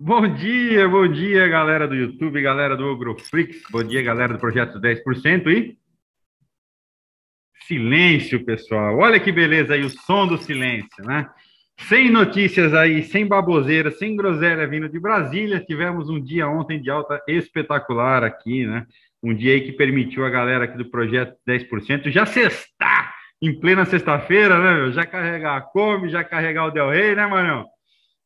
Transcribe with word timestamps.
Bom 0.00 0.32
dia, 0.32 0.88
bom 0.88 1.08
dia, 1.08 1.48
galera 1.48 1.88
do 1.88 1.92
YouTube, 1.96 2.40
galera 2.40 2.76
do 2.76 2.86
Ogroflix, 2.86 3.62
bom 3.68 3.82
dia, 3.82 4.00
galera 4.00 4.32
do 4.32 4.38
Projeto 4.38 4.78
10% 4.80 5.48
e 5.48 5.76
silêncio, 7.66 8.44
pessoal. 8.44 8.96
Olha 8.96 9.18
que 9.18 9.32
beleza 9.32 9.74
aí 9.74 9.82
o 9.82 9.90
som 9.90 10.28
do 10.28 10.38
silêncio, 10.38 11.04
né? 11.04 11.28
Sem 11.88 12.12
notícias 12.12 12.74
aí, 12.74 13.02
sem 13.02 13.26
baboseira, 13.26 13.90
sem 13.90 14.14
groselha 14.14 14.68
vindo 14.68 14.88
de 14.88 15.00
Brasília. 15.00 15.58
Tivemos 15.58 16.08
um 16.08 16.22
dia 16.22 16.48
ontem 16.48 16.80
de 16.80 16.88
alta 16.88 17.20
espetacular 17.26 18.22
aqui, 18.22 18.64
né? 18.64 18.86
Um 19.20 19.34
dia 19.34 19.54
aí 19.54 19.62
que 19.62 19.72
permitiu 19.72 20.24
a 20.24 20.30
galera 20.30 20.66
aqui 20.66 20.78
do 20.78 20.88
Projeto 20.88 21.34
10% 21.44 22.08
já 22.12 22.24
sextar 22.24 23.12
em 23.42 23.58
plena 23.58 23.84
sexta-feira, 23.84 24.60
né? 24.60 24.92
Já 24.92 25.04
carregar 25.04 25.56
a 25.56 25.60
Come, 25.60 26.08
já 26.08 26.22
carregar 26.22 26.66
o 26.66 26.70
Del 26.70 26.88
Rey, 26.88 27.16
né, 27.16 27.26
Manão? 27.26 27.66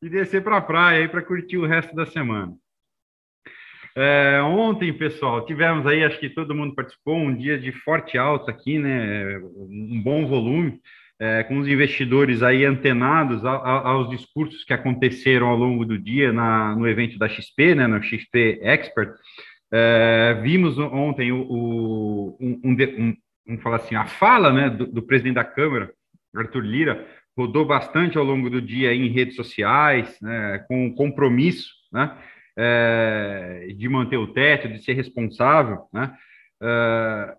E 0.02 0.08
descer 0.08 0.42
para 0.42 0.56
a 0.56 0.60
praia 0.60 1.02
aí 1.02 1.08
para 1.08 1.22
curtir 1.22 1.56
o 1.56 1.66
resto 1.66 1.94
da 1.94 2.04
semana. 2.04 2.52
É, 3.94 4.40
ontem, 4.42 4.92
pessoal, 4.92 5.44
tivemos 5.44 5.86
aí, 5.86 6.02
acho 6.02 6.18
que 6.18 6.30
todo 6.30 6.54
mundo 6.54 6.74
participou, 6.74 7.16
um 7.16 7.34
dia 7.34 7.58
de 7.58 7.70
forte 7.70 8.16
alta 8.18 8.50
aqui, 8.50 8.78
né? 8.78 9.38
Um 9.38 10.02
bom 10.02 10.26
volume, 10.26 10.80
é, 11.20 11.44
com 11.44 11.58
os 11.58 11.68
investidores 11.68 12.42
aí 12.42 12.64
antenados 12.64 13.44
a, 13.44 13.52
a, 13.52 13.88
aos 13.90 14.10
discursos 14.10 14.64
que 14.64 14.72
aconteceram 14.72 15.46
ao 15.46 15.56
longo 15.56 15.84
do 15.84 15.98
dia 15.98 16.32
na, 16.32 16.74
no 16.74 16.88
evento 16.88 17.18
da 17.18 17.28
XP, 17.28 17.74
né? 17.74 17.86
No 17.86 18.02
XP 18.02 18.60
Expert. 18.62 19.14
É, 19.70 20.38
vimos 20.42 20.78
ontem 20.78 21.30
o, 21.30 21.42
o 21.42 22.38
um, 22.40 22.60
um, 22.64 23.16
um, 23.48 23.58
falar 23.58 23.76
assim, 23.76 23.94
a 23.94 24.06
fala 24.06 24.52
né, 24.52 24.68
do, 24.68 24.86
do 24.86 25.02
presidente 25.02 25.34
da 25.34 25.44
Câmara, 25.44 25.90
Arthur 26.34 26.64
Lira, 26.64 27.06
rodou 27.36 27.64
bastante 27.64 28.18
ao 28.18 28.24
longo 28.24 28.50
do 28.50 28.60
dia 28.60 28.94
em 28.94 29.08
redes 29.08 29.36
sociais, 29.36 30.18
né, 30.20 30.64
com 30.68 30.94
compromisso, 30.94 31.70
né, 31.92 32.16
é, 32.56 33.74
de 33.76 33.88
manter 33.88 34.18
o 34.18 34.32
teto, 34.32 34.68
de 34.68 34.82
ser 34.82 34.92
responsável, 34.92 35.86
né, 35.92 36.14
é, 36.62 37.36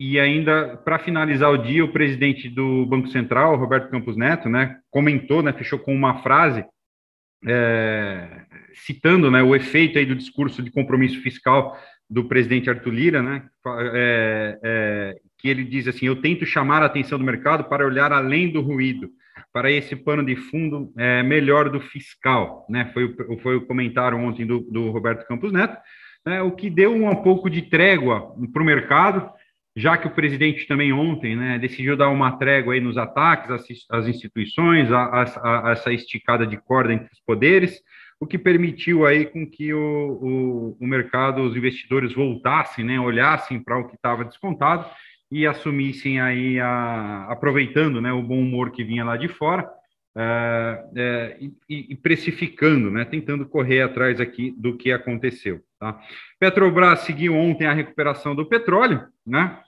e 0.00 0.18
ainda, 0.18 0.76
para 0.76 0.98
finalizar 0.98 1.50
o 1.50 1.58
dia, 1.58 1.84
o 1.84 1.92
presidente 1.92 2.48
do 2.48 2.86
Banco 2.86 3.08
Central, 3.08 3.56
Roberto 3.56 3.90
Campos 3.90 4.16
Neto, 4.16 4.48
né, 4.48 4.78
comentou, 4.90 5.42
né, 5.42 5.52
fechou 5.52 5.78
com 5.78 5.94
uma 5.94 6.22
frase 6.22 6.64
é, 7.46 8.46
citando 8.74 9.30
né, 9.30 9.42
o 9.42 9.54
efeito 9.54 9.98
aí 9.98 10.06
do 10.06 10.14
discurso 10.14 10.62
de 10.62 10.70
compromisso 10.70 11.20
fiscal 11.20 11.76
do 12.08 12.24
presidente 12.24 12.70
Arthur 12.70 12.92
Lira, 12.92 13.22
né, 13.22 13.48
é, 13.92 14.58
é, 14.62 15.16
que 15.38 15.48
ele 15.48 15.64
diz 15.64 15.86
assim: 15.86 16.06
Eu 16.06 16.20
tento 16.20 16.44
chamar 16.44 16.82
a 16.82 16.86
atenção 16.86 17.18
do 17.18 17.24
mercado 17.24 17.64
para 17.64 17.86
olhar 17.86 18.12
além 18.12 18.50
do 18.50 18.60
ruído, 18.60 19.08
para 19.52 19.70
esse 19.70 19.94
pano 19.96 20.24
de 20.24 20.36
fundo 20.36 20.92
é, 20.96 21.22
melhor 21.22 21.70
do 21.70 21.80
fiscal, 21.80 22.66
né? 22.68 22.90
Foi, 22.92 23.04
o, 23.04 23.38
foi 23.38 23.56
o 23.56 23.66
comentário 23.66 24.18
ontem 24.18 24.46
do, 24.46 24.60
do 24.60 24.90
Roberto 24.90 25.26
Campos 25.26 25.52
Neto, 25.52 25.78
né? 26.26 26.42
o 26.42 26.52
que 26.52 26.68
deu 26.68 26.92
um, 26.92 27.14
pouco 27.16 27.48
de 27.48 27.62
trégua 27.62 28.34
para 28.52 28.62
o 28.62 28.66
mercado, 28.66 29.30
já 29.76 29.96
que 29.96 30.06
o 30.06 30.14
presidente 30.14 30.66
também 30.66 30.92
ontem 30.92 31.36
né, 31.36 31.58
decidiu 31.58 31.96
dar 31.96 32.08
uma 32.08 32.36
trégua 32.36 32.74
aí 32.74 32.80
nos 32.80 32.98
ataques 32.98 33.50
às, 33.50 33.64
às 33.90 34.08
instituições, 34.08 34.90
a, 34.90 35.04
a, 35.04 35.68
a, 35.68 35.72
essa 35.72 35.92
esticada 35.92 36.46
de 36.46 36.56
corda 36.56 36.92
entre 36.92 37.08
os 37.12 37.20
poderes, 37.20 37.80
o 38.20 38.26
que 38.26 38.36
permitiu 38.36 39.06
aí 39.06 39.26
com 39.26 39.48
que 39.48 39.72
o, 39.72 39.78
o, 39.80 40.76
o 40.80 40.86
mercado, 40.86 41.40
os 41.42 41.56
investidores 41.56 42.12
voltassem, 42.12 42.84
né, 42.84 42.98
olhassem 42.98 43.62
para 43.62 43.78
o 43.78 43.86
que 43.86 43.94
estava 43.94 44.24
descontado 44.24 44.84
e 45.30 45.46
assumissem 45.46 46.20
aí, 46.20 46.58
a, 46.58 47.26
aproveitando 47.30 48.00
né, 48.00 48.12
o 48.12 48.22
bom 48.22 48.40
humor 48.40 48.70
que 48.70 48.84
vinha 48.84 49.04
lá 49.04 49.16
de 49.16 49.28
fora, 49.28 49.68
é, 50.16 50.84
é, 50.96 51.36
e, 51.40 51.92
e, 51.92 51.96
precificando, 51.96 52.90
né, 52.90 53.04
tentando 53.04 53.46
correr 53.46 53.82
atrás 53.82 54.20
aqui 54.20 54.52
do 54.58 54.76
que 54.76 54.90
aconteceu. 54.90 55.60
Tá? 55.78 56.00
Petrobras 56.40 57.00
seguiu 57.00 57.34
ontem 57.34 57.66
a 57.66 57.72
recuperação 57.72 58.34
do 58.34 58.46
petróleo, 58.46 59.06
né? 59.26 59.60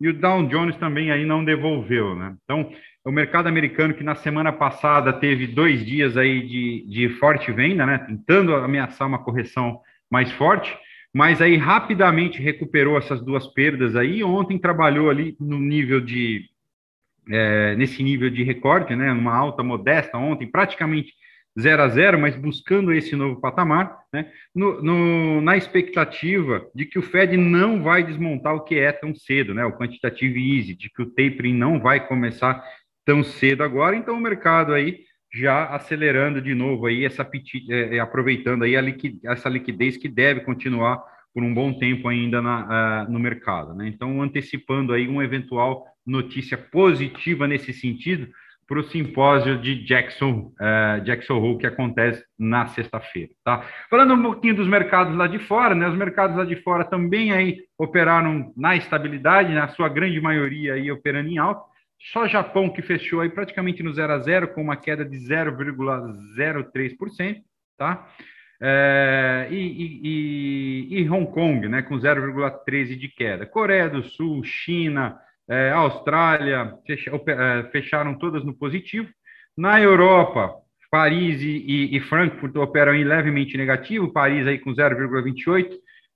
e 0.00 0.08
o 0.08 0.14
Dow 0.14 0.46
Jones 0.46 0.76
também 0.76 1.10
aí 1.10 1.24
não 1.24 1.44
devolveu, 1.44 2.14
né? 2.14 2.36
Então, 2.44 2.70
o 3.04 3.10
mercado 3.10 3.48
americano 3.48 3.94
que 3.94 4.04
na 4.04 4.14
semana 4.14 4.52
passada 4.52 5.12
teve 5.12 5.46
dois 5.46 5.84
dias 5.84 6.16
aí 6.16 6.46
de, 6.46 6.86
de 6.88 7.08
forte 7.18 7.50
venda, 7.50 7.84
né, 7.84 7.98
tentando 7.98 8.54
ameaçar 8.54 9.08
uma 9.08 9.18
correção 9.18 9.80
mais 10.10 10.30
forte, 10.32 10.76
mas 11.12 11.40
aí 11.40 11.56
rapidamente 11.56 12.40
recuperou 12.40 12.96
essas 12.96 13.20
duas 13.20 13.46
perdas 13.46 13.96
aí, 13.96 14.22
ontem 14.22 14.58
trabalhou 14.58 15.10
ali 15.10 15.36
no 15.40 15.58
nível 15.58 16.00
de, 16.00 16.44
é, 17.30 17.74
nesse 17.76 18.02
nível 18.02 18.30
de 18.30 18.42
recorde, 18.42 18.94
né, 18.94 19.12
uma 19.12 19.34
alta 19.34 19.62
modesta 19.62 20.16
ontem, 20.16 20.46
praticamente 20.46 21.12
0 21.58 21.82
a 21.82 21.88
0, 21.88 22.18
mas 22.18 22.36
buscando 22.36 22.92
esse 22.92 23.16
novo 23.16 23.40
patamar, 23.40 23.98
né, 24.12 24.30
no, 24.54 24.80
no, 24.80 25.40
na 25.40 25.56
expectativa 25.56 26.66
de 26.74 26.86
que 26.86 26.98
o 26.98 27.02
Fed 27.02 27.36
não 27.36 27.82
vai 27.82 28.04
desmontar 28.04 28.54
o 28.54 28.64
que 28.64 28.78
é 28.78 28.92
tão 28.92 29.14
cedo, 29.14 29.52
né, 29.52 29.64
o 29.64 29.76
quantitative 29.76 30.56
easy, 30.56 30.74
de 30.74 30.88
que 30.88 31.02
o 31.02 31.06
tapering 31.06 31.54
não 31.54 31.80
vai 31.80 32.06
começar 32.06 32.62
tão 33.04 33.24
cedo 33.24 33.64
agora, 33.64 33.96
então 33.96 34.16
o 34.16 34.20
mercado 34.20 34.72
aí 34.72 35.00
já 35.32 35.66
acelerando 35.66 36.40
de 36.40 36.54
novo 36.54 36.86
aí 36.86 37.04
essa 37.04 37.28
é, 37.70 37.96
é, 37.96 38.00
aproveitando 38.00 38.64
aí 38.64 38.80
liquidez, 38.80 39.24
essa 39.24 39.48
liquidez 39.48 39.96
que 39.96 40.08
deve 40.08 40.40
continuar 40.40 41.02
por 41.34 41.42
um 41.42 41.52
bom 41.52 41.72
tempo 41.78 42.08
ainda 42.08 42.40
na, 42.40 43.04
uh, 43.06 43.12
no 43.12 43.18
mercado, 43.18 43.74
né? 43.74 43.86
Então 43.86 44.22
antecipando 44.22 44.92
aí 44.92 45.06
uma 45.06 45.22
eventual 45.22 45.84
notícia 46.06 46.56
positiva 46.56 47.46
nesse 47.46 47.72
sentido, 47.72 48.28
para 48.68 48.78
o 48.80 48.84
simpósio 48.84 49.58
de 49.58 49.82
Jackson, 49.86 50.52
uh, 50.60 51.00
Jackson 51.02 51.38
Hole, 51.38 51.56
que 51.56 51.66
acontece 51.66 52.22
na 52.38 52.66
sexta-feira, 52.66 53.30
tá? 53.42 53.64
Falando 53.88 54.12
um 54.12 54.22
pouquinho 54.22 54.56
dos 54.56 54.68
mercados 54.68 55.16
lá 55.16 55.26
de 55.26 55.38
fora, 55.38 55.74
né? 55.74 55.88
Os 55.88 55.96
mercados 55.96 56.36
lá 56.36 56.44
de 56.44 56.56
fora 56.56 56.84
também 56.84 57.32
aí 57.32 57.62
operaram 57.78 58.52
na 58.54 58.76
estabilidade, 58.76 59.54
na 59.54 59.68
sua 59.68 59.88
grande 59.88 60.20
maioria 60.20 60.74
aí 60.74 60.92
operando 60.92 61.30
em 61.30 61.38
alta. 61.38 61.62
Só 62.12 62.28
Japão 62.28 62.68
que 62.68 62.82
fechou 62.82 63.22
aí 63.22 63.30
praticamente 63.30 63.82
no 63.82 63.94
0 63.94 64.12
a 64.12 64.18
0 64.18 64.48
com 64.48 64.60
uma 64.60 64.76
queda 64.76 65.02
de 65.02 65.16
0,03%, 65.16 67.36
tá? 67.78 68.06
É, 68.60 69.46
e, 69.50 69.56
e, 69.56 70.90
e, 70.90 71.00
e 71.00 71.10
Hong 71.10 71.32
Kong, 71.32 71.66
né, 71.68 71.80
com 71.80 71.96
0,13 71.96 72.96
de 72.96 73.08
queda. 73.08 73.46
Coreia 73.46 73.88
do 73.88 74.02
Sul, 74.02 74.44
China, 74.44 75.18
é, 75.48 75.70
Austrália 75.70 76.74
é, 76.86 77.62
fecharam 77.72 78.14
todas 78.14 78.44
no 78.44 78.54
positivo. 78.54 79.08
Na 79.56 79.80
Europa, 79.80 80.54
Paris 80.90 81.40
e, 81.42 81.96
e, 81.96 82.00
Frankfurt 82.00 82.54
operam 82.56 82.94
em 82.94 83.04
levemente 83.04 83.56
negativo, 83.56 84.12
Paris 84.12 84.46
aí 84.46 84.58
com 84.58 84.72
0,28, 84.72 85.70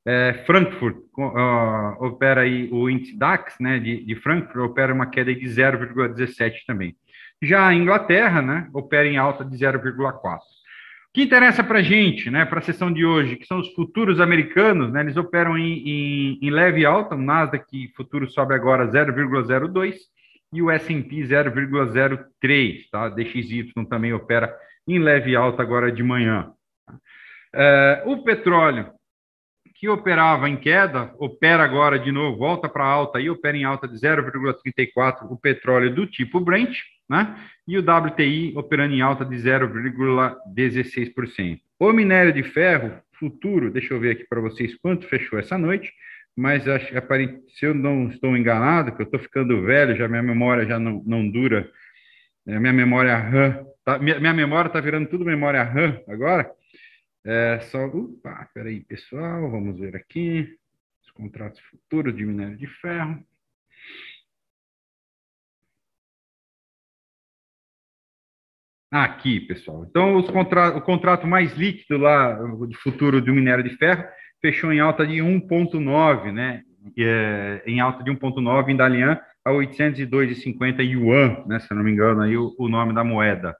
é, 0.04 0.42
Frankfurt 0.46 0.96
uh, 1.18 2.04
opera 2.04 2.42
aí 2.42 2.68
o 2.72 2.88
índice 2.88 3.16
DAX, 3.16 3.54
né, 3.60 3.78
de, 3.78 4.04
de 4.04 4.16
Frankfurt 4.16 4.64
opera 4.64 4.92
uma 4.92 5.06
queda 5.06 5.34
de 5.34 5.46
0,17 5.46 6.64
também. 6.66 6.96
Já 7.40 7.66
a 7.66 7.74
Inglaterra, 7.74 8.42
né, 8.42 8.68
opera 8.72 9.06
em 9.06 9.16
alta 9.16 9.44
de 9.44 9.56
0,4 9.56 10.38
que 11.12 11.22
interessa 11.22 11.62
para 11.62 11.80
a 11.80 11.82
gente, 11.82 12.30
né, 12.30 12.44
para 12.46 12.60
a 12.60 12.62
sessão 12.62 12.90
de 12.90 13.04
hoje, 13.04 13.36
que 13.36 13.46
são 13.46 13.60
os 13.60 13.72
futuros 13.74 14.18
americanos, 14.18 14.90
né, 14.90 15.02
eles 15.02 15.16
operam 15.16 15.58
em, 15.58 15.88
em, 15.88 16.38
em 16.40 16.50
leve 16.50 16.86
alta, 16.86 17.14
o 17.14 17.18
Nasdaq 17.18 17.92
futuro 17.94 18.30
sobe 18.30 18.54
agora 18.54 18.88
0,02 18.88 19.96
e 20.52 20.62
o 20.62 20.70
S&P 20.70 21.16
0,03, 21.22 22.90
tá? 22.90 23.08
DXY 23.08 23.72
também 23.88 24.12
opera 24.12 24.54
em 24.86 24.98
leve 24.98 25.34
alta 25.34 25.62
agora 25.62 25.90
de 25.90 26.02
manhã. 26.02 26.52
É, 27.54 28.02
o 28.06 28.22
petróleo, 28.22 28.90
que 29.74 29.88
operava 29.88 30.48
em 30.48 30.56
queda, 30.56 31.12
opera 31.18 31.64
agora 31.64 31.98
de 31.98 32.12
novo, 32.12 32.38
volta 32.38 32.68
para 32.68 32.84
alta 32.84 33.20
e 33.20 33.28
opera 33.28 33.56
em 33.56 33.64
alta 33.64 33.88
de 33.88 33.96
0,34 33.96 35.26
o 35.30 35.36
petróleo 35.36 35.94
do 35.94 36.06
tipo 36.06 36.38
Brent, 36.38 36.76
né? 37.12 37.36
E 37.68 37.78
o 37.78 37.82
WTI 37.82 38.54
operando 38.56 38.94
em 38.94 39.02
alta 39.02 39.24
de 39.24 39.36
0,16%. 39.36 41.60
O 41.78 41.92
minério 41.92 42.32
de 42.32 42.42
ferro 42.42 43.00
futuro, 43.12 43.70
deixa 43.70 43.94
eu 43.94 44.00
ver 44.00 44.12
aqui 44.12 44.26
para 44.26 44.40
vocês 44.40 44.74
quanto 44.76 45.06
fechou 45.06 45.38
essa 45.38 45.58
noite, 45.58 45.92
mas 46.34 46.64
se 46.64 47.66
eu 47.66 47.74
não 47.74 48.08
estou 48.08 48.34
enganado, 48.36 48.96
que 48.96 49.02
eu 49.02 49.04
estou 49.04 49.20
ficando 49.20 49.62
velho, 49.62 49.94
já 49.94 50.08
minha 50.08 50.22
memória 50.22 50.66
já 50.66 50.78
não, 50.78 51.02
não 51.06 51.28
dura, 51.28 51.70
é, 52.46 52.58
minha 52.58 52.72
memória 52.72 53.16
RAM, 53.16 53.66
tá, 53.84 53.98
minha, 53.98 54.18
minha 54.18 54.32
memória 54.32 54.68
está 54.68 54.80
virando 54.80 55.08
tudo 55.08 55.24
memória 55.24 55.62
RAM 55.62 56.00
agora. 56.08 56.50
É 57.24 57.60
só, 57.60 57.86
opa, 57.86 58.48
peraí, 58.52 58.80
pessoal, 58.80 59.48
vamos 59.50 59.78
ver 59.78 59.94
aqui, 59.94 60.58
os 61.04 61.10
contratos 61.12 61.60
futuros 61.60 62.16
de 62.16 62.24
minério 62.24 62.56
de 62.56 62.66
ferro. 62.66 63.22
Aqui, 68.92 69.40
pessoal. 69.40 69.86
Então, 69.88 70.22
contra... 70.24 70.76
o 70.76 70.82
contrato 70.82 71.26
mais 71.26 71.56
líquido 71.56 71.96
lá, 71.96 72.38
de 72.68 72.76
futuro 72.76 73.22
do 73.22 73.32
minério 73.32 73.64
de 73.64 73.74
ferro, 73.78 74.04
fechou 74.38 74.70
em 74.70 74.80
alta 74.80 75.06
de 75.06 75.14
1,9, 75.14 76.30
né? 76.30 76.60
É, 76.98 77.62
em 77.64 77.80
alta 77.80 78.04
de 78.04 78.10
1,9 78.10 78.68
em 78.68 78.76
Dalian 78.76 79.18
a 79.42 79.50
802,50 79.50 80.80
yuan, 80.80 81.42
né? 81.46 81.58
Se 81.60 81.72
não 81.72 81.82
me 81.82 81.90
engano, 81.90 82.20
aí 82.20 82.36
o, 82.36 82.54
o 82.58 82.68
nome 82.68 82.92
da 82.92 83.02
moeda. 83.02 83.56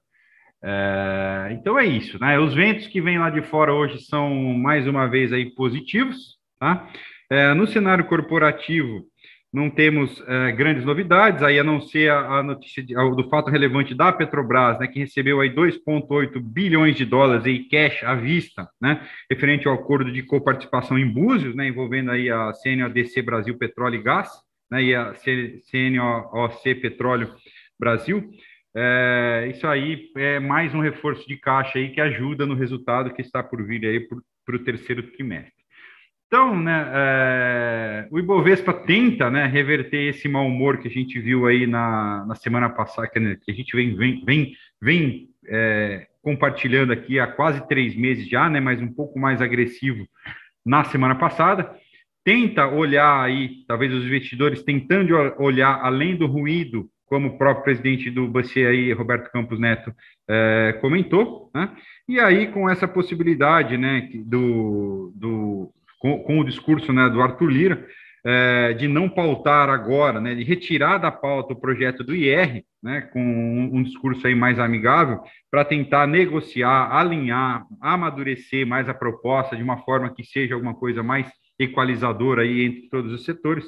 É, 0.63 1.49
então 1.53 1.79
é 1.79 1.87
isso, 1.87 2.21
né? 2.21 2.39
Os 2.39 2.53
ventos 2.53 2.87
que 2.89 3.01
vêm 3.01 3.19
lá 3.19 3.31
de 3.31 3.41
fora 3.41 3.73
hoje 3.73 4.03
são 4.03 4.35
mais 4.35 4.87
uma 4.87 5.07
vez 5.07 5.33
aí 5.33 5.47
positivos, 5.55 6.37
tá? 6.61 6.87
É, 7.31 7.55
no 7.55 7.67
cenário 7.67 8.05
corporativo, 8.05 9.07
não 9.53 9.69
temos 9.69 10.23
é, 10.27 10.51
grandes 10.53 10.85
novidades, 10.85 11.43
aí 11.43 11.59
a 11.59 11.65
não 11.65 11.81
ser 11.81 12.11
a, 12.11 12.39
a 12.39 12.43
notícia 12.43 12.83
de, 12.83 12.97
a, 12.97 13.03
do 13.05 13.29
fato 13.29 13.51
relevante 13.51 13.95
da 13.95 14.11
Petrobras, 14.11 14.79
né, 14.79 14.87
que 14.87 14.99
recebeu 14.99 15.41
aí 15.41 15.55
2,8 15.55 16.41
bilhões 16.41 16.97
de 16.97 17.05
dólares 17.05 17.45
em 17.45 17.69
cash 17.69 18.03
à 18.03 18.15
vista, 18.15 18.67
né, 18.81 19.07
referente 19.31 19.69
ao 19.69 19.75
acordo 19.75 20.11
de 20.11 20.23
coparticipação 20.23 20.99
em 20.99 21.07
Búzios, 21.07 21.55
né, 21.55 21.69
envolvendo 21.69 22.11
aí 22.11 22.31
a 22.31 22.53
CNODC 22.55 23.21
Brasil 23.21 23.59
Petróleo 23.59 23.97
e 23.97 24.03
Gás, 24.03 24.31
né, 24.71 24.83
e 24.83 24.95
a 24.95 25.13
CNOC 25.15 26.75
Petróleo 26.77 27.35
Brasil. 27.79 28.31
É, 28.75 29.49
isso 29.51 29.67
aí 29.67 30.11
é 30.17 30.41
mais 30.41 30.75
um 30.75 30.81
reforço 30.81 31.29
de 31.29 31.37
caixa 31.37 31.79
aí 31.79 31.91
que 31.91 32.01
ajuda 32.01 32.47
no 32.47 32.55
resultado 32.55 33.13
que 33.13 33.21
está 33.21 33.43
por 33.43 33.63
vir 33.63 33.85
aí 33.85 34.09
para 34.47 34.57
o 34.57 34.65
terceiro 34.65 35.03
trimestre. 35.03 35.62
Então, 36.33 36.59
né, 36.59 36.91
é, 36.95 38.09
o 38.11 38.19
Ibovespa 38.19 38.73
tenta 38.73 39.29
né, 39.29 39.45
reverter 39.45 40.09
esse 40.09 40.27
mau 40.27 40.47
humor 40.47 40.79
que 40.79 40.89
a 40.89 40.91
gente 40.91 41.21
viu 41.21 41.45
aí 41.45 41.67
na, 41.67 42.25
na 42.25 42.35
semana 42.35 42.71
passada, 42.71 43.07
que, 43.07 43.21
né, 43.21 43.37
que 43.45 43.51
a 43.51 43.55
gente 43.55 43.77
vem, 43.77 43.95
vem, 43.95 44.25
vem, 44.25 44.57
vem 44.81 45.29
é, 45.47 46.07
compartilhando 46.23 46.91
aqui 46.91 47.21
há 47.21 47.27
quase 47.27 47.69
três 47.69 47.95
meses 47.95 48.27
já, 48.27 48.49
né, 48.49 48.61
mas 48.61 48.81
um 48.81 48.91
pouco 48.91 49.19
mais 49.19 49.43
agressivo 49.43 50.09
na 50.65 50.85
semana 50.85 51.15
passada. 51.17 51.71
Tenta 52.25 52.67
olhar 52.67 53.21
aí, 53.21 53.67
talvez 53.69 53.93
os 53.93 54.07
investidores 54.07 54.63
tentando 54.63 55.15
olhar 55.39 55.85
além 55.85 56.17
do 56.17 56.27
ruído, 56.27 56.89
como 57.05 57.29
o 57.29 57.37
próprio 57.37 57.65
presidente 57.65 58.11
do 58.11 58.27
BCE 58.27 58.65
aí, 58.65 58.93
Roberto 58.95 59.31
Campos 59.31 59.61
Neto, 59.61 59.93
é, 60.27 60.79
comentou, 60.81 61.51
né? 61.55 61.77
E 62.09 62.19
aí, 62.19 62.47
com 62.47 62.71
essa 62.71 62.89
possibilidade 62.89 63.77
né, 63.77 64.09
do, 64.25 65.13
do 65.15 65.75
com, 66.03 66.19
com 66.25 66.41
o 66.41 66.45
discurso 66.45 66.93
né, 66.93 67.09
do 67.09 67.23
Arthur 67.23 67.47
Lira, 67.47 67.89
é, 68.25 68.73
de 68.73 68.89
não 68.89 69.09
pautar 69.09 69.69
agora, 69.69 70.21
né, 70.21 70.35
de 70.35 70.43
retirar 70.43 70.99
da 70.99 71.13
pauta 71.13 71.53
o 71.53 71.61
projeto 71.61 72.03
do 72.03 72.15
IR, 72.15 72.65
né, 72.83 73.03
com 73.03 73.21
um, 73.21 73.77
um 73.77 73.83
discurso 73.85 74.27
aí 74.27 74.35
mais 74.35 74.59
amigável, 74.59 75.21
para 75.49 75.65
tentar 75.65 76.09
negociar, 76.09 76.91
alinhar, 76.93 77.65
amadurecer 77.81 78.67
mais 78.67 78.89
a 78.89 78.95
proposta 78.95 79.57
de 79.57 79.63
uma 79.63 79.79
forma 79.79 80.13
que 80.13 80.25
seja 80.25 80.55
alguma 80.55 80.75
coisa 80.75 81.05
mais 81.05 81.31
equalizadora 81.57 82.43
aí 82.43 82.65
entre 82.65 82.89
todos 82.89 83.13
os 83.13 83.25
setores, 83.25 83.65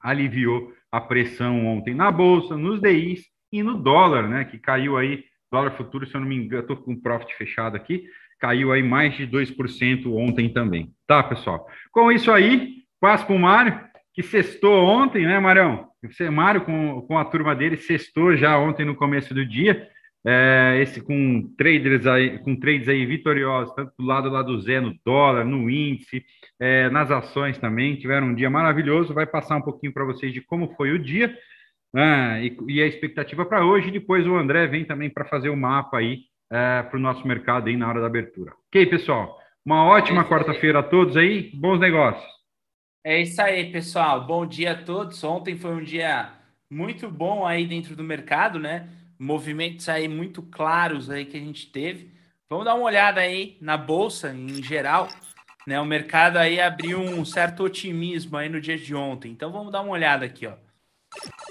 aliviou 0.00 0.72
a 0.92 1.00
pressão 1.00 1.66
ontem 1.66 1.94
na 1.94 2.12
bolsa, 2.12 2.56
nos 2.56 2.80
DIs 2.80 3.24
e 3.52 3.60
no 3.60 3.76
dólar, 3.76 4.28
né, 4.28 4.44
que 4.44 4.56
caiu 4.56 4.96
aí, 4.96 5.24
dólar 5.50 5.72
futuro, 5.72 6.06
se 6.06 6.14
eu 6.14 6.20
não 6.20 6.28
me 6.28 6.36
engano, 6.36 6.62
estou 6.62 6.76
com 6.76 6.92
o 6.92 7.02
profit 7.02 7.34
fechado 7.34 7.76
aqui, 7.76 8.04
caiu 8.40 8.72
aí 8.72 8.82
mais 8.82 9.14
de 9.14 9.26
2% 9.26 10.06
ontem 10.12 10.48
também. 10.48 10.90
Tá, 11.06 11.22
pessoal? 11.22 11.66
Com 11.92 12.10
isso 12.10 12.32
aí, 12.32 12.78
passo 13.00 13.26
para 13.26 13.36
o 13.36 13.38
Mário, 13.38 13.78
que 14.14 14.22
sextou 14.22 14.84
ontem, 14.84 15.26
né, 15.26 15.38
Marião? 15.38 15.88
Você, 16.02 16.30
Mário, 16.30 16.62
com, 16.62 17.02
com 17.02 17.18
a 17.18 17.24
turma 17.24 17.54
dele, 17.54 17.76
sextou 17.76 18.34
já 18.36 18.58
ontem 18.58 18.86
no 18.86 18.96
começo 18.96 19.34
do 19.34 19.44
dia. 19.44 19.86
É, 20.26 20.78
esse 20.82 21.00
com 21.00 21.54
traders 21.56 22.06
aí, 22.06 22.38
com 22.40 22.54
trades 22.54 22.88
aí 22.88 23.06
vitoriosos, 23.06 23.74
tanto 23.74 23.92
do 23.98 24.04
lado 24.04 24.28
lá 24.28 24.42
do 24.42 24.60
Zé, 24.60 24.80
no 24.80 24.94
dólar, 25.04 25.44
no 25.44 25.70
índice, 25.70 26.24
é, 26.58 26.90
nas 26.90 27.10
ações 27.10 27.56
também, 27.58 27.96
tiveram 27.96 28.28
um 28.28 28.34
dia 28.34 28.50
maravilhoso. 28.50 29.14
Vai 29.14 29.26
passar 29.26 29.56
um 29.56 29.62
pouquinho 29.62 29.92
para 29.92 30.04
vocês 30.04 30.32
de 30.32 30.40
como 30.40 30.74
foi 30.74 30.92
o 30.92 30.98
dia 30.98 31.34
né, 31.92 32.44
e, 32.44 32.56
e 32.68 32.82
a 32.82 32.86
expectativa 32.86 33.44
para 33.44 33.64
hoje. 33.64 33.90
Depois 33.90 34.26
o 34.26 34.36
André 34.36 34.66
vem 34.66 34.84
também 34.84 35.10
para 35.10 35.26
fazer 35.26 35.50
o 35.50 35.56
mapa 35.56 35.98
aí 35.98 36.29
é, 36.50 36.82
para 36.82 36.96
o 36.96 37.00
nosso 37.00 37.26
mercado 37.26 37.68
aí 37.68 37.76
na 37.76 37.88
hora 37.88 38.00
da 38.00 38.06
abertura. 38.06 38.52
Ok, 38.68 38.86
pessoal? 38.86 39.38
Uma 39.64 39.84
ótima 39.84 40.22
é 40.22 40.28
quarta-feira 40.28 40.80
a 40.80 40.82
todos 40.82 41.16
aí, 41.16 41.50
bons 41.54 41.78
negócios. 41.78 42.24
É 43.04 43.20
isso 43.20 43.40
aí, 43.40 43.70
pessoal. 43.70 44.26
Bom 44.26 44.44
dia 44.44 44.72
a 44.72 44.82
todos. 44.82 45.22
Ontem 45.22 45.56
foi 45.56 45.74
um 45.74 45.82
dia 45.82 46.32
muito 46.68 47.10
bom 47.10 47.46
aí 47.46 47.66
dentro 47.66 47.94
do 47.94 48.02
mercado, 48.02 48.58
né? 48.58 48.88
Movimentos 49.18 49.88
aí 49.88 50.08
muito 50.08 50.42
claros 50.42 51.08
aí 51.08 51.24
que 51.24 51.36
a 51.36 51.40
gente 51.40 51.70
teve. 51.70 52.12
Vamos 52.48 52.64
dar 52.64 52.74
uma 52.74 52.84
olhada 52.84 53.20
aí 53.20 53.56
na 53.60 53.76
bolsa 53.76 54.34
em 54.34 54.62
geral, 54.62 55.08
né? 55.66 55.80
O 55.80 55.84
mercado 55.84 56.36
aí 56.36 56.60
abriu 56.60 57.00
um 57.00 57.24
certo 57.24 57.62
otimismo 57.62 58.36
aí 58.36 58.48
no 58.48 58.60
dia 58.60 58.76
de 58.76 58.94
ontem. 58.94 59.30
Então 59.30 59.52
vamos 59.52 59.70
dar 59.70 59.82
uma 59.82 59.92
olhada 59.92 60.26
aqui, 60.26 60.46
ó. 60.46 60.54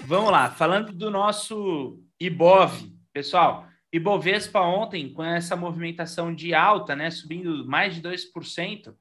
Vamos 0.04 0.30
lá, 0.30 0.50
falando 0.50 0.92
do 0.92 1.10
nosso 1.10 2.02
IBOV, 2.18 2.92
pessoal. 3.12 3.69
Ibovespa 3.92 4.60
ontem, 4.60 5.12
com 5.12 5.24
essa 5.24 5.56
movimentação 5.56 6.32
de 6.32 6.54
alta, 6.54 6.94
né, 6.94 7.10
subindo 7.10 7.66
mais 7.66 7.96
de 7.96 8.02
2%, 8.02 8.94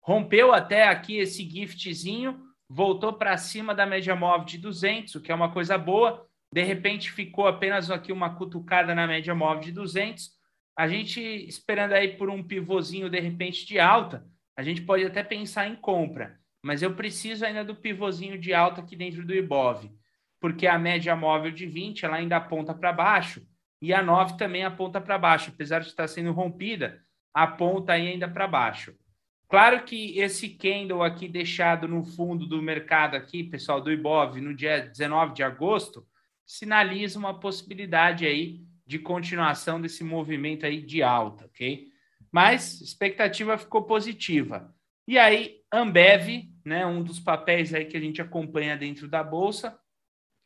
rompeu 0.00 0.52
até 0.52 0.88
aqui 0.88 1.16
esse 1.16 1.48
giftzinho, 1.48 2.38
voltou 2.68 3.14
para 3.14 3.36
cima 3.38 3.74
da 3.74 3.86
média 3.86 4.14
móvel 4.14 4.44
de 4.44 4.58
200, 4.58 5.14
o 5.14 5.20
que 5.22 5.32
é 5.32 5.34
uma 5.34 5.52
coisa 5.52 5.78
boa. 5.78 6.26
De 6.52 6.62
repente 6.62 7.10
ficou 7.10 7.46
apenas 7.46 7.90
aqui 7.90 8.12
uma 8.12 8.34
cutucada 8.34 8.94
na 8.94 9.06
média 9.06 9.34
móvel 9.34 9.62
de 9.62 9.72
200. 9.72 10.30
A 10.76 10.86
gente 10.86 11.20
esperando 11.20 11.92
aí 11.92 12.16
por 12.16 12.28
um 12.28 12.42
pivôzinho 12.42 13.08
de 13.08 13.18
repente 13.18 13.64
de 13.64 13.78
alta, 13.80 14.26
a 14.54 14.62
gente 14.62 14.82
pode 14.82 15.04
até 15.04 15.22
pensar 15.22 15.66
em 15.66 15.76
compra, 15.76 16.38
mas 16.62 16.82
eu 16.82 16.94
preciso 16.94 17.44
ainda 17.44 17.64
do 17.64 17.74
pivôzinho 17.74 18.38
de 18.38 18.52
alta 18.52 18.82
aqui 18.82 18.94
dentro 18.94 19.24
do 19.24 19.34
Ibov, 19.34 19.90
porque 20.40 20.66
a 20.66 20.78
média 20.78 21.16
móvel 21.16 21.50
de 21.50 21.66
20 21.66 22.04
ela 22.04 22.16
ainda 22.16 22.36
aponta 22.36 22.74
para 22.74 22.92
baixo 22.92 23.46
e 23.80 23.92
a 23.92 24.02
9 24.02 24.36
também 24.36 24.64
aponta 24.64 25.00
para 25.00 25.18
baixo, 25.18 25.50
apesar 25.50 25.80
de 25.80 25.88
estar 25.88 26.08
sendo 26.08 26.32
rompida, 26.32 27.02
aponta 27.32 27.92
ainda 27.92 28.28
para 28.28 28.46
baixo. 28.46 28.94
Claro 29.48 29.84
que 29.84 30.18
esse 30.18 30.48
candle 30.50 31.02
aqui 31.02 31.28
deixado 31.28 31.86
no 31.86 32.04
fundo 32.04 32.46
do 32.46 32.60
mercado 32.60 33.14
aqui, 33.14 33.44
pessoal, 33.44 33.80
do 33.80 33.92
Ibov, 33.92 34.40
no 34.40 34.54
dia 34.54 34.80
19 34.80 35.34
de 35.34 35.42
agosto, 35.42 36.06
sinaliza 36.44 37.18
uma 37.18 37.38
possibilidade 37.38 38.26
aí 38.26 38.60
de 38.84 38.98
continuação 38.98 39.80
desse 39.80 40.02
movimento 40.02 40.64
aí 40.64 40.80
de 40.80 41.02
alta, 41.02 41.46
ok? 41.46 41.88
Mas 42.32 42.80
expectativa 42.80 43.58
ficou 43.58 43.82
positiva. 43.82 44.74
E 45.06 45.18
aí, 45.18 45.60
Ambev, 45.72 46.48
né, 46.64 46.84
um 46.84 47.02
dos 47.02 47.20
papéis 47.20 47.72
aí 47.72 47.84
que 47.84 47.96
a 47.96 48.00
gente 48.00 48.20
acompanha 48.20 48.76
dentro 48.76 49.08
da 49.08 49.22
bolsa, 49.22 49.78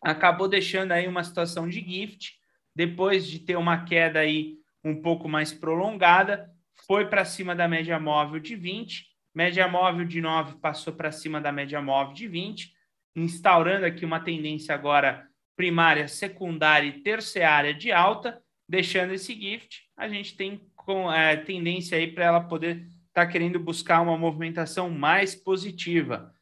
acabou 0.02 0.48
deixando 0.48 0.92
aí 0.92 1.06
uma 1.06 1.24
situação 1.24 1.68
de 1.68 1.80
gift, 1.80 2.39
depois 2.80 3.26
de 3.26 3.38
ter 3.38 3.56
uma 3.56 3.84
queda 3.84 4.20
aí 4.20 4.54
um 4.82 5.02
pouco 5.02 5.28
mais 5.28 5.52
prolongada, 5.52 6.50
foi 6.86 7.04
para 7.04 7.26
cima 7.26 7.54
da 7.54 7.68
média 7.68 8.00
móvel 8.00 8.40
de 8.40 8.56
20, 8.56 9.04
média 9.34 9.68
móvel 9.68 10.06
de 10.06 10.18
9 10.18 10.56
passou 10.62 10.94
para 10.94 11.12
cima 11.12 11.42
da 11.42 11.52
média 11.52 11.82
móvel 11.82 12.14
de 12.14 12.26
20, 12.26 12.72
instaurando 13.14 13.84
aqui 13.84 14.02
uma 14.02 14.18
tendência 14.18 14.74
agora 14.74 15.28
primária, 15.54 16.08
secundária 16.08 16.88
e 16.88 17.02
terciária 17.02 17.74
de 17.74 17.92
alta, 17.92 18.40
deixando 18.66 19.12
esse 19.12 19.34
gift, 19.34 19.82
a 19.94 20.08
gente 20.08 20.34
tem 20.34 20.66
com, 20.74 21.12
é, 21.12 21.36
tendência 21.36 21.98
aí 21.98 22.10
para 22.10 22.24
ela 22.24 22.40
poder 22.40 22.86
está 23.10 23.26
querendo 23.26 23.58
buscar 23.58 24.00
uma 24.00 24.16
movimentação 24.16 24.88
mais 24.88 25.34
positiva. 25.34 26.32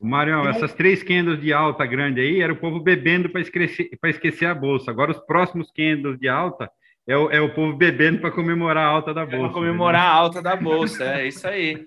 Então, 0.44 0.50
essas 0.56 0.75
três 0.75 1.02
candles 1.02 1.40
de 1.40 1.52
alta 1.52 1.84
grande 1.87 2.20
aí, 2.20 2.40
era 2.40 2.52
o 2.52 2.60
povo 2.60 2.78
bebendo 2.78 3.30
para 3.30 3.40
esquecer, 3.40 3.90
esquecer 4.04 4.46
a 4.46 4.54
bolsa. 4.54 4.90
Agora, 4.90 5.10
os 5.10 5.18
próximos 5.18 5.72
candles 5.72 6.18
de 6.18 6.28
alta 6.28 6.70
é 7.06 7.16
o, 7.16 7.30
é 7.30 7.40
o 7.40 7.54
povo 7.54 7.75
bebendo 7.75 8.20
para 8.20 8.30
comemorar 8.30 8.84
a 8.84 8.88
alta 8.88 9.14
da 9.14 9.25
bolsa. 9.25 9.37
É 9.37 9.40
para 9.40 9.52
comemorar 9.52 10.02
a 10.02 10.12
alta 10.12 10.42
da 10.42 10.54
bolsa, 10.54 11.04
é 11.04 11.26
isso 11.26 11.48
aí. 11.48 11.87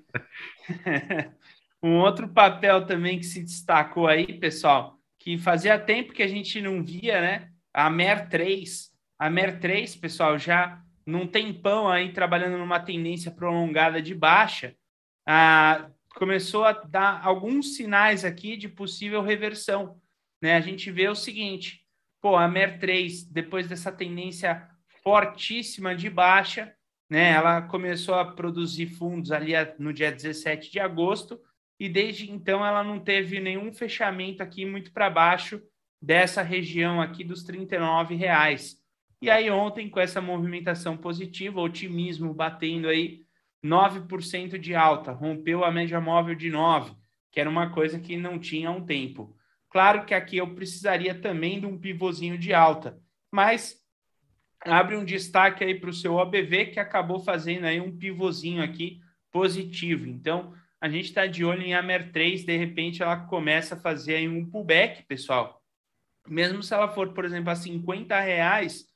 um 1.81 1.97
outro 1.97 2.27
papel 2.27 2.85
também 2.87 3.19
que 3.19 3.25
se 3.25 3.43
destacou 3.43 4.07
aí, 4.07 4.33
pessoal, 4.39 4.97
que 5.19 5.37
fazia 5.37 5.77
tempo 5.77 6.11
que 6.11 6.23
a 6.23 6.27
gente 6.27 6.59
não 6.59 6.83
via, 6.83 7.21
né? 7.21 7.49
A 7.71 7.89
MER 7.89 8.27
3 8.29 8.89
A 9.17 9.29
MER3, 9.29 9.99
pessoal, 9.99 10.39
já 10.39 10.81
num 11.05 11.27
tempão 11.27 11.87
aí 11.87 12.11
trabalhando 12.13 12.57
numa 12.57 12.79
tendência 12.79 13.31
prolongada 13.31 14.01
de 14.01 14.13
baixa, 14.13 14.75
ah, 15.25 15.89
começou 16.15 16.65
a 16.65 16.73
dar 16.73 17.25
alguns 17.25 17.75
sinais 17.75 18.25
aqui 18.25 18.57
de 18.57 18.67
possível 18.67 19.21
reversão. 19.21 19.99
Né? 20.41 20.55
A 20.55 20.61
gente 20.61 20.91
vê 20.91 21.07
o 21.07 21.15
seguinte, 21.15 21.85
pô, 22.21 22.35
a 22.35 22.47
MER3, 22.47 23.27
depois 23.29 23.67
dessa 23.67 23.91
tendência 23.91 24.67
fortíssima 25.03 25.95
de 25.95 26.09
baixa, 26.09 26.73
né, 27.09 27.31
ela 27.31 27.61
começou 27.63 28.15
a 28.15 28.23
produzir 28.23 28.87
fundos 28.87 29.31
ali 29.31 29.53
no 29.77 29.91
dia 29.91 30.11
17 30.11 30.71
de 30.71 30.79
agosto, 30.79 31.39
e 31.79 31.89
desde 31.89 32.31
então 32.31 32.65
ela 32.65 32.83
não 32.83 32.99
teve 32.99 33.39
nenhum 33.39 33.73
fechamento 33.73 34.41
aqui 34.41 34.65
muito 34.65 34.93
para 34.93 35.09
baixo 35.09 35.61
dessa 36.01 36.41
região 36.41 37.01
aqui 37.01 37.23
dos 37.23 37.43
R$ 37.47 37.67
reais. 38.15 38.80
E 39.21 39.29
aí 39.29 39.51
ontem, 39.51 39.87
com 39.87 39.99
essa 39.99 40.19
movimentação 40.19 40.97
positiva, 40.97 41.61
otimismo 41.61 42.33
batendo 42.33 42.87
aí 42.87 43.21
9% 43.63 44.57
de 44.57 44.73
alta, 44.73 45.11
rompeu 45.11 45.63
a 45.63 45.71
média 45.71 46.01
móvel 46.01 46.33
de 46.33 46.49
9, 46.49 46.95
que 47.31 47.39
era 47.39 47.49
uma 47.49 47.69
coisa 47.69 47.99
que 47.99 48.17
não 48.17 48.39
tinha 48.39 48.69
há 48.69 48.71
um 48.71 48.83
tempo. 48.83 49.35
Claro 49.69 50.05
que 50.05 50.13
aqui 50.13 50.37
eu 50.37 50.55
precisaria 50.55 51.13
também 51.13 51.59
de 51.59 51.67
um 51.67 51.77
pivôzinho 51.77 52.37
de 52.37 52.53
alta, 52.53 52.99
mas 53.31 53.79
abre 54.59 54.95
um 54.95 55.05
destaque 55.05 55.63
aí 55.63 55.79
para 55.79 55.91
o 55.91 55.93
seu 55.93 56.15
OBV 56.15 56.67
que 56.67 56.79
acabou 56.79 57.19
fazendo 57.19 57.65
aí 57.65 57.79
um 57.79 57.95
pivôzinho 57.95 58.63
aqui 58.63 58.99
positivo. 59.31 60.07
Então, 60.07 60.53
a 60.81 60.89
gente 60.89 61.05
está 61.05 61.27
de 61.27 61.45
olho 61.45 61.61
em 61.61 61.75
Amer 61.75 62.11
3, 62.11 62.43
de 62.43 62.57
repente 62.57 63.03
ela 63.03 63.27
começa 63.27 63.75
a 63.75 63.79
fazer 63.79 64.15
aí 64.15 64.27
um 64.27 64.49
pullback, 64.49 65.03
pessoal. 65.03 65.61
Mesmo 66.27 66.61
se 66.61 66.73
ela 66.73 66.89
for, 66.89 67.13
por 67.13 67.23
exemplo, 67.23 67.51
a 67.51 67.55
50 67.55 68.19
reais, 68.19 68.90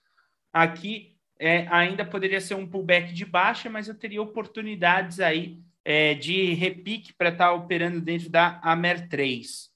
Aqui 0.55 1.17
é, 1.37 1.67
ainda 1.67 2.05
poderia 2.05 2.39
ser 2.39 2.55
um 2.55 2.65
pullback 2.65 3.11
de 3.11 3.25
baixa, 3.25 3.69
mas 3.69 3.89
eu 3.89 3.93
teria 3.93 4.21
oportunidades 4.21 5.19
aí 5.19 5.59
é, 5.83 6.13
de 6.13 6.53
repique 6.53 7.11
para 7.11 7.27
estar 7.27 7.47
tá 7.47 7.53
operando 7.53 7.99
dentro 7.99 8.29
da 8.29 8.57
Amer 8.63 9.09
3. 9.09 9.69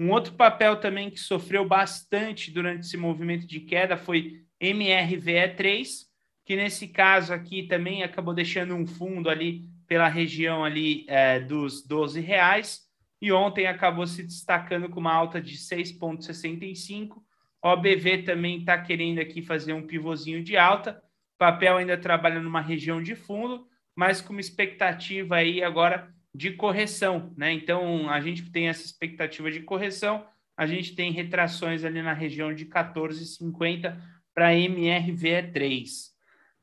Um 0.00 0.10
outro 0.10 0.32
papel 0.32 0.80
também 0.80 1.10
que 1.10 1.20
sofreu 1.20 1.68
bastante 1.68 2.50
durante 2.50 2.86
esse 2.86 2.96
movimento 2.96 3.46
de 3.46 3.60
queda 3.60 3.98
foi 3.98 4.42
MRVE3, 4.58 6.06
que 6.46 6.56
nesse 6.56 6.88
caso 6.88 7.34
aqui 7.34 7.64
também 7.64 8.02
acabou 8.02 8.32
deixando 8.32 8.74
um 8.74 8.86
fundo 8.86 9.28
ali 9.28 9.68
pela 9.86 10.08
região 10.08 10.64
ali 10.64 11.04
é, 11.06 11.38
dos 11.38 11.86
12 11.86 12.18
reais 12.20 12.80
e 13.20 13.30
ontem 13.30 13.66
acabou 13.66 14.06
se 14.06 14.22
destacando 14.22 14.88
com 14.88 15.00
uma 15.00 15.12
alta 15.12 15.38
de 15.38 15.58
6,65 15.58 17.22
OBV 17.64 18.24
também 18.24 18.58
está 18.58 18.76
querendo 18.76 19.20
aqui 19.20 19.40
fazer 19.40 19.72
um 19.72 19.86
pivôzinho 19.86 20.44
de 20.44 20.54
alta. 20.54 21.02
Papel 21.38 21.78
ainda 21.78 21.96
trabalha 21.96 22.38
numa 22.38 22.60
região 22.60 23.02
de 23.02 23.16
fundo, 23.16 23.66
mas 23.96 24.20
com 24.20 24.34
uma 24.34 24.40
expectativa 24.40 25.36
aí 25.36 25.64
agora 25.64 26.12
de 26.34 26.50
correção, 26.50 27.32
né? 27.38 27.52
Então 27.52 28.10
a 28.10 28.20
gente 28.20 28.50
tem 28.50 28.68
essa 28.68 28.84
expectativa 28.84 29.50
de 29.50 29.60
correção, 29.60 30.26
a 30.54 30.66
gente 30.66 30.94
tem 30.94 31.10
retrações 31.10 31.84
ali 31.84 32.02
na 32.02 32.12
região 32.12 32.54
de 32.54 32.66
14,50 32.66 33.98
para 34.34 34.52
MRV3. 34.52 36.12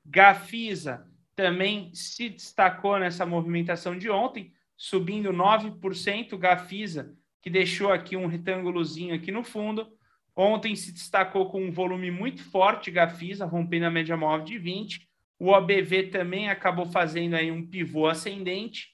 Gafisa 0.06 1.08
também 1.36 1.90
se 1.96 2.30
destacou 2.30 3.00
nessa 3.00 3.26
movimentação 3.26 3.98
de 3.98 4.08
ontem, 4.08 4.54
subindo 4.78 5.34
9%. 5.34 6.38
Gafisa, 6.38 7.16
que 7.42 7.50
deixou 7.50 7.92
aqui 7.92 8.16
um 8.16 8.28
retângulozinho 8.28 9.16
aqui 9.16 9.32
no 9.32 9.44
fundo, 9.44 9.92
Ontem 10.36 10.76
se 10.76 10.92
destacou 10.92 11.50
com 11.50 11.62
um 11.62 11.72
volume 11.72 12.10
muito 12.10 12.44
forte 12.44 12.90
Gafisa, 12.90 13.46
rompendo 13.46 13.86
a 13.86 13.92
média 13.92 14.16
móvel 14.16 14.46
de 14.46 14.58
20. 14.58 15.08
O 15.38 15.50
OBV 15.50 16.04
também 16.04 16.50
acabou 16.50 16.86
fazendo 16.86 17.36
aí 17.36 17.52
um 17.52 17.66
pivô 17.66 18.08
ascendente 18.08 18.90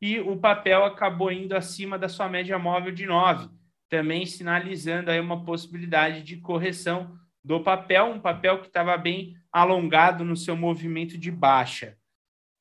e 0.00 0.18
o 0.18 0.36
papel 0.36 0.84
acabou 0.84 1.30
indo 1.30 1.54
acima 1.54 1.98
da 1.98 2.08
sua 2.08 2.28
média 2.28 2.58
móvel 2.58 2.90
de 2.90 3.06
9, 3.06 3.48
também 3.88 4.24
sinalizando 4.24 5.10
aí 5.10 5.20
uma 5.20 5.44
possibilidade 5.44 6.22
de 6.22 6.38
correção 6.38 7.18
do 7.44 7.60
papel, 7.62 8.06
um 8.06 8.20
papel 8.20 8.60
que 8.60 8.68
estava 8.68 8.96
bem 8.96 9.36
alongado 9.52 10.24
no 10.24 10.36
seu 10.36 10.56
movimento 10.56 11.18
de 11.18 11.30
baixa. 11.30 11.96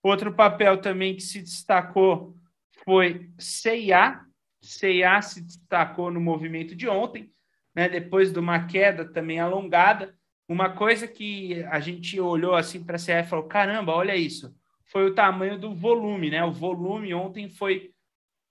Outro 0.03 0.33
papel 0.33 0.81
também 0.81 1.15
que 1.15 1.21
se 1.21 1.41
destacou 1.41 2.35
foi 2.83 3.29
CIA. 3.37 4.21
CIA 4.61 5.21
se 5.21 5.41
destacou 5.41 6.11
no 6.11 6.19
movimento 6.19 6.75
de 6.75 6.87
ontem, 6.87 7.31
né, 7.79 7.87
depois 7.87 8.33
de 8.33 8.37
uma 8.37 8.65
queda 8.67 9.05
também 9.05 9.39
alongada. 9.39 10.13
Uma 10.49 10.69
coisa 10.69 11.07
que 11.07 11.63
a 11.71 11.79
gente 11.79 12.19
olhou 12.19 12.53
assim 12.53 12.83
para 12.83 12.97
a 12.97 12.99
CF 12.99 13.11
e 13.11 13.29
falou: 13.29 13.45
caramba, 13.45 13.93
olha 13.93 14.17
isso. 14.17 14.53
Foi 14.83 15.05
o 15.05 15.15
tamanho 15.15 15.57
do 15.57 15.73
volume, 15.73 16.29
né? 16.29 16.43
O 16.43 16.51
volume 16.51 17.13
ontem 17.13 17.47
foi 17.47 17.91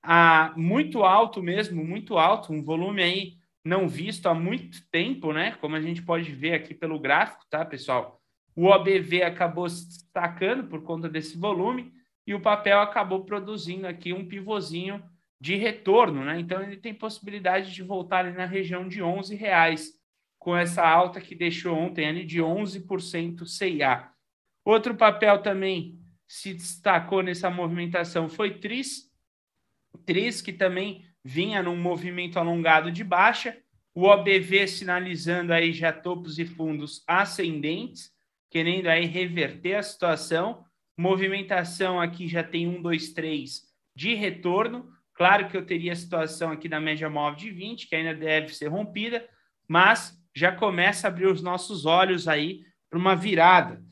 ah, 0.03 0.55
muito 0.57 1.03
alto 1.03 1.43
mesmo, 1.43 1.85
muito 1.85 2.17
alto, 2.17 2.55
um 2.55 2.63
volume 2.63 3.03
aí 3.03 3.33
não 3.63 3.87
visto 3.87 4.31
há 4.31 4.35
muito 4.35 4.79
tempo, 4.91 5.31
né? 5.31 5.53
Como 5.61 5.77
a 5.77 5.81
gente 5.81 6.01
pode 6.01 6.33
ver 6.33 6.55
aqui 6.55 6.73
pelo 6.73 6.99
gráfico, 6.99 7.45
tá, 7.51 7.67
pessoal? 7.67 8.23
O 8.57 8.65
OBV 8.65 9.25
acabou 9.25 9.69
se 9.69 9.87
destacando 9.89 10.69
por 10.69 10.83
conta 10.85 11.07
desse 11.07 11.37
volume 11.37 11.93
e 12.27 12.33
o 12.33 12.41
papel 12.41 12.81
acabou 12.81 13.27
produzindo 13.27 13.87
aqui 13.87 14.15
um 14.15 14.27
pivôzinho 14.27 15.03
de 15.41 15.55
retorno, 15.57 16.25
né? 16.25 16.41
Então 16.41 16.63
ele 16.63 16.77
tem 16.77 16.93
possibilidade 16.93 17.73
de 17.73 17.83
voltar 17.83 18.25
ali 18.25 18.37
na 18.37 18.47
região 18.47 18.89
de 18.89 19.03
11 19.03 19.35
reais, 19.37 19.93
com 20.39 20.57
essa 20.57 20.87
alta 20.87 21.21
que 21.21 21.35
deixou 21.35 21.77
ontem 21.77 22.09
ali 22.09 22.25
de 22.25 22.41
11% 22.41 23.47
CIA. 23.47 24.11
Outro 24.65 24.95
papel 24.95 25.43
também 25.43 25.99
se 26.27 26.53
destacou 26.53 27.23
nessa 27.23 27.49
movimentação 27.49 28.29
foi 28.29 28.59
Tris, 28.59 29.09
Tris 30.05 30.43
que 30.43 30.53
também 30.53 31.07
vinha 31.25 31.63
num 31.63 31.77
movimento 31.77 32.39
alongado 32.39 32.91
de 32.91 33.03
baixa, 33.03 33.57
o 33.95 34.05
OBV 34.05 34.69
sinalizando 34.69 35.53
aí 35.53 35.73
já 35.73 35.93
topos 35.93 36.39
e 36.39 36.45
fundos 36.45 37.03
ascendentes, 37.07 38.13
querendo 38.51 38.87
aí 38.87 39.07
reverter 39.07 39.75
a 39.75 39.83
situação. 39.83 40.65
Movimentação 40.97 42.01
aqui 42.01 42.29
já 42.29 42.45
tem 42.45 42.69
um, 42.69 42.81
dois, 42.81 43.13
três 43.13 43.63
de 43.95 44.15
retorno. 44.15 44.89
Claro 45.19 45.49
que 45.49 45.57
eu 45.57 45.67
teria 45.67 45.93
a 45.93 45.97
situação 45.97 46.53
aqui 46.53 46.69
da 46.69 46.79
média 46.79 47.11
móvel 47.11 47.37
de 47.37 47.51
20, 47.51 47.89
que 47.89 47.97
ainda 47.97 48.15
deve 48.15 48.55
ser 48.55 48.69
rompida, 48.69 49.29
mas 49.67 50.17
já 50.33 50.53
começa 50.53 51.09
a 51.09 51.11
abrir 51.11 51.27
os 51.27 51.43
nossos 51.43 51.85
olhos 51.85 52.29
aí 52.29 52.63
para 52.89 53.01
uma 53.01 53.17
virada. 53.17 53.83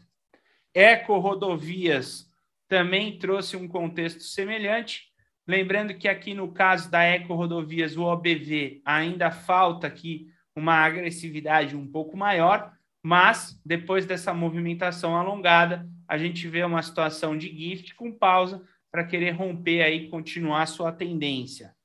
Eco 0.73 1.19
Rodovias 1.19 2.31
também 2.69 3.19
trouxe 3.19 3.57
um 3.57 3.67
contexto 3.67 4.23
semelhante. 4.23 5.07
Lembrando 5.49 5.95
que 5.95 6.07
aqui 6.07 6.33
no 6.33 6.53
caso 6.53 6.89
da 6.93 7.03
Eco 7.03 7.35
Rodovias, 7.35 7.97
o 7.97 8.05
OBV 8.05 8.81
ainda 8.85 9.29
falta 9.33 9.89
aqui 9.89 10.29
uma 10.55 10.75
agressividade 10.75 11.75
um 11.75 11.91
pouco 11.91 12.17
maior, 12.17 12.73
mas 13.03 13.61
depois 13.67 14.07
dessa 14.07 14.33
movimentação 14.33 15.17
alongada, 15.17 15.89
a 16.07 16.17
gente 16.17 16.47
vê 16.47 16.63
uma 16.63 16.83
situação 16.83 17.37
de 17.37 17.49
gift 17.49 17.97
com 17.97 18.13
pausa 18.13 18.65
para 18.97 19.05
querer 19.05 19.33
romper 19.33 19.83
aí, 19.83 20.09
continuar 20.09 20.65
sua 20.65 20.91
tendência. 20.91 21.77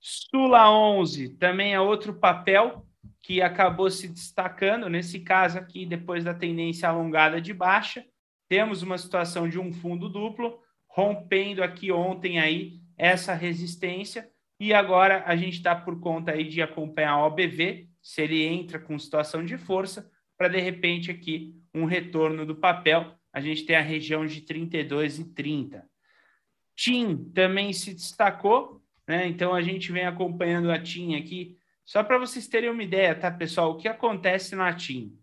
Sula 0.00 0.68
11 0.68 1.36
também 1.36 1.72
é 1.72 1.80
outro 1.80 2.14
papel 2.14 2.84
que 3.22 3.40
acabou 3.40 3.88
se 3.88 4.08
destacando, 4.08 4.88
nesse 4.88 5.20
caso 5.20 5.56
aqui, 5.56 5.86
depois 5.86 6.24
da 6.24 6.34
tendência 6.34 6.88
alongada 6.88 7.40
de 7.40 7.54
baixa, 7.54 8.04
temos 8.48 8.82
uma 8.82 8.98
situação 8.98 9.48
de 9.48 9.56
um 9.56 9.72
fundo 9.72 10.08
duplo, 10.08 10.58
rompendo 10.88 11.62
aqui 11.62 11.92
ontem 11.92 12.40
aí 12.40 12.80
essa 12.98 13.34
resistência, 13.34 14.28
e 14.58 14.74
agora 14.74 15.22
a 15.24 15.36
gente 15.36 15.58
está 15.58 15.76
por 15.76 16.00
conta 16.00 16.32
aí 16.32 16.48
de 16.48 16.60
acompanhar 16.60 17.18
o 17.18 17.26
OBV, 17.26 17.88
se 18.02 18.20
ele 18.20 18.42
entra 18.42 18.80
com 18.80 18.98
situação 18.98 19.44
de 19.44 19.56
força, 19.56 20.10
para 20.36 20.48
de 20.48 20.58
repente 20.58 21.08
aqui 21.08 21.54
um 21.72 21.84
retorno 21.84 22.44
do 22.44 22.56
papel, 22.56 23.14
a 23.32 23.40
gente 23.40 23.64
tem 23.64 23.76
a 23.76 23.80
região 23.80 24.26
de 24.26 24.40
32 24.40 25.20
e 25.20 25.32
30. 25.32 25.91
TIM 26.76 27.30
também 27.34 27.72
se 27.72 27.92
destacou, 27.94 28.82
né? 29.06 29.26
Então 29.26 29.54
a 29.54 29.62
gente 29.62 29.92
vem 29.92 30.06
acompanhando 30.06 30.70
a 30.70 30.80
TIM 30.80 31.16
aqui. 31.16 31.56
Só 31.84 32.02
para 32.02 32.18
vocês 32.18 32.46
terem 32.46 32.70
uma 32.70 32.82
ideia, 32.82 33.14
tá, 33.14 33.30
pessoal? 33.30 33.72
O 33.72 33.76
que 33.76 33.88
acontece 33.88 34.54
na 34.54 34.72
TIM? 34.72 35.18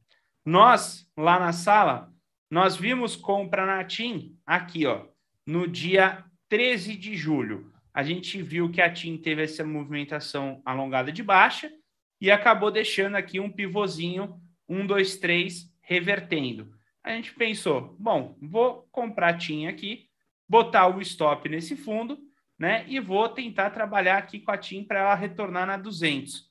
Nós, 0.45 1.09
lá 1.17 1.39
na 1.39 1.53
sala, 1.53 2.13
nós 2.49 2.75
vimos 2.75 3.15
compra 3.15 3.65
na 3.65 3.83
TIM 3.83 4.37
aqui, 4.45 4.85
ó, 4.85 5.05
no 5.45 5.67
dia 5.67 6.25
13 6.49 6.95
de 6.95 7.15
julho. 7.15 7.71
A 7.93 8.03
gente 8.03 8.41
viu 8.41 8.71
que 8.71 8.81
a 8.81 8.91
TIM 8.91 9.17
teve 9.17 9.43
essa 9.43 9.63
movimentação 9.63 10.61
alongada 10.65 11.11
de 11.11 11.23
baixa 11.23 11.71
e 12.19 12.29
acabou 12.31 12.71
deixando 12.71 13.15
aqui 13.15 13.39
um 13.39 13.51
pivôzinho, 13.51 14.39
um, 14.67 14.85
dois, 14.85 15.17
três, 15.17 15.71
revertendo. 15.81 16.71
A 17.03 17.11
gente 17.11 17.33
pensou, 17.33 17.95
bom, 17.99 18.37
vou 18.41 18.87
comprar 18.91 19.29
a 19.29 19.37
TIM 19.37 19.67
aqui, 19.67 20.08
botar 20.49 20.87
o 20.87 20.99
stop 21.01 21.47
nesse 21.47 21.77
fundo, 21.77 22.17
né? 22.57 22.83
E 22.87 22.99
vou 22.99 23.29
tentar 23.29 23.69
trabalhar 23.69 24.17
aqui 24.17 24.39
com 24.39 24.51
a 24.51 24.57
TIM 24.57 24.83
para 24.83 25.01
ela 25.01 25.15
retornar 25.15 25.67
na 25.67 25.77
200. 25.77 26.49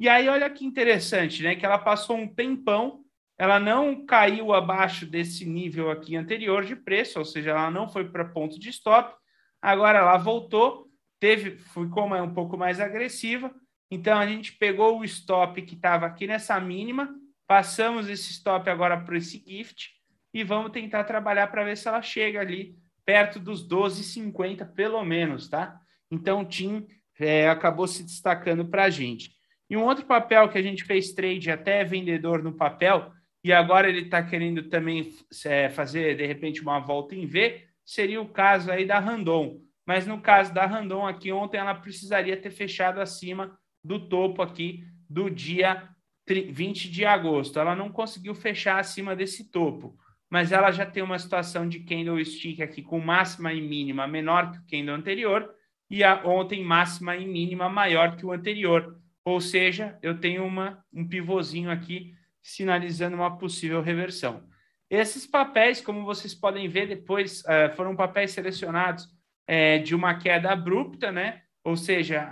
E 0.00 0.08
aí, 0.08 0.28
olha 0.28 0.50
que 0.50 0.64
interessante, 0.64 1.42
né? 1.42 1.54
Que 1.54 1.64
ela 1.64 1.78
passou 1.78 2.16
um 2.16 2.26
tempão 2.26 3.04
ela 3.36 3.58
não 3.58 4.06
caiu 4.06 4.52
abaixo 4.52 5.06
desse 5.06 5.44
nível 5.44 5.90
aqui 5.90 6.16
anterior 6.16 6.64
de 6.64 6.76
preço, 6.76 7.18
ou 7.18 7.24
seja, 7.24 7.50
ela 7.50 7.70
não 7.70 7.88
foi 7.88 8.08
para 8.08 8.24
ponto 8.24 8.58
de 8.58 8.68
stop. 8.70 9.14
Agora 9.60 9.98
ela 9.98 10.16
voltou, 10.16 10.88
teve, 11.18 11.58
ficou 11.58 12.06
um 12.14 12.32
pouco 12.32 12.56
mais 12.56 12.78
agressiva. 12.78 13.52
Então 13.90 14.18
a 14.18 14.26
gente 14.26 14.52
pegou 14.52 14.98
o 14.98 15.04
stop 15.04 15.60
que 15.62 15.74
estava 15.74 16.06
aqui 16.06 16.26
nessa 16.26 16.58
mínima, 16.60 17.12
passamos 17.46 18.08
esse 18.08 18.30
stop 18.32 18.68
agora 18.70 19.00
para 19.00 19.16
esse 19.16 19.42
gift 19.44 19.90
e 20.32 20.44
vamos 20.44 20.72
tentar 20.72 21.04
trabalhar 21.04 21.48
para 21.48 21.64
ver 21.64 21.76
se 21.76 21.88
ela 21.88 22.02
chega 22.02 22.40
ali 22.40 22.76
perto 23.04 23.38
dos 23.38 23.66
12,50 23.66 24.72
pelo 24.74 25.04
menos, 25.04 25.48
tá? 25.48 25.80
Então 26.10 26.42
o 26.42 26.44
TIM 26.44 26.86
é, 27.18 27.48
acabou 27.48 27.86
se 27.86 28.02
destacando 28.02 28.64
para 28.64 28.84
a 28.84 28.90
gente. 28.90 29.32
E 29.68 29.76
um 29.76 29.84
outro 29.84 30.04
papel 30.04 30.48
que 30.48 30.58
a 30.58 30.62
gente 30.62 30.84
fez 30.84 31.12
trade 31.12 31.50
até 31.50 31.84
vendedor 31.84 32.42
no 32.42 32.52
papel, 32.52 33.10
e 33.42 33.52
agora 33.52 33.88
ele 33.88 34.02
está 34.02 34.22
querendo 34.22 34.68
também 34.68 35.12
é, 35.44 35.68
fazer, 35.68 36.16
de 36.16 36.26
repente, 36.26 36.62
uma 36.62 36.78
volta 36.80 37.14
em 37.14 37.26
V, 37.26 37.62
seria 37.84 38.20
o 38.20 38.28
caso 38.28 38.70
aí 38.70 38.86
da 38.86 38.98
Randon. 38.98 39.60
Mas 39.86 40.06
no 40.06 40.20
caso 40.20 40.52
da 40.54 40.64
Randon 40.64 41.06
aqui, 41.06 41.30
ontem 41.30 41.58
ela 41.58 41.74
precisaria 41.74 42.36
ter 42.36 42.50
fechado 42.50 43.00
acima 43.00 43.58
do 43.82 44.08
topo 44.08 44.40
aqui 44.40 44.84
do 45.08 45.28
dia 45.28 45.88
20 46.26 46.90
de 46.90 47.04
agosto. 47.04 47.58
Ela 47.58 47.76
não 47.76 47.90
conseguiu 47.90 48.34
fechar 48.34 48.78
acima 48.78 49.14
desse 49.14 49.50
topo, 49.50 49.94
mas 50.34 50.50
ela 50.50 50.72
já 50.72 50.84
tem 50.84 51.00
uma 51.00 51.16
situação 51.16 51.68
de 51.68 51.78
candlestick 51.78 52.60
aqui 52.60 52.82
com 52.82 52.98
máxima 52.98 53.52
e 53.52 53.60
mínima 53.60 54.04
menor 54.04 54.50
que 54.50 54.58
o 54.58 54.66
candle 54.68 54.96
anterior, 54.96 55.48
e 55.88 56.02
a, 56.02 56.26
ontem 56.26 56.60
máxima 56.60 57.14
e 57.14 57.24
mínima 57.24 57.68
maior 57.68 58.16
que 58.16 58.26
o 58.26 58.32
anterior. 58.32 58.98
Ou 59.24 59.40
seja, 59.40 59.96
eu 60.02 60.18
tenho 60.18 60.44
uma, 60.44 60.84
um 60.92 61.06
pivôzinho 61.06 61.70
aqui 61.70 62.14
sinalizando 62.42 63.14
uma 63.14 63.38
possível 63.38 63.80
reversão. 63.80 64.42
Esses 64.90 65.24
papéis, 65.24 65.80
como 65.80 66.04
vocês 66.04 66.34
podem 66.34 66.66
ver 66.66 66.88
depois, 66.88 67.42
uh, 67.42 67.72
foram 67.76 67.94
papéis 67.94 68.32
selecionados 68.32 69.04
uh, 69.04 69.84
de 69.84 69.94
uma 69.94 70.16
queda 70.16 70.50
abrupta, 70.50 71.12
né? 71.12 71.42
Ou 71.62 71.76
seja, 71.76 72.28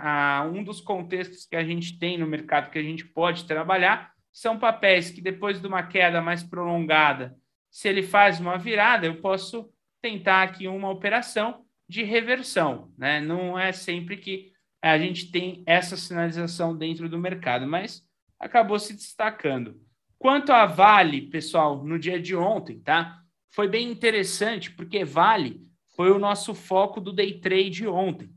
um 0.53 0.61
dos 0.61 0.81
contextos 0.81 1.45
que 1.45 1.55
a 1.55 1.63
gente 1.63 1.97
tem 1.97 2.17
no 2.17 2.27
mercado 2.27 2.69
que 2.69 2.77
a 2.77 2.83
gente 2.83 3.05
pode 3.05 3.47
trabalhar 3.47 4.11
são 4.29 4.59
papéis 4.59 5.09
que 5.09 5.21
depois 5.21 5.61
de 5.61 5.65
uma 5.65 5.83
queda 5.83 6.21
mais 6.21 6.43
prolongada, 6.43 7.33
se 7.73 7.89
ele 7.89 8.03
faz 8.03 8.39
uma 8.39 8.55
virada, 8.55 9.07
eu 9.07 9.19
posso 9.19 9.67
tentar 9.99 10.43
aqui 10.43 10.67
uma 10.67 10.91
operação 10.91 11.65
de 11.89 12.03
reversão, 12.03 12.93
né? 12.95 13.19
Não 13.19 13.57
é 13.57 13.71
sempre 13.71 14.15
que 14.15 14.51
a 14.79 14.95
gente 14.99 15.31
tem 15.31 15.63
essa 15.65 15.97
sinalização 15.97 16.77
dentro 16.77 17.09
do 17.09 17.17
mercado, 17.17 17.65
mas 17.65 18.07
acabou 18.39 18.77
se 18.77 18.93
destacando. 18.93 19.81
Quanto 20.19 20.51
a 20.51 20.67
Vale, 20.67 21.23
pessoal, 21.31 21.83
no 21.83 21.97
dia 21.97 22.21
de 22.21 22.35
ontem, 22.35 22.79
tá? 22.79 23.19
Foi 23.49 23.67
bem 23.67 23.89
interessante, 23.89 24.69
porque 24.69 25.03
Vale 25.03 25.59
foi 25.95 26.11
o 26.11 26.19
nosso 26.19 26.53
foco 26.53 27.01
do 27.01 27.11
day 27.11 27.39
trade 27.39 27.87
ontem. 27.87 28.27
O 28.27 28.31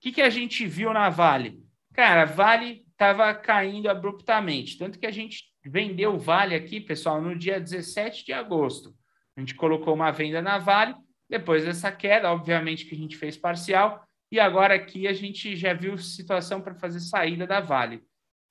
que, 0.00 0.10
que 0.10 0.22
a 0.22 0.30
gente 0.30 0.66
viu 0.66 0.92
na 0.92 1.08
Vale? 1.08 1.62
Cara, 1.94 2.24
Vale 2.24 2.84
estava 2.90 3.32
caindo 3.34 3.88
abruptamente, 3.88 4.76
tanto 4.76 4.98
que 4.98 5.06
a 5.06 5.12
gente 5.12 5.44
vendeu 5.64 6.18
Vale 6.18 6.54
aqui, 6.54 6.80
pessoal, 6.80 7.20
no 7.20 7.36
dia 7.36 7.60
17 7.60 8.24
de 8.24 8.32
agosto. 8.32 8.94
A 9.36 9.40
gente 9.40 9.54
colocou 9.54 9.94
uma 9.94 10.10
venda 10.10 10.40
na 10.40 10.58
Vale, 10.58 10.94
depois 11.28 11.64
dessa 11.64 11.92
queda, 11.92 12.30
obviamente 12.30 12.84
que 12.84 12.94
a 12.94 12.98
gente 12.98 13.16
fez 13.16 13.36
parcial, 13.36 14.04
e 14.32 14.38
agora 14.38 14.74
aqui 14.74 15.06
a 15.06 15.12
gente 15.12 15.56
já 15.56 15.72
viu 15.72 15.98
situação 15.98 16.60
para 16.60 16.74
fazer 16.74 17.00
saída 17.00 17.46
da 17.46 17.60
Vale. 17.60 18.02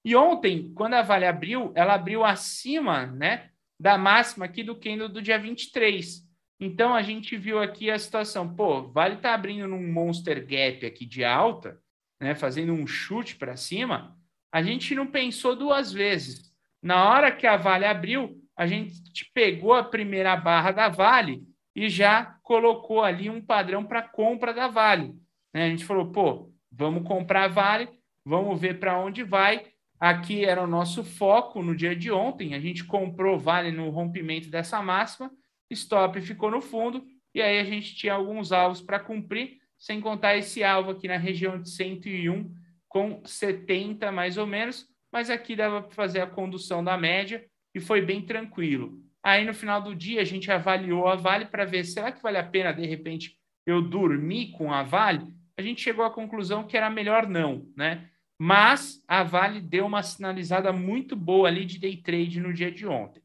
E 0.04 0.16
ontem, 0.16 0.74
quando 0.74 0.94
a 0.94 1.01
Vale 1.01 1.25
abriu, 1.25 1.72
ela 1.75 1.94
abriu 1.94 2.24
acima 2.24 3.06
né, 3.06 3.50
da 3.80 3.98
máxima 3.98 4.46
aqui 4.46 4.63
do 4.63 4.75
candle 4.75 5.10
do 5.10 5.22
dia 5.22 5.38
23. 5.38 6.28
Então 6.60 6.94
a 6.94 7.01
gente 7.01 7.38
viu 7.38 7.60
aqui 7.60 7.89
a 7.89 7.98
situação, 7.98 8.54
pô, 8.54 8.89
Vale 8.89 9.16
está 9.16 9.34
abrindo 9.34 9.68
num 9.68 9.92
monster 9.92 10.46
gap 10.46 10.86
aqui 10.86 11.06
de 11.06 11.24
alta, 11.24 11.80
né, 12.19 12.36
fazendo 12.36 12.74
um 12.74 12.86
chute 12.86 13.36
para 13.36 13.56
cima. 13.56 14.17
A 14.52 14.62
gente 14.62 14.93
não 14.95 15.08
pensou 15.08 15.56
duas 15.56 15.91
vezes. 15.93 16.49
Na 16.82 17.10
hora 17.10 17.32
que 17.32 17.46
a 17.46 17.58
Vale 17.58 17.86
abriu, 17.86 18.38
a 18.56 18.65
gente 18.65 19.30
pegou 19.34 19.74
a 19.74 19.84
primeira 19.84 20.36
barra 20.36 20.72
da 20.72 20.89
Vale 20.89 21.44
e 21.76 21.89
já 21.89 22.38
colocou 22.44 23.04
ali 23.04 23.30
um 23.30 23.42
padrão 23.42 23.86
para 23.86 24.02
compra 24.02 24.54
da 24.54 24.68
Vale. 24.68 25.13
Né? 25.54 25.65
A 25.65 25.70
gente 25.70 25.86
falou, 25.86 26.12
pô, 26.12 26.52
vamos 26.72 27.08
comprar 27.08 27.48
Vale, 27.48 27.89
vamos 28.26 28.60
ver 28.60 28.80
para 28.80 29.00
onde 29.00 29.24
vai. 29.24 29.65
Aqui 30.00 30.46
era 30.46 30.63
o 30.63 30.68
nosso 30.68 31.04
foco 31.04 31.62
no 31.62 31.76
dia 31.76 31.96
de 31.96 32.12
ontem. 32.12 32.54
A 32.54 32.60
gente 32.60 32.86
comprou 32.86 33.38
Vale 33.38 33.72
no 33.72 33.89
rompimento 33.89 34.50
dessa 34.50 34.82
máxima, 34.82 35.32
stop 35.70 36.20
ficou 36.22 36.50
no 36.50 36.62
fundo, 36.62 37.06
e 37.34 37.42
aí 37.42 37.60
a 37.60 37.63
gente 37.63 37.96
tinha 37.96 38.13
alguns 38.13 38.52
alvos 38.52 38.82
para 38.82 39.00
cumprir, 39.00 39.58
sem 39.78 40.02
contar 40.02 40.36
esse 40.36 40.63
alvo 40.63 40.92
aqui 40.92 41.08
na 41.08 41.18
região 41.18 41.62
de 41.62 41.70
101, 41.70 42.54
com 42.88 43.22
70 43.24 44.12
mais 44.12 44.38
ou 44.38 44.48
menos, 44.48 44.88
mas 45.12 45.30
aqui 45.30 45.56
dava 45.56 45.82
para 45.82 45.91
fazer 45.91 46.22
a 46.22 46.28
condução 46.28 46.84
da 46.84 46.98
média 46.98 47.45
e 47.74 47.80
foi 47.80 48.02
bem 48.02 48.22
tranquilo. 48.22 49.00
Aí 49.22 49.45
no 49.45 49.54
final 49.54 49.82
do 49.82 49.95
dia 49.95 50.22
a 50.22 50.26
gente 50.26 50.52
avaliou 50.52 51.08
a 51.08 51.15
Vale 51.15 51.45
para 51.45 51.65
ver 51.65 51.84
será 51.84 52.12
que 52.12 52.22
vale 52.22 52.38
a 52.38 52.43
pena 52.43 52.72
de 52.72 52.86
repente 52.86 53.38
eu 53.65 53.82
dormir 53.82 54.52
com 54.52 54.74
a 54.74 54.84
Vale 54.84 55.34
a 55.60 55.62
gente 55.62 55.82
chegou 55.82 56.06
à 56.06 56.10
conclusão 56.10 56.65
que 56.65 56.78
era 56.78 56.89
melhor 56.89 57.28
não, 57.28 57.67
né? 57.76 58.10
Mas 58.38 59.04
a 59.06 59.24
Vale 59.24 59.60
deu 59.60 59.86
uma 59.86 60.02
sinalizada 60.02 60.72
muito 60.72 61.17
boa 61.17 61.50
ali 61.50 61.65
de 61.65 61.78
day 61.78 61.98
trade 61.98 62.39
no 62.39 62.54
dia 62.54 62.72
de 62.72 62.88
ontem. 62.88 63.22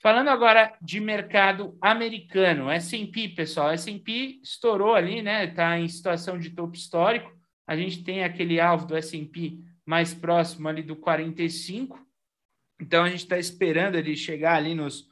Falando 0.00 0.28
agora 0.28 0.74
de 0.80 1.00
mercado 1.00 1.76
americano, 1.82 2.70
S&P, 2.70 3.28
pessoal, 3.28 3.70
S&P 3.72 4.40
estourou 4.42 4.94
ali, 4.94 5.20
né? 5.20 5.44
Está 5.44 5.78
em 5.78 5.86
situação 5.86 6.38
de 6.38 6.48
topo 6.48 6.76
histórico. 6.76 7.30
A 7.66 7.76
gente 7.76 8.02
tem 8.02 8.24
aquele 8.24 8.58
alvo 8.58 8.86
do 8.86 8.96
S&P 8.96 9.58
mais 9.86 10.14
próximo 10.14 10.68
ali 10.68 10.82
do 10.82 10.96
45. 10.96 11.98
Então 12.80 13.04
a 13.04 13.08
gente 13.08 13.20
está 13.20 13.38
esperando 13.38 13.96
ele 13.96 14.16
chegar 14.16 14.56
ali 14.56 14.74
nos 14.74 15.08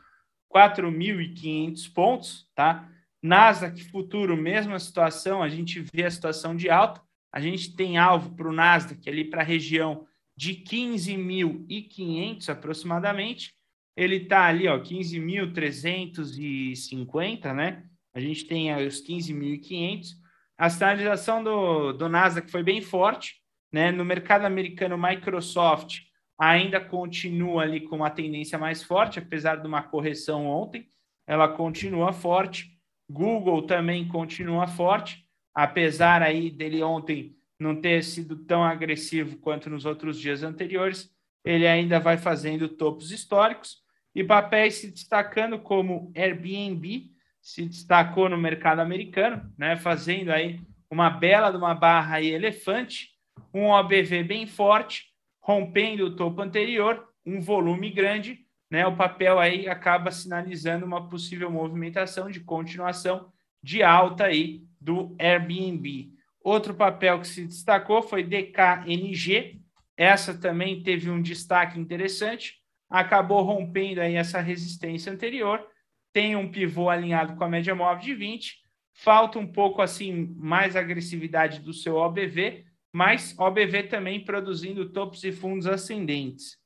4.500 0.53 1.93
pontos, 1.93 2.49
tá? 2.55 2.89
Nasdaq 3.23 3.85
futuro, 3.85 4.37
mesma 4.37 4.79
situação, 4.79 5.43
a 5.43 5.49
gente 5.49 5.81
vê 5.93 6.05
a 6.05 6.11
situação 6.11 6.55
de 6.57 6.69
alta. 6.69 7.01
A 7.33 7.41
gente 7.41 7.75
tem 7.75 7.97
alvo 7.97 8.35
para 8.35 8.49
o 8.49 8.53
Nasdaq 8.53 9.09
ali 9.09 9.25
para 9.25 9.41
a 9.43 9.45
região 9.45 10.07
de 10.37 10.55
15.500 10.55 12.49
aproximadamente. 12.49 13.55
Ele 13.97 14.17
está 14.17 14.47
ali, 14.47 14.67
ó, 14.69 14.79
15.350, 14.79 17.55
né? 17.55 17.85
A 18.15 18.21
gente 18.21 18.45
tem 18.45 18.75
os 18.87 19.03
15.500. 19.03 20.21
A 20.59 20.69
sinalização 20.69 21.43
do, 21.43 21.93
do 21.93 22.07
Nasdaq 22.09 22.51
foi 22.51 22.63
bem 22.63 22.83
forte, 22.83 23.41
né? 23.73 23.91
No 23.91 24.05
mercado 24.05 24.45
americano, 24.45 24.99
Microsoft 24.99 26.01
ainda 26.39 26.81
continua 26.81 27.63
ali 27.63 27.81
com 27.81 27.97
uma 27.97 28.11
tendência 28.11 28.59
mais 28.59 28.83
forte, 28.83 29.19
apesar 29.19 29.57
de 29.57 29.67
uma 29.67 29.83
correção 29.83 30.47
ontem, 30.47 30.89
ela 31.27 31.49
continua 31.49 32.13
forte. 32.13 32.71
Google 33.09 33.63
também 33.63 34.07
continua 34.09 34.67
forte, 34.67 35.25
apesar 35.55 36.23
aí 36.23 36.51
dele 36.51 36.83
ontem 36.83 37.37
não 37.59 37.81
ter 37.81 38.03
sido 38.03 38.37
tão 38.45 38.65
agressivo 38.65 39.37
quanto 39.37 39.71
nos 39.71 39.85
outros 39.85 40.19
dias 40.19 40.43
anteriores, 40.43 41.11
ele 41.45 41.67
ainda 41.67 42.01
vai 42.01 42.17
fazendo 42.19 42.69
topos 42.69 43.11
históricos 43.13 43.79
e 44.15 44.25
papéis 44.25 44.75
se 44.75 44.91
destacando 44.91 45.59
como 45.59 46.13
Airbnb 46.17 47.11
se 47.41 47.67
destacou 47.67 48.29
no 48.29 48.39
mercado 48.39 48.81
americano, 48.81 49.53
né, 49.59 49.77
fazendo 49.77 50.31
aí 50.31 50.61
uma 50.91 51.11
bela 51.11 51.51
de 51.51 51.57
uma 51.57 51.75
barra 51.75 52.17
aí 52.17 52.29
elefante, 52.29 53.12
um 53.53 53.66
OBV 53.66 54.23
bem 54.25 54.47
forte, 54.47 55.07
rompendo 55.40 56.07
o 56.07 56.16
topo 56.16 56.40
anterior, 56.40 57.09
um 57.25 57.40
volume 57.40 57.90
grande 57.90 58.47
né, 58.73 58.87
o 58.87 58.97
papel 58.97 59.38
aí 59.38 59.68
acaba 59.68 60.11
sinalizando 60.11 60.87
uma 60.87 61.07
possível 61.07 61.51
movimentação 61.51 62.31
de 62.31 62.40
continuação 62.40 63.31
de 63.62 63.83
alta 63.83 64.25
aí 64.25 64.62
do 64.81 65.14
Airbnb. 65.18 66.11
Outro 66.42 66.73
papel 66.73 67.21
que 67.21 67.29
se 67.29 67.45
destacou 67.45 68.01
foi 68.01 68.23
DKNG. 68.23 69.61
Essa 69.95 70.33
também 70.33 70.83
teve 70.83 71.11
um 71.11 71.21
destaque 71.21 71.79
interessante, 71.79 72.62
acabou 72.88 73.42
rompendo 73.42 74.01
aí 74.01 74.14
essa 74.14 74.40
resistência 74.40 75.12
anterior, 75.12 75.62
tem 76.11 76.35
um 76.35 76.51
pivô 76.51 76.88
alinhado 76.88 77.37
com 77.37 77.45
a 77.45 77.49
média 77.51 77.75
móvel 77.75 78.03
de 78.03 78.14
20, 78.14 78.57
falta 78.95 79.38
um 79.38 79.47
pouco 79.47 79.83
assim 79.83 80.35
mais 80.38 80.77
agressividade 80.77 81.61
do 81.61 81.75
seu 81.75 81.97
OBV, 81.97 82.64
mas 82.92 83.35
OBV 83.38 83.85
também 83.85 84.24
produzindo 84.24 84.90
topos 84.90 85.24
e 85.24 85.33
fundos 85.33 85.66
ascendentes. 85.66 86.59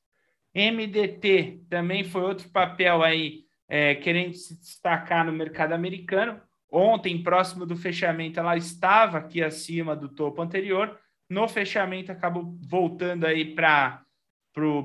MDT 0.53 1.61
também 1.69 2.03
foi 2.03 2.21
outro 2.21 2.49
papel 2.49 3.01
aí 3.01 3.45
é, 3.69 3.95
querendo 3.95 4.33
se 4.33 4.59
destacar 4.59 5.25
no 5.25 5.31
mercado 5.31 5.73
americano. 5.73 6.41
Ontem, 6.69 7.23
próximo 7.23 7.65
do 7.65 7.75
fechamento, 7.75 8.39
ela 8.39 8.57
estava 8.57 9.19
aqui 9.19 9.41
acima 9.41 9.95
do 9.95 10.09
topo 10.09 10.41
anterior. 10.41 10.99
No 11.29 11.47
fechamento, 11.47 12.11
acabou 12.11 12.57
voltando 12.67 13.25
aí 13.25 13.53
para 13.55 14.03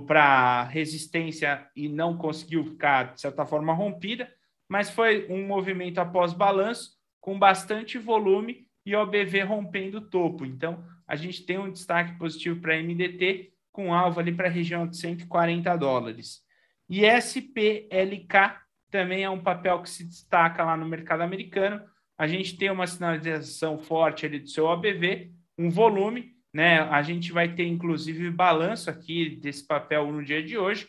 para 0.06 0.64
resistência 0.64 1.66
e 1.74 1.88
não 1.88 2.18
conseguiu 2.18 2.62
ficar, 2.62 3.14
de 3.14 3.22
certa 3.22 3.46
forma, 3.46 3.72
rompida, 3.72 4.30
mas 4.68 4.90
foi 4.90 5.26
um 5.30 5.46
movimento 5.46 5.98
após 5.98 6.34
balanço, 6.34 6.90
com 7.18 7.38
bastante 7.38 7.96
volume 7.96 8.66
e 8.84 8.94
OBV 8.94 9.40
rompendo 9.44 9.96
o 9.96 10.08
topo. 10.10 10.44
Então, 10.44 10.84
a 11.06 11.16
gente 11.16 11.44
tem 11.44 11.58
um 11.58 11.70
destaque 11.70 12.18
positivo 12.18 12.60
para 12.60 12.80
MDT, 12.80 13.52
com 13.70 13.94
alvo 13.94 14.20
ali 14.20 14.32
para 14.32 14.48
a 14.48 14.50
região 14.50 14.86
de 14.86 14.96
140 14.96 15.76
dólares. 15.76 16.40
E 16.88 17.04
SPLK 17.04 18.60
também 18.90 19.24
é 19.24 19.30
um 19.30 19.42
papel 19.42 19.80
que 19.80 19.88
se 19.88 20.04
destaca 20.04 20.64
lá 20.64 20.76
no 20.76 20.86
mercado 20.86 21.22
americano. 21.22 21.82
A 22.18 22.26
gente 22.26 22.56
tem 22.56 22.70
uma 22.70 22.86
sinalização 22.86 23.78
forte 23.78 24.26
ali 24.26 24.38
do 24.38 24.48
seu 24.48 24.66
OBV, 24.66 25.32
um 25.58 25.70
volume, 25.70 26.34
né? 26.52 26.80
A 26.80 27.02
gente 27.02 27.32
vai 27.32 27.54
ter 27.54 27.66
inclusive 27.66 28.30
balanço 28.30 28.90
aqui 28.90 29.36
desse 29.36 29.66
papel 29.66 30.12
no 30.12 30.22
dia 30.22 30.42
de 30.42 30.58
hoje. 30.58 30.88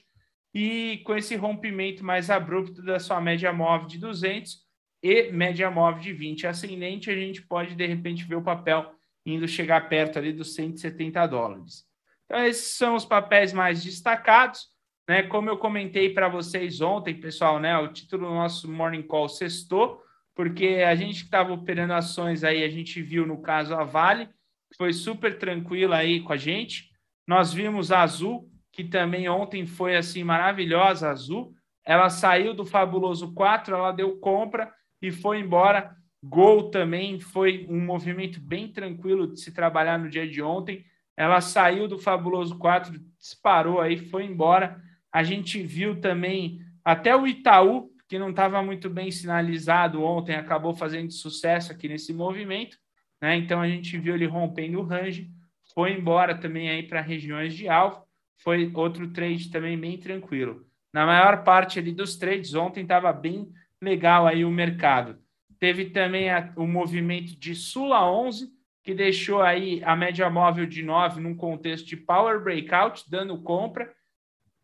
E 0.53 1.01
com 1.05 1.15
esse 1.15 1.35
rompimento 1.35 2.03
mais 2.03 2.29
abrupto 2.29 2.83
da 2.83 2.99
sua 2.99 3.19
média 3.21 3.51
móvel 3.51 3.87
de 3.87 3.97
200 3.97 4.61
e 5.01 5.31
média 5.31 5.71
móvel 5.71 6.01
de 6.01 6.13
20 6.13 6.45
ascendente, 6.45 7.09
a 7.09 7.15
gente 7.15 7.41
pode 7.41 7.75
de 7.75 7.87
repente 7.87 8.25
ver 8.25 8.35
o 8.35 8.43
papel 8.43 8.93
indo 9.25 9.47
chegar 9.47 9.87
perto 9.89 10.19
ali 10.19 10.33
dos 10.33 10.53
170 10.55 11.25
dólares. 11.27 11.85
Então, 12.25 12.43
esses 12.45 12.75
são 12.75 12.95
os 12.95 13.05
papéis 13.05 13.53
mais 13.53 13.83
destacados. 13.83 14.67
Né? 15.07 15.23
Como 15.23 15.49
eu 15.49 15.57
comentei 15.57 16.13
para 16.13 16.27
vocês 16.27 16.81
ontem, 16.81 17.19
pessoal, 17.19 17.59
né? 17.59 17.77
o 17.77 17.91
título 17.91 18.27
do 18.27 18.33
nosso 18.33 18.71
Morning 18.71 19.03
Call 19.03 19.29
sextou, 19.29 20.01
porque 20.35 20.83
a 20.87 20.95
gente 20.95 21.19
que 21.19 21.25
estava 21.25 21.53
operando 21.53 21.93
ações 21.93 22.43
aí, 22.43 22.63
a 22.63 22.69
gente 22.69 23.01
viu 23.01 23.25
no 23.25 23.41
caso 23.41 23.75
a 23.75 23.83
Vale, 23.83 24.29
foi 24.75 24.91
super 24.91 25.37
tranquila 25.37 25.97
aí 25.97 26.21
com 26.21 26.33
a 26.33 26.37
gente. 26.37 26.89
Nós 27.27 27.53
vimos 27.53 27.91
a 27.91 28.01
Azul, 28.01 28.49
que 28.71 28.83
também 28.83 29.29
ontem 29.29 29.65
foi 29.65 29.95
assim 29.95 30.23
maravilhosa, 30.23 31.07
a 31.07 31.11
Azul. 31.11 31.53
Ela 31.85 32.09
saiu 32.09 32.53
do 32.53 32.65
fabuloso 32.65 33.33
4, 33.33 33.75
ela 33.75 33.91
deu 33.91 34.17
compra 34.17 34.73
e 35.01 35.11
foi 35.11 35.39
embora. 35.39 35.95
Gol 36.25 36.69
também 36.69 37.19
foi 37.19 37.65
um 37.69 37.81
movimento 37.81 38.39
bem 38.39 38.69
tranquilo 38.69 39.27
de 39.27 39.41
se 39.41 39.51
trabalhar 39.51 39.99
no 39.99 40.09
dia 40.09 40.25
de 40.25 40.41
ontem. 40.41 40.85
Ela 41.17 41.41
saiu 41.41 41.85
do 41.85 41.99
fabuloso 41.99 42.57
4, 42.57 42.97
disparou 43.19 43.81
aí, 43.81 43.97
foi 43.97 44.23
embora. 44.23 44.81
A 45.11 45.21
gente 45.21 45.61
viu 45.61 45.99
também 45.99 46.61
até 46.83 47.13
o 47.13 47.27
Itaú, 47.27 47.91
que 48.07 48.17
não 48.17 48.29
estava 48.29 48.63
muito 48.63 48.89
bem 48.89 49.11
sinalizado 49.11 50.01
ontem, 50.01 50.35
acabou 50.35 50.73
fazendo 50.73 51.11
sucesso 51.11 51.73
aqui 51.73 51.89
nesse 51.89 52.13
movimento. 52.13 52.77
Né? 53.21 53.35
Então 53.35 53.59
a 53.59 53.67
gente 53.67 53.97
viu 53.97 54.15
ele 54.15 54.25
rompendo 54.25 54.79
o 54.79 54.83
range, 54.83 55.29
foi 55.75 55.91
embora 55.91 56.37
também 56.37 56.69
aí 56.69 56.83
para 56.83 57.01
regiões 57.01 57.53
de 57.53 57.67
alvo. 57.67 58.01
Foi 58.37 58.71
outro 58.73 59.09
trade 59.11 59.51
também 59.51 59.77
bem 59.77 59.97
tranquilo. 59.97 60.65
Na 60.93 61.05
maior 61.05 61.43
parte 61.43 61.79
ali 61.79 61.91
dos 61.91 62.15
trades, 62.15 62.53
ontem 62.53 62.83
estava 62.83 63.11
bem 63.11 63.51
legal 63.81 64.25
aí 64.25 64.45
o 64.45 64.51
mercado. 64.51 65.22
Teve 65.63 65.91
também 65.91 66.29
a, 66.29 66.51
o 66.57 66.67
movimento 66.67 67.37
de 67.37 67.55
Sula 67.55 68.05
11, 68.05 68.51
que 68.83 68.93
deixou 68.93 69.41
aí 69.41 69.81
a 69.85 69.95
média 69.95 70.29
móvel 70.29 70.65
de 70.65 70.83
9 70.83 71.21
num 71.21 71.37
contexto 71.37 71.87
de 71.87 71.95
power 71.95 72.43
breakout, 72.43 73.09
dando 73.09 73.41
compra. 73.41 73.95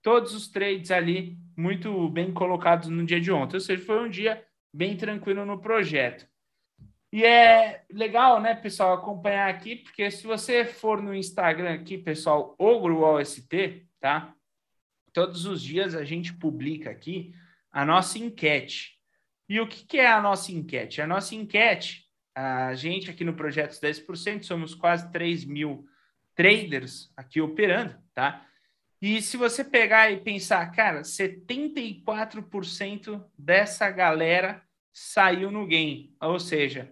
Todos 0.02 0.34
os 0.36 0.50
trades 0.50 0.92
ali 0.92 1.38
muito 1.56 2.10
bem 2.10 2.34
colocados 2.34 2.90
no 2.90 3.06
dia 3.06 3.22
de 3.22 3.32
ontem. 3.32 3.56
Ou 3.56 3.62
seja, 3.62 3.82
foi 3.82 4.06
um 4.06 4.10
dia 4.10 4.46
bem 4.74 4.98
tranquilo 4.98 5.46
no 5.46 5.62
projeto. 5.62 6.28
E 7.14 7.24
é 7.24 7.86
legal, 7.90 8.42
né, 8.42 8.54
pessoal, 8.54 8.94
acompanhar 8.96 9.50
aqui, 9.50 9.78
porque 9.78 10.12
se 10.12 10.28
você 10.28 10.66
for 10.66 11.02
no 11.02 11.16
Instagram 11.16 11.76
aqui, 11.76 11.98
pessoal, 11.98 12.56
OgroOST, 12.60 13.88
tá? 14.02 14.36
Todos 15.14 15.46
os 15.46 15.62
dias 15.62 15.96
a 15.96 16.04
gente 16.04 16.34
publica 16.34 16.90
aqui 16.90 17.34
a 17.72 17.86
nossa 17.86 18.20
enquete. 18.20 18.99
E 19.50 19.60
o 19.60 19.68
que, 19.68 19.84
que 19.84 19.98
é 19.98 20.08
a 20.08 20.22
nossa 20.22 20.52
enquete? 20.52 21.02
A 21.02 21.08
nossa 21.08 21.34
enquete, 21.34 22.06
a 22.36 22.76
gente 22.76 23.10
aqui 23.10 23.26
no 23.26 23.34
Projetos 23.34 23.80
10%, 23.80 24.44
somos 24.44 24.76
quase 24.76 25.12
3 25.12 25.46
mil 25.46 25.88
traders 26.36 27.12
aqui 27.18 27.42
operando, 27.42 27.98
tá? 28.14 28.46
E 29.02 29.20
se 29.22 29.38
você 29.38 29.64
pegar 29.64 30.12
e 30.12 30.20
pensar, 30.20 30.70
cara, 30.72 31.02
74% 31.02 33.26
dessa 33.38 33.90
galera 33.90 34.62
saiu 34.94 35.50
no 35.50 35.66
game. 35.66 36.14
Ou 36.22 36.38
seja, 36.40 36.92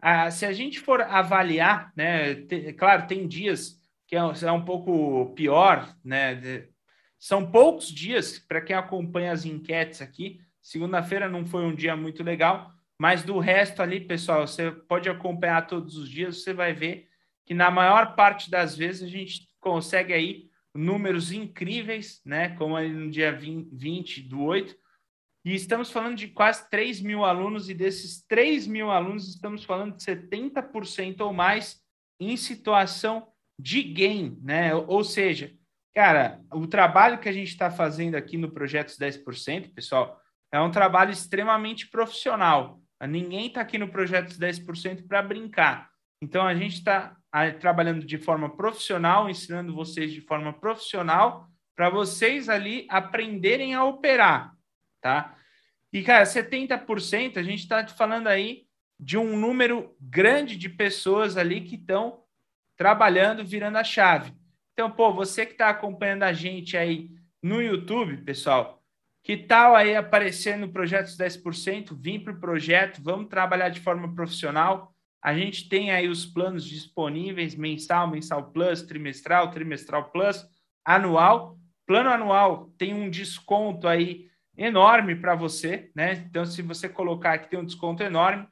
a, 0.00 0.30
se 0.30 0.46
a 0.46 0.52
gente 0.52 0.80
for 0.80 1.02
avaliar, 1.02 1.92
né, 1.94 2.36
te, 2.36 2.72
claro, 2.72 3.06
tem 3.06 3.28
dias 3.28 3.76
que 4.06 4.16
é, 4.16 4.20
é 4.20 4.52
um 4.52 4.64
pouco 4.64 5.34
pior, 5.34 5.94
né? 6.02 6.36
De, 6.36 6.70
são 7.18 7.50
poucos 7.50 7.88
dias 7.88 8.38
para 8.38 8.60
quem 8.60 8.76
acompanha 8.76 9.32
as 9.32 9.44
enquetes 9.44 10.00
aqui, 10.00 10.40
Segunda-feira 10.68 11.30
não 11.30 11.46
foi 11.46 11.64
um 11.64 11.74
dia 11.74 11.96
muito 11.96 12.22
legal, 12.22 12.70
mas 13.00 13.22
do 13.22 13.38
resto 13.38 13.80
ali, 13.80 14.00
pessoal, 14.00 14.46
você 14.46 14.70
pode 14.70 15.08
acompanhar 15.08 15.66
todos 15.66 15.96
os 15.96 16.10
dias, 16.10 16.42
você 16.42 16.52
vai 16.52 16.74
ver 16.74 17.08
que 17.46 17.54
na 17.54 17.70
maior 17.70 18.14
parte 18.14 18.50
das 18.50 18.76
vezes 18.76 19.02
a 19.02 19.06
gente 19.06 19.48
consegue 19.60 20.12
aí 20.12 20.50
números 20.74 21.32
incríveis, 21.32 22.20
né? 22.22 22.50
Como 22.50 22.76
ali 22.76 22.90
no 22.90 23.10
dia 23.10 23.32
20, 23.32 23.74
20 23.74 24.22
do 24.28 24.42
8. 24.42 24.76
E 25.42 25.54
estamos 25.54 25.90
falando 25.90 26.16
de 26.16 26.28
quase 26.28 26.68
3 26.68 27.00
mil 27.00 27.24
alunos, 27.24 27.70
e 27.70 27.74
desses 27.74 28.22
3 28.26 28.66
mil 28.66 28.90
alunos, 28.90 29.26
estamos 29.26 29.64
falando 29.64 29.96
de 29.96 30.04
70% 30.04 31.22
ou 31.22 31.32
mais 31.32 31.80
em 32.20 32.36
situação 32.36 33.26
de 33.58 33.82
game, 33.82 34.38
né? 34.42 34.74
Ou 34.74 35.02
seja, 35.02 35.50
cara, 35.94 36.42
o 36.52 36.66
trabalho 36.66 37.18
que 37.18 37.28
a 37.30 37.32
gente 37.32 37.48
está 37.48 37.70
fazendo 37.70 38.16
aqui 38.16 38.36
no 38.36 38.50
Projetos 38.50 38.98
10%, 38.98 39.72
pessoal, 39.72 40.20
é 40.52 40.60
um 40.60 40.70
trabalho 40.70 41.10
extremamente 41.10 41.88
profissional. 41.88 42.80
Ninguém 43.06 43.46
está 43.46 43.60
aqui 43.60 43.78
no 43.78 43.88
projeto 43.88 44.34
10% 44.34 45.06
para 45.06 45.22
brincar. 45.22 45.90
Então, 46.22 46.46
a 46.46 46.54
gente 46.54 46.74
está 46.74 47.16
trabalhando 47.60 48.04
de 48.04 48.18
forma 48.18 48.56
profissional, 48.56 49.30
ensinando 49.30 49.74
vocês 49.74 50.12
de 50.12 50.20
forma 50.20 50.52
profissional, 50.52 51.46
para 51.76 51.90
vocês 51.90 52.48
ali 52.48 52.86
aprenderem 52.88 53.74
a 53.74 53.84
operar, 53.84 54.52
tá? 55.00 55.36
E, 55.92 56.02
cara, 56.02 56.24
70%, 56.24 57.36
a 57.36 57.42
gente 57.42 57.60
está 57.60 57.86
falando 57.86 58.26
aí 58.26 58.66
de 58.98 59.16
um 59.16 59.36
número 59.36 59.94
grande 60.00 60.56
de 60.56 60.68
pessoas 60.68 61.36
ali 61.36 61.60
que 61.60 61.76
estão 61.76 62.24
trabalhando, 62.76 63.44
virando 63.44 63.78
a 63.78 63.84
chave. 63.84 64.32
Então, 64.72 64.90
pô, 64.90 65.12
você 65.12 65.46
que 65.46 65.52
está 65.52 65.68
acompanhando 65.68 66.24
a 66.24 66.32
gente 66.32 66.76
aí 66.76 67.10
no 67.40 67.62
YouTube, 67.62 68.16
pessoal, 68.18 68.77
que 69.28 69.36
tal 69.36 69.76
aí 69.76 69.94
aparecer 69.94 70.56
no 70.56 70.72
Projetos 70.72 71.14
10%? 71.14 71.94
Vim 71.94 72.18
para 72.18 72.32
o 72.32 72.40
projeto, 72.40 73.02
vamos 73.02 73.28
trabalhar 73.28 73.68
de 73.68 73.78
forma 73.78 74.14
profissional. 74.14 74.94
A 75.22 75.36
gente 75.36 75.68
tem 75.68 75.90
aí 75.90 76.08
os 76.08 76.24
planos 76.24 76.64
disponíveis, 76.64 77.54
mensal, 77.54 78.08
mensal 78.08 78.50
plus, 78.50 78.80
trimestral, 78.80 79.50
trimestral 79.50 80.10
plus, 80.10 80.48
anual. 80.82 81.58
Plano 81.86 82.08
anual 82.08 82.70
tem 82.78 82.94
um 82.94 83.10
desconto 83.10 83.86
aí 83.86 84.30
enorme 84.56 85.14
para 85.14 85.34
você, 85.34 85.90
né? 85.94 86.24
Então, 86.26 86.46
se 86.46 86.62
você 86.62 86.88
colocar 86.88 87.34
aqui, 87.34 87.50
tem 87.50 87.58
um 87.58 87.66
desconto 87.66 88.02
enorme. 88.02 88.48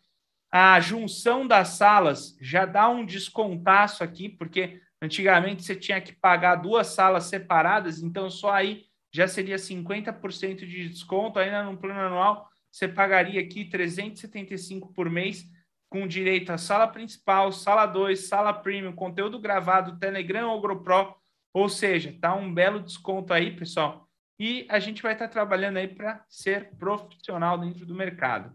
A 0.53 0.79
junção 0.79 1.47
das 1.47 1.69
salas 1.69 2.37
já 2.39 2.67
dá 2.67 2.87
um 2.87 3.07
descontaço 3.07 4.05
aqui, 4.05 4.29
porque 4.29 4.79
antigamente 5.01 5.63
você 5.63 5.75
tinha 5.75 6.03
que 6.03 6.13
pagar 6.13 6.57
duas 6.57 6.89
salas 6.89 7.25
separadas, 7.25 8.03
então 8.03 8.29
só 8.29 8.53
aí 8.53 8.85
já 9.13 9.27
seria 9.27 9.57
50% 9.57 10.67
de 10.67 10.89
desconto, 10.89 11.39
ainda 11.39 11.63
no 11.63 11.77
plano 11.77 12.01
anual, 12.01 12.49
você 12.71 12.87
pagaria 12.87 13.41
aqui 13.41 13.65
375 13.65 14.93
por 14.93 15.09
mês, 15.09 15.45
com 15.89 16.07
direito 16.07 16.53
à 16.53 16.59
sala 16.59 16.87
principal, 16.87 17.51
sala 17.53 17.87
2, 17.87 18.29
sala 18.29 18.53
premium, 18.53 18.93
conteúdo 18.93 19.39
gravado, 19.39 19.99
Telegram 19.99 20.51
ou 20.51 20.61
GoPro, 20.61 21.15
ou 21.55 21.69
seja, 21.69 22.15
tá 22.21 22.35
um 22.35 22.53
belo 22.53 22.81
desconto 22.81 23.33
aí, 23.33 23.57
pessoal. 23.57 24.07
E 24.39 24.67
a 24.69 24.79
gente 24.79 25.03
vai 25.03 25.15
estar 25.15 25.27
tá 25.27 25.33
trabalhando 25.33 25.79
aí 25.79 25.89
para 25.89 26.23
ser 26.29 26.77
profissional 26.77 27.57
dentro 27.57 27.87
do 27.87 27.95
mercado. 27.95 28.55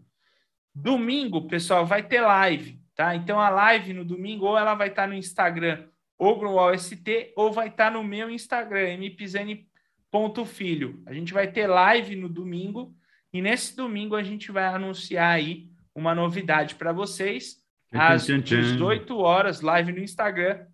Domingo, 0.72 1.48
pessoal, 1.48 1.84
vai 1.84 2.02
ter 2.02 2.20
live, 2.20 2.80
tá? 2.94 3.16
Então 3.16 3.40
a 3.40 3.48
live 3.48 3.92
no 3.92 4.04
domingo 4.04 4.46
ou 4.46 4.56
ela 4.56 4.74
vai 4.74 4.88
estar 4.88 5.02
tá 5.02 5.08
no 5.08 5.14
Instagram 5.14 5.88
OgroOST 6.16 7.32
ou 7.34 7.52
vai 7.52 7.66
estar 7.66 7.86
tá 7.86 7.90
no 7.90 8.04
meu 8.04 8.30
Instagram, 8.30 8.96
mpizane.com 8.98 9.71
Ponto 10.12 10.44
Filho. 10.44 11.02
A 11.06 11.14
gente 11.14 11.32
vai 11.32 11.50
ter 11.50 11.66
live 11.66 12.14
no 12.14 12.28
domingo 12.28 12.94
e 13.32 13.40
nesse 13.40 13.74
domingo 13.74 14.14
a 14.14 14.22
gente 14.22 14.52
vai 14.52 14.66
anunciar 14.66 15.32
aí 15.32 15.70
uma 15.94 16.14
novidade 16.14 16.74
para 16.74 16.92
vocês 16.92 17.66
às 17.90 18.26
18 18.26 19.16
horas, 19.16 19.62
live 19.62 19.90
no 19.90 20.00
Instagram. 20.00 20.66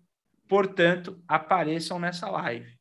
Portanto, 0.45 1.23
apareçam 1.25 1.97
nessa 1.97 2.29
live. 2.29 2.77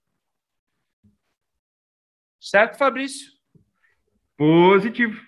Certo, 2.41 2.77
Fabrício? 2.77 3.31
Positivo. 4.37 5.21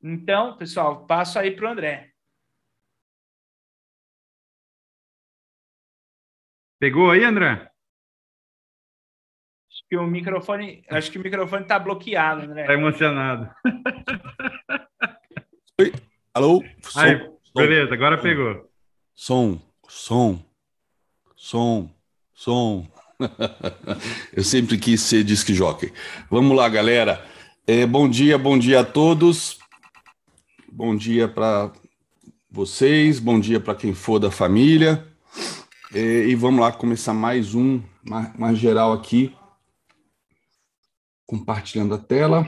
Então, 0.00 0.56
pessoal, 0.56 1.04
passo 1.04 1.36
aí 1.38 1.50
para 1.50 1.66
o 1.66 1.72
André. 1.72 2.12
Pegou 6.78 7.10
aí, 7.10 7.24
André? 7.24 7.69
Que 9.90 9.96
o 9.96 10.06
microfone, 10.06 10.84
acho 10.88 11.10
que 11.10 11.18
o 11.18 11.20
microfone 11.20 11.62
está 11.62 11.76
bloqueado, 11.76 12.42
André. 12.42 12.60
Está 12.60 12.74
emocionado. 12.74 13.50
Oi, 15.80 15.92
alô? 16.32 16.62
Som, 16.80 17.00
Aí, 17.00 17.18
som, 17.18 17.52
beleza, 17.56 17.92
agora 17.92 18.16
som, 18.16 18.22
pegou. 18.22 18.70
Som, 19.16 19.60
som, 19.88 20.44
som, 21.34 21.90
som. 22.32 22.86
Eu 24.32 24.44
sempre 24.44 24.78
quis 24.78 25.00
ser 25.00 25.24
disque 25.24 25.52
jockey. 25.52 25.92
Vamos 26.30 26.56
lá, 26.56 26.68
galera. 26.68 27.26
É, 27.66 27.84
bom 27.84 28.08
dia, 28.08 28.38
bom 28.38 28.56
dia 28.56 28.80
a 28.80 28.84
todos. 28.84 29.58
Bom 30.70 30.94
dia 30.94 31.26
para 31.26 31.72
vocês, 32.48 33.18
bom 33.18 33.40
dia 33.40 33.58
para 33.58 33.74
quem 33.74 33.92
for 33.92 34.20
da 34.20 34.30
família. 34.30 35.04
É, 35.92 36.26
e 36.26 36.36
vamos 36.36 36.60
lá 36.60 36.70
começar 36.70 37.12
mais 37.12 37.56
um, 37.56 37.82
mais, 38.04 38.32
mais 38.38 38.56
geral 38.56 38.92
aqui, 38.92 39.34
compartilhando 41.30 41.94
a 41.94 41.98
tela. 41.98 42.44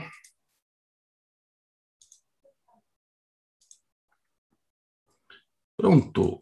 Pronto. 5.77 6.41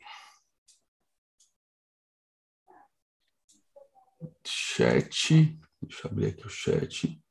Chat. 4.43 5.55
Deixa 5.83 6.07
eu 6.07 6.11
abrir 6.11 6.25
aqui 6.29 6.47
o 6.47 6.49
chat. 6.49 7.21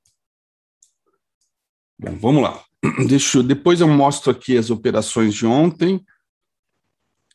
Bom, 1.98 2.16
vamos 2.16 2.42
lá. 2.44 2.64
Deixa 3.08 3.38
eu, 3.38 3.42
depois 3.42 3.80
eu 3.80 3.88
mostro 3.88 4.30
aqui 4.30 4.56
as 4.56 4.70
operações 4.70 5.34
de 5.34 5.44
ontem. 5.44 6.06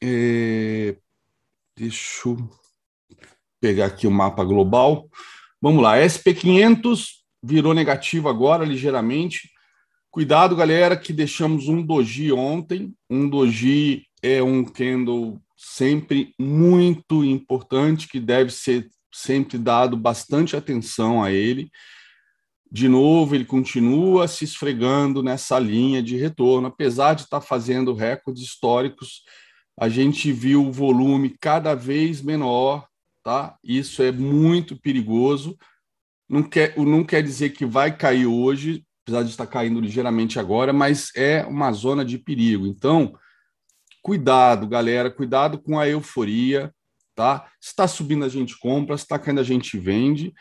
É, 0.02 0.98
deixa 1.76 2.30
eu 2.30 2.50
pegar 3.60 3.88
aqui 3.88 4.08
o 4.08 4.12
mapa 4.12 4.46
global. 4.46 5.10
Vamos 5.62 5.84
lá, 5.84 5.98
SP500 5.98 7.25
virou 7.46 7.74
negativo 7.74 8.28
agora, 8.28 8.66
ligeiramente. 8.66 9.52
Cuidado, 10.10 10.56
galera, 10.56 10.98
que 10.98 11.14
deixamos 11.14 11.68
um 11.68 11.82
doji 11.82 12.32
ontem. 12.32 12.94
Um 13.10 13.30
doji 13.30 14.08
é 14.22 14.42
um 14.42 14.64
candle 14.64 15.40
sempre 15.56 16.34
muito 16.40 17.24
importante, 17.24 18.08
que 18.08 18.20
deve 18.20 18.52
ser 18.52 18.90
sempre 19.14 19.58
dado 19.58 19.96
bastante 19.96 20.56
atenção 20.56 21.24
a 21.24 21.32
ele. 21.32 21.70
De 22.72 22.88
novo, 22.90 23.36
ele 23.36 23.46
continua 23.46 24.28
se 24.28 24.44
esfregando 24.44 25.22
nessa 25.22 25.60
linha 25.60 26.02
de 26.02 26.18
retorno, 26.18 26.68
apesar 26.68 27.14
de 27.14 27.22
estar 27.22 27.40
fazendo 27.40 27.94
recordes 27.94 28.44
históricos. 28.44 29.22
A 29.80 29.88
gente 29.88 30.32
viu 30.32 30.66
o 30.66 30.72
volume 30.72 31.36
cada 31.40 31.76
vez 31.76 32.22
menor, 32.22 32.88
tá? 33.24 33.56
Isso 33.64 34.02
é 34.02 34.12
muito 34.12 34.76
perigoso. 34.80 35.58
Não 36.28 36.44
quer, 36.44 36.78
não 36.78 37.04
quer 37.04 37.22
dizer 37.22 37.52
que 37.52 37.66
vai 37.66 37.96
cair 37.96 38.26
hoje, 38.26 38.84
apesar 39.04 39.24
de 39.24 39.30
estar 39.30 39.48
caindo 39.48 39.80
ligeiramente 39.80 40.40
agora, 40.40 40.74
mas 40.74 41.12
é 41.16 41.46
uma 41.46 41.72
zona 41.72 42.04
de 42.04 42.18
perigo. 42.18 42.66
Então, 42.66 43.14
cuidado, 44.02 44.68
galera, 44.68 45.12
cuidado 45.12 45.62
com 45.62 45.80
a 45.80 45.88
euforia, 45.88 46.74
tá? 47.14 47.50
Está 47.62 47.88
subindo 47.88 48.26
a 48.26 48.30
gente 48.30 48.58
compra, 48.58 48.96
está 48.96 49.20
caindo 49.20 49.40
a 49.40 49.44
gente 49.44 49.78
vende 49.78 50.34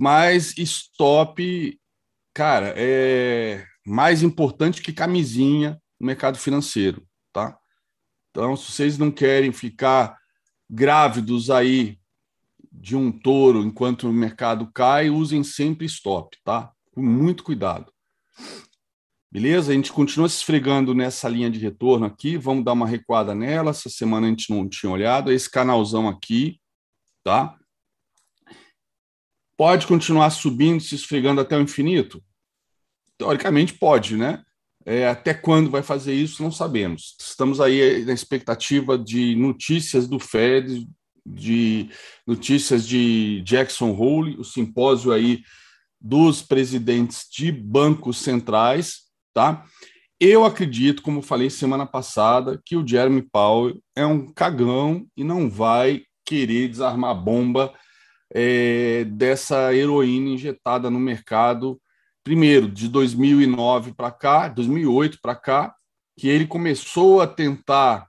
mas 0.00 0.56
stop, 0.56 1.78
cara, 2.32 2.72
é 2.74 3.66
mais 3.86 4.22
importante 4.22 4.80
que 4.80 4.94
camisinha 4.94 5.78
no 6.00 6.06
mercado 6.06 6.38
financeiro, 6.38 7.06
tá? 7.30 7.54
Então, 8.30 8.56
se 8.56 8.72
vocês 8.72 8.96
não 8.96 9.10
querem 9.10 9.52
ficar 9.52 10.16
grávidos 10.70 11.50
aí 11.50 11.99
de 12.80 12.96
um 12.96 13.12
touro 13.12 13.62
enquanto 13.62 14.08
o 14.08 14.12
mercado 14.12 14.70
cai, 14.72 15.10
usem 15.10 15.44
sempre 15.44 15.84
stop, 15.84 16.34
tá? 16.42 16.72
Com 16.92 17.02
muito 17.02 17.44
cuidado. 17.44 17.92
Beleza? 19.30 19.70
A 19.70 19.74
gente 19.74 19.92
continua 19.92 20.28
se 20.28 20.38
esfregando 20.38 20.94
nessa 20.94 21.28
linha 21.28 21.50
de 21.50 21.58
retorno 21.60 22.06
aqui. 22.06 22.38
Vamos 22.38 22.64
dar 22.64 22.72
uma 22.72 22.86
recuada 22.86 23.34
nela. 23.34 23.70
Essa 23.70 23.90
semana 23.90 24.26
a 24.26 24.30
gente 24.30 24.50
não 24.50 24.66
tinha 24.68 24.90
olhado. 24.90 25.30
Esse 25.30 25.48
canalzão 25.48 26.08
aqui, 26.08 26.58
tá? 27.22 27.56
Pode 29.56 29.86
continuar 29.86 30.30
subindo, 30.30 30.80
se 30.80 30.94
esfregando 30.94 31.40
até 31.40 31.56
o 31.56 31.60
infinito? 31.60 32.24
Teoricamente 33.18 33.74
pode, 33.74 34.16
né? 34.16 34.42
É, 34.86 35.06
até 35.06 35.34
quando 35.34 35.70
vai 35.70 35.82
fazer 35.82 36.14
isso, 36.14 36.42
não 36.42 36.50
sabemos. 36.50 37.14
Estamos 37.20 37.60
aí 37.60 38.04
na 38.06 38.14
expectativa 38.14 38.98
de 38.98 39.36
notícias 39.36 40.08
do 40.08 40.18
Fed, 40.18 40.88
de 41.32 41.88
notícias 42.26 42.86
de 42.86 43.42
Jackson 43.42 43.90
Hole, 43.92 44.36
o 44.38 44.44
simpósio 44.44 45.12
aí 45.12 45.42
dos 46.00 46.42
presidentes 46.42 47.26
de 47.30 47.52
bancos 47.52 48.18
centrais, 48.18 49.02
tá? 49.34 49.64
Eu 50.18 50.44
acredito, 50.44 51.02
como 51.02 51.22
falei 51.22 51.48
semana 51.48 51.86
passada, 51.86 52.60
que 52.64 52.76
o 52.76 52.86
Jeremy 52.86 53.22
Powell 53.22 53.80
é 53.96 54.04
um 54.04 54.30
cagão 54.32 55.06
e 55.16 55.24
não 55.24 55.48
vai 55.48 56.02
querer 56.26 56.68
desarmar 56.68 57.14
bomba 57.14 57.72
é, 58.32 59.04
dessa 59.04 59.74
heroína 59.74 60.30
injetada 60.30 60.90
no 60.90 61.00
mercado, 61.00 61.80
primeiro, 62.22 62.68
de 62.68 62.88
2009 62.88 63.94
para 63.94 64.10
cá, 64.10 64.48
2008 64.48 65.18
para 65.22 65.34
cá, 65.34 65.74
que 66.16 66.28
ele 66.28 66.46
começou 66.46 67.20
a 67.20 67.26
tentar 67.26 68.06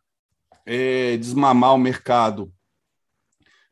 é, 0.66 1.18
desmamar 1.18 1.74
o 1.74 1.80
mercado 1.80 2.52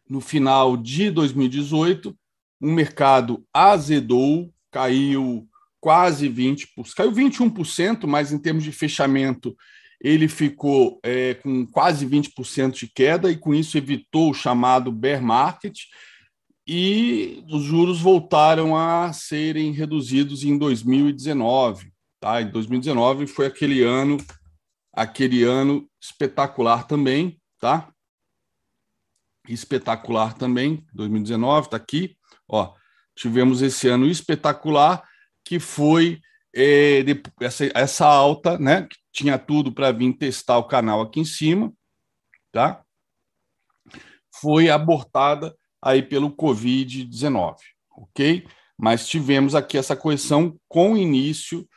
no 0.09 0.19
final 0.19 0.75
de 0.75 1.11
2018. 1.11 2.15
O 2.61 2.67
mercado 2.71 3.45
azedou, 3.53 4.51
caiu 4.71 5.47
quase 5.79 6.29
20%, 6.29 6.67
caiu 6.95 7.11
21%, 7.11 8.05
mas 8.05 8.31
em 8.31 8.37
termos 8.37 8.63
de 8.63 8.71
fechamento, 8.71 9.55
ele 10.01 10.27
ficou 10.27 10.99
é, 11.03 11.35
com 11.35 11.65
quase 11.65 12.05
20% 12.05 12.71
de 12.71 12.87
queda 12.87 13.31
e 13.31 13.37
com 13.37 13.53
isso 13.53 13.77
evitou 13.77 14.31
o 14.31 14.33
chamado 14.33 14.91
bear 14.91 15.21
market 15.21 15.77
e 16.67 17.43
os 17.49 17.63
juros 17.63 17.99
voltaram 17.99 18.77
a 18.77 19.11
serem 19.11 19.71
reduzidos 19.71 20.43
em 20.43 20.57
2019. 20.57 21.91
Tá? 22.21 22.41
Em 22.41 22.49
2019 22.49 23.27
foi 23.27 23.47
aquele 23.47 23.81
ano, 23.81 24.17
aquele 24.93 25.43
ano 25.43 25.89
espetacular 26.01 26.85
também, 26.85 27.39
tá? 27.59 27.91
Espetacular 29.49 30.33
também, 30.33 30.85
2019 30.93 31.67
está 31.67 31.77
aqui. 31.77 32.15
Ó, 32.47 32.73
tivemos 33.15 33.61
esse 33.61 33.87
ano 33.87 34.07
espetacular 34.07 35.03
que 35.43 35.59
foi 35.59 36.21
é, 36.55 37.03
essa, 37.41 37.69
essa 37.73 38.05
alta, 38.05 38.57
né? 38.57 38.83
Que 38.83 38.97
tinha 39.11 39.37
tudo 39.37 39.71
para 39.71 39.91
vir 39.91 40.13
testar 40.13 40.57
o 40.57 40.67
canal 40.67 41.01
aqui 41.01 41.19
em 41.19 41.25
cima, 41.25 41.73
tá? 42.51 42.83
Foi 44.39 44.69
abortada 44.69 45.55
aí 45.81 46.01
pelo 46.01 46.31
Covid-19, 46.31 47.55
ok? 47.91 48.47
Mas 48.77 49.07
tivemos 49.07 49.55
aqui 49.55 49.77
essa 49.77 49.95
correção 49.95 50.57
com 50.67 50.95
início, 50.95 51.67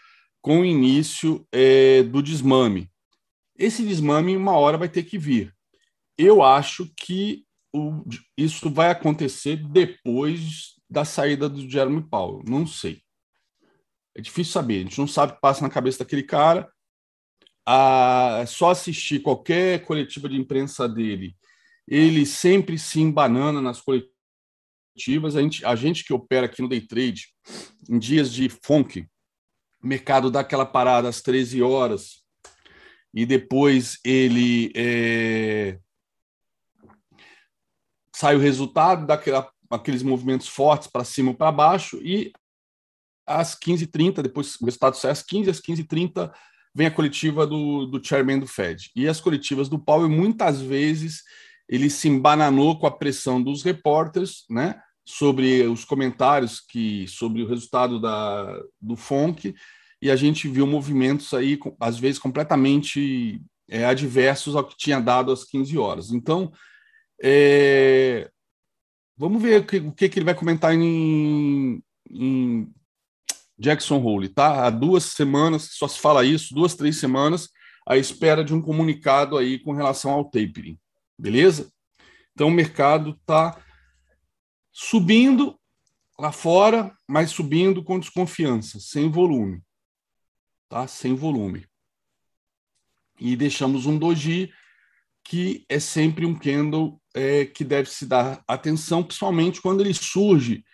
com 0.40 0.64
início 0.64 1.46
é, 1.50 2.02
do 2.02 2.22
desmame. 2.22 2.90
Esse 3.56 3.84
desmame, 3.84 4.36
uma 4.36 4.52
hora, 4.52 4.78
vai 4.78 4.88
ter 4.88 5.02
que 5.02 5.18
vir. 5.18 5.54
Eu 6.16 6.42
acho 6.42 6.90
que 6.96 7.44
o, 7.72 8.04
isso 8.36 8.70
vai 8.70 8.90
acontecer 8.90 9.56
depois 9.56 10.74
da 10.88 11.04
saída 11.04 11.48
do 11.48 11.68
Jeremy 11.68 12.02
Powell. 12.08 12.42
Não 12.46 12.66
sei. 12.66 13.02
É 14.14 14.20
difícil 14.20 14.52
saber. 14.52 14.80
A 14.80 14.82
gente 14.82 14.98
não 14.98 15.06
sabe 15.06 15.32
o 15.32 15.34
que 15.36 15.40
passa 15.40 15.62
na 15.62 15.70
cabeça 15.70 16.00
daquele 16.00 16.22
cara. 16.22 16.70
Ah, 17.66 18.40
é 18.42 18.46
só 18.46 18.70
assistir 18.70 19.20
qualquer 19.20 19.84
coletiva 19.84 20.28
de 20.28 20.36
imprensa 20.36 20.88
dele 20.88 21.36
ele 21.86 22.24
sempre 22.24 22.78
se 22.78 23.00
embanana 23.00 23.60
nas 23.60 23.80
coletivas. 23.80 25.36
A 25.36 25.42
gente, 25.42 25.64
a 25.64 25.74
gente 25.74 26.04
que 26.04 26.12
opera 26.12 26.46
aqui 26.46 26.62
no 26.62 26.68
day 26.68 26.80
trade, 26.80 27.28
em 27.88 27.98
dias 27.98 28.32
de 28.32 28.48
funk, 28.48 29.06
o 29.82 29.86
mercado 29.86 30.30
dá 30.30 30.40
aquela 30.40 30.66
parada 30.66 31.08
às 31.08 31.20
13 31.20 31.62
horas 31.62 32.22
e 33.12 33.26
depois 33.26 33.98
ele 34.04 34.72
é, 34.74 35.78
sai 38.14 38.36
o 38.36 38.40
resultado 38.40 39.06
daquela 39.06 39.50
aqueles 39.70 40.02
movimentos 40.02 40.48
fortes 40.48 40.86
para 40.86 41.04
cima 41.04 41.30
ou 41.30 41.36
para 41.36 41.50
baixo 41.50 41.98
e 42.02 42.30
às 43.26 43.54
15h30, 43.54 44.20
depois 44.20 44.56
o 44.60 44.64
resultado 44.66 44.96
sai 44.96 45.10
às 45.10 45.22
15 45.22 45.50
às 45.50 45.60
15h30 45.60 46.30
vem 46.74 46.86
a 46.86 46.90
coletiva 46.90 47.46
do, 47.46 47.86
do 47.86 48.04
chairman 48.04 48.38
do 48.38 48.46
Fed. 48.46 48.90
E 48.96 49.06
as 49.06 49.20
coletivas 49.20 49.68
do 49.68 49.78
Powell 49.78 50.08
muitas 50.08 50.60
vezes 50.60 51.22
ele 51.68 51.88
se 51.88 52.08
embananou 52.08 52.78
com 52.78 52.86
a 52.86 52.90
pressão 52.90 53.42
dos 53.42 53.62
repórteres, 53.62 54.44
né, 54.50 54.80
sobre 55.06 55.62
os 55.62 55.84
comentários 55.84 56.60
que 56.60 57.06
sobre 57.08 57.42
o 57.42 57.48
resultado 57.48 58.00
da, 58.00 58.60
do 58.80 58.96
FONC, 58.96 59.54
e 60.02 60.10
a 60.10 60.16
gente 60.16 60.48
viu 60.48 60.66
movimentos 60.66 61.32
aí, 61.32 61.58
às 61.78 61.98
vezes, 61.98 62.18
completamente 62.18 63.40
é, 63.68 63.84
adversos 63.84 64.56
ao 64.56 64.64
que 64.64 64.76
tinha 64.76 65.00
dado 65.00 65.30
às 65.30 65.44
15 65.44 65.78
horas. 65.78 66.10
Então, 66.10 66.52
é, 67.22 68.30
Vamos 69.22 69.40
ver 69.40 69.60
o 69.60 69.64
que, 69.66 69.76
o 69.76 69.92
que, 69.92 70.06
ele 70.06 70.24
vai 70.24 70.34
comentar 70.34 70.74
em, 70.74 71.82
em 72.10 72.74
Jackson 73.58 74.02
Hole, 74.02 74.28
tá? 74.28 74.66
Há 74.66 74.70
duas 74.70 75.04
semanas, 75.04 75.68
só 75.74 75.86
se 75.86 76.00
fala 76.00 76.24
isso, 76.24 76.54
duas, 76.54 76.74
três 76.74 76.98
semanas, 76.98 77.48
à 77.86 77.96
espera 77.96 78.42
de 78.42 78.54
um 78.54 78.60
comunicado 78.60 79.36
aí 79.36 79.58
com 79.58 79.72
relação 79.72 80.10
ao 80.12 80.24
tapering, 80.24 80.78
beleza? 81.18 81.70
Então 82.32 82.48
o 82.48 82.50
mercado 82.50 83.10
está 83.10 83.62
subindo 84.72 85.56
lá 86.18 86.32
fora, 86.32 86.96
mas 87.06 87.30
subindo 87.30 87.84
com 87.84 88.00
desconfiança, 88.00 88.80
sem 88.80 89.10
volume, 89.10 89.62
tá? 90.68 90.86
Sem 90.86 91.14
volume. 91.14 91.66
E 93.20 93.36
deixamos 93.36 93.84
um 93.86 93.98
doji 93.98 94.52
que 95.22 95.64
é 95.68 95.78
sempre 95.78 96.26
um 96.26 96.36
candle 96.36 97.00
é, 97.14 97.44
que 97.44 97.64
deve 97.64 97.88
se 97.90 98.06
dar 98.06 98.42
atenção, 98.46 99.02
principalmente 99.02 99.60
quando 99.60 99.80
ele 99.80 99.94
surge 99.94 100.64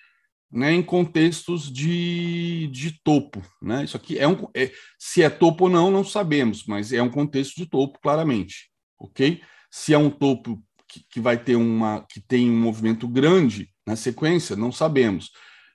né, 0.51 0.73
em 0.73 0.83
contextos 0.83 1.71
de, 1.71 2.69
de 2.69 2.99
topo. 3.03 3.43
Né? 3.61 3.85
Isso 3.85 3.97
aqui 3.97 4.19
é 4.19 4.27
um. 4.27 4.49
É, 4.55 4.73
se 4.99 5.23
é 5.23 5.29
topo 5.29 5.65
ou 5.65 5.71
não, 5.71 5.91
não 5.91 6.05
sabemos, 6.05 6.65
mas 6.65 6.93
é 6.93 7.03
um 7.03 7.11
contexto 7.11 7.57
de 7.57 7.67
topo, 7.67 7.99
claramente. 8.01 8.71
ok? 8.99 9.41
Se 9.71 9.93
é 9.93 9.99
um 9.99 10.11
topo 10.11 10.63
que, 10.89 11.05
que 11.11 11.21
vai 11.21 11.37
ter 11.37 11.57
uma. 11.57 12.05
que 12.09 12.21
tem 12.21 12.51
um 12.51 12.59
movimento 12.59 13.07
grande 13.07 13.71
na 13.87 13.97
sequência, 13.97 14.57
não 14.57 14.73
sabemos. 14.73 15.31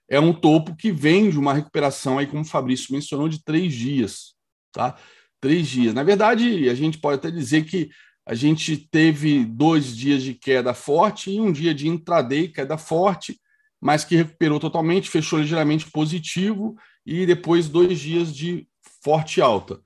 É 0.10 0.20
um 0.20 0.34
topo 0.34 0.76
que 0.76 0.92
vem 0.92 1.30
de 1.30 1.38
uma 1.38 1.54
recuperação 1.54 2.18
aí, 2.18 2.28
como 2.28 2.42
o 2.42 2.46
Fabrício 2.46 2.94
mencionou, 2.94 3.30
de 3.30 3.44
três 3.44 3.74
dias. 3.74 4.34
Tá? 4.72 4.96
Três 5.40 5.68
dias. 5.68 5.94
Na 5.94 6.04
verdade, 6.04 6.70
a 6.70 6.74
gente 6.74 6.98
pode 6.98 7.16
até 7.18 7.30
dizer 7.30 7.66
que 7.66 7.90
a 8.26 8.34
gente 8.34 8.78
teve 8.78 9.44
dois 9.44 9.96
dias 9.96 10.24
de 10.24 10.34
queda 10.34 10.74
forte 10.74 11.32
e 11.32 11.42
um 11.42 11.52
dia 11.52 11.74
de 11.74 11.88
intraday 11.88 12.48
queda 12.48 12.78
forte, 12.78 13.40
mas 13.82 14.06
que 14.06 14.16
recuperou 14.16 14.60
totalmente, 14.60 15.10
fechou 15.10 15.40
ligeiramente 15.40 15.92
positivo 15.92 16.76
e 17.06 17.26
depois 17.26 17.68
dois 17.68 18.00
dias 18.00 18.34
de 18.34 18.66
forte 19.04 19.42
alta. 19.42 19.82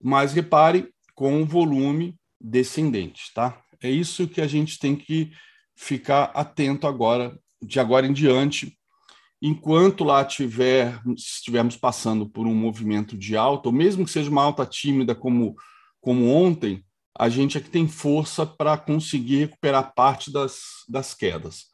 Mas 0.00 0.32
repare, 0.32 0.88
com 1.14 1.44
volume 1.44 2.16
descendente, 2.40 3.32
tá? 3.34 3.60
É 3.82 3.90
isso 3.90 4.28
que 4.28 4.40
a 4.40 4.46
gente 4.46 4.78
tem 4.78 4.94
que 4.94 5.32
ficar 5.74 6.24
atento 6.34 6.86
agora, 6.86 7.36
de 7.60 7.80
agora 7.80 8.06
em 8.06 8.12
diante. 8.12 8.78
Enquanto 9.40 10.04
lá 10.04 10.24
tiver, 10.24 11.00
estivermos 11.16 11.76
passando 11.76 12.28
por 12.28 12.46
um 12.46 12.54
movimento 12.54 13.16
de 13.18 13.36
alta, 13.36 13.68
ou 13.68 13.74
mesmo 13.74 14.04
que 14.04 14.10
seja 14.10 14.30
uma 14.30 14.44
alta 14.44 14.64
tímida 14.64 15.16
como, 15.16 15.56
como 16.00 16.28
ontem, 16.28 16.84
a 17.18 17.28
gente 17.28 17.58
aqui 17.58 17.68
tem 17.68 17.86
força 17.86 18.46
para 18.46 18.76
conseguir 18.76 19.36
recuperar 19.36 19.92
parte 19.94 20.32
das, 20.32 20.84
das 20.88 21.14
quedas. 21.14 21.66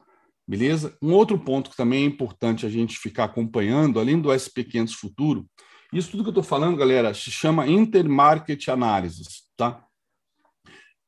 Beleza? 0.47 0.97
Um 1.01 1.13
outro 1.13 1.37
ponto 1.37 1.69
que 1.69 1.77
também 1.77 2.03
é 2.03 2.07
importante 2.07 2.65
a 2.65 2.69
gente 2.69 2.97
ficar 2.97 3.25
acompanhando, 3.25 3.99
além 3.99 4.19
do 4.19 4.29
SP500 4.29 4.93
futuro, 4.93 5.45
isso 5.93 6.11
tudo 6.11 6.23
que 6.23 6.29
eu 6.29 6.31
estou 6.31 6.43
falando, 6.43 6.77
galera, 6.77 7.13
se 7.13 7.31
chama 7.31 7.67
Intermarket 7.67 8.67
Analysis, 8.67 9.43
tá? 9.55 9.83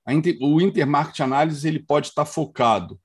Inter, 0.09 0.37
o 0.41 0.59
Intermarket 0.59 1.19
Analysis 1.19 1.65
ele 1.65 1.79
pode 1.79 2.07
estar 2.07 2.25
focado 2.25 2.99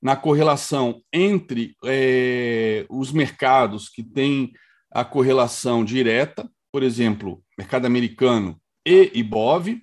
na 0.00 0.14
correlação 0.14 1.02
entre 1.12 1.74
é, 1.84 2.86
os 2.88 3.10
mercados 3.10 3.88
que 3.88 4.02
têm 4.02 4.52
a 4.92 5.04
correlação 5.04 5.84
direta, 5.84 6.48
por 6.72 6.82
exemplo, 6.82 7.42
mercado 7.58 7.86
americano 7.86 8.60
e 8.86 9.10
IBOV, 9.14 9.82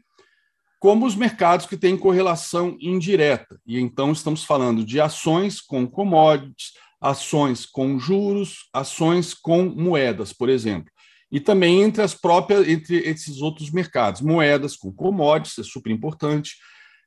como 0.84 1.06
os 1.06 1.16
mercados 1.16 1.66
que 1.66 1.78
têm 1.78 1.96
correlação 1.96 2.76
indireta. 2.78 3.58
E 3.66 3.80
então 3.80 4.12
estamos 4.12 4.44
falando 4.44 4.84
de 4.84 5.00
ações 5.00 5.62
com 5.62 5.88
commodities, 5.88 6.74
ações 7.00 7.66
com 7.66 7.98
juros, 7.98 8.68
ações 8.74 9.34
com 9.34 9.64
moedas, 9.64 10.34
por 10.34 10.50
exemplo. 10.50 10.92
E 11.32 11.40
também 11.40 11.82
entre 11.82 12.02
as 12.02 12.14
próprias, 12.14 12.68
entre 12.68 12.98
esses 12.98 13.42
outros 13.42 13.72
mercados, 13.72 14.20
moedas 14.20 14.76
com 14.76 14.92
commodities, 14.92 15.58
é 15.58 15.64
super 15.64 15.90
importante, 15.90 16.58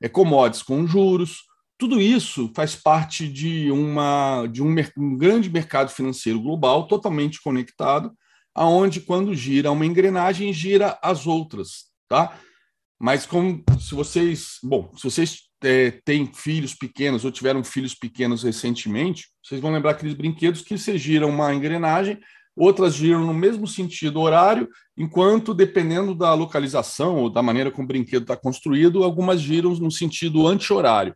é 0.02 0.08
commodities 0.08 0.62
com 0.62 0.86
juros, 0.86 1.42
tudo 1.76 2.00
isso 2.00 2.50
faz 2.56 2.74
parte 2.74 3.28
de, 3.28 3.70
uma, 3.70 4.46
de 4.46 4.62
um, 4.62 4.74
um 4.96 5.18
grande 5.18 5.50
mercado 5.50 5.90
financeiro 5.90 6.40
global 6.40 6.88
totalmente 6.88 7.42
conectado, 7.42 8.10
aonde 8.54 9.02
quando 9.02 9.34
gira 9.34 9.70
uma 9.70 9.84
engrenagem, 9.84 10.50
gira 10.50 10.98
as 11.02 11.26
outras, 11.26 11.90
tá? 12.08 12.38
Mas 12.98 13.26
como 13.26 13.62
se 13.78 13.94
vocês, 13.94 14.58
bom, 14.62 14.90
se 14.96 15.04
vocês 15.04 15.42
é, 15.62 15.90
têm 16.04 16.32
filhos 16.32 16.74
pequenos 16.74 17.24
ou 17.24 17.30
tiveram 17.30 17.62
filhos 17.62 17.94
pequenos 17.94 18.42
recentemente, 18.42 19.28
vocês 19.42 19.60
vão 19.60 19.72
lembrar 19.72 19.92
aqueles 19.92 20.14
brinquedos 20.14 20.62
que 20.62 20.78
você 20.78 20.96
gira 20.96 21.26
uma 21.26 21.54
engrenagem, 21.54 22.18
outras 22.56 22.94
giram 22.94 23.26
no 23.26 23.34
mesmo 23.34 23.66
sentido 23.66 24.20
horário, 24.20 24.68
enquanto, 24.96 25.52
dependendo 25.52 26.14
da 26.14 26.32
localização 26.32 27.16
ou 27.16 27.30
da 27.30 27.42
maneira 27.42 27.70
como 27.70 27.84
o 27.84 27.88
brinquedo 27.88 28.22
está 28.22 28.36
construído, 28.36 29.04
algumas 29.04 29.40
giram 29.40 29.74
no 29.74 29.90
sentido 29.90 30.46
anti-horário. 30.46 31.14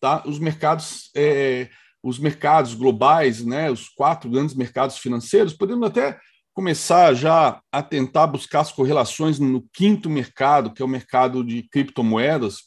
Tá? 0.00 0.22
Os 0.24 0.38
mercados, 0.38 1.10
é, 1.16 1.68
os 2.00 2.20
mercados 2.20 2.74
globais, 2.74 3.44
né, 3.44 3.68
os 3.68 3.88
quatro 3.88 4.30
grandes 4.30 4.54
mercados 4.54 4.98
financeiros, 4.98 5.52
podemos 5.52 5.88
até 5.88 6.16
começar 6.58 7.14
já 7.14 7.62
a 7.70 7.80
tentar 7.84 8.26
buscar 8.26 8.62
as 8.62 8.72
correlações 8.72 9.38
no 9.38 9.62
quinto 9.72 10.10
mercado, 10.10 10.74
que 10.74 10.82
é 10.82 10.84
o 10.84 10.88
mercado 10.88 11.44
de 11.44 11.62
criptomoedas, 11.62 12.64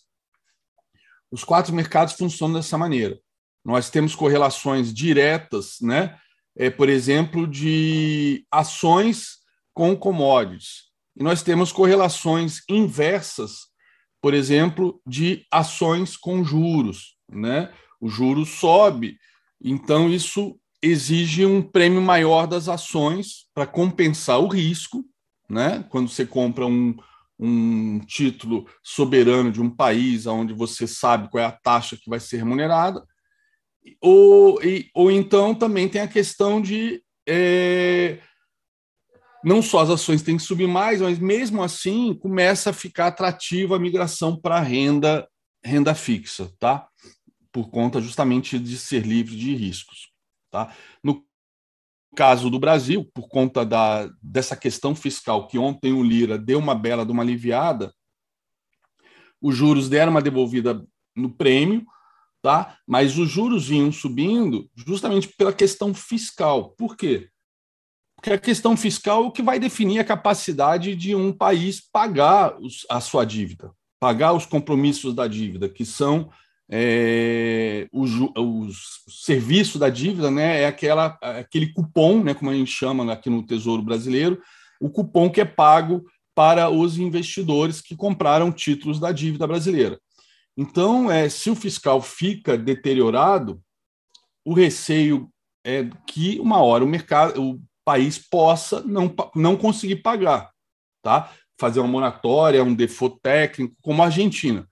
os 1.30 1.44
quatro 1.44 1.76
mercados 1.76 2.14
funcionam 2.14 2.56
dessa 2.56 2.78
maneira. 2.78 3.20
Nós 3.66 3.90
temos 3.90 4.16
correlações 4.16 4.94
diretas, 4.94 5.76
né? 5.82 6.18
É, 6.56 6.70
por 6.70 6.88
exemplo, 6.88 7.46
de 7.46 8.46
ações 8.50 9.40
com 9.74 9.94
commodities. 9.94 10.84
E 11.14 11.22
nós 11.22 11.44
temos 11.44 11.74
correlações 11.74 12.62
inversas, 12.70 13.68
por 14.22 14.34
exemplo, 14.34 15.02
de 15.06 15.46
ações 15.52 16.16
com 16.16 16.46
juros. 16.46 17.18
Né? 17.30 17.70
O 18.00 18.08
juro 18.08 18.46
sobe, 18.46 19.18
então 19.62 20.10
isso 20.10 20.58
exige 20.82 21.46
um 21.46 21.62
prêmio 21.62 22.02
maior 22.02 22.48
das 22.48 22.68
ações 22.68 23.48
para 23.54 23.68
compensar 23.68 24.40
o 24.40 24.48
risco, 24.48 25.06
né? 25.50 25.86
Quando 25.90 26.10
você 26.10 26.26
compra 26.26 26.66
um, 26.66 26.96
um 27.40 28.00
título 28.00 28.68
soberano 28.84 29.52
de 29.52 29.62
um 29.62 29.70
país 29.70 30.26
onde 30.26 30.54
você 30.54 30.88
sabe 30.88 31.30
qual 31.30 31.44
é 31.44 31.46
a 31.46 31.52
taxa 31.52 31.98
que 31.98 32.10
vai 32.10 32.20
ser 32.20 32.38
remunerada, 32.38 33.06
ou, 34.00 34.62
e, 34.64 34.90
ou 34.94 35.12
então 35.12 35.56
também 35.56 35.90
tem 35.90 36.02
a 36.02 36.08
questão 36.08 36.62
de 36.62 37.04
é, 37.28 38.20
não 39.44 39.62
só 39.62 39.80
as 39.80 39.90
ações 39.90 40.22
têm 40.22 40.38
que 40.38 40.44
subir 40.44 40.68
mais, 40.68 41.02
mas 41.02 41.18
mesmo 41.18 41.64
assim 41.64 42.14
começa 42.14 42.70
a 42.70 42.74
ficar 42.74 43.08
atrativa 43.08 43.76
a 43.76 43.80
migração 43.80 44.40
para 44.40 44.60
renda 44.60 45.28
renda 45.64 45.94
fixa, 45.94 46.52
tá? 46.60 46.88
Por 47.52 47.70
conta 47.70 48.02
justamente 48.02 48.58
de 48.58 48.78
ser 48.78 49.06
livre 49.06 49.36
de 49.36 49.56
riscos. 49.56 50.11
Tá? 50.52 50.76
No 51.02 51.26
caso 52.16 52.50
do 52.50 52.60
Brasil, 52.60 53.10
por 53.14 53.30
conta 53.30 53.66
da, 53.66 54.10
dessa 54.22 54.56
questão 54.56 54.94
fiscal, 54.94 55.48
que 55.48 55.58
ontem 55.58 55.94
o 55.94 56.04
Lira 56.04 56.38
deu 56.38 56.60
uma 56.60 56.76
bela 56.76 57.06
de 57.06 57.12
uma 57.12 57.24
aliviada, 57.24 57.94
os 59.42 59.56
juros 59.56 59.90
deram 59.90 60.12
uma 60.12 60.22
devolvida 60.22 60.86
no 61.16 61.32
prêmio, 61.32 61.86
tá? 62.42 62.78
mas 62.86 63.18
os 63.18 63.30
juros 63.30 63.68
vinham 63.68 63.92
subindo 63.92 64.70
justamente 64.76 65.30
pela 65.30 65.54
questão 65.54 65.94
fiscal. 65.94 66.72
Por 66.72 66.96
quê? 66.96 67.30
Porque 68.16 68.34
a 68.34 68.38
questão 68.38 68.78
fiscal 68.78 69.24
é 69.24 69.28
o 69.28 69.32
que 69.32 69.42
vai 69.42 69.60
definir 69.60 70.00
a 70.00 70.04
capacidade 70.04 70.96
de 70.96 71.16
um 71.16 71.34
país 71.34 71.82
pagar 71.82 72.56
os, 72.60 72.86
a 72.88 73.00
sua 73.00 73.26
dívida, 73.26 73.72
pagar 74.00 74.34
os 74.34 74.46
compromissos 74.46 75.16
da 75.16 75.28
dívida, 75.28 75.68
que 75.68 75.84
são 75.84 76.30
é, 76.74 77.90
o, 77.92 78.06
o, 78.06 78.70
serviço 79.10 79.78
da 79.78 79.90
dívida 79.90 80.32
né, 80.32 80.62
é 80.62 80.68
aquela, 80.68 81.18
aquele 81.22 81.74
cupom, 81.74 82.24
né, 82.24 82.34
como 82.34 82.50
a 82.50 82.54
gente 82.54 82.72
chama 82.72 83.12
aqui 83.12 83.30
no 83.30 83.46
Tesouro 83.46 83.84
Brasileiro, 83.84 84.42
o 84.80 84.90
cupom 84.90 85.30
que 85.30 85.42
é 85.42 85.46
pago 85.46 86.06
para 86.34 86.70
os 86.70 86.98
investidores 86.98 87.82
que 87.82 87.94
compraram 87.94 88.54
títulos 88.54 89.02
da 89.02 89.12
dívida 89.12 89.46
brasileira. 89.46 90.00
Então, 90.56 91.12
é, 91.12 91.28
se 91.28 91.50
o 91.50 91.56
fiscal 91.56 92.02
fica 92.02 92.58
deteriorado, 92.58 93.62
o 94.46 94.54
receio 94.54 95.30
é 95.66 95.90
que 96.08 96.40
uma 96.40 96.62
hora 96.64 96.86
o 96.86 96.88
mercado, 96.88 97.42
o 97.44 97.62
país 97.84 98.18
possa 98.18 98.82
não, 98.82 99.14
não 99.36 99.58
conseguir 99.58 99.98
pagar, 99.98 100.50
tá? 101.04 101.32
Fazer 101.60 101.80
uma 101.82 101.90
moratória, 101.90 102.64
um 102.64 102.74
default 102.74 103.20
técnico, 103.22 103.76
como 103.82 104.02
a 104.02 104.06
Argentina. 104.06 104.68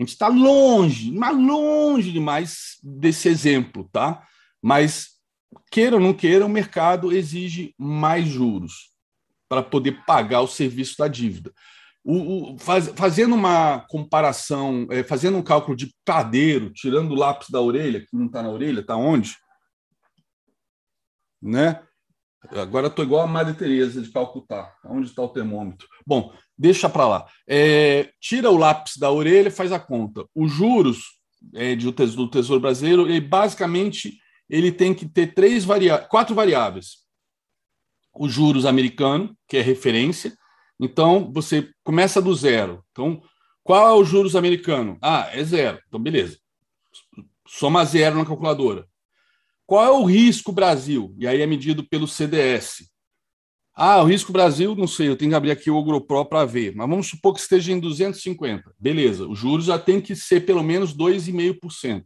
A 0.00 0.02
gente 0.02 0.12
está 0.12 0.28
longe, 0.28 1.12
mas 1.12 1.36
longe 1.36 2.10
demais 2.10 2.78
desse 2.82 3.28
exemplo, 3.28 3.86
tá? 3.92 4.26
Mas, 4.62 5.10
queira 5.70 5.96
ou 5.96 6.00
não 6.00 6.14
queira, 6.14 6.46
o 6.46 6.48
mercado 6.48 7.12
exige 7.12 7.74
mais 7.76 8.26
juros 8.26 8.94
para 9.46 9.62
poder 9.62 10.02
pagar 10.06 10.40
o 10.40 10.46
serviço 10.46 10.96
da 10.96 11.06
dívida. 11.06 11.52
o, 12.02 12.54
o, 12.54 12.58
faz, 12.58 12.88
fazendo 12.96 13.34
uma 13.34 13.80
comparação, 13.90 14.86
é, 14.90 15.04
fazendo 15.04 15.36
um 15.36 15.42
cálculo 15.42 15.76
de 15.76 15.94
padeiro, 16.02 16.72
tirando 16.72 17.10
o 17.10 17.16
lápis 17.16 17.50
da 17.50 17.60
orelha, 17.60 18.00
que 18.00 18.16
não 18.16 18.24
está 18.24 18.42
na 18.42 18.48
orelha, 18.48 18.80
está 18.80 18.96
onde? 18.96 19.36
Né? 21.42 21.78
Agora 22.52 22.86
estou 22.86 23.04
igual 23.04 23.20
a 23.20 23.26
Maria 23.26 23.52
Tereza 23.52 24.00
de 24.00 24.10
Calcutá. 24.10 24.74
Onde 24.86 25.08
está 25.08 25.20
o 25.20 25.28
termômetro? 25.28 25.86
Bom, 26.06 26.32
deixa 26.60 26.90
para 26.90 27.08
lá. 27.08 27.26
É, 27.48 28.12
tira 28.20 28.50
o 28.50 28.56
lápis 28.58 28.98
da 28.98 29.10
orelha 29.10 29.48
e 29.48 29.52
faz 29.52 29.72
a 29.72 29.80
conta. 29.80 30.26
Os 30.34 30.52
juros 30.52 31.18
é, 31.54 31.74
do 31.74 32.28
Tesouro 32.28 32.60
Brasileiro, 32.60 33.08
ele, 33.08 33.20
basicamente, 33.20 34.18
ele 34.48 34.70
tem 34.70 34.92
que 34.92 35.08
ter 35.08 35.32
três 35.32 35.64
variáveis, 35.64 36.06
quatro 36.10 36.34
variáveis. 36.34 36.98
Os 38.12 38.30
juros 38.30 38.66
americano, 38.66 39.34
que 39.48 39.56
é 39.56 39.62
referência. 39.62 40.36
Então, 40.78 41.32
você 41.32 41.70
começa 41.82 42.20
do 42.20 42.34
zero. 42.34 42.84
Então, 42.90 43.22
qual 43.64 43.88
é 43.88 43.98
o 43.98 44.04
juros 44.04 44.36
americano? 44.36 44.98
Ah, 45.00 45.30
é 45.32 45.42
zero. 45.42 45.80
Então, 45.88 45.98
beleza. 45.98 46.38
Soma 47.46 47.86
zero 47.86 48.18
na 48.18 48.26
calculadora. 48.26 48.86
Qual 49.66 49.82
é 49.82 49.90
o 49.90 50.04
risco 50.04 50.52
Brasil? 50.52 51.14
E 51.16 51.26
aí 51.26 51.40
é 51.40 51.46
medido 51.46 51.88
pelo 51.88 52.06
CDS. 52.06 52.89
Ah, 53.74 54.02
o 54.02 54.04
risco 54.04 54.32
Brasil, 54.32 54.74
não 54.74 54.86
sei, 54.86 55.08
eu 55.08 55.16
tenho 55.16 55.30
que 55.30 55.34
abrir 55.34 55.50
aqui 55.52 55.70
o 55.70 55.76
Ogropro 55.76 56.24
para 56.24 56.44
ver, 56.44 56.74
mas 56.74 56.88
vamos 56.88 57.08
supor 57.08 57.34
que 57.34 57.40
esteja 57.40 57.72
em 57.72 57.80
250. 57.80 58.74
Beleza, 58.78 59.26
os 59.26 59.38
juros 59.38 59.64
já 59.64 59.78
tem 59.78 60.00
que 60.00 60.14
ser 60.14 60.40
pelo 60.40 60.62
menos 60.62 60.94
2,5%. 60.94 62.04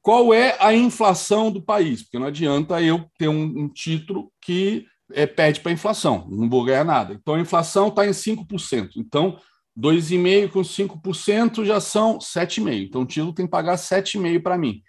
Qual 0.00 0.32
é 0.32 0.56
a 0.58 0.74
inflação 0.74 1.50
do 1.50 1.62
país? 1.62 2.02
Porque 2.02 2.18
não 2.18 2.26
adianta 2.26 2.82
eu 2.82 3.04
ter 3.18 3.28
um, 3.28 3.42
um 3.42 3.68
título 3.68 4.32
que 4.40 4.86
é, 5.12 5.26
pede 5.26 5.60
para 5.60 5.70
a 5.70 5.74
inflação, 5.74 6.26
não 6.30 6.48
vou 6.48 6.64
ganhar 6.64 6.84
nada. 6.84 7.12
Então 7.14 7.34
a 7.34 7.40
inflação 7.40 7.88
está 7.88 8.06
em 8.06 8.10
5%. 8.10 8.92
Então, 8.96 9.38
2,5% 9.78 10.50
com 10.50 10.60
5% 10.60 11.64
já 11.64 11.80
são 11.80 12.18
7,5%. 12.18 12.86
Então 12.88 13.02
o 13.02 13.06
título 13.06 13.32
tem 13.32 13.46
que 13.46 13.50
pagar 13.50 13.76
7,5% 13.76 14.42
para 14.42 14.58
mim. 14.58 14.82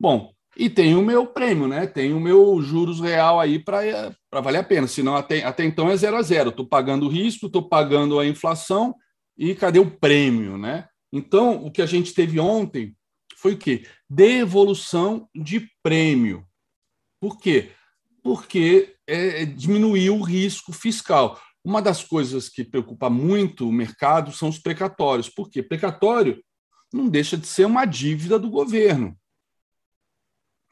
Bom, 0.00 0.32
e 0.58 0.68
tem 0.68 0.96
o 0.96 1.02
meu 1.02 1.24
prêmio, 1.24 1.68
né? 1.68 1.86
Tem 1.86 2.12
o 2.12 2.18
meu 2.18 2.60
juros 2.60 2.98
real 2.98 3.38
aí 3.38 3.60
para 3.60 4.12
valer 4.42 4.58
a 4.58 4.64
pena. 4.64 4.88
Senão, 4.88 5.14
até, 5.14 5.44
até 5.44 5.64
então 5.64 5.88
é 5.88 5.96
zero 5.96 6.16
a 6.16 6.22
zero. 6.22 6.50
Estou 6.50 6.66
pagando 6.66 7.06
o 7.06 7.08
risco, 7.08 7.46
estou 7.46 7.68
pagando 7.68 8.18
a 8.18 8.26
inflação 8.26 8.92
e 9.36 9.54
cadê 9.54 9.78
o 9.78 9.88
prêmio, 9.88 10.58
né? 10.58 10.88
Então, 11.12 11.64
o 11.64 11.70
que 11.70 11.80
a 11.80 11.86
gente 11.86 12.12
teve 12.12 12.40
ontem 12.40 12.96
foi 13.36 13.54
o 13.54 13.56
quê? 13.56 13.86
Devolução 14.10 15.28
de 15.32 15.70
prêmio. 15.80 16.44
Por 17.20 17.38
quê? 17.38 17.70
Porque 18.20 18.96
é, 19.06 19.44
diminuiu 19.44 20.16
o 20.16 20.24
risco 20.24 20.72
fiscal. 20.72 21.40
Uma 21.64 21.80
das 21.80 22.02
coisas 22.02 22.48
que 22.48 22.64
preocupa 22.64 23.08
muito 23.08 23.68
o 23.68 23.72
mercado 23.72 24.32
são 24.32 24.48
os 24.48 24.58
precatórios. 24.58 25.28
Por 25.28 25.48
quê? 25.48 25.62
Precatório 25.62 26.42
não 26.92 27.08
deixa 27.08 27.36
de 27.36 27.46
ser 27.46 27.64
uma 27.64 27.84
dívida 27.84 28.40
do 28.40 28.50
governo. 28.50 29.16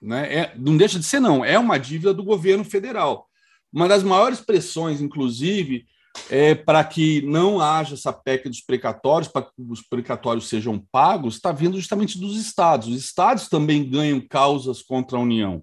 Né? 0.06 0.32
É, 0.32 0.52
não 0.56 0.76
deixa 0.76 1.00
de 1.00 1.04
ser, 1.04 1.18
não, 1.18 1.44
é 1.44 1.58
uma 1.58 1.78
dívida 1.78 2.14
do 2.14 2.22
governo 2.22 2.64
federal. 2.64 3.26
Uma 3.72 3.88
das 3.88 4.04
maiores 4.04 4.40
pressões, 4.40 5.00
inclusive, 5.00 5.84
é, 6.30 6.54
para 6.54 6.84
que 6.84 7.22
não 7.22 7.60
haja 7.60 7.94
essa 7.94 8.12
PEC 8.12 8.48
dos 8.48 8.60
precatórios, 8.60 9.26
para 9.26 9.42
que 9.42 9.50
os 9.68 9.82
precatórios 9.82 10.48
sejam 10.48 10.78
pagos, 10.92 11.34
está 11.34 11.50
vindo 11.50 11.76
justamente 11.76 12.20
dos 12.20 12.36
estados. 12.36 12.86
Os 12.86 12.96
estados 12.96 13.48
também 13.48 13.90
ganham 13.90 14.20
causas 14.20 14.80
contra 14.80 15.18
a 15.18 15.20
União. 15.20 15.60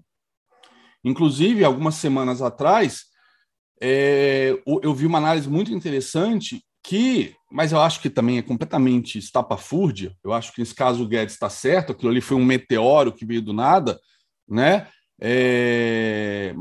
Inclusive, 1.02 1.64
algumas 1.64 1.94
semanas 1.94 2.42
atrás, 2.42 3.04
é, 3.80 4.60
eu 4.82 4.94
vi 4.94 5.06
uma 5.06 5.18
análise 5.18 5.48
muito 5.48 5.72
interessante 5.72 6.62
que, 6.82 7.34
mas 7.50 7.72
eu 7.72 7.80
acho 7.80 7.98
que 7.98 8.10
também 8.10 8.36
é 8.36 8.42
completamente 8.42 9.16
estapafúrdia. 9.16 10.14
Eu 10.22 10.34
acho 10.34 10.52
que 10.52 10.60
nesse 10.60 10.74
caso 10.74 11.02
o 11.02 11.08
Guedes 11.08 11.32
está 11.32 11.48
certo, 11.48 11.92
aquilo 11.92 12.10
ali 12.10 12.20
foi 12.20 12.36
um 12.36 12.44
meteoro 12.44 13.10
que 13.10 13.24
veio 13.24 13.40
do 13.40 13.54
nada 13.54 13.98
né? 14.48 14.88
É... 15.20 16.54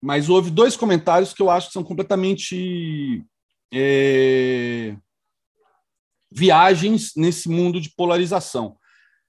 Mas 0.00 0.28
houve 0.28 0.50
dois 0.50 0.76
comentários 0.76 1.32
que 1.32 1.42
eu 1.42 1.50
acho 1.50 1.68
que 1.68 1.72
são 1.72 1.84
completamente 1.84 3.24
é... 3.72 4.96
viagens 6.30 7.12
nesse 7.16 7.48
mundo 7.48 7.80
de 7.80 7.90
polarização. 7.90 8.76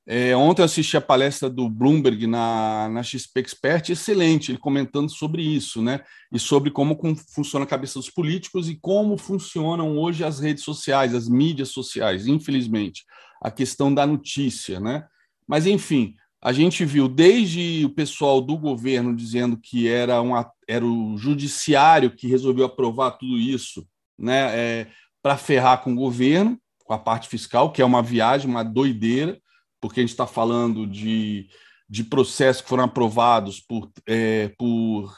É, 0.05 0.35
ontem 0.35 0.61
eu 0.61 0.65
assisti 0.65 0.97
a 0.97 1.01
palestra 1.01 1.49
do 1.49 1.69
Bloomberg 1.69 2.27
na, 2.27 2.89
na 2.89 3.01
XP 3.01 3.39
Expert, 3.39 3.89
excelente, 3.89 4.51
ele 4.51 4.57
comentando 4.57 5.09
sobre 5.09 5.41
isso, 5.41 5.81
né? 5.81 6.01
E 6.29 6.37
sobre 6.37 6.69
como, 6.71 6.97
como 6.97 7.15
funciona 7.15 7.63
a 7.63 7.67
cabeça 7.67 7.99
dos 7.99 8.09
políticos 8.09 8.67
e 8.69 8.75
como 8.75 9.17
funcionam 9.17 9.97
hoje 9.97 10.25
as 10.25 10.41
redes 10.41 10.63
sociais, 10.65 11.15
as 11.15 11.29
mídias 11.29 11.69
sociais, 11.69 12.27
infelizmente, 12.27 13.05
a 13.41 13.49
questão 13.49 13.93
da 13.93 14.05
notícia, 14.05 14.77
né? 14.77 15.05
Mas, 15.47 15.65
enfim, 15.65 16.15
a 16.43 16.51
gente 16.51 16.83
viu 16.83 17.07
desde 17.07 17.85
o 17.85 17.89
pessoal 17.89 18.41
do 18.41 18.57
governo 18.57 19.15
dizendo 19.15 19.55
que 19.55 19.87
era, 19.87 20.21
uma, 20.21 20.51
era 20.67 20.85
o 20.85 21.17
judiciário 21.17 22.13
que 22.13 22.27
resolveu 22.27 22.65
aprovar 22.65 23.11
tudo 23.11 23.37
isso 23.37 23.87
né, 24.19 24.49
é, 24.53 24.87
para 25.21 25.37
ferrar 25.37 25.81
com 25.81 25.93
o 25.93 25.95
governo, 25.95 26.59
com 26.83 26.93
a 26.93 26.99
parte 26.99 27.29
fiscal, 27.29 27.71
que 27.71 27.81
é 27.81 27.85
uma 27.85 28.03
viagem, 28.03 28.49
uma 28.49 28.61
doideira, 28.61 29.39
porque 29.79 30.01
a 30.01 30.03
gente 30.03 30.11
está 30.11 30.27
falando 30.27 30.85
de, 30.85 31.47
de 31.89 32.03
processos 32.03 32.61
que 32.61 32.67
foram 32.67 32.83
aprovados 32.83 33.61
por, 33.61 33.89
é, 34.05 34.49
por, 34.57 35.17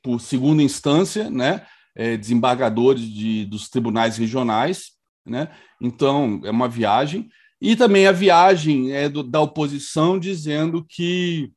por 0.00 0.20
segunda 0.20 0.62
instância, 0.62 1.28
né, 1.28 1.66
é, 1.96 2.16
desembargadores 2.16 3.02
de, 3.02 3.44
dos 3.46 3.68
tribunais 3.68 4.16
regionais. 4.16 4.92
Né? 5.26 5.48
Então, 5.82 6.40
é 6.44 6.50
uma 6.52 6.68
viagem. 6.68 7.28
E 7.60 7.74
também 7.74 8.06
a 8.06 8.12
viagem 8.12 8.92
é, 8.92 9.08
do, 9.08 9.22
da 9.22 9.40
oposição 9.40 10.18
dizendo 10.18 10.84
que 10.88 11.52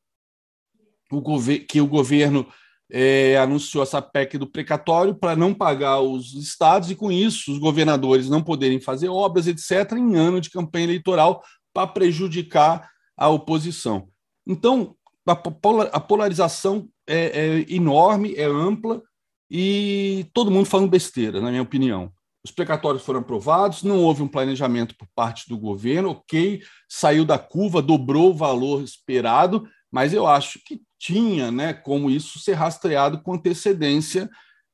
o, 1.12 1.22
que 1.68 1.80
o 1.80 1.88
governo 1.88 2.47
é, 2.89 3.38
anunciou 3.38 3.84
essa 3.84 4.02
PEC 4.02 4.38
do 4.38 4.47
precatório 4.47 5.14
para 5.14 5.36
não 5.36 5.54
pagar 5.54 5.99
os 5.99 6.34
estados 6.34 6.89
e, 6.89 6.95
com 6.95 7.12
isso, 7.12 7.52
os 7.52 7.60
governadores 7.60 8.30
não 8.30 8.41
poderem 8.41 8.82
fazer 8.82 9.10
obras, 9.10 9.47
etc., 9.47 9.93
em 9.93 10.16
ano 10.16 10.41
de 10.41 10.49
campanha 10.49 10.86
eleitoral 10.86 11.43
para 11.74 11.88
prejudicar 11.88 12.89
a 13.16 13.30
oposição. 13.30 14.10
Então, 14.45 14.95
a 15.26 15.99
polarização 15.99 16.89
é, 17.08 17.66
é 17.66 17.74
enorme, 17.74 18.34
é 18.36 18.45
ampla 18.45 19.02
e 19.49 20.26
todo 20.34 20.49
mundo 20.49 20.66
falando 20.66 20.89
besteira, 20.89 21.39
na 21.39 21.49
minha 21.49 21.62
opinião 21.62 22.12
os 22.43 22.51
precatórios 22.51 23.03
foram 23.03 23.19
aprovados, 23.19 23.83
não 23.83 23.99
houve 23.99 24.23
um 24.23 24.27
planejamento 24.27 24.95
por 24.95 25.07
parte 25.13 25.47
do 25.47 25.57
governo, 25.57 26.09
ok, 26.11 26.61
saiu 26.89 27.23
da 27.23 27.37
curva, 27.37 27.81
dobrou 27.81 28.31
o 28.31 28.35
valor 28.35 28.83
esperado, 28.83 29.67
mas 29.91 30.13
eu 30.13 30.25
acho 30.25 30.59
que 30.65 30.81
tinha 30.97 31.51
né, 31.51 31.73
como 31.73 32.09
isso 32.09 32.39
ser 32.39 32.53
rastreado 32.53 33.21
com 33.21 33.33
antecedência 33.33 34.29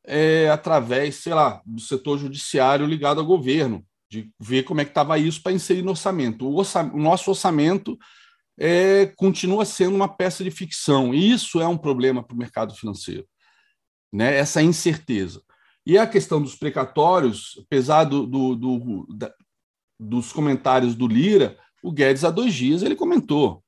é, 0.06 0.50
através, 0.50 1.16
sei 1.16 1.34
lá, 1.34 1.62
do 1.66 1.82
setor 1.82 2.18
judiciário 2.18 2.86
ligado 2.86 3.20
ao 3.20 3.26
governo, 3.26 3.86
de 4.10 4.32
ver 4.40 4.64
como 4.64 4.80
é 4.80 4.86
que 4.86 4.92
estava 4.92 5.18
isso 5.18 5.44
para 5.44 5.52
inserir 5.52 5.82
no 5.82 5.92
orçamento. 5.92 6.48
O, 6.48 6.62
o 6.62 7.00
nosso 7.00 7.30
orçamento 7.30 7.98
é, 8.58 9.08
continua 9.18 9.66
sendo 9.66 9.96
uma 9.96 10.08
peça 10.08 10.44
de 10.44 10.52
ficção, 10.52 11.14
e 11.14 11.32
isso 11.32 11.60
é 11.60 11.68
um 11.68 11.78
problema 11.78 12.24
para 12.24 12.34
o 12.34 12.38
mercado 12.38 12.74
financeiro, 12.74 13.28
né, 14.14 14.36
essa 14.38 14.62
incerteza. 14.62 15.42
E 15.88 15.98
a 15.98 16.06
questão 16.06 16.42
dos 16.42 16.54
precatórios, 16.54 17.58
apesar 17.66 18.04
do, 18.04 18.28
do, 18.28 18.56
do 18.58 19.08
da, 19.10 19.34
dos 19.98 20.34
comentários 20.34 20.94
do 20.94 21.08
Lira, 21.08 21.58
o 21.82 21.94
Guedes 21.94 22.26
há 22.26 22.30
dois 22.30 22.54
dias 22.54 22.84
ele 22.84 22.94
comentou. 22.94 23.64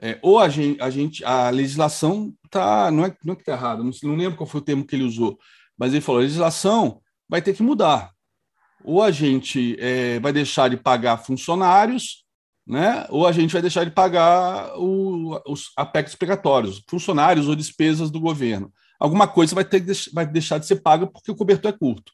É, 0.00 0.18
ou 0.20 0.40
a 0.40 0.48
gente, 0.48 0.82
a 0.82 0.90
gente, 0.90 1.24
a 1.24 1.50
legislação 1.50 2.34
tá, 2.50 2.90
não 2.90 3.04
é, 3.04 3.16
não 3.24 3.34
é 3.34 3.36
que 3.36 3.42
está 3.42 3.52
errada, 3.52 3.84
não, 3.84 3.92
não 4.02 4.16
lembro 4.16 4.36
qual 4.36 4.48
foi 4.48 4.60
o 4.60 4.64
termo 4.64 4.84
que 4.84 4.96
ele 4.96 5.04
usou, 5.04 5.38
mas 5.78 5.92
ele 5.92 6.00
falou: 6.00 6.20
a 6.20 6.24
legislação 6.24 7.00
vai 7.28 7.40
ter 7.40 7.54
que 7.54 7.62
mudar. 7.62 8.10
Ou 8.84 9.00
a 9.00 9.12
gente 9.12 9.76
é, 9.78 10.18
vai 10.18 10.32
deixar 10.32 10.68
de 10.68 10.76
pagar 10.76 11.18
funcionários, 11.18 12.24
né? 12.66 13.06
ou 13.10 13.28
a 13.28 13.30
gente 13.30 13.52
vai 13.52 13.62
deixar 13.62 13.84
de 13.84 13.92
pagar 13.92 14.76
o, 14.76 15.40
os 15.46 15.70
aspectos 15.76 16.16
precatórios, 16.16 16.82
funcionários 16.90 17.46
ou 17.46 17.54
despesas 17.54 18.10
do 18.10 18.18
governo 18.18 18.72
alguma 19.04 19.28
coisa 19.28 19.54
vai, 19.54 19.64
ter, 19.66 19.84
vai 20.14 20.26
deixar 20.26 20.56
de 20.56 20.66
ser 20.66 20.76
paga 20.76 21.06
porque 21.06 21.30
o 21.30 21.36
cobertor 21.36 21.70
é 21.70 21.76
curto. 21.76 22.10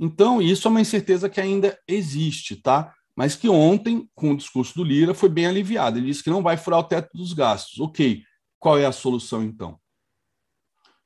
Então, 0.00 0.40
isso 0.40 0.66
é 0.66 0.70
uma 0.70 0.80
incerteza 0.80 1.28
que 1.28 1.38
ainda 1.38 1.78
existe, 1.86 2.56
tá? 2.56 2.94
Mas 3.14 3.36
que 3.36 3.46
ontem, 3.46 4.08
com 4.14 4.30
o 4.30 4.36
discurso 4.36 4.74
do 4.74 4.84
Lira, 4.84 5.12
foi 5.12 5.28
bem 5.28 5.46
aliviado. 5.46 5.98
Ele 5.98 6.06
disse 6.06 6.24
que 6.24 6.30
não 6.30 6.42
vai 6.42 6.56
furar 6.56 6.80
o 6.80 6.84
teto 6.84 7.10
dos 7.12 7.34
gastos. 7.34 7.78
Ok, 7.78 8.22
qual 8.58 8.78
é 8.78 8.86
a 8.86 8.92
solução 8.92 9.42
então? 9.42 9.78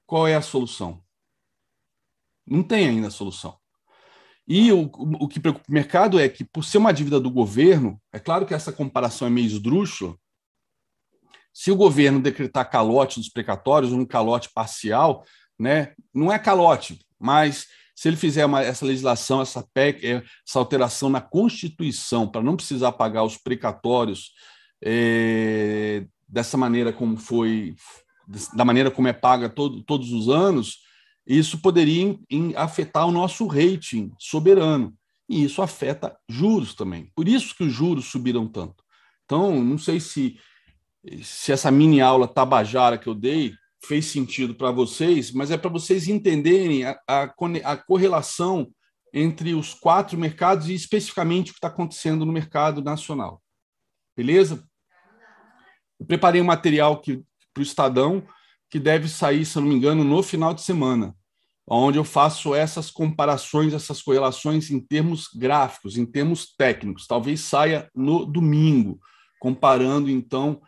Qual 0.06 0.28
é 0.28 0.36
a 0.36 0.42
solução? 0.42 1.02
Não 2.46 2.62
tem 2.62 2.86
ainda 2.86 3.08
a 3.08 3.10
solução. 3.10 3.58
E 4.46 4.70
o, 4.72 4.82
o 4.92 5.26
que 5.26 5.40
preocupa 5.40 5.64
o 5.68 5.72
mercado 5.72 6.20
é 6.20 6.28
que, 6.28 6.44
por 6.44 6.64
ser 6.64 6.78
uma 6.78 6.92
dívida 6.92 7.18
do 7.18 7.30
governo, 7.30 8.00
é 8.12 8.20
claro 8.20 8.46
que 8.46 8.54
essa 8.54 8.72
comparação 8.72 9.26
é 9.26 9.30
meio 9.30 9.46
esdrúxula, 9.46 10.16
se 11.52 11.70
o 11.70 11.76
governo 11.76 12.20
decretar 12.20 12.70
calote 12.70 13.20
dos 13.20 13.28
precatórios, 13.28 13.92
um 13.92 14.04
calote 14.04 14.50
parcial, 14.54 15.24
né, 15.58 15.92
não 16.14 16.32
é 16.32 16.38
calote, 16.38 16.98
mas 17.18 17.66
se 17.94 18.08
ele 18.08 18.16
fizer 18.16 18.44
uma, 18.44 18.62
essa 18.62 18.84
legislação, 18.84 19.42
essa 19.42 19.64
PEC, 19.74 20.04
é, 20.04 20.22
essa 20.46 20.58
alteração 20.58 21.08
na 21.10 21.20
Constituição, 21.20 22.26
para 22.26 22.42
não 22.42 22.56
precisar 22.56 22.92
pagar 22.92 23.22
os 23.22 23.36
precatórios 23.36 24.32
é, 24.82 26.04
dessa 26.26 26.56
maneira 26.56 26.92
como 26.92 27.16
foi, 27.16 27.76
da 28.54 28.64
maneira 28.64 28.90
como 28.90 29.08
é 29.08 29.12
paga 29.12 29.48
todo, 29.48 29.82
todos 29.82 30.10
os 30.12 30.28
anos, 30.28 30.78
isso 31.26 31.58
poderia 31.58 32.02
em, 32.02 32.24
em 32.30 32.56
afetar 32.56 33.06
o 33.06 33.12
nosso 33.12 33.46
rating 33.46 34.10
soberano. 34.18 34.94
E 35.28 35.44
isso 35.44 35.62
afeta 35.62 36.16
juros 36.28 36.74
também. 36.74 37.10
Por 37.14 37.28
isso 37.28 37.54
que 37.54 37.64
os 37.64 37.72
juros 37.72 38.06
subiram 38.06 38.46
tanto. 38.48 38.82
Então, 39.24 39.62
não 39.62 39.78
sei 39.78 40.00
se, 40.00 40.38
se 41.22 41.52
essa 41.52 41.70
mini 41.70 42.00
aula 42.00 42.28
tabajara 42.28 42.96
que 42.96 43.08
eu 43.08 43.14
dei 43.14 43.54
fez 43.84 44.06
sentido 44.06 44.54
para 44.54 44.70
vocês, 44.70 45.32
mas 45.32 45.50
é 45.50 45.56
para 45.56 45.70
vocês 45.70 46.06
entenderem 46.06 46.84
a, 46.84 46.98
a, 47.08 47.22
a, 47.64 47.76
correlação 47.76 48.70
entre 49.12 49.54
os 49.54 49.74
quatro 49.74 50.16
mercados 50.16 50.68
e 50.68 50.74
especificamente 50.74 51.50
o 51.50 51.54
que 51.54 51.58
está 51.58 51.68
acontecendo 51.68 52.24
no 52.24 52.32
mercado 52.32 52.82
nacional. 52.82 53.42
Beleza? 54.16 54.64
Eu 55.98 56.06
preparei 56.06 56.40
um 56.40 56.44
material 56.44 57.00
para 57.00 57.60
o 57.60 57.62
Estadão 57.62 58.24
que 58.70 58.78
deve 58.78 59.08
sair, 59.08 59.44
se 59.44 59.56
não 59.56 59.66
me 59.66 59.74
engano, 59.74 60.04
no 60.04 60.22
final 60.22 60.54
de 60.54 60.62
semana, 60.62 61.14
onde 61.68 61.98
eu 61.98 62.04
faço 62.04 62.54
essas 62.54 62.90
comparações, 62.90 63.74
essas 63.74 64.00
correlações 64.00 64.70
em 64.70 64.80
termos 64.80 65.28
gráficos, 65.34 65.96
em 65.96 66.06
termos 66.06 66.54
técnicos. 66.56 67.06
Talvez 67.06 67.40
saia 67.40 67.90
no 67.94 68.24
domingo, 68.24 68.98
comparando 69.40 70.08
então 70.08 70.62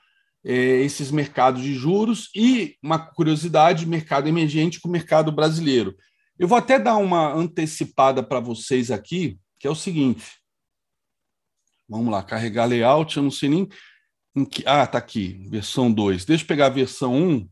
esses 0.45 1.11
mercados 1.11 1.63
de 1.63 1.75
juros 1.75 2.31
e 2.35 2.77
uma 2.83 2.99
curiosidade, 2.99 3.87
mercado 3.87 4.29
emergente 4.29 4.79
com 4.81 4.89
o 4.89 4.93
mercado 4.93 5.33
brasileiro. 5.33 5.97
Eu 6.39 6.47
vou 6.47 6.59
até 6.59 6.79
dar 6.79 6.97
uma 6.97 7.33
antecipada 7.33 8.23
para 8.23 8.41
vocês 8.41 8.91
aqui, 8.91 9.39
que 9.59 9.67
é 9.67 9.71
o 9.71 9.75
seguinte. 9.75 10.39
Vamos 11.89 12.13
lá, 12.13 12.23
carregar 12.23 12.67
layout, 12.67 13.17
eu 13.17 13.23
não 13.23 13.31
sei 13.31 13.49
nem 13.49 13.69
em 14.35 14.45
que. 14.45 14.63
Ah, 14.67 14.87
tá 14.87 14.99
aqui, 14.99 15.47
versão 15.49 15.93
2. 15.93 16.25
Deixa 16.25 16.45
eu 16.45 16.49
pegar 16.49 16.67
a 16.67 16.71
versão 16.71 17.15
1. 17.15 17.49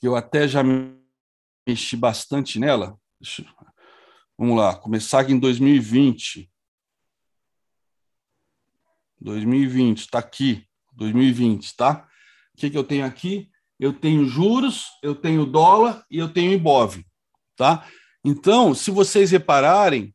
Que 0.00 0.08
eu 0.08 0.16
até 0.16 0.48
já 0.48 0.62
mexi 1.66 1.96
bastante 1.96 2.58
nela. 2.58 2.98
Vamos 4.38 4.56
lá, 4.56 4.74
começar 4.76 5.20
aqui 5.20 5.32
em 5.32 5.38
2020. 5.38 6.50
2020, 9.26 9.98
está 9.98 10.20
aqui, 10.20 10.64
2020, 10.92 11.74
tá? 11.74 12.08
O 12.54 12.56
que, 12.56 12.70
que 12.70 12.78
eu 12.78 12.84
tenho 12.84 13.04
aqui? 13.04 13.50
Eu 13.78 13.92
tenho 13.92 14.24
juros, 14.24 14.86
eu 15.02 15.16
tenho 15.16 15.44
dólar 15.44 16.06
e 16.08 16.16
eu 16.16 16.32
tenho 16.32 16.52
IBOV, 16.52 17.04
tá? 17.56 17.84
Então, 18.24 18.72
se 18.72 18.92
vocês 18.92 19.32
repararem, 19.32 20.14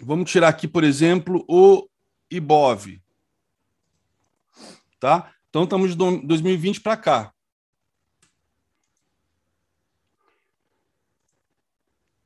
vamos 0.00 0.28
tirar 0.28 0.48
aqui, 0.48 0.66
por 0.66 0.82
exemplo, 0.82 1.44
o 1.48 1.88
IBOV, 2.28 3.00
tá? 4.98 5.32
Então, 5.48 5.62
estamos 5.62 5.92
de 5.92 6.26
2020 6.26 6.80
para 6.80 6.96
cá. 6.96 7.32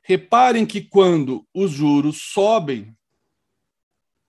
Reparem 0.00 0.64
que 0.64 0.80
quando 0.80 1.46
os 1.52 1.70
juros 1.70 2.22
sobem, 2.32 2.96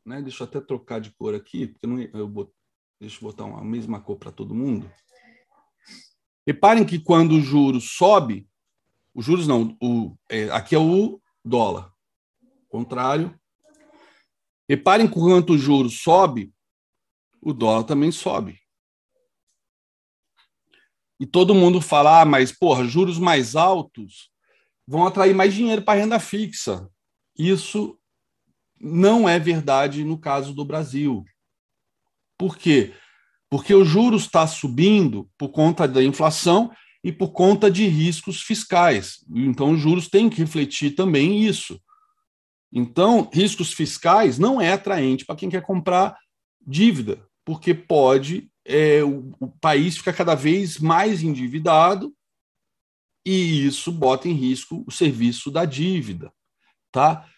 né? 0.05 0.21
Deixa 0.21 0.43
eu 0.43 0.47
até 0.47 0.59
trocar 0.59 0.99
de 0.99 1.11
cor 1.11 1.33
aqui, 1.33 1.67
porque 1.67 1.87
não, 1.87 1.99
eu 1.99 2.27
bot, 2.27 2.51
deixa 2.99 3.17
eu 3.17 3.21
botar 3.21 3.45
uma 3.45 3.63
mesma 3.63 4.01
cor 4.01 4.17
para 4.17 4.31
todo 4.31 4.55
mundo. 4.55 4.91
Reparem 6.45 6.85
que 6.85 6.99
quando 6.99 7.33
o 7.33 7.41
juros 7.41 7.91
sobe, 7.91 8.49
os 9.13 9.25
juros 9.25 9.47
não, 9.47 9.77
o, 9.81 10.15
é, 10.29 10.49
aqui 10.49 10.75
é 10.75 10.79
o 10.79 11.21
dólar. 11.43 11.93
Contrário. 12.67 13.39
Reparem 14.67 15.07
que 15.07 15.13
quando 15.13 15.51
o 15.51 15.57
juros 15.57 16.01
sobe, 16.01 16.53
o 17.41 17.53
dólar 17.53 17.83
também 17.83 18.11
sobe. 18.11 18.59
E 21.19 21.25
todo 21.25 21.55
mundo 21.55 21.79
fala, 21.79 22.21
ah, 22.21 22.25
mas 22.25 22.51
porra, 22.51 22.85
juros 22.85 23.17
mais 23.17 23.55
altos 23.55 24.31
vão 24.85 25.05
atrair 25.05 25.33
mais 25.33 25.53
dinheiro 25.53 25.81
para 25.81 25.99
renda 25.99 26.19
fixa. 26.19 26.89
Isso 27.37 27.97
não 28.80 29.28
é 29.28 29.39
verdade 29.39 30.03
no 30.03 30.17
caso 30.17 30.53
do 30.53 30.65
Brasil. 30.65 31.24
Por 32.38 32.57
quê? 32.57 32.93
Porque 33.49 33.74
o 33.74 33.86
juros 33.86 34.24
está 34.24 34.47
subindo 34.47 35.30
por 35.38 35.49
conta 35.49 35.88
da 35.88 36.03
inflação 36.03 36.71
e 37.03 37.11
por 37.11 37.32
conta 37.32 37.69
de 37.69 37.86
riscos 37.88 38.41
fiscais. 38.41 39.24
Então, 39.34 39.71
os 39.71 39.80
juros 39.80 40.07
têm 40.07 40.30
que 40.30 40.38
refletir 40.38 40.95
também 40.95 41.43
isso. 41.43 41.80
Então, 42.71 43.30
riscos 43.32 43.74
fiscais 43.74 44.39
não 44.39 44.59
é 44.59 44.74
atraente 44.74 45.26
para 45.26 45.36
quem 45.36 45.49
quer 45.49 45.61
comprar 45.61 46.17
dívida, 46.65 47.24
porque 47.45 47.74
pode 47.74 48.49
é, 48.65 49.03
o, 49.03 49.36
o 49.39 49.47
país 49.47 49.97
ficar 49.97 50.13
cada 50.13 50.34
vez 50.34 50.80
mais 50.80 51.21
endividado 51.21 52.13
e 53.26 53.65
isso 53.65 53.91
bota 53.91 54.28
em 54.28 54.34
risco 54.34 54.84
o 54.88 54.91
serviço 54.91 55.51
da 55.51 55.65
dívida, 55.65 56.34
tá? 56.91 57.30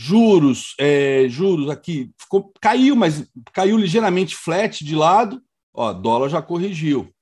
Juros, 0.00 0.76
é, 0.78 1.28
juros 1.28 1.68
aqui, 1.68 2.12
ficou, 2.16 2.52
caiu, 2.60 2.94
mas 2.94 3.28
caiu 3.52 3.76
ligeiramente 3.76 4.36
flat 4.36 4.84
de 4.84 4.94
lado, 4.94 5.42
ó, 5.74 5.92
dólar 5.92 6.28
já 6.28 6.40
corrigiu. 6.40 7.12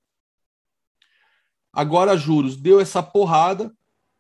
Agora 1.73 2.19
juros 2.19 2.55
deu 2.55 2.79
essa 2.79 3.03
porrada 3.03 3.75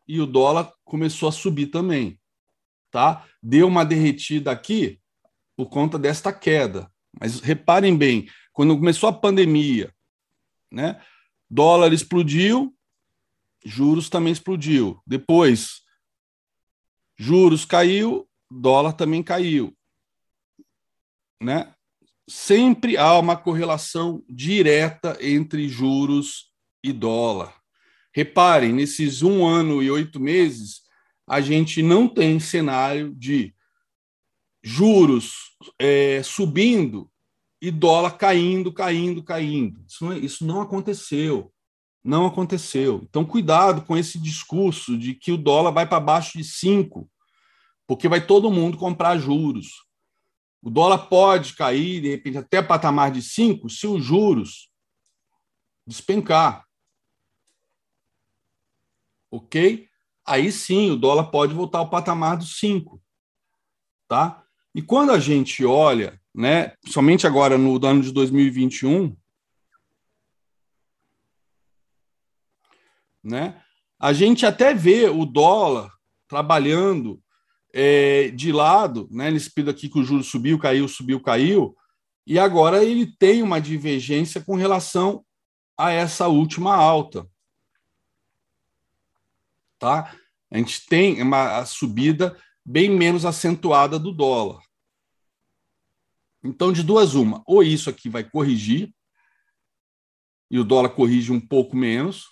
e 0.08 0.22
o 0.22 0.26
dólar 0.26 0.72
começou 0.86 1.28
a 1.28 1.32
subir 1.32 1.66
também, 1.66 2.18
tá? 2.90 3.26
Deu 3.42 3.68
uma 3.68 3.84
derretida 3.84 4.50
aqui 4.50 4.98
por 5.54 5.66
conta 5.66 5.98
desta 5.98 6.32
queda. 6.32 6.90
Mas 7.20 7.40
reparem 7.40 7.94
bem, 7.94 8.26
quando 8.54 8.74
começou 8.78 9.10
a 9.10 9.12
pandemia, 9.12 9.92
né? 10.72 10.98
Dólar 11.48 11.92
explodiu, 11.92 12.74
juros 13.62 14.08
também 14.08 14.32
explodiu. 14.32 14.98
Depois, 15.06 15.82
juros 17.18 17.66
caiu, 17.66 18.26
dólar 18.50 18.92
também 18.92 19.22
caiu. 19.22 19.76
Né? 21.42 21.72
Sempre 22.28 22.96
há 22.96 23.18
uma 23.18 23.36
correlação 23.36 24.24
direta 24.28 25.16
entre 25.20 25.68
juros 25.68 26.52
e 26.82 26.92
dólar. 26.92 27.54
Reparem, 28.14 28.72
nesses 28.72 29.22
um 29.22 29.46
ano 29.46 29.82
e 29.82 29.90
oito 29.90 30.18
meses, 30.18 30.82
a 31.28 31.40
gente 31.40 31.82
não 31.82 32.08
tem 32.08 32.40
cenário 32.40 33.14
de 33.14 33.54
juros 34.62 35.56
é, 35.78 36.22
subindo 36.22 37.10
e 37.60 37.70
dólar 37.70 38.12
caindo, 38.12 38.72
caindo, 38.72 39.22
caindo. 39.22 39.84
Isso 39.86 40.04
não, 40.04 40.12
é, 40.12 40.18
isso 40.18 40.46
não 40.46 40.60
aconteceu. 40.60 41.52
Não 42.02 42.26
aconteceu. 42.26 43.02
Então, 43.08 43.24
cuidado 43.24 43.82
com 43.82 43.96
esse 43.96 44.18
discurso 44.18 44.96
de 44.96 45.14
que 45.14 45.32
o 45.32 45.36
dólar 45.36 45.72
vai 45.72 45.86
para 45.86 46.00
baixo 46.00 46.38
de 46.38 46.44
5 46.44 47.10
porque 47.86 48.08
vai 48.08 48.24
todo 48.24 48.50
mundo 48.50 48.76
comprar 48.76 49.18
juros. 49.18 49.86
O 50.62 50.70
dólar 50.70 51.08
pode 51.08 51.54
cair, 51.54 52.00
de 52.00 52.10
repente, 52.10 52.38
até 52.38 52.60
patamar 52.60 53.10
de 53.12 53.22
5 53.22 53.70
se 53.70 53.86
os 53.86 54.04
juros 54.04 54.68
despencar. 55.86 56.66
Ok? 59.30 59.88
Aí 60.26 60.50
sim, 60.50 60.90
o 60.90 60.96
dólar 60.96 61.30
pode 61.30 61.54
voltar 61.54 61.78
ao 61.78 61.90
patamar 61.90 62.36
dos 62.36 62.58
5. 62.58 63.00
Tá? 64.08 64.44
E 64.74 64.82
quando 64.82 65.12
a 65.12 65.20
gente 65.20 65.64
olha, 65.64 66.20
né, 66.34 66.74
somente 66.86 67.26
agora 67.26 67.56
no 67.56 67.84
ano 67.86 68.02
de 68.02 68.12
2021, 68.12 69.16
né, 73.22 73.62
a 73.98 74.12
gente 74.12 74.44
até 74.44 74.74
vê 74.74 75.08
o 75.08 75.24
dólar 75.24 75.92
trabalhando 76.28 77.22
é, 77.78 78.30
de 78.30 78.50
lado, 78.52 79.06
né, 79.10 79.30
nesse 79.30 79.52
período 79.52 79.76
aqui 79.76 79.90
que 79.90 79.98
o 79.98 80.02
juro 80.02 80.24
subiu, 80.24 80.58
caiu, 80.58 80.88
subiu, 80.88 81.20
caiu, 81.20 81.76
e 82.26 82.38
agora 82.38 82.82
ele 82.82 83.14
tem 83.18 83.42
uma 83.42 83.60
divergência 83.60 84.42
com 84.42 84.56
relação 84.56 85.22
a 85.76 85.90
essa 85.90 86.26
última 86.26 86.74
alta. 86.74 87.28
Tá? 89.78 90.16
A 90.50 90.56
gente 90.56 90.86
tem 90.86 91.20
uma 91.20 91.66
subida 91.66 92.34
bem 92.64 92.88
menos 92.88 93.26
acentuada 93.26 93.98
do 93.98 94.10
dólar. 94.10 94.62
Então, 96.42 96.72
de 96.72 96.82
duas, 96.82 97.14
uma, 97.14 97.42
ou 97.46 97.62
isso 97.62 97.90
aqui 97.90 98.08
vai 98.08 98.24
corrigir, 98.24 98.90
e 100.50 100.58
o 100.58 100.64
dólar 100.64 100.88
corrige 100.90 101.30
um 101.30 101.40
pouco 101.40 101.76
menos, 101.76 102.24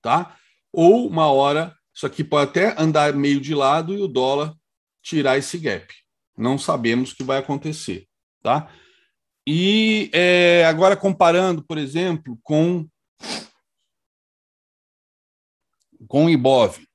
tá? 0.00 0.38
Ou 0.72 1.08
uma 1.08 1.26
hora 1.26 1.76
isso 1.94 2.06
aqui 2.06 2.24
pode 2.24 2.50
até 2.50 2.80
andar 2.80 3.14
meio 3.14 3.40
de 3.40 3.54
lado 3.54 3.94
e 3.94 4.02
o 4.02 4.08
dólar 4.08 4.56
tirar 5.00 5.38
esse 5.38 5.56
gap. 5.58 5.94
Não 6.36 6.58
sabemos 6.58 7.12
o 7.12 7.16
que 7.16 7.22
vai 7.22 7.38
acontecer, 7.38 8.08
tá? 8.42 8.68
E 9.46 10.10
é, 10.12 10.64
agora 10.64 10.96
comparando, 10.96 11.62
por 11.62 11.78
exemplo, 11.78 12.38
com 12.42 12.88
com 16.08 16.26
o 16.26 16.30
IBOV. 16.30 16.86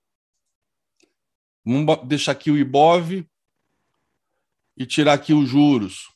Vamos 1.65 2.07
deixar 2.07 2.33
aqui 2.33 2.51
o 2.51 2.57
IBOV 2.57 3.27
e 4.77 4.85
tirar 4.85 5.13
aqui 5.13 5.33
os 5.33 5.47
juros. 5.49 6.13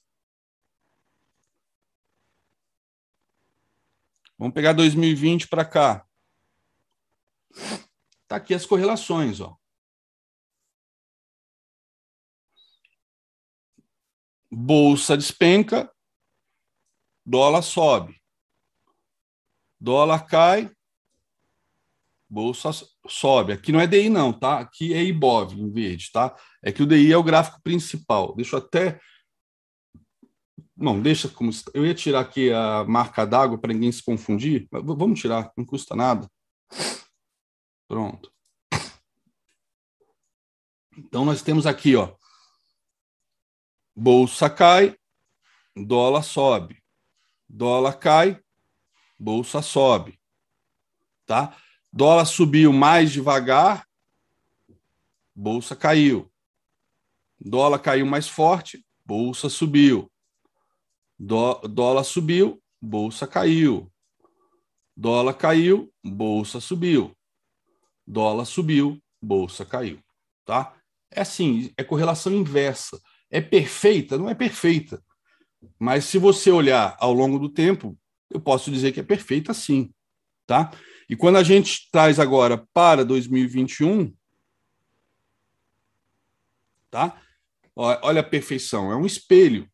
Vamos 4.38 4.53
pegar 4.53 4.73
2020 4.73 5.47
para 5.47 5.63
cá. 5.63 6.05
Tá 8.28 8.38
aqui 8.38 8.53
as 8.53 8.65
correlações, 8.65 9.39
ó. 9.39 9.57
Bolsa 14.51 15.17
despenca, 15.17 15.91
dólar 17.26 17.63
sobe. 17.63 18.21
Dólar 19.80 20.26
cai, 20.28 20.71
bolsa 22.34 22.71
sobe. 23.07 23.53
Aqui 23.53 23.71
não 23.71 23.80
é 23.80 23.86
DI, 23.86 24.09
não, 24.09 24.34
tá? 24.34 24.59
Aqui 24.59 24.93
é 24.93 25.03
IBOV 25.03 25.59
em 25.59 25.71
verde, 25.71 26.11
tá? 26.11 26.36
É 26.63 26.71
que 26.71 26.82
o 26.82 26.86
DI 26.86 27.11
é 27.11 27.17
o 27.17 27.24
gráfico 27.24 27.61
principal. 27.61 28.36
Deixa 28.36 28.55
eu 28.55 28.59
até. 28.59 28.99
Não, 30.76 30.99
deixa 31.01 31.30
como. 31.30 31.51
Eu 31.74 31.86
ia 31.86 31.93
tirar 31.93 32.21
aqui 32.21 32.51
a 32.51 32.84
marca 32.86 33.26
d'água 33.26 33.57
para 33.57 33.74
ninguém 33.74 33.91
se 33.91 34.03
confundir. 34.03 34.67
Vamos 34.71 35.19
tirar, 35.19 35.51
não 35.55 35.65
custa 35.65 35.95
nada. 35.95 36.28
Pronto. 37.93 38.33
Então, 40.97 41.23
nós 41.23 41.43
temos 41.43 41.67
aqui, 41.67 41.95
ó. 41.95 42.11
Bolsa 43.95 44.49
cai, 44.49 44.97
dólar 45.75 46.23
sobe. 46.23 46.83
Dólar 47.47 47.99
cai, 47.99 48.43
bolsa 49.19 49.61
sobe. 49.61 50.19
Tá? 51.27 51.55
Dólar 51.91 52.25
subiu 52.25 52.73
mais 52.73 53.11
devagar, 53.11 53.87
bolsa 55.35 55.75
caiu. 55.75 56.33
Dólar 57.39 57.77
caiu 57.77 58.07
mais 58.07 58.27
forte, 58.27 58.83
bolsa 59.05 59.49
subiu. 59.49 60.11
Dó, 61.15 61.61
dólar 61.67 62.05
subiu, 62.05 62.59
bolsa 62.81 63.27
caiu. 63.27 63.93
Dólar 64.97 65.35
caiu, 65.35 65.93
bolsa 66.03 66.59
subiu. 66.59 67.15
Dólar 68.05 68.45
subiu, 68.45 69.01
bolsa 69.21 69.65
caiu, 69.65 69.99
tá? 70.45 70.75
É 71.09 71.21
assim, 71.21 71.71
é 71.77 71.83
correlação 71.83 72.33
inversa. 72.33 72.99
É 73.29 73.39
perfeita? 73.39 74.17
Não 74.17 74.29
é 74.29 74.35
perfeita. 74.35 75.01
Mas 75.79 76.05
se 76.05 76.17
você 76.17 76.51
olhar 76.51 76.95
ao 76.99 77.13
longo 77.13 77.39
do 77.39 77.49
tempo, 77.49 77.97
eu 78.29 78.39
posso 78.39 78.69
dizer 78.71 78.91
que 78.91 78.99
é 78.99 79.03
perfeita 79.03 79.53
sim, 79.53 79.91
tá? 80.45 80.71
E 81.09 81.15
quando 81.15 81.37
a 81.37 81.43
gente 81.43 81.89
traz 81.91 82.19
agora 82.19 82.65
para 82.73 83.05
2021, 83.05 84.13
tá? 86.89 87.19
Olha 87.75 88.21
a 88.21 88.23
perfeição, 88.23 88.91
é 88.91 88.95
um 88.95 89.05
espelho, 89.05 89.67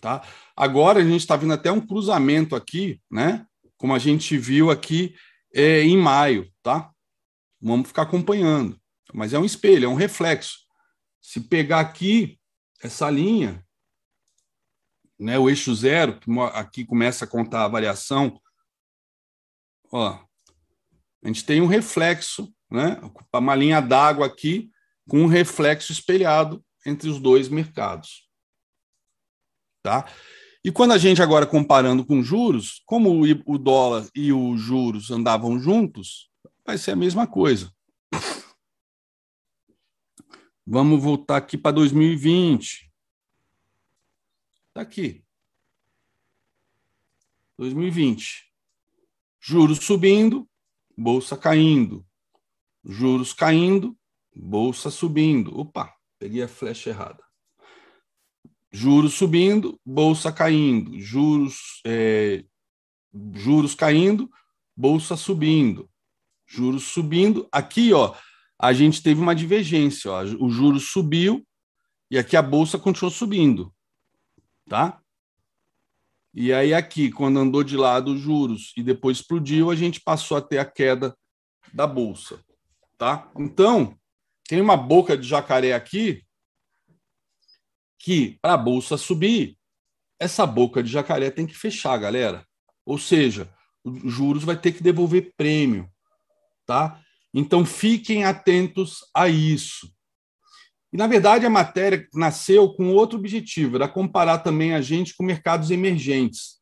tá? 0.00 0.22
Agora 0.56 1.00
a 1.00 1.04
gente 1.04 1.20
está 1.20 1.36
vendo 1.36 1.52
até 1.52 1.70
um 1.70 1.80
cruzamento 1.80 2.56
aqui, 2.56 3.00
né? 3.10 3.46
Como 3.76 3.94
a 3.94 3.98
gente 3.98 4.38
viu 4.38 4.70
aqui 4.70 5.14
é, 5.54 5.82
em 5.82 5.96
maio, 5.96 6.50
tá? 6.62 6.90
Vamos 7.60 7.88
ficar 7.88 8.02
acompanhando. 8.02 8.80
Mas 9.12 9.32
é 9.32 9.38
um 9.38 9.44
espelho, 9.44 9.86
é 9.86 9.88
um 9.88 9.94
reflexo. 9.94 10.58
Se 11.20 11.40
pegar 11.40 11.80
aqui 11.80 12.38
essa 12.82 13.10
linha, 13.10 13.64
né, 15.18 15.38
o 15.38 15.48
eixo 15.48 15.74
zero, 15.74 16.18
que 16.20 16.30
aqui 16.52 16.84
começa 16.84 17.24
a 17.24 17.28
contar 17.28 17.64
a 17.64 17.68
variação, 17.68 18.40
ó, 19.90 20.22
a 21.22 21.26
gente 21.26 21.44
tem 21.44 21.60
um 21.60 21.66
reflexo, 21.66 22.52
né? 22.70 23.00
Uma 23.32 23.54
linha 23.54 23.80
d'água 23.80 24.26
aqui 24.26 24.70
com 25.08 25.22
um 25.22 25.26
reflexo 25.26 25.92
espelhado 25.92 26.64
entre 26.84 27.08
os 27.08 27.18
dois 27.18 27.48
mercados. 27.48 28.28
Tá? 29.82 30.08
E 30.64 30.72
quando 30.72 30.92
a 30.92 30.98
gente 30.98 31.22
agora 31.22 31.46
comparando 31.46 32.04
com 32.04 32.22
juros, 32.22 32.82
como 32.84 33.22
o 33.46 33.58
dólar 33.58 34.08
e 34.14 34.32
os 34.32 34.60
juros 34.60 35.10
andavam 35.10 35.58
juntos, 35.60 36.28
vai 36.66 36.76
ser 36.76 36.90
a 36.90 36.96
mesma 36.96 37.26
coisa. 37.26 37.72
Vamos 40.66 41.00
voltar 41.00 41.36
aqui 41.36 41.56
para 41.56 41.76
2020. 41.76 42.92
Está 44.68 44.80
aqui. 44.80 45.24
2020. 47.56 48.52
Juros 49.40 49.78
subindo, 49.78 50.48
bolsa 50.98 51.36
caindo, 51.36 52.04
juros 52.84 53.32
caindo, 53.32 53.96
bolsa 54.34 54.90
subindo. 54.90 55.56
Opa, 55.56 55.94
peguei 56.18 56.42
a 56.42 56.48
flecha 56.48 56.90
errada. 56.90 57.24
Juros 58.72 59.14
subindo, 59.14 59.80
bolsa 59.86 60.32
caindo, 60.32 60.98
juros, 60.98 61.80
é, 61.86 62.44
juros 63.34 63.74
caindo, 63.74 64.28
bolsa 64.76 65.16
subindo, 65.16 65.88
juros 66.46 66.84
subindo. 66.84 67.48
Aqui, 67.50 67.92
ó, 67.92 68.14
a 68.58 68.72
gente 68.72 69.02
teve 69.02 69.20
uma 69.20 69.34
divergência. 69.34 70.10
Ó, 70.10 70.22
o 70.40 70.48
juros 70.48 70.90
subiu 70.90 71.46
e 72.10 72.18
aqui 72.18 72.36
a 72.36 72.42
bolsa 72.42 72.78
continuou 72.78 73.10
subindo, 73.10 73.72
tá? 74.68 75.00
E 76.38 76.52
aí, 76.52 76.74
aqui, 76.74 77.10
quando 77.10 77.38
andou 77.38 77.64
de 77.64 77.78
lado 77.78 78.12
os 78.12 78.20
juros 78.20 78.72
e 78.76 78.82
depois 78.82 79.18
explodiu, 79.18 79.70
a 79.70 79.74
gente 79.74 80.00
passou 80.02 80.36
a 80.36 80.42
ter 80.42 80.58
a 80.58 80.66
queda 80.66 81.16
da 81.72 81.86
bolsa. 81.86 82.38
Tá? 82.98 83.30
Então, 83.38 83.98
tem 84.46 84.60
uma 84.60 84.76
boca 84.76 85.16
de 85.16 85.26
jacaré 85.26 85.72
aqui 85.72 86.22
que, 87.98 88.38
para 88.42 88.52
a 88.52 88.58
bolsa 88.58 88.98
subir, 88.98 89.56
essa 90.20 90.46
boca 90.46 90.82
de 90.82 90.90
jacaré 90.90 91.30
tem 91.30 91.46
que 91.46 91.56
fechar, 91.56 91.96
galera. 91.98 92.46
Ou 92.84 92.98
seja, 92.98 93.50
os 93.82 94.12
juros 94.12 94.44
vai 94.44 94.58
ter 94.58 94.72
que 94.72 94.82
devolver 94.82 95.32
prêmio. 95.36 95.90
Tá? 96.66 97.00
Então, 97.32 97.64
fiquem 97.64 98.24
atentos 98.24 99.00
a 99.14 99.28
isso. 99.28 99.90
E, 100.92 100.96
na 100.96 101.06
verdade, 101.06 101.46
a 101.46 101.50
matéria 101.50 102.08
nasceu 102.14 102.72
com 102.72 102.94
outro 102.94 103.18
objetivo, 103.18 103.76
era 103.76 103.88
comparar 103.88 104.38
também 104.38 104.74
a 104.74 104.80
gente 104.80 105.14
com 105.14 105.22
mercados 105.22 105.70
emergentes. 105.70 106.60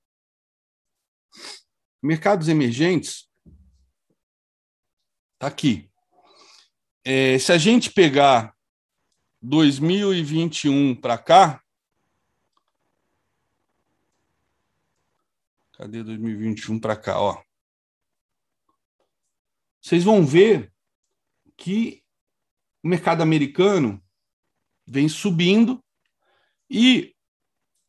Mercados 2.02 2.48
emergentes, 2.48 3.28
está 5.34 5.46
aqui. 5.46 5.90
É, 7.04 7.38
se 7.38 7.52
a 7.52 7.58
gente 7.58 7.90
pegar 7.90 8.54
2021 9.40 10.94
para 10.94 11.18
cá, 11.18 11.62
cadê 15.72 16.02
2021 16.02 16.80
para 16.80 16.96
cá? 16.96 17.20
Ó. 17.20 17.42
Vocês 19.84 20.02
vão 20.02 20.24
ver 20.24 20.72
que 21.58 22.02
o 22.82 22.88
mercado 22.88 23.22
americano 23.22 24.02
vem 24.86 25.10
subindo 25.10 25.78
e 26.70 27.14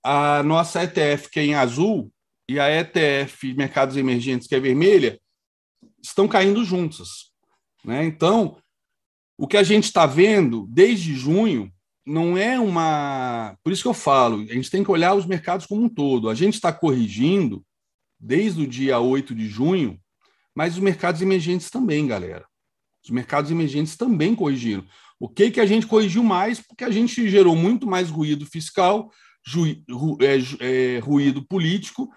a 0.04 0.44
nossa 0.44 0.84
ETF, 0.84 1.30
que 1.30 1.40
é 1.40 1.46
em 1.46 1.56
azul, 1.56 2.12
e 2.50 2.60
a 2.60 2.70
ETF 2.70 3.54
Mercados 3.54 3.96
Emergentes, 3.96 4.46
que 4.46 4.56
é 4.56 4.60
vermelha, 4.60 5.20
estão 6.04 6.28
caindo 6.28 6.66
juntas. 6.66 7.32
Né? 7.82 8.04
Então, 8.04 8.62
o 9.38 9.48
que 9.48 9.56
a 9.56 9.64
gente 9.64 9.86
está 9.86 10.06
vendo 10.06 10.68
desde 10.68 11.16
junho 11.16 11.74
não 12.06 12.38
é 12.38 12.60
uma. 12.60 13.58
Por 13.64 13.72
isso 13.72 13.82
que 13.82 13.88
eu 13.88 13.94
falo, 13.94 14.42
a 14.42 14.54
gente 14.54 14.70
tem 14.70 14.84
que 14.84 14.92
olhar 14.92 15.16
os 15.16 15.26
mercados 15.26 15.66
como 15.66 15.84
um 15.84 15.90
todo. 15.90 16.30
A 16.30 16.36
gente 16.36 16.56
está 16.56 16.74
corrigindo 16.74 17.66
desde 18.20 18.64
o 18.64 18.68
dia 18.68 19.00
8 19.00 19.34
de 19.34 19.48
junho, 19.48 19.98
mas 20.56 20.76
os 20.76 20.80
mercados 20.80 21.22
emergentes 21.22 21.70
também, 21.70 22.08
galera. 22.08 22.46
Os 23.04 23.10
mercados 23.12 23.52
emergentes 23.52 23.96
também 23.96 24.34
corrigiram. 24.34 24.86
O 25.20 25.30
que, 25.30 25.52
que 25.52 25.60
a 25.60 25.66
gente 25.66 25.86
corrigiu 25.86 26.24
mais? 26.24 26.60
Porque 26.60 26.84
a 26.84 26.92
gente 26.92 27.30
gerou 27.30 27.56
muito 27.56 27.86
mais 27.86 28.10
ruído 28.10 28.46
fiscal, 28.46 29.12
ru, 29.48 30.18
é, 30.22 30.96
é, 30.96 31.00
ruído 31.00 31.46
político, 31.46 32.10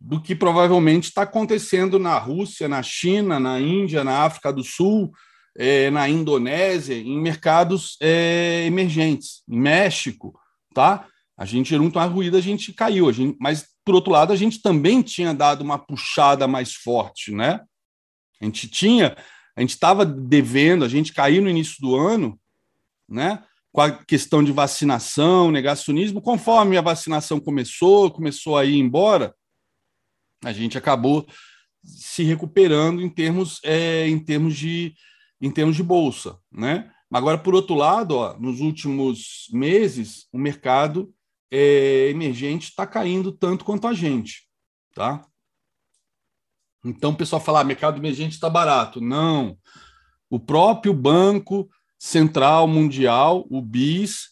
do 0.00 0.20
que 0.20 0.34
provavelmente 0.34 1.04
está 1.04 1.22
acontecendo 1.22 1.98
na 1.98 2.18
Rússia, 2.18 2.68
na 2.68 2.82
China, 2.82 3.38
na 3.38 3.60
Índia, 3.60 4.02
na 4.02 4.24
África 4.24 4.52
do 4.52 4.64
Sul, 4.64 5.12
é, 5.56 5.90
na 5.90 6.08
Indonésia, 6.08 6.94
em 6.94 7.20
mercados 7.20 7.96
é, 8.00 8.64
emergentes, 8.66 9.42
em 9.48 9.58
México, 9.58 10.38
tá? 10.74 11.06
A 11.36 11.44
gente 11.44 11.70
gerou 11.70 11.82
muito 11.84 11.98
mais 11.98 12.10
ruído, 12.10 12.36
a 12.36 12.40
gente 12.40 12.72
caiu, 12.72 13.08
a 13.08 13.12
gente, 13.12 13.36
mas 13.40 13.66
por 13.88 13.94
outro 13.94 14.12
lado 14.12 14.34
a 14.34 14.36
gente 14.36 14.60
também 14.60 15.00
tinha 15.00 15.32
dado 15.32 15.62
uma 15.62 15.78
puxada 15.78 16.46
mais 16.46 16.74
forte, 16.74 17.32
né? 17.32 17.58
A 18.38 18.44
gente 18.44 18.68
tinha 18.68 19.16
a 19.56 19.62
gente 19.62 19.70
estava 19.70 20.04
devendo, 20.04 20.84
a 20.84 20.88
gente 20.88 21.10
caiu 21.10 21.40
no 21.40 21.48
início 21.48 21.76
do 21.80 21.96
ano, 21.96 22.38
né? 23.08 23.42
Com 23.72 23.80
a 23.80 23.90
questão 23.90 24.44
de 24.44 24.52
vacinação, 24.52 25.50
negacionismo, 25.50 26.20
conforme 26.20 26.76
a 26.76 26.82
vacinação 26.82 27.40
começou, 27.40 28.10
começou 28.10 28.58
a 28.58 28.64
ir 28.66 28.76
embora, 28.76 29.34
a 30.44 30.52
gente 30.52 30.76
acabou 30.76 31.26
se 31.82 32.22
recuperando 32.24 33.00
em 33.00 33.08
termos, 33.08 33.58
é, 33.64 34.06
em 34.06 34.22
termos, 34.22 34.54
de, 34.54 34.92
em 35.40 35.50
termos 35.50 35.76
de 35.76 35.82
bolsa. 35.82 36.38
Né? 36.52 36.92
Agora, 37.10 37.38
por 37.38 37.54
outro 37.54 37.74
lado, 37.74 38.16
ó, 38.16 38.38
nos 38.38 38.60
últimos 38.60 39.48
meses, 39.50 40.28
o 40.30 40.36
mercado 40.36 41.10
é, 41.50 42.08
emergente 42.10 42.68
está 42.70 42.86
caindo 42.86 43.32
tanto 43.32 43.64
quanto 43.64 43.86
a 43.86 43.94
gente. 43.94 44.48
Tá? 44.94 45.24
Então, 46.84 47.10
o 47.10 47.16
pessoal 47.16 47.40
fala, 47.40 47.60
ah, 47.60 47.64
mercado 47.64 47.98
emergente 47.98 48.34
está 48.34 48.48
barato. 48.48 49.00
Não. 49.00 49.56
O 50.30 50.38
próprio 50.38 50.92
Banco 50.92 51.68
Central 51.98 52.68
Mundial, 52.68 53.46
o 53.50 53.60
BIS, 53.60 54.30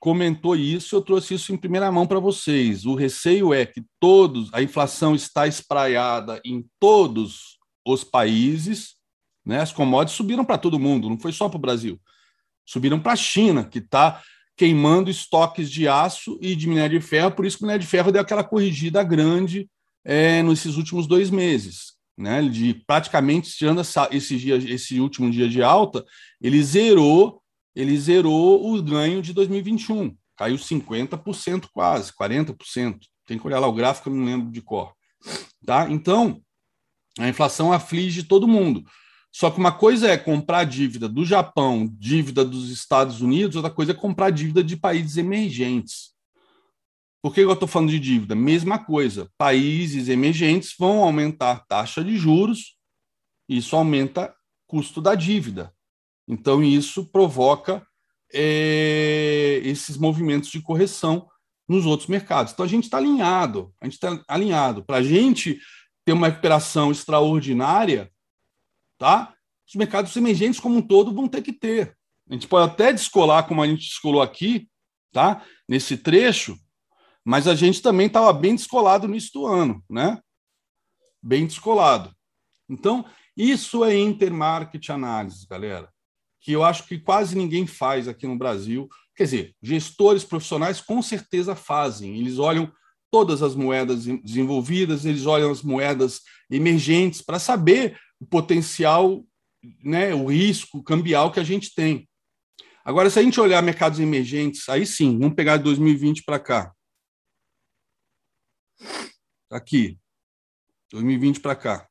comentou 0.00 0.56
isso, 0.56 0.96
eu 0.96 1.02
trouxe 1.02 1.34
isso 1.34 1.52
em 1.52 1.56
primeira 1.56 1.90
mão 1.92 2.06
para 2.06 2.18
vocês. 2.18 2.84
O 2.84 2.94
receio 2.94 3.54
é 3.54 3.64
que 3.64 3.84
todos, 3.98 4.52
a 4.52 4.62
inflação 4.62 5.14
está 5.14 5.46
espraiada 5.46 6.40
em 6.44 6.66
todos 6.78 7.58
os 7.86 8.02
países, 8.04 8.96
né? 9.44 9.60
As 9.60 9.72
commodities 9.72 10.16
subiram 10.16 10.44
para 10.44 10.58
todo 10.58 10.78
mundo, 10.78 11.08
não 11.08 11.18
foi 11.18 11.32
só 11.32 11.48
para 11.48 11.56
o 11.56 11.60
Brasil. 11.60 12.00
Subiram 12.66 13.00
para 13.00 13.12
a 13.12 13.16
China, 13.16 13.64
que 13.64 13.78
está 13.78 14.22
queimando 14.60 15.10
estoques 15.10 15.70
de 15.70 15.88
aço 15.88 16.38
e 16.38 16.54
de 16.54 16.68
minério 16.68 17.00
de 17.00 17.06
ferro, 17.06 17.30
por 17.30 17.46
isso 17.46 17.56
que 17.56 17.64
o 17.64 17.66
minério 17.66 17.82
de 17.82 17.90
ferro 17.90 18.12
deu 18.12 18.20
aquela 18.20 18.44
corrigida 18.44 19.02
grande 19.02 19.66
é, 20.04 20.42
nesses 20.42 20.76
últimos 20.76 21.06
dois 21.06 21.30
meses. 21.30 21.98
Né, 22.18 22.42
de 22.42 22.74
praticamente 22.86 23.50
tirando 23.56 23.80
essa, 23.80 24.06
esse, 24.12 24.36
dia, 24.36 24.56
esse 24.56 25.00
último 25.00 25.30
dia 25.30 25.48
de 25.48 25.62
alta, 25.62 26.04
ele 26.38 26.62
zerou 26.62 27.40
ele 27.74 27.96
zerou 27.98 28.74
o 28.74 28.82
ganho 28.82 29.22
de 29.22 29.32
2021, 29.32 30.14
caiu 30.36 30.56
50% 30.56 31.68
quase, 31.72 32.12
40%. 32.12 32.98
Tem 33.24 33.38
que 33.38 33.46
olhar 33.46 33.58
lá 33.58 33.66
o 33.66 33.72
gráfico, 33.72 34.10
eu 34.10 34.14
não 34.14 34.26
lembro 34.26 34.50
de 34.50 34.60
cor. 34.60 34.92
Tá? 35.64 35.88
Então, 35.88 36.42
a 37.18 37.26
inflação 37.26 37.72
aflige 37.72 38.24
todo 38.24 38.46
mundo. 38.46 38.84
Só 39.32 39.50
que 39.50 39.58
uma 39.58 39.72
coisa 39.72 40.08
é 40.08 40.16
comprar 40.18 40.64
dívida 40.64 41.08
do 41.08 41.24
Japão, 41.24 41.88
dívida 41.98 42.44
dos 42.44 42.68
Estados 42.70 43.20
Unidos, 43.20 43.56
outra 43.56 43.70
coisa 43.70 43.92
é 43.92 43.94
comprar 43.94 44.30
dívida 44.30 44.62
de 44.62 44.76
países 44.76 45.16
emergentes. 45.16 46.10
Por 47.22 47.34
que 47.34 47.40
eu 47.40 47.52
estou 47.52 47.68
falando 47.68 47.90
de 47.90 48.00
dívida? 48.00 48.34
Mesma 48.34 48.78
coisa. 48.78 49.30
Países 49.36 50.08
emergentes 50.08 50.74
vão 50.78 51.02
aumentar 51.02 51.64
taxa 51.68 52.02
de 52.02 52.16
juros, 52.16 52.76
isso 53.48 53.76
aumenta 53.76 54.34
custo 54.66 55.00
da 55.00 55.14
dívida. 55.14 55.72
Então, 56.26 56.62
isso 56.62 57.06
provoca 57.06 57.86
é, 58.32 59.60
esses 59.64 59.96
movimentos 59.96 60.50
de 60.50 60.62
correção 60.62 61.28
nos 61.68 61.84
outros 61.84 62.08
mercados. 62.08 62.52
Então, 62.52 62.64
a 62.64 62.68
gente 62.68 62.84
está 62.84 62.98
alinhado, 62.98 63.72
a 63.80 63.84
gente 63.84 63.94
está 63.94 64.22
alinhado. 64.26 64.84
Para 64.84 64.98
a 64.98 65.02
gente 65.02 65.60
ter 66.04 66.12
uma 66.12 66.28
recuperação 66.28 66.90
extraordinária, 66.90 68.10
tá? 69.00 69.34
os 69.66 69.74
mercados 69.74 70.14
emergentes 70.16 70.60
como 70.60 70.76
um 70.76 70.82
todo 70.82 71.14
vão 71.14 71.28
ter 71.28 71.42
que 71.42 71.52
ter. 71.52 71.96
A 72.28 72.34
gente 72.34 72.46
pode 72.46 72.70
até 72.70 72.92
descolar, 72.92 73.46
como 73.46 73.62
a 73.62 73.66
gente 73.66 73.88
descolou 73.88 74.20
aqui, 74.20 74.68
tá? 75.12 75.44
nesse 75.68 75.96
trecho, 75.96 76.56
mas 77.24 77.48
a 77.48 77.54
gente 77.54 77.80
também 77.80 78.06
estava 78.06 78.32
bem 78.32 78.54
descolado 78.54 79.08
no 79.08 79.16
do 79.32 79.46
ano, 79.46 79.82
né? 79.88 80.20
Bem 81.22 81.46
descolado. 81.46 82.14
Então, 82.68 83.04
isso 83.36 83.84
é 83.84 83.96
intermarket 83.96 84.90
análise, 84.90 85.46
galera 85.46 85.88
que 86.40 86.52
eu 86.52 86.64
acho 86.64 86.86
que 86.86 86.98
quase 86.98 87.36
ninguém 87.36 87.66
faz 87.66 88.08
aqui 88.08 88.26
no 88.26 88.36
Brasil. 88.36 88.88
Quer 89.14 89.24
dizer, 89.24 89.54
gestores 89.62 90.24
profissionais 90.24 90.80
com 90.80 91.02
certeza 91.02 91.54
fazem. 91.54 92.18
Eles 92.18 92.38
olham 92.38 92.72
todas 93.10 93.42
as 93.42 93.54
moedas 93.54 94.04
desenvolvidas, 94.04 95.04
eles 95.04 95.26
olham 95.26 95.50
as 95.50 95.62
moedas 95.62 96.22
emergentes 96.50 97.20
para 97.20 97.38
saber 97.38 97.98
o 98.20 98.26
potencial, 98.26 99.24
né, 99.82 100.14
o 100.14 100.26
risco 100.26 100.82
cambial 100.82 101.32
que 101.32 101.40
a 101.40 101.44
gente 101.44 101.74
tem. 101.74 102.08
Agora, 102.84 103.08
se 103.10 103.18
a 103.18 103.22
gente 103.22 103.40
olhar 103.40 103.62
mercados 103.62 103.98
emergentes, 103.98 104.68
aí 104.68 104.86
sim, 104.86 105.18
vamos 105.18 105.34
pegar 105.34 105.56
de 105.56 105.64
2020 105.64 106.22
para 106.22 106.38
cá. 106.38 106.74
Aqui, 109.50 109.98
2020 110.90 111.40
para 111.40 111.56
cá. 111.56 111.88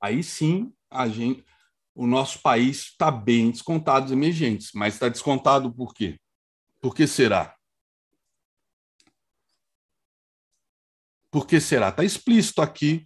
Aí 0.00 0.22
sim, 0.22 0.72
a 0.90 1.08
gente, 1.08 1.44
o 1.94 2.06
nosso 2.06 2.40
país 2.40 2.90
está 2.90 3.10
bem 3.10 3.50
descontado 3.50 4.06
dos 4.06 4.12
emergentes. 4.12 4.70
Mas 4.74 4.94
está 4.94 5.08
descontado 5.08 5.72
por 5.72 5.94
quê? 5.94 6.18
Por 6.80 6.94
que 6.94 7.06
será? 7.06 7.56
Por 11.30 11.46
que 11.46 11.60
será? 11.60 11.88
Está 11.88 12.04
explícito 12.04 12.62
aqui 12.62 13.05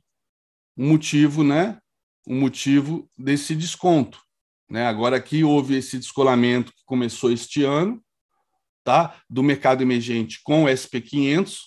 o 0.81 0.83
motivo, 0.83 1.45
né? 1.45 1.79
O 2.27 2.35
motivo 2.35 3.07
desse 3.19 3.55
desconto. 3.55 4.19
Né? 4.67 4.87
Agora 4.87 5.19
aqui 5.19 5.45
houve 5.45 5.77
esse 5.77 5.99
descolamento 5.99 6.73
que 6.73 6.83
começou 6.87 7.31
este 7.31 7.63
ano, 7.63 8.03
tá? 8.83 9.23
Do 9.29 9.43
mercado 9.43 9.83
emergente 9.83 10.41
com 10.43 10.65
o 10.65 10.67
SP500, 10.69 11.59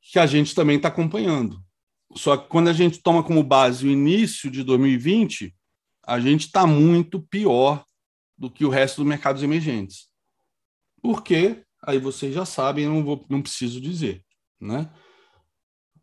que 0.00 0.20
a 0.20 0.26
gente 0.26 0.54
também 0.54 0.76
está 0.76 0.86
acompanhando. 0.86 1.60
Só 2.14 2.36
que 2.36 2.48
quando 2.48 2.68
a 2.68 2.72
gente 2.72 3.02
toma 3.02 3.24
como 3.24 3.42
base 3.42 3.84
o 3.84 3.90
início 3.90 4.48
de 4.48 4.62
2020, 4.62 5.52
a 6.06 6.20
gente 6.20 6.46
está 6.46 6.68
muito 6.68 7.20
pior 7.22 7.84
do 8.38 8.48
que 8.48 8.64
o 8.64 8.70
resto 8.70 8.98
dos 8.98 9.06
mercados 9.06 9.42
emergentes. 9.42 10.08
Por 11.02 11.24
quê? 11.24 11.64
Aí 11.82 11.98
vocês 11.98 12.32
já 12.32 12.46
sabem, 12.46 12.86
não, 12.86 13.02
vou, 13.02 13.26
não 13.28 13.42
preciso 13.42 13.80
dizer. 13.80 14.24
Né? 14.60 14.88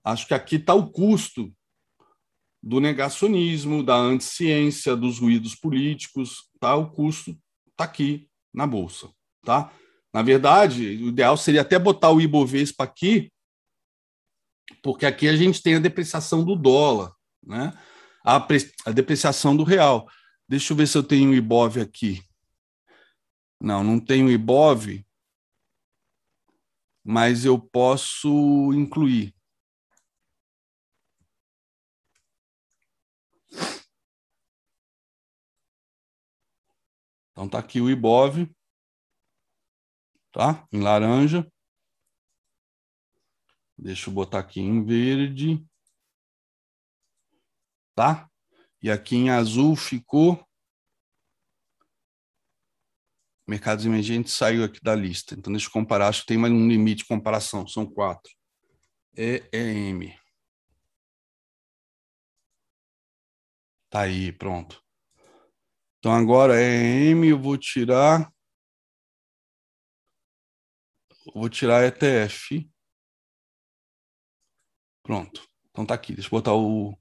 Acho 0.03 0.27
que 0.27 0.33
aqui 0.33 0.57
está 0.57 0.73
o 0.73 0.91
custo 0.91 1.49
do 2.61 2.79
negacionismo, 2.79 3.83
da 3.83 3.95
anticiência, 3.95 4.95
dos 4.95 5.19
ruídos 5.19 5.55
políticos, 5.55 6.49
tá? 6.59 6.75
O 6.75 6.91
custo 6.91 7.35
está 7.69 7.85
aqui 7.85 8.29
na 8.53 8.67
bolsa, 8.67 9.09
tá? 9.43 9.71
Na 10.13 10.21
verdade, 10.21 10.83
o 10.97 11.07
ideal 11.07 11.37
seria 11.37 11.61
até 11.61 11.79
botar 11.79 12.11
o 12.11 12.21
Ibovespa 12.21 12.83
aqui, 12.83 13.31
porque 14.83 15.05
aqui 15.05 15.27
a 15.27 15.35
gente 15.35 15.61
tem 15.61 15.75
a 15.75 15.79
depreciação 15.79 16.43
do 16.43 16.55
dólar, 16.55 17.13
né? 17.41 17.73
a, 18.23 18.47
a 18.85 18.91
depreciação 18.91 19.55
do 19.55 19.63
real. 19.63 20.07
Deixa 20.47 20.73
eu 20.73 20.77
ver 20.77 20.87
se 20.87 20.97
eu 20.97 21.03
tenho 21.03 21.31
o 21.31 21.35
IBOV 21.35 21.81
aqui. 21.81 22.21
Não, 23.59 23.83
não 23.83 23.99
tenho 23.99 24.29
IBOV, 24.29 25.05
mas 27.03 27.45
eu 27.45 27.59
posso 27.59 28.71
incluir. 28.73 29.33
Então 37.41 37.49
tá 37.49 37.57
aqui 37.57 37.81
o 37.81 37.89
IBOV, 37.89 38.47
tá? 40.31 40.67
Em 40.71 40.79
laranja. 40.79 41.51
Deixa 43.75 44.11
eu 44.11 44.13
botar 44.13 44.37
aqui 44.37 44.61
em 44.61 44.85
verde 44.85 45.65
tá? 47.95 48.29
E 48.79 48.91
aqui 48.91 49.15
em 49.15 49.31
azul 49.31 49.75
ficou 49.75 50.47
mercados 53.47 53.87
emergentes 53.87 54.33
saiu 54.33 54.63
aqui 54.63 54.79
da 54.79 54.93
lista. 54.93 55.33
Então 55.33 55.51
deixa 55.51 55.65
eu 55.67 55.71
comparar, 55.71 56.09
acho 56.09 56.21
que 56.21 56.27
tem 56.27 56.37
mais 56.37 56.53
um 56.53 56.67
limite 56.67 56.99
de 56.99 57.07
comparação, 57.07 57.67
são 57.67 57.87
quatro. 57.91 58.31
EM. 59.17 60.15
Tá 63.89 64.01
aí, 64.01 64.31
pronto. 64.31 64.79
Então 66.01 66.13
agora 66.13 66.59
EM 66.59 67.25
eu 67.29 67.39
vou 67.39 67.55
tirar 67.55 68.33
vou 71.31 71.47
tirar 71.47 71.85
ETF. 71.85 72.67
Pronto. 75.03 75.47
Então 75.69 75.85
tá 75.85 75.93
aqui. 75.93 76.13
Deixa 76.13 76.27
eu 76.27 76.31
botar 76.31 76.55
o 76.55 76.97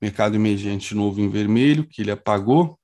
mercado 0.00 0.36
emergente 0.36 0.94
novo 0.94 1.20
em 1.20 1.28
vermelho, 1.28 1.84
que 1.88 2.00
ele 2.00 2.12
apagou. 2.12 2.78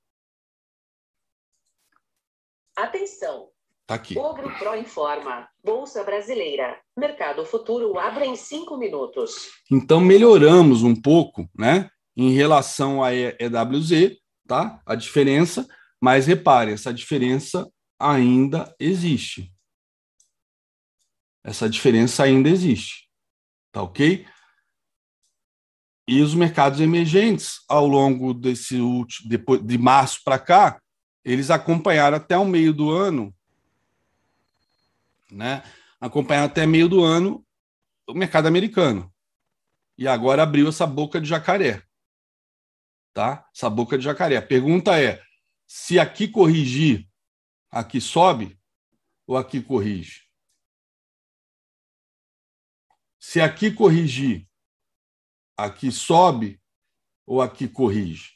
Atenção! 2.75 3.49
Tá 3.87 3.95
aqui. 3.95 4.17
Ogro 4.17 4.53
Pro 4.59 4.75
informa. 4.75 5.47
Bolsa 5.63 6.03
Brasileira. 6.03 6.81
Mercado 6.97 7.45
futuro 7.45 7.97
abre 7.97 8.25
em 8.25 8.35
cinco 8.35 8.75
minutos. 8.75 9.49
Então 9.71 10.01
melhoramos 10.01 10.83
um 10.83 10.93
pouco, 10.93 11.49
né? 11.57 11.89
Em 12.13 12.31
relação 12.31 13.01
à 13.01 13.13
EWZ, 13.13 14.20
tá? 14.51 14.81
A 14.85 14.95
diferença, 14.95 15.65
mas 16.01 16.27
repare, 16.27 16.73
essa 16.73 16.93
diferença 16.93 17.71
ainda 17.97 18.75
existe. 18.77 19.49
Essa 21.41 21.69
diferença 21.69 22.23
ainda 22.23 22.49
existe. 22.49 23.09
Tá 23.71 23.81
ok? 23.81 24.27
E 26.05 26.21
os 26.21 26.35
mercados 26.35 26.81
emergentes, 26.81 27.61
ao 27.69 27.87
longo 27.87 28.33
desse 28.33 28.75
último, 28.75 29.29
depois 29.29 29.65
de 29.65 29.77
março 29.77 30.19
para 30.21 30.37
cá, 30.37 30.81
eles 31.23 31.49
acompanharam 31.49 32.17
até 32.17 32.37
o 32.37 32.43
meio 32.43 32.73
do 32.73 32.91
ano, 32.91 33.33
né? 35.31 35.63
Acompanharam 35.97 36.47
até 36.47 36.65
meio 36.65 36.89
do 36.89 37.01
ano 37.01 37.45
o 38.05 38.13
mercado 38.13 38.47
americano. 38.47 39.09
E 39.97 40.09
agora 40.09 40.43
abriu 40.43 40.67
essa 40.67 40.85
boca 40.85 41.21
de 41.21 41.29
jacaré. 41.29 41.81
Tá? 43.13 43.47
Essa 43.53 43.69
boca 43.69 43.97
de 43.97 44.03
jacaré. 44.03 44.37
A 44.37 44.41
pergunta 44.41 44.99
é: 44.99 45.21
se 45.67 45.99
aqui 45.99 46.27
corrigir, 46.27 47.07
aqui 47.69 47.99
sobe 47.99 48.59
ou 49.27 49.37
aqui 49.37 49.61
corrige? 49.61 50.27
Se 53.19 53.39
aqui 53.39 53.71
corrigir, 53.71 54.49
aqui 55.55 55.91
sobe 55.91 56.61
ou 57.25 57.41
aqui 57.41 57.67
corrige? 57.67 58.33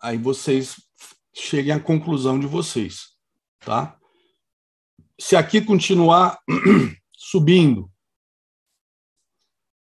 Aí 0.00 0.18
vocês 0.18 0.76
cheguem 1.34 1.72
à 1.72 1.80
conclusão 1.80 2.38
de 2.38 2.46
vocês, 2.46 3.16
tá? 3.60 3.98
Se 5.18 5.36
aqui 5.36 5.60
continuar 5.60 6.40
subindo, 7.16 7.92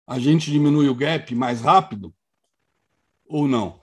a 0.07 0.19
gente 0.19 0.51
diminui 0.51 0.89
o 0.89 0.95
gap 0.95 1.35
mais 1.35 1.61
rápido 1.61 2.15
ou 3.31 3.47
não? 3.47 3.81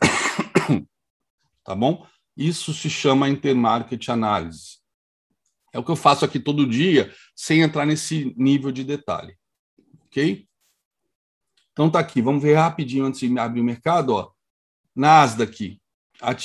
tá 1.64 1.74
bom? 1.74 2.06
Isso 2.36 2.72
se 2.72 2.88
chama 2.88 3.28
intermarket 3.28 4.08
análise. 4.08 4.78
É 5.72 5.78
o 5.78 5.84
que 5.84 5.90
eu 5.90 5.96
faço 5.96 6.24
aqui 6.24 6.38
todo 6.38 6.68
dia, 6.68 7.12
sem 7.34 7.62
entrar 7.62 7.86
nesse 7.86 8.34
nível 8.36 8.70
de 8.70 8.84
detalhe. 8.84 9.36
Ok? 10.06 10.46
Então 11.72 11.90
tá 11.90 11.98
aqui, 11.98 12.20
vamos 12.20 12.42
ver 12.42 12.54
rapidinho 12.54 13.04
antes 13.04 13.20
de 13.20 13.38
abrir 13.38 13.60
o 13.60 13.64
mercado, 13.64 14.10
ó. 14.10 14.30
Nasdaq, 14.94 15.80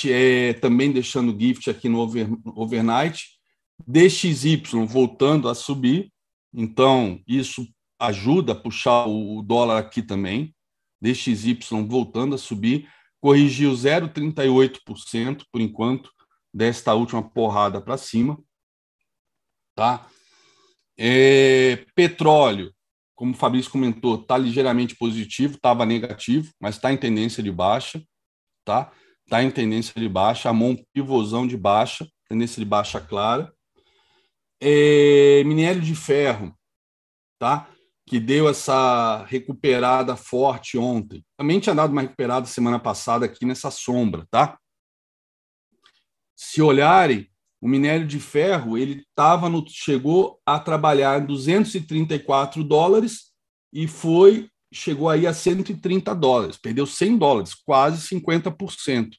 é, 0.08 0.52
também 0.54 0.92
deixando 0.92 1.38
gift 1.38 1.68
aqui 1.68 1.88
no 1.88 1.98
over, 1.98 2.28
overnight, 2.54 3.36
DXY 3.86 4.62
voltando 4.86 5.48
a 5.48 5.54
subir, 5.54 6.10
então 6.54 7.20
isso 7.26 7.66
ajuda 7.98 8.52
a 8.52 8.56
puxar 8.56 9.06
o 9.06 9.42
dólar 9.42 9.78
aqui 9.78 10.00
também, 10.00 10.54
DXY 11.00 11.58
voltando 11.86 12.34
a 12.34 12.38
subir, 12.38 12.88
corrigiu 13.20 13.72
0,38% 13.72 15.44
por 15.50 15.60
enquanto, 15.60 16.10
desta 16.52 16.94
última 16.94 17.22
porrada 17.22 17.80
para 17.80 17.96
cima. 17.96 18.38
Tá? 19.74 20.06
É, 20.98 21.84
petróleo, 21.94 22.72
como 23.14 23.32
o 23.32 23.36
Fabrício 23.36 23.70
comentou, 23.70 24.20
está 24.20 24.38
ligeiramente 24.38 24.96
positivo, 24.96 25.56
estava 25.56 25.84
negativo, 25.84 26.52
mas 26.60 26.76
está 26.76 26.92
em 26.92 26.96
tendência 26.96 27.42
de 27.42 27.50
baixa. 27.50 28.02
Tá? 28.64 28.92
Está 29.24 29.42
em 29.42 29.50
tendência 29.50 30.00
de 30.00 30.08
baixa, 30.08 30.48
a 30.48 30.52
mão 30.52 30.76
pivôzão 30.92 31.46
de 31.46 31.56
baixa, 31.56 32.06
tendência 32.28 32.60
de 32.60 32.64
baixa 32.64 33.00
clara. 33.00 33.52
É, 34.60 35.42
minério 35.44 35.82
de 35.82 35.94
ferro, 35.94 36.56
tá? 37.38 37.68
Que 38.06 38.20
deu 38.20 38.48
essa 38.48 39.24
recuperada 39.24 40.14
forte 40.16 40.78
ontem. 40.78 41.24
Também 41.36 41.58
tinha 41.58 41.74
dado 41.74 41.90
uma 41.90 42.02
recuperada 42.02 42.46
semana 42.46 42.78
passada 42.78 43.26
aqui 43.26 43.44
nessa 43.44 43.70
sombra, 43.70 44.26
tá? 44.30 44.56
Se 46.36 46.62
olharem, 46.62 47.28
o 47.60 47.66
minério 47.66 48.06
de 48.06 48.20
ferro 48.20 48.78
ele 48.78 49.04
tava 49.14 49.48
no, 49.48 49.64
chegou 49.68 50.40
a 50.46 50.58
trabalhar 50.60 51.26
234 51.26 52.62
dólares 52.62 53.32
e 53.72 53.88
foi 53.88 54.48
chegou 54.72 55.08
aí 55.08 55.26
a 55.26 55.32
130 55.32 56.14
dólares, 56.14 56.58
perdeu 56.58 56.86
100 56.86 57.16
dólares, 57.16 57.54
quase 57.54 58.06
50%, 58.08 59.10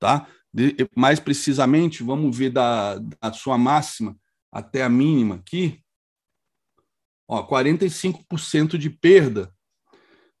tá? 0.00 0.26
De, 0.52 0.74
mais 0.96 1.20
precisamente, 1.20 2.02
vamos 2.02 2.36
ver 2.36 2.50
da, 2.50 2.98
da 2.98 3.32
sua 3.32 3.56
máxima 3.56 4.16
até 4.50 4.82
a 4.82 4.88
mínima 4.88 5.36
aqui, 5.36 5.83
ó, 7.28 7.46
45% 7.46 8.76
de 8.76 8.90
perda 8.90 9.52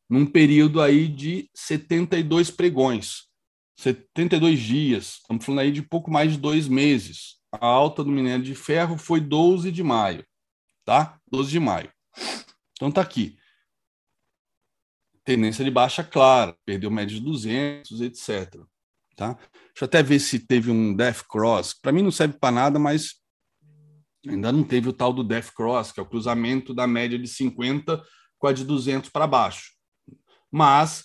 num 0.08 0.26
período 0.26 0.80
aí 0.80 1.08
de 1.08 1.50
72 1.54 2.50
pregões. 2.50 3.24
72 3.78 4.60
dias, 4.60 5.18
estamos 5.20 5.44
falando 5.44 5.60
aí 5.60 5.72
de 5.72 5.82
pouco 5.82 6.10
mais 6.10 6.32
de 6.32 6.38
dois 6.38 6.68
meses. 6.68 7.36
A 7.52 7.66
alta 7.66 8.04
do 8.04 8.10
minério 8.10 8.44
de 8.44 8.54
ferro 8.54 8.96
foi 8.96 9.20
12 9.20 9.72
de 9.72 9.82
maio, 9.82 10.24
tá? 10.84 11.18
12 11.30 11.50
de 11.50 11.60
maio. 11.60 11.92
Então 12.72 12.90
tá 12.90 13.00
aqui. 13.00 13.36
Tendência 15.24 15.64
de 15.64 15.70
baixa 15.70 16.04
clara, 16.04 16.56
perdeu 16.64 16.90
média 16.90 17.16
de 17.16 17.22
200, 17.22 18.00
etc. 18.02 18.60
Tá? 19.16 19.34
Deixa 19.34 19.82
eu 19.82 19.86
até 19.86 20.02
ver 20.02 20.20
se 20.20 20.38
teve 20.38 20.70
um 20.70 20.94
Death 20.94 21.22
Cross. 21.28 21.74
Para 21.74 21.92
mim 21.92 22.02
não 22.02 22.10
serve 22.10 22.38
para 22.38 22.52
nada, 22.52 22.78
mas 22.78 23.14
ainda 24.26 24.52
não 24.52 24.64
teve 24.64 24.88
o 24.88 24.92
tal 24.92 25.12
do 25.12 25.24
Death 25.24 25.52
Cross, 25.54 25.92
que 25.92 26.00
é 26.00 26.02
o 26.02 26.08
cruzamento 26.08 26.74
da 26.74 26.86
média 26.86 27.18
de 27.18 27.28
50 27.28 28.02
com 28.38 28.46
a 28.46 28.52
de 28.52 28.64
200 28.64 29.10
para 29.10 29.26
baixo. 29.26 29.72
Mas 30.50 31.04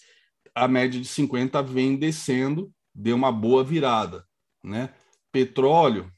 a 0.53 0.67
média 0.67 0.99
de 0.99 1.07
50 1.07 1.61
vem 1.63 1.97
descendo, 1.97 2.71
deu 2.93 3.15
uma 3.15 3.31
boa 3.31 3.63
virada, 3.63 4.25
né? 4.63 4.93
Petróleo, 5.31 6.11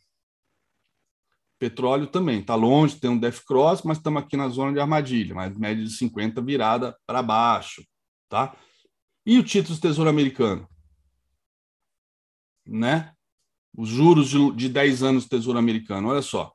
petróleo 1.59 2.07
também 2.07 2.39
está 2.39 2.55
longe, 2.55 2.99
tem 2.99 3.09
um 3.09 3.17
Death 3.17 3.43
Cross, 3.45 3.83
mas 3.83 3.97
estamos 3.97 4.23
aqui 4.23 4.35
na 4.35 4.49
zona 4.49 4.73
de 4.73 4.79
armadilha, 4.79 5.35
mas 5.35 5.55
média 5.55 5.83
de 5.83 5.91
50 5.91 6.41
virada 6.41 6.97
para 7.05 7.21
baixo, 7.21 7.85
tá? 8.27 8.55
E 9.25 9.37
o 9.37 9.43
título 9.43 9.75
do 9.75 9.81
Tesouro 9.81 10.09
Americano, 10.09 10.67
né? 12.65 13.13
Os 13.77 13.89
juros 13.89 14.29
de, 14.29 14.51
de 14.53 14.69
10 14.69 15.03
anos 15.03 15.23
do 15.25 15.29
Tesouro 15.29 15.59
Americano, 15.59 16.09
olha 16.09 16.21
só, 16.21 16.51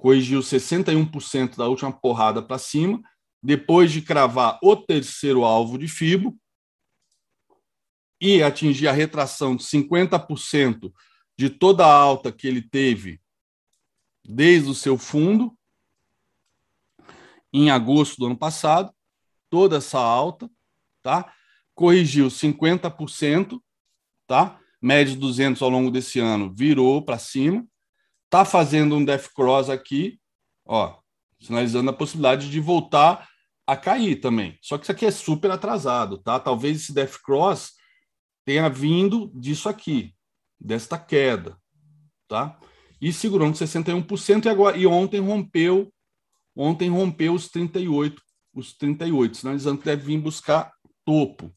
corrigiu 0.00 0.40
61% 0.40 1.56
da 1.56 1.68
última 1.68 1.92
porrada 1.92 2.42
para 2.42 2.58
cima, 2.58 3.00
depois 3.42 3.92
de 3.92 4.00
cravar 4.00 4.58
o 4.62 4.74
terceiro 4.74 5.44
alvo 5.44 5.78
de 5.78 5.86
FIBO, 5.86 6.36
e 8.18 8.42
atingir 8.42 8.88
a 8.88 8.92
retração 8.92 9.54
de 9.54 9.62
50% 9.62 10.92
de 11.38 11.48
toda 11.48 11.86
a 11.86 11.92
alta 11.92 12.32
que 12.32 12.46
ele 12.46 12.60
teve 12.60 13.20
desde 14.24 14.68
o 14.70 14.74
seu 14.74 14.98
fundo, 14.98 15.56
em 17.52 17.70
agosto 17.70 18.18
do 18.18 18.26
ano 18.26 18.36
passado, 18.36 18.92
toda 19.48 19.78
essa 19.78 19.98
alta, 19.98 20.50
tá? 21.02 21.32
Corrigiu 21.74 22.28
50%, 22.28 23.60
tá? 24.26 24.58
Média 24.80 25.16
200 25.16 25.60
ao 25.60 25.68
longo 25.68 25.90
desse 25.90 26.20
ano 26.20 26.54
virou 26.54 27.02
para 27.02 27.18
cima, 27.18 27.66
tá 28.30 28.44
fazendo 28.44 28.94
um 28.94 29.04
death 29.04 29.28
cross 29.34 29.68
aqui, 29.68 30.18
ó, 30.64 30.98
sinalizando 31.40 31.90
a 31.90 31.92
possibilidade 31.92 32.48
de 32.48 32.60
voltar 32.60 33.28
a 33.66 33.76
cair 33.76 34.16
também. 34.16 34.56
Só 34.62 34.78
que 34.78 34.84
isso 34.84 34.92
aqui 34.92 35.04
é 35.04 35.10
super 35.10 35.50
atrasado, 35.50 36.18
tá? 36.18 36.38
Talvez 36.38 36.76
esse 36.76 36.94
death 36.94 37.18
cross 37.22 37.72
tenha 38.44 38.68
vindo 38.68 39.30
disso 39.34 39.68
aqui, 39.68 40.14
desta 40.58 40.98
queda, 40.98 41.58
tá? 42.28 42.58
E 43.00 43.12
segurou 43.12 43.48
no 43.48 43.54
61% 43.54 44.44
e 44.44 44.48
agora 44.48 44.76
e 44.76 44.86
ontem 44.86 45.20
rompeu, 45.20 45.92
ontem 46.54 46.88
rompeu 46.88 47.34
os 47.34 47.48
38, 47.48 48.22
os 48.54 48.72
38, 48.76 49.36
sinalizando 49.36 49.78
que 49.78 49.84
deve 49.84 50.04
vir 50.04 50.18
buscar 50.18 50.72
topo. 51.04 51.52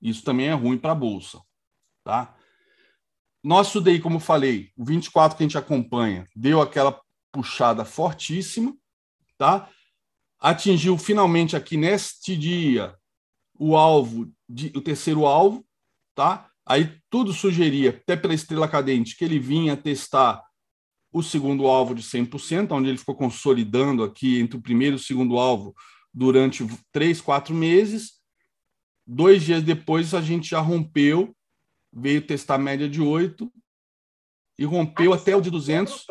Isso 0.00 0.22
também 0.24 0.48
é 0.48 0.52
ruim 0.52 0.78
para 0.78 0.92
a 0.92 0.96
bolsa, 0.96 1.40
tá? 2.04 2.34
Nosso 3.48 3.80
DI, 3.80 3.98
como 3.98 4.20
falei, 4.20 4.70
o 4.76 4.84
24 4.84 5.34
que 5.34 5.42
a 5.42 5.46
gente 5.46 5.56
acompanha, 5.56 6.26
deu 6.36 6.60
aquela 6.60 7.00
puxada 7.32 7.82
fortíssima, 7.82 8.76
tá? 9.38 9.70
Atingiu 10.38 10.98
finalmente 10.98 11.56
aqui 11.56 11.78
neste 11.78 12.36
dia 12.36 12.94
o 13.58 13.74
alvo, 13.74 14.30
de, 14.46 14.70
o 14.76 14.82
terceiro 14.82 15.24
alvo, 15.24 15.66
tá? 16.14 16.50
Aí 16.66 17.00
tudo 17.08 17.32
sugeria, 17.32 17.88
até 17.88 18.18
pela 18.18 18.34
estrela 18.34 18.68
cadente, 18.68 19.16
que 19.16 19.24
ele 19.24 19.38
vinha 19.38 19.78
testar 19.78 20.44
o 21.10 21.22
segundo 21.22 21.66
alvo 21.68 21.94
de 21.94 22.02
100%, 22.02 22.70
onde 22.72 22.90
ele 22.90 22.98
ficou 22.98 23.16
consolidando 23.16 24.04
aqui 24.04 24.40
entre 24.40 24.58
o 24.58 24.62
primeiro 24.62 24.96
e 24.96 25.00
o 25.00 25.02
segundo 25.02 25.38
alvo 25.38 25.74
durante 26.12 26.66
três, 26.92 27.18
quatro 27.18 27.54
meses. 27.54 28.20
Dois 29.06 29.42
dias 29.42 29.62
depois, 29.62 30.12
a 30.12 30.20
gente 30.20 30.50
já 30.50 30.60
rompeu, 30.60 31.34
veio 31.92 32.26
testar 32.26 32.56
a 32.56 32.58
média 32.58 32.88
de 32.88 33.00
8 33.00 33.50
e 34.58 34.64
rompeu 34.64 35.12
até 35.12 35.34
o 35.34 35.40
de 35.40 35.50
200. 35.50 36.06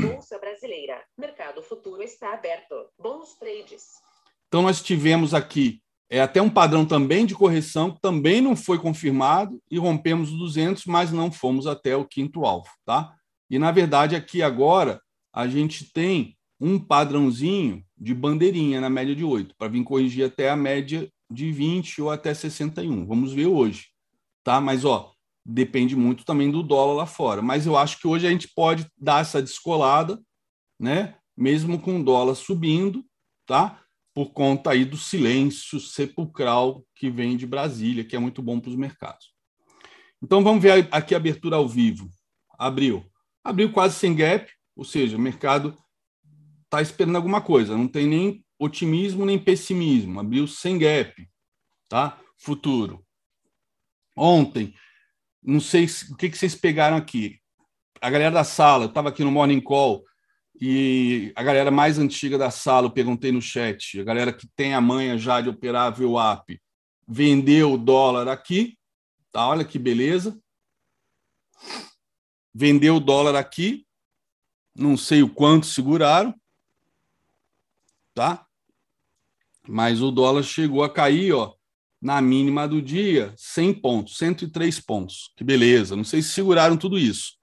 Bolsa 0.00 0.38
brasileira. 0.38 1.02
Mercado 1.16 1.62
futuro 1.62 2.02
está 2.02 2.34
aberto. 2.34 2.74
Bons 2.98 3.34
trades. 3.34 3.84
Então, 4.48 4.62
nós 4.62 4.82
tivemos 4.82 5.32
aqui 5.32 5.82
é 6.12 6.20
até 6.20 6.42
um 6.42 6.50
padrão 6.50 6.84
também 6.84 7.24
de 7.24 7.36
correção 7.36 7.92
que 7.92 8.00
também 8.00 8.40
não 8.40 8.56
foi 8.56 8.80
confirmado 8.80 9.62
e 9.70 9.78
rompemos 9.78 10.32
os 10.32 10.38
200, 10.38 10.84
mas 10.86 11.12
não 11.12 11.30
fomos 11.30 11.68
até 11.68 11.94
o 11.94 12.04
quinto 12.04 12.44
alvo, 12.44 12.68
tá? 12.84 13.14
E 13.48 13.60
na 13.60 13.70
verdade 13.70 14.16
aqui 14.16 14.42
agora 14.42 15.00
a 15.32 15.46
gente 15.46 15.92
tem 15.92 16.36
um 16.60 16.80
padrãozinho 16.80 17.84
de 17.96 18.12
bandeirinha 18.12 18.80
na 18.80 18.90
média 18.90 19.14
de 19.14 19.24
8 19.24 19.54
para 19.56 19.68
vir 19.68 19.84
corrigir 19.84 20.24
até 20.24 20.50
a 20.50 20.56
média 20.56 21.08
de 21.30 21.52
20 21.52 22.02
ou 22.02 22.10
até 22.10 22.34
61. 22.34 23.06
Vamos 23.06 23.32
ver 23.32 23.46
hoje, 23.46 23.86
tá? 24.44 24.60
Mas 24.60 24.84
ó, 24.84 25.12
depende 25.44 25.96
muito 25.96 26.24
também 26.24 26.50
do 26.50 26.62
dólar 26.62 26.94
lá 26.94 27.06
fora. 27.06 27.42
Mas 27.42 27.66
eu 27.66 27.76
acho 27.76 27.98
que 27.98 28.06
hoje 28.06 28.26
a 28.26 28.30
gente 28.30 28.48
pode 28.54 28.86
dar 28.98 29.22
essa 29.22 29.42
descolada, 29.42 30.20
né? 30.78 31.16
mesmo 31.40 31.80
com 31.80 31.98
o 31.98 32.04
dólar 32.04 32.34
subindo, 32.34 33.02
tá? 33.46 33.82
Por 34.14 34.32
conta 34.34 34.72
aí 34.72 34.84
do 34.84 34.98
silêncio 34.98 35.80
sepulcral 35.80 36.84
que 36.94 37.08
vem 37.08 37.34
de 37.34 37.46
Brasília, 37.46 38.04
que 38.04 38.14
é 38.14 38.18
muito 38.18 38.42
bom 38.42 38.60
para 38.60 38.68
os 38.68 38.76
mercados. 38.76 39.32
Então 40.22 40.44
vamos 40.44 40.62
ver 40.62 40.86
aqui 40.92 41.14
a 41.14 41.16
abertura 41.16 41.56
ao 41.56 41.66
vivo. 41.66 42.10
Abriu. 42.58 43.06
Abriu 43.42 43.72
quase 43.72 43.94
sem 43.94 44.14
gap, 44.14 44.52
ou 44.76 44.84
seja, 44.84 45.16
o 45.16 45.20
mercado 45.20 45.74
está 46.64 46.82
esperando 46.82 47.16
alguma 47.16 47.40
coisa, 47.40 47.74
não 47.74 47.88
tem 47.88 48.06
nem 48.06 48.44
otimismo 48.58 49.24
nem 49.24 49.38
pessimismo. 49.38 50.20
Abriu 50.20 50.46
sem 50.46 50.78
gap, 50.78 51.26
tá? 51.88 52.20
Futuro. 52.36 53.02
Ontem, 54.22 54.74
não 55.42 55.60
sei 55.60 55.86
o 56.10 56.14
que, 56.14 56.28
que 56.28 56.36
vocês 56.36 56.54
pegaram 56.54 56.98
aqui. 56.98 57.40
A 58.02 58.10
galera 58.10 58.30
da 58.30 58.44
sala, 58.44 58.84
eu 58.84 58.88
estava 58.88 59.08
aqui 59.08 59.24
no 59.24 59.30
Morning 59.30 59.62
Call, 59.62 60.04
e 60.60 61.32
a 61.34 61.42
galera 61.42 61.70
mais 61.70 61.98
antiga 61.98 62.36
da 62.36 62.50
sala, 62.50 62.88
eu 62.88 62.90
perguntei 62.90 63.32
no 63.32 63.40
chat, 63.40 63.98
a 63.98 64.04
galera 64.04 64.30
que 64.30 64.46
tem 64.54 64.74
a 64.74 64.80
manha 64.80 65.16
já 65.16 65.40
de 65.40 65.48
operar 65.48 65.86
a 65.86 65.90
VWAP, 65.90 66.60
vendeu 67.08 67.72
o 67.72 67.78
dólar 67.78 68.28
aqui, 68.28 68.78
tá? 69.32 69.48
Olha 69.48 69.64
que 69.64 69.78
beleza. 69.78 70.38
Vendeu 72.52 72.96
o 72.96 73.00
dólar 73.00 73.36
aqui, 73.36 73.86
não 74.76 74.98
sei 74.98 75.22
o 75.22 75.32
quanto 75.32 75.64
seguraram, 75.64 76.38
tá? 78.12 78.46
Mas 79.66 80.02
o 80.02 80.10
dólar 80.10 80.42
chegou 80.42 80.84
a 80.84 80.92
cair, 80.92 81.32
ó, 81.32 81.54
na 82.00 82.20
mínima 82.20 82.66
do 82.66 82.80
dia, 82.80 83.32
100 83.36 83.74
pontos, 83.74 84.16
103 84.18 84.80
pontos. 84.80 85.32
Que 85.36 85.44
beleza, 85.44 85.94
não 85.94 86.04
sei 86.04 86.22
se 86.22 86.30
seguraram 86.30 86.76
tudo 86.76 86.98
isso. 86.98 87.34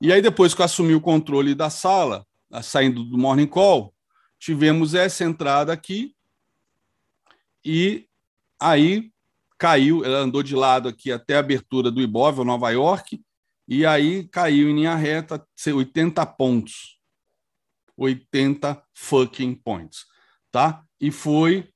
E 0.00 0.12
aí, 0.12 0.20
depois 0.20 0.54
que 0.54 0.60
eu 0.60 0.64
assumi 0.64 0.94
o 0.94 1.00
controle 1.00 1.54
da 1.54 1.70
sala, 1.70 2.26
saindo 2.62 3.02
do 3.02 3.18
Morning 3.18 3.46
Call, 3.46 3.94
tivemos 4.38 4.94
essa 4.94 5.24
entrada 5.24 5.72
aqui 5.72 6.14
e 7.64 8.06
aí 8.60 9.10
caiu, 9.58 10.04
ela 10.04 10.18
andou 10.18 10.42
de 10.42 10.54
lado 10.54 10.88
aqui 10.88 11.10
até 11.10 11.36
a 11.36 11.40
abertura 11.40 11.90
do 11.90 12.00
Ibov, 12.00 12.44
Nova 12.44 12.70
York, 12.70 13.20
e 13.66 13.84
aí 13.84 14.28
caiu 14.28 14.70
em 14.70 14.74
linha 14.74 14.94
reta 14.94 15.44
80 15.66 16.24
pontos. 16.26 16.98
80 17.98 18.80
fucking 18.94 19.54
points, 19.56 20.06
tá? 20.52 20.84
E 21.00 21.10
foi 21.10 21.68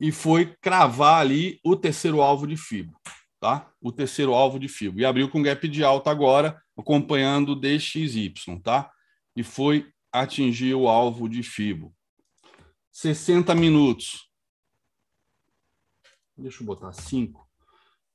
e 0.00 0.10
foi 0.10 0.56
cravar 0.60 1.20
ali 1.20 1.60
o 1.62 1.76
terceiro 1.76 2.22
alvo 2.22 2.46
de 2.46 2.56
FIBO, 2.56 2.98
tá? 3.38 3.70
O 3.80 3.92
terceiro 3.92 4.32
alvo 4.32 4.58
de 4.58 4.66
FIBO. 4.66 4.98
E 4.98 5.04
abriu 5.04 5.28
com 5.28 5.42
gap 5.42 5.68
de 5.68 5.84
alta 5.84 6.10
agora, 6.10 6.60
acompanhando 6.76 7.54
DXY, 7.54 8.32
tá? 8.62 8.90
E 9.36 9.42
foi 9.44 9.92
atingir 10.10 10.74
o 10.74 10.88
alvo 10.88 11.28
de 11.28 11.42
FIBO. 11.42 11.94
60 12.90 13.54
minutos. 13.54 14.28
Deixa 16.36 16.62
eu 16.62 16.66
botar 16.66 16.92
5 16.92 17.46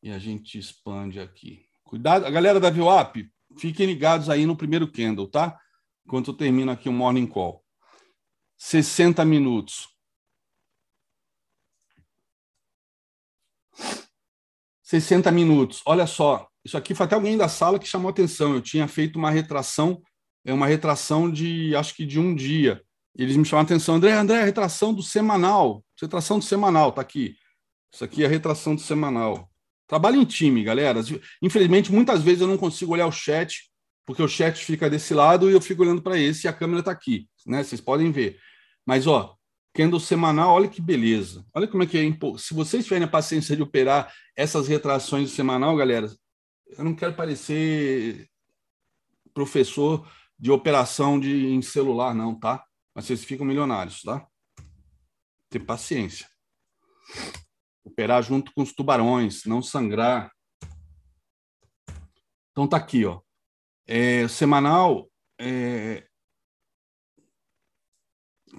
e 0.01 0.11
a 0.11 0.17
gente 0.17 0.57
expande 0.57 1.19
aqui. 1.19 1.65
Cuidado, 1.83 2.25
a 2.25 2.31
galera 2.31 2.59
da 2.59 2.71
VWAP, 2.71 3.29
fiquem 3.59 3.85
ligados 3.85 4.29
aí 4.29 4.45
no 4.45 4.55
primeiro 4.55 4.91
candle, 4.91 5.27
tá? 5.27 5.59
Enquanto 6.05 6.31
eu 6.31 6.33
termino 6.33 6.71
aqui 6.71 6.89
o 6.89 6.93
morning 6.93 7.27
call. 7.27 7.63
60 8.57 9.23
minutos. 9.23 9.94
60 14.85 15.31
minutos. 15.31 15.81
Olha 15.85 16.05
só, 16.05 16.47
isso 16.63 16.77
aqui 16.77 16.93
foi 16.93 17.05
até 17.05 17.15
alguém 17.15 17.35
da 17.35 17.49
sala 17.49 17.79
que 17.79 17.87
chamou 17.87 18.09
atenção. 18.09 18.53
Eu 18.53 18.61
tinha 18.61 18.87
feito 18.87 19.17
uma 19.17 19.31
retração, 19.31 20.01
é 20.45 20.53
uma 20.53 20.67
retração 20.67 21.29
de 21.29 21.75
acho 21.75 21.95
que 21.95 22.05
de 22.05 22.19
um 22.19 22.33
dia. 22.33 22.81
Eles 23.17 23.35
me 23.35 23.43
chamaram 23.43 23.65
atenção, 23.65 23.95
André, 23.95 24.13
André, 24.13 24.43
retração 24.43 24.93
do 24.93 25.01
semanal. 25.01 25.83
Retração 25.99 26.37
do 26.37 26.45
semanal, 26.45 26.91
tá 26.91 27.01
aqui. 27.01 27.35
Isso 27.91 28.03
aqui 28.03 28.23
é 28.23 28.27
a 28.27 28.29
retração 28.29 28.75
do 28.75 28.81
semanal. 28.81 29.49
Trabalho 29.87 30.21
em 30.21 30.25
time, 30.25 30.63
galera. 30.63 31.01
Infelizmente, 31.41 31.91
muitas 31.91 32.21
vezes 32.21 32.41
eu 32.41 32.47
não 32.47 32.57
consigo 32.57 32.93
olhar 32.93 33.07
o 33.07 33.11
chat, 33.11 33.71
porque 34.05 34.21
o 34.21 34.27
chat 34.27 34.63
fica 34.63 34.89
desse 34.89 35.13
lado 35.13 35.49
e 35.49 35.53
eu 35.53 35.61
fico 35.61 35.81
olhando 35.81 36.01
para 36.01 36.19
esse 36.19 36.45
e 36.45 36.47
a 36.47 36.53
câmera 36.53 36.79
está 36.79 36.91
aqui, 36.91 37.27
né? 37.45 37.63
Vocês 37.63 37.81
podem 37.81 38.11
ver. 38.11 38.37
Mas, 38.85 39.07
ó, 39.07 39.34
candle 39.75 39.99
semanal, 39.99 40.53
olha 40.53 40.69
que 40.69 40.81
beleza. 40.81 41.45
Olha 41.53 41.67
como 41.67 41.83
é 41.83 41.85
que 41.85 41.97
é. 41.97 42.37
Se 42.37 42.53
vocês 42.53 42.85
tiverem 42.85 43.03
a 43.03 43.11
paciência 43.11 43.57
de 43.57 43.61
operar 43.61 44.11
essas 44.35 44.69
retrações 44.69 45.29
do 45.29 45.35
semanal, 45.35 45.75
galera, 45.75 46.09
eu 46.77 46.83
não 46.83 46.95
quero 46.95 47.13
parecer 47.13 48.29
professor 49.33 50.09
de 50.39 50.49
operação 50.49 51.19
de, 51.19 51.47
em 51.47 51.61
celular, 51.61 52.15
não, 52.15 52.39
tá? 52.39 52.65
Mas 52.95 53.05
vocês 53.05 53.25
ficam 53.25 53.45
milionários, 53.45 54.01
tá? 54.01 54.25
Ter 55.49 55.59
paciência. 55.59 56.25
Operar 57.83 58.23
junto 58.23 58.53
com 58.53 58.61
os 58.61 58.73
tubarões, 58.73 59.43
não 59.43 59.61
sangrar. 59.61 60.31
Então 62.51 62.65
tá 62.65 62.77
aqui, 62.77 63.05
ó. 63.05 63.19
É, 63.85 64.25
semanal, 64.29 65.11
é, 65.39 66.07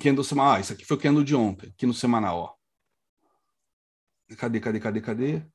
Candle 0.02 0.24
semanal. 0.24 0.54
Ah, 0.54 0.60
isso 0.60 0.72
aqui 0.72 0.84
foi 0.84 0.96
o 0.96 1.00
candle 1.00 1.24
de 1.24 1.34
ontem, 1.34 1.68
aqui 1.70 1.86
no 1.86 1.94
semanal, 1.94 2.38
ó. 2.38 2.56
Cadê, 4.36 4.60
cadê, 4.60 4.80
cadê, 4.80 5.00
cadê? 5.00 5.46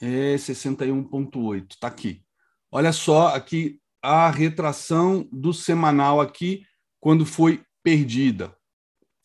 É 0.00 0.36
61.8, 0.36 1.76
tá 1.80 1.88
aqui. 1.88 2.24
Olha 2.70 2.92
só 2.92 3.28
aqui 3.28 3.80
a 4.02 4.30
retração 4.30 5.28
do 5.32 5.52
semanal 5.52 6.20
aqui 6.20 6.66
quando 7.00 7.26
foi 7.26 7.64
perdida, 7.82 8.56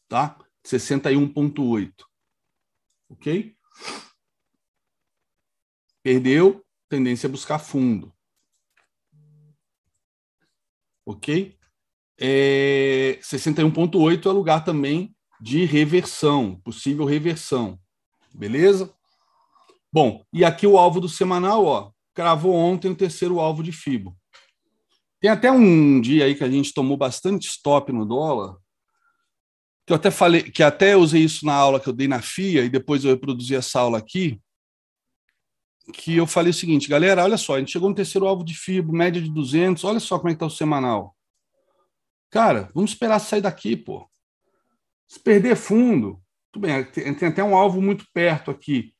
tá? 0.08 0.38
61.8. 0.66 1.94
OK? 3.10 3.56
Perdeu, 6.02 6.66
tendência 6.90 7.28
a 7.28 7.32
buscar 7.32 7.60
fundo. 7.60 8.16
OK? 11.06 11.60
É, 12.24 13.18
61,8 13.20 14.28
é 14.28 14.30
lugar 14.30 14.64
também 14.64 15.16
de 15.42 15.66
reversão, 15.66 16.62
possível 16.64 17.04
reversão. 17.04 17.80
Beleza? 18.32 18.94
Bom, 19.92 20.24
e 20.32 20.46
aqui 20.46 20.68
o 20.68 20.78
alvo 20.78 21.02
do 21.02 21.10
semanal, 21.10 21.66
ó, 21.66 21.92
cravou 22.14 22.54
ontem 22.54 22.92
o 22.92 22.96
terceiro 22.96 23.40
alvo 23.40 23.64
de 23.64 23.72
FIBO. 23.72 24.16
Tem 25.20 25.32
até 25.32 25.52
um 25.52 26.00
dia 26.00 26.26
aí 26.26 26.36
que 26.36 26.44
a 26.44 26.50
gente 26.50 26.74
tomou 26.74 26.96
bastante 26.96 27.48
stop 27.48 27.92
no 27.92 28.06
dólar, 28.06 28.56
que 29.86 29.92
eu 29.92 29.96
até 29.96 30.12
falei, 30.12 30.44
que 30.44 30.62
até 30.62 30.96
usei 30.96 31.24
isso 31.24 31.44
na 31.44 31.56
aula 31.56 31.80
que 31.80 31.90
eu 31.90 31.94
dei 31.94 32.08
na 32.08 32.22
FIA 32.22 32.64
e 32.64 32.70
depois 32.70 33.04
eu 33.04 33.10
reproduzi 33.10 33.56
essa 33.56 33.80
aula 33.80 33.98
aqui, 33.98 34.40
que 35.92 36.16
eu 36.16 36.28
falei 36.28 36.52
o 36.52 36.54
seguinte, 36.54 36.88
galera, 36.88 37.24
olha 37.24 37.38
só, 37.38 37.56
a 37.56 37.60
gente 37.60 37.72
chegou 37.72 37.90
no 37.90 37.96
terceiro 37.96 38.28
alvo 38.28 38.46
de 38.46 38.54
FIBO, 38.54 38.94
média 38.94 39.20
de 39.20 39.30
200, 39.32 39.84
olha 39.84 40.00
só 40.00 40.20
como 40.20 40.30
é 40.30 40.34
que 40.34 40.36
está 40.36 40.46
o 40.46 40.50
semanal. 40.50 41.16
Cara, 42.32 42.72
vamos 42.74 42.92
esperar 42.92 43.20
sair 43.20 43.42
daqui, 43.42 43.76
pô. 43.76 44.10
Se 45.06 45.20
perder 45.20 45.58
fundo, 45.58 46.22
tudo 46.52 46.66
bem, 46.66 46.84
tem 46.86 47.28
até 47.28 47.44
um 47.44 47.56
alvo 47.56 47.82
muito 47.82 48.06
perto 48.14 48.50
aqui. 48.50 48.94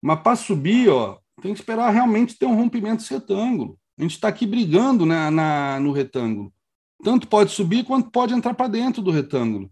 Mas 0.00 0.20
para 0.20 0.36
subir, 0.36 0.88
ó, 0.88 1.18
tem 1.42 1.52
que 1.52 1.60
esperar 1.60 1.90
realmente 1.90 2.38
ter 2.38 2.46
um 2.46 2.54
rompimento 2.54 2.98
desse 3.02 3.12
retângulo. 3.12 3.76
A 3.98 4.02
gente 4.02 4.12
está 4.12 4.28
aqui 4.28 4.46
brigando 4.46 5.04
na, 5.04 5.30
na, 5.30 5.80
no 5.80 5.90
retângulo. 5.90 6.54
Tanto 7.02 7.26
pode 7.26 7.50
subir 7.50 7.84
quanto 7.84 8.10
pode 8.10 8.32
entrar 8.32 8.54
para 8.54 8.68
dentro 8.68 9.02
do 9.02 9.10
retângulo. 9.10 9.70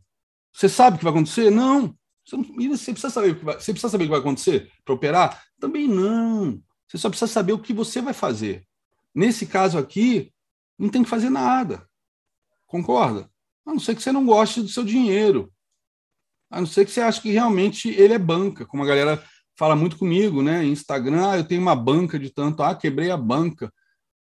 Você 0.53 0.69
sabe 0.69 0.97
o 0.97 0.99
que 0.99 1.05
vai 1.05 1.12
acontecer? 1.12 1.51
Não. 1.51 1.97
Você, 2.25 2.37
não, 2.37 2.45
você 2.45 2.93
precisa 2.93 3.11
saber 3.11 3.31
o 3.31 3.37
que 3.37 3.45
vai, 3.45 3.55
você 3.55 3.73
precisa 3.73 3.91
saber 3.91 4.05
o 4.05 4.07
que 4.07 4.11
vai 4.11 4.21
acontecer 4.21 4.71
para 4.85 4.95
operar? 4.95 5.43
Também 5.61 5.87
não. 5.87 6.61
Você 6.89 6.99
só 6.99 7.09
precisa 7.09 7.31
saber 7.31 7.53
o 7.53 7.59
que 7.59 7.73
você 7.73 8.01
vai 8.03 8.12
fazer. 8.12 8.67
Nesse 9.15 9.47
caso 9.47 9.79
aqui, 9.79 10.33
não 10.77 10.89
tem 10.89 11.05
que 11.05 11.09
fazer 11.09 11.31
nada. 11.31 11.89
Concorda? 12.75 13.31
A 13.64 13.70
não 13.70 13.79
ser 13.79 13.95
que 13.95 14.03
você 14.03 14.11
não 14.11 14.27
goste 14.27 14.61
do 14.61 14.66
seu 14.66 14.83
dinheiro. 14.83 15.53
A 16.51 16.59
não 16.59 16.66
ser 16.66 16.85
que 16.85 16.91
você 16.91 17.01
ache 17.01 17.20
que 17.20 17.31
realmente 17.31 17.89
ele 17.89 18.14
é 18.14 18.18
banca, 18.18 18.66
como 18.66 18.83
a 18.83 18.87
galera 18.87 19.25
fala 19.57 19.77
muito 19.77 19.97
comigo, 19.97 20.43
né? 20.43 20.64
Instagram, 20.64 21.31
ah, 21.31 21.37
eu 21.37 21.45
tenho 21.45 21.62
uma 21.62 21.77
banca 21.77 22.18
de 22.18 22.31
tanto, 22.31 22.64
ah, 22.64 22.75
quebrei 22.75 23.12
a 23.12 23.16
banca. 23.16 23.72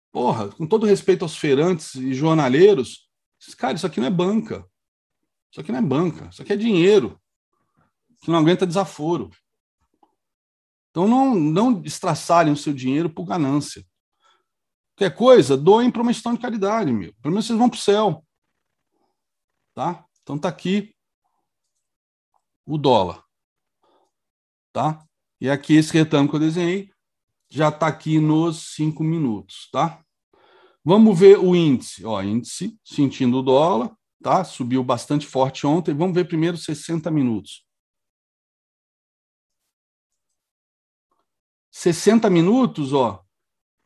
Porra, 0.09 0.47
com 0.47 0.65
todo 0.65 0.85
respeito 0.85 1.23
aos 1.23 1.35
feirantes 1.35 1.95
e 1.95 2.13
jornaleiros, 2.13 3.09
cara, 3.57 3.75
isso 3.75 3.85
aqui 3.85 3.99
não 3.99 4.07
é 4.07 4.09
banca. 4.09 4.65
Isso 5.51 5.59
aqui 5.59 5.73
não 5.73 5.79
é 5.79 5.81
banca, 5.81 6.29
isso 6.31 6.41
aqui 6.41 6.53
é 6.53 6.55
dinheiro 6.55 7.19
que 8.21 8.31
não 8.31 8.39
aguenta 8.39 8.65
desaforo. 8.65 9.31
Então 10.91 11.09
não, 11.09 11.35
não 11.35 11.81
estraçalhem 11.83 12.53
o 12.53 12.57
seu 12.57 12.73
dinheiro 12.73 13.09
por 13.09 13.25
ganância. 13.25 13.85
Qualquer 14.95 15.13
coisa, 15.13 15.57
doem 15.57 15.91
para 15.91 16.01
uma 16.01 16.11
instituição 16.11 16.35
de 16.35 16.41
caridade, 16.41 16.89
meu. 16.93 17.13
Pelo 17.21 17.33
menos 17.33 17.45
vocês 17.45 17.59
vão 17.59 17.67
para 17.67 17.77
o 17.77 17.81
céu. 17.81 18.25
Tá? 19.79 20.05
Então 20.21 20.37
tá 20.37 20.49
aqui 20.49 20.93
o 22.65 22.77
dólar. 22.77 23.23
Tá? 24.73 25.01
E 25.39 25.49
aqui 25.49 25.75
esse 25.75 25.93
retângulo 25.93 26.31
que 26.31 26.35
eu 26.35 26.39
desenhei 26.49 26.91
já 27.49 27.69
está 27.69 27.87
aqui 27.87 28.19
nos 28.19 28.73
cinco 28.75 29.05
minutos, 29.05 29.69
tá? 29.71 30.03
Vamos 30.83 31.17
ver 31.17 31.39
o 31.39 31.55
índice. 31.55 32.05
Ó, 32.05 32.21
índice 32.21 32.77
sentindo 32.83 33.37
o 33.37 33.41
dólar, 33.41 33.95
tá? 34.21 34.43
Subiu 34.43 34.83
bastante 34.83 35.25
forte 35.25 35.65
ontem. 35.65 35.95
Vamos 35.95 36.13
ver 36.13 36.27
primeiro 36.27 36.57
60 36.57 37.09
minutos. 37.09 37.65
60 41.71 42.29
minutos, 42.29 42.91
ó, 42.91 43.23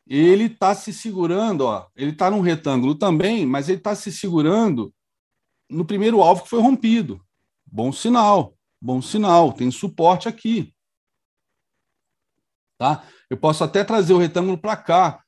ele 0.04 0.46
está 0.46 0.74
se 0.74 0.92
segurando, 0.92 1.66
ó, 1.66 1.88
ele 1.94 2.10
está 2.10 2.30
num 2.30 2.40
retângulo 2.40 2.96
também, 2.96 3.46
mas 3.46 3.68
ele 3.68 3.78
está 3.78 3.94
se 3.94 4.10
segurando 4.10 4.92
no 5.74 5.84
primeiro 5.84 6.22
alvo 6.22 6.42
que 6.42 6.48
foi 6.48 6.60
rompido. 6.60 7.24
Bom 7.66 7.92
sinal, 7.92 8.56
bom 8.80 9.02
sinal, 9.02 9.52
tem 9.52 9.70
suporte 9.70 10.28
aqui. 10.28 10.74
Tá? 12.78 13.06
Eu 13.28 13.36
posso 13.36 13.64
até 13.64 13.82
trazer 13.84 14.12
o 14.12 14.18
retângulo 14.18 14.56
para 14.58 14.76
cá, 14.76 15.24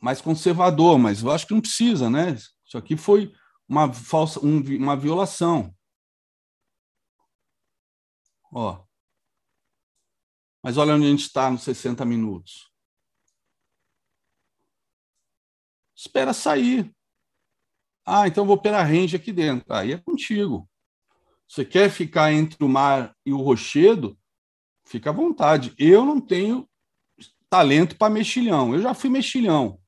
mais 0.00 0.20
conservador, 0.20 0.98
mas 0.98 1.22
eu 1.22 1.30
acho 1.30 1.46
que 1.46 1.54
não 1.54 1.60
precisa, 1.60 2.08
né? 2.10 2.34
Isso 2.64 2.76
aqui 2.76 2.96
foi 2.96 3.32
uma 3.68 3.92
falsa, 3.92 4.40
um, 4.44 4.60
uma 4.76 4.96
violação. 4.96 5.74
Ó. 8.52 8.84
Mas 10.62 10.76
olha 10.76 10.94
onde 10.94 11.06
a 11.06 11.10
gente 11.10 11.22
está 11.22 11.50
nos 11.50 11.62
60 11.62 12.04
minutos. 12.04 12.70
Espera 15.94 16.32
sair. 16.32 16.94
Ah, 18.10 18.26
então 18.26 18.46
vou 18.46 18.56
pela 18.56 18.82
range 18.82 19.14
aqui 19.14 19.30
dentro. 19.30 19.70
Aí 19.70 19.92
é 19.92 19.98
contigo. 19.98 20.66
Você 21.46 21.62
quer 21.62 21.90
ficar 21.90 22.32
entre 22.32 22.64
o 22.64 22.68
mar 22.68 23.14
e 23.24 23.34
o 23.34 23.36
rochedo? 23.36 24.18
Fica 24.86 25.10
à 25.10 25.12
vontade. 25.12 25.74
Eu 25.76 26.06
não 26.06 26.18
tenho 26.18 26.66
talento 27.50 27.98
para 27.98 28.08
mexilhão. 28.08 28.74
Eu 28.74 28.80
já 28.80 28.94
fui 28.94 29.10
mexilhão. 29.10 29.78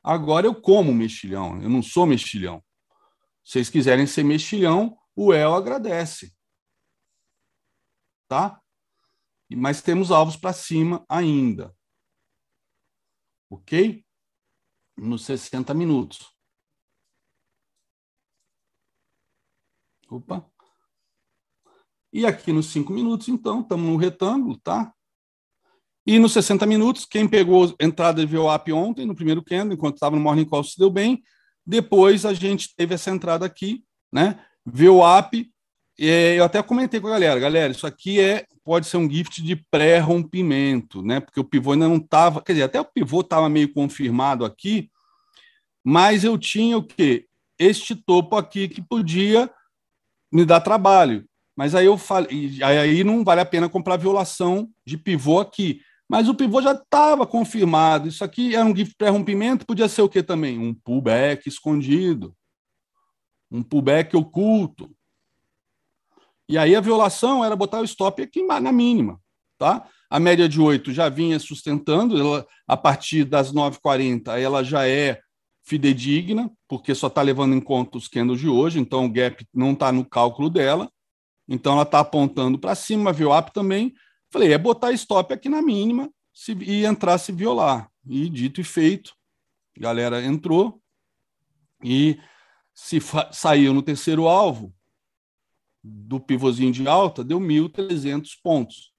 Agora 0.00 0.46
eu 0.46 0.54
como 0.54 0.94
mexilhão. 0.94 1.60
Eu 1.60 1.68
não 1.68 1.82
sou 1.82 2.06
mexilhão. 2.06 2.62
Se 3.44 3.54
vocês 3.54 3.68
quiserem 3.68 4.06
ser 4.06 4.22
mexilhão, 4.22 4.96
o 5.16 5.34
El 5.34 5.52
agradece. 5.52 6.32
Tá? 8.28 8.60
mas 9.52 9.82
temos 9.82 10.12
alvos 10.12 10.36
para 10.36 10.52
cima 10.52 11.04
ainda. 11.08 11.76
Ok? 13.50 14.04
Nos 14.96 15.24
60 15.24 15.74
minutos. 15.74 16.39
Opa. 20.10 20.44
E 22.12 22.26
aqui 22.26 22.52
nos 22.52 22.66
5 22.66 22.92
minutos, 22.92 23.28
então, 23.28 23.60
estamos 23.60 23.88
no 23.88 23.96
retângulo, 23.96 24.58
tá? 24.58 24.92
E 26.04 26.18
nos 26.18 26.32
60 26.32 26.66
minutos, 26.66 27.04
quem 27.04 27.28
pegou 27.28 27.74
entrada 27.80 28.24
de 28.24 28.36
VWAP 28.36 28.72
ontem, 28.72 29.06
no 29.06 29.14
primeiro 29.14 29.44
candle, 29.44 29.74
enquanto 29.74 29.94
estava 29.94 30.16
no 30.16 30.22
Morning 30.22 30.44
Call, 30.44 30.64
se 30.64 30.76
deu 30.76 30.90
bem. 30.90 31.22
Depois 31.64 32.26
a 32.26 32.34
gente 32.34 32.74
teve 32.74 32.94
essa 32.94 33.10
entrada 33.10 33.46
aqui, 33.46 33.84
né? 34.12 34.44
VWAP 34.66 35.50
é, 36.02 36.38
eu 36.38 36.44
até 36.44 36.62
comentei 36.62 36.98
com 36.98 37.08
a 37.08 37.10
galera, 37.10 37.38
galera, 37.38 37.72
isso 37.72 37.86
aqui 37.86 38.18
é 38.18 38.46
pode 38.64 38.86
ser 38.86 38.96
um 38.96 39.10
gift 39.10 39.42
de 39.42 39.54
pré-rompimento, 39.70 41.02
né? 41.02 41.20
Porque 41.20 41.38
o 41.38 41.44
pivô 41.44 41.72
ainda 41.72 41.88
não 41.88 41.96
estava, 41.96 42.40
quer 42.40 42.52
dizer, 42.52 42.64
até 42.64 42.80
o 42.80 42.84
pivô 42.84 43.20
estava 43.20 43.50
meio 43.50 43.70
confirmado 43.72 44.44
aqui, 44.44 44.90
mas 45.84 46.24
eu 46.24 46.38
tinha 46.38 46.78
o 46.78 46.82
quê? 46.82 47.26
Este 47.58 47.94
topo 47.94 48.36
aqui 48.36 48.66
que 48.66 48.80
podia 48.80 49.50
me 50.32 50.44
dar 50.44 50.60
trabalho. 50.60 51.24
Mas 51.56 51.74
aí 51.74 51.86
eu 51.86 51.98
falei, 51.98 52.62
aí 52.62 53.04
não 53.04 53.24
vale 53.24 53.40
a 53.40 53.44
pena 53.44 53.68
comprar 53.68 53.96
violação 53.96 54.68
de 54.84 54.96
pivô 54.96 55.40
aqui. 55.40 55.82
Mas 56.08 56.28
o 56.28 56.34
pivô 56.34 56.60
já 56.60 56.72
estava 56.72 57.26
confirmado. 57.26 58.08
Isso 58.08 58.24
aqui 58.24 58.54
era 58.54 58.64
um 58.64 58.74
gift 58.74 58.96
pré-rompimento, 58.96 59.66
podia 59.66 59.88
ser 59.88 60.02
o 60.02 60.08
que 60.08 60.22
também? 60.22 60.58
Um 60.58 60.74
pullback 60.74 61.48
escondido. 61.48 62.34
Um 63.50 63.62
pullback 63.62 64.16
oculto. 64.16 64.90
E 66.48 66.58
aí 66.58 66.74
a 66.74 66.80
violação 66.80 67.44
era 67.44 67.54
botar 67.54 67.80
o 67.80 67.84
stop 67.84 68.20
aqui 68.20 68.42
na 68.42 68.72
mínima, 68.72 69.20
tá? 69.56 69.86
A 70.10 70.18
média 70.18 70.48
de 70.48 70.60
8 70.60 70.92
já 70.92 71.08
vinha 71.08 71.38
sustentando, 71.38 72.18
ela, 72.18 72.44
a 72.66 72.76
partir 72.76 73.24
das 73.24 73.52
9h40 73.52 74.36
ela 74.36 74.64
já 74.64 74.88
é 74.88 75.20
fidedigna, 75.70 76.50
porque 76.66 76.96
só 76.96 77.06
está 77.06 77.22
levando 77.22 77.54
em 77.54 77.60
conta 77.60 77.96
os 77.96 78.08
candles 78.08 78.40
de 78.40 78.48
hoje, 78.48 78.80
então 78.80 79.04
o 79.04 79.08
gap 79.08 79.46
não 79.54 79.70
está 79.70 79.92
no 79.92 80.04
cálculo 80.04 80.50
dela, 80.50 80.90
então 81.48 81.74
ela 81.74 81.84
está 81.84 82.00
apontando 82.00 82.58
para 82.58 82.74
cima, 82.74 83.10
a 83.10 83.12
VWAP 83.12 83.52
também. 83.52 83.94
Falei, 84.32 84.52
é 84.52 84.58
botar 84.58 84.90
stop 84.90 85.32
aqui 85.32 85.48
na 85.48 85.62
mínima 85.62 86.12
se, 86.34 86.54
e 86.54 86.84
entrar 86.84 87.18
se 87.18 87.30
violar. 87.30 87.88
E 88.04 88.28
dito 88.28 88.60
e 88.60 88.64
feito, 88.64 89.14
galera 89.78 90.24
entrou 90.24 90.82
e 91.84 92.18
se 92.74 92.98
saiu 93.30 93.72
no 93.72 93.82
terceiro 93.82 94.26
alvo, 94.26 94.74
do 95.82 96.18
pivôzinho 96.18 96.72
de 96.72 96.88
alta 96.88 97.22
deu 97.22 97.38
1.300 97.38 98.30
pontos. 98.42 98.92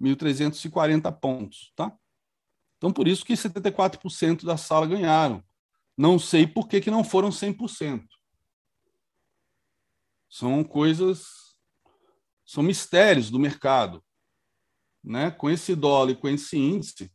1.340 0.00 1.10
pontos, 1.18 1.72
tá? 1.74 1.92
Então, 2.86 2.92
por 2.92 3.08
isso 3.08 3.24
que 3.24 3.32
74% 3.32 4.44
da 4.44 4.56
sala 4.56 4.86
ganharam. 4.86 5.42
Não 5.98 6.20
sei 6.20 6.46
por 6.46 6.68
que, 6.68 6.80
que 6.80 6.88
não 6.88 7.02
foram 7.02 7.30
100%. 7.30 8.06
São 10.30 10.62
coisas, 10.62 11.26
são 12.44 12.62
mistérios 12.62 13.28
do 13.28 13.40
mercado. 13.40 14.04
Né? 15.02 15.32
Com 15.32 15.50
esse 15.50 15.74
dólar 15.74 16.12
e 16.12 16.14
com 16.16 16.28
esse 16.28 16.56
índice, 16.56 17.12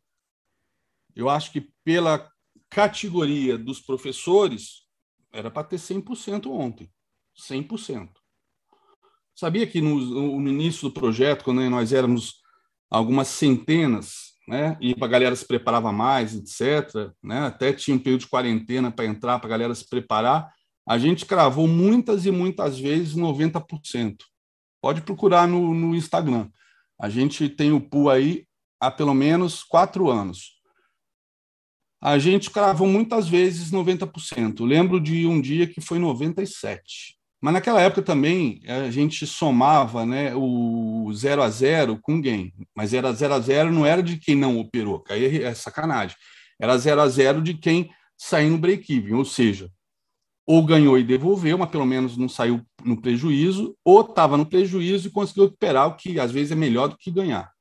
eu 1.15 1.29
acho 1.29 1.53
que 1.53 1.71
pela 1.85 2.29
categoria 2.69 3.57
dos 3.57 3.79
professores, 3.79 4.85
era 5.31 5.49
para 5.49 5.63
ter 5.63 5.77
100% 5.77 6.47
ontem. 6.47 6.91
100%. 7.49 8.11
Sabia 9.33 9.65
que 9.65 9.79
no, 9.79 10.37
no, 10.37 10.49
início 10.49 10.89
do 10.89 10.93
projeto, 10.93 11.45
quando 11.45 11.61
nós 11.69 11.93
éramos 11.93 12.41
algumas 12.89 13.29
centenas, 13.29 14.30
né, 14.51 14.77
e 14.81 14.93
a 14.99 15.07
galera 15.07 15.35
se 15.35 15.47
preparava 15.47 15.91
mais, 15.91 16.35
etc., 16.35 17.11
né, 17.23 17.45
até 17.45 17.71
tinha 17.71 17.95
um 17.95 17.99
período 17.99 18.21
de 18.21 18.27
quarentena 18.27 18.91
para 18.91 19.05
entrar, 19.05 19.39
para 19.39 19.47
a 19.47 19.51
galera 19.51 19.73
se 19.73 19.87
preparar, 19.87 20.51
a 20.87 20.97
gente 20.97 21.25
cravou 21.25 21.67
muitas 21.67 22.25
e 22.25 22.31
muitas 22.31 22.77
vezes 22.77 23.15
90%. 23.15 24.17
Pode 24.81 25.01
procurar 25.01 25.47
no, 25.47 25.73
no 25.73 25.95
Instagram. 25.95 26.49
A 26.99 27.07
gente 27.07 27.47
tem 27.47 27.71
o 27.71 27.79
pool 27.79 28.09
aí 28.09 28.45
há 28.79 28.91
pelo 28.91 29.13
menos 29.13 29.63
quatro 29.63 30.09
anos 30.09 30.61
a 32.01 32.17
gente 32.17 32.49
cravou 32.49 32.87
muitas 32.87 33.29
vezes 33.29 33.71
90%. 33.71 34.65
Lembro 34.65 34.99
de 34.99 35.27
um 35.27 35.39
dia 35.39 35.67
que 35.67 35.79
foi 35.79 35.99
97%. 35.99 36.79
Mas 37.41 37.53
naquela 37.53 37.81
época 37.81 38.03
também 38.03 38.61
a 38.67 38.91
gente 38.91 39.25
somava 39.25 40.05
né, 40.05 40.33
o 40.35 41.11
0 41.11 41.41
a 41.41 41.49
0 41.49 41.99
com 41.99 42.21
gain. 42.21 42.53
Mas 42.75 42.93
era 42.93 43.11
0 43.11 43.33
a 43.33 43.39
0 43.39 43.71
não 43.71 43.85
era 43.85 44.03
de 44.03 44.17
quem 44.17 44.35
não 44.35 44.59
operou, 44.59 45.03
aí 45.09 45.43
é 45.43 45.53
sacanagem. 45.55 46.15
Era 46.59 46.77
0 46.77 47.01
a 47.01 47.07
0 47.07 47.41
de 47.41 47.55
quem 47.55 47.89
saiu 48.15 48.51
no 48.51 48.59
break-even, 48.59 49.13
ou 49.15 49.25
seja, 49.25 49.71
ou 50.45 50.63
ganhou 50.63 50.97
e 50.99 51.03
devolveu, 51.03 51.57
mas 51.57 51.71
pelo 51.71 51.85
menos 51.85 52.15
não 52.15 52.29
saiu 52.29 52.61
no 52.83 53.01
prejuízo, 53.01 53.75
ou 53.83 54.01
estava 54.01 54.37
no 54.37 54.45
prejuízo 54.45 55.07
e 55.07 55.11
conseguiu 55.11 55.45
recuperar, 55.45 55.87
o 55.87 55.95
que 55.95 56.19
às 56.19 56.31
vezes 56.31 56.51
é 56.51 56.55
melhor 56.55 56.89
do 56.89 56.97
que 56.97 57.09
ganhar. 57.09 57.51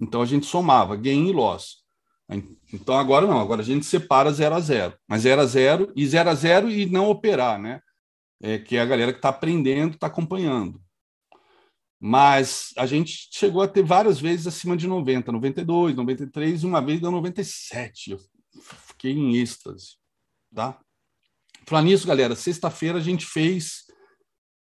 Então 0.00 0.22
a 0.22 0.26
gente 0.26 0.46
somava 0.46 0.96
gain 0.96 1.28
e 1.28 1.32
loss. 1.32 1.84
Então 2.72 2.98
agora 2.98 3.26
não, 3.26 3.38
agora 3.38 3.60
a 3.60 3.64
gente 3.64 3.84
separa 3.84 4.32
0 4.32 4.54
a 4.54 4.60
0, 4.60 4.94
mas 5.06 5.22
0 5.22 5.42
a 5.42 5.46
0 5.46 5.92
e 5.94 6.06
0 6.06 6.30
a 6.30 6.34
0 6.34 6.70
e 6.70 6.86
não 6.86 7.10
operar, 7.10 7.60
né? 7.60 7.80
É, 8.42 8.58
que 8.58 8.76
é 8.76 8.80
a 8.80 8.86
galera 8.86 9.12
que 9.12 9.18
está 9.18 9.28
aprendendo, 9.28 9.94
está 9.94 10.06
acompanhando. 10.06 10.80
Mas 11.98 12.72
a 12.76 12.86
gente 12.86 13.28
chegou 13.32 13.62
a 13.62 13.68
ter 13.68 13.82
várias 13.82 14.20
vezes 14.20 14.46
acima 14.46 14.76
de 14.76 14.86
90, 14.86 15.32
92, 15.32 15.96
93, 15.96 16.64
uma 16.64 16.80
vez 16.80 17.00
deu 17.00 17.10
97. 17.10 18.12
Eu 18.12 18.18
fiquei 18.88 19.12
em 19.12 19.36
êxtase. 19.36 19.96
Tá? 20.54 20.78
Falar 21.66 21.82
nisso, 21.82 22.06
galera, 22.06 22.36
sexta-feira 22.36 22.98
a 22.98 23.02
gente 23.02 23.24
fez, 23.24 23.84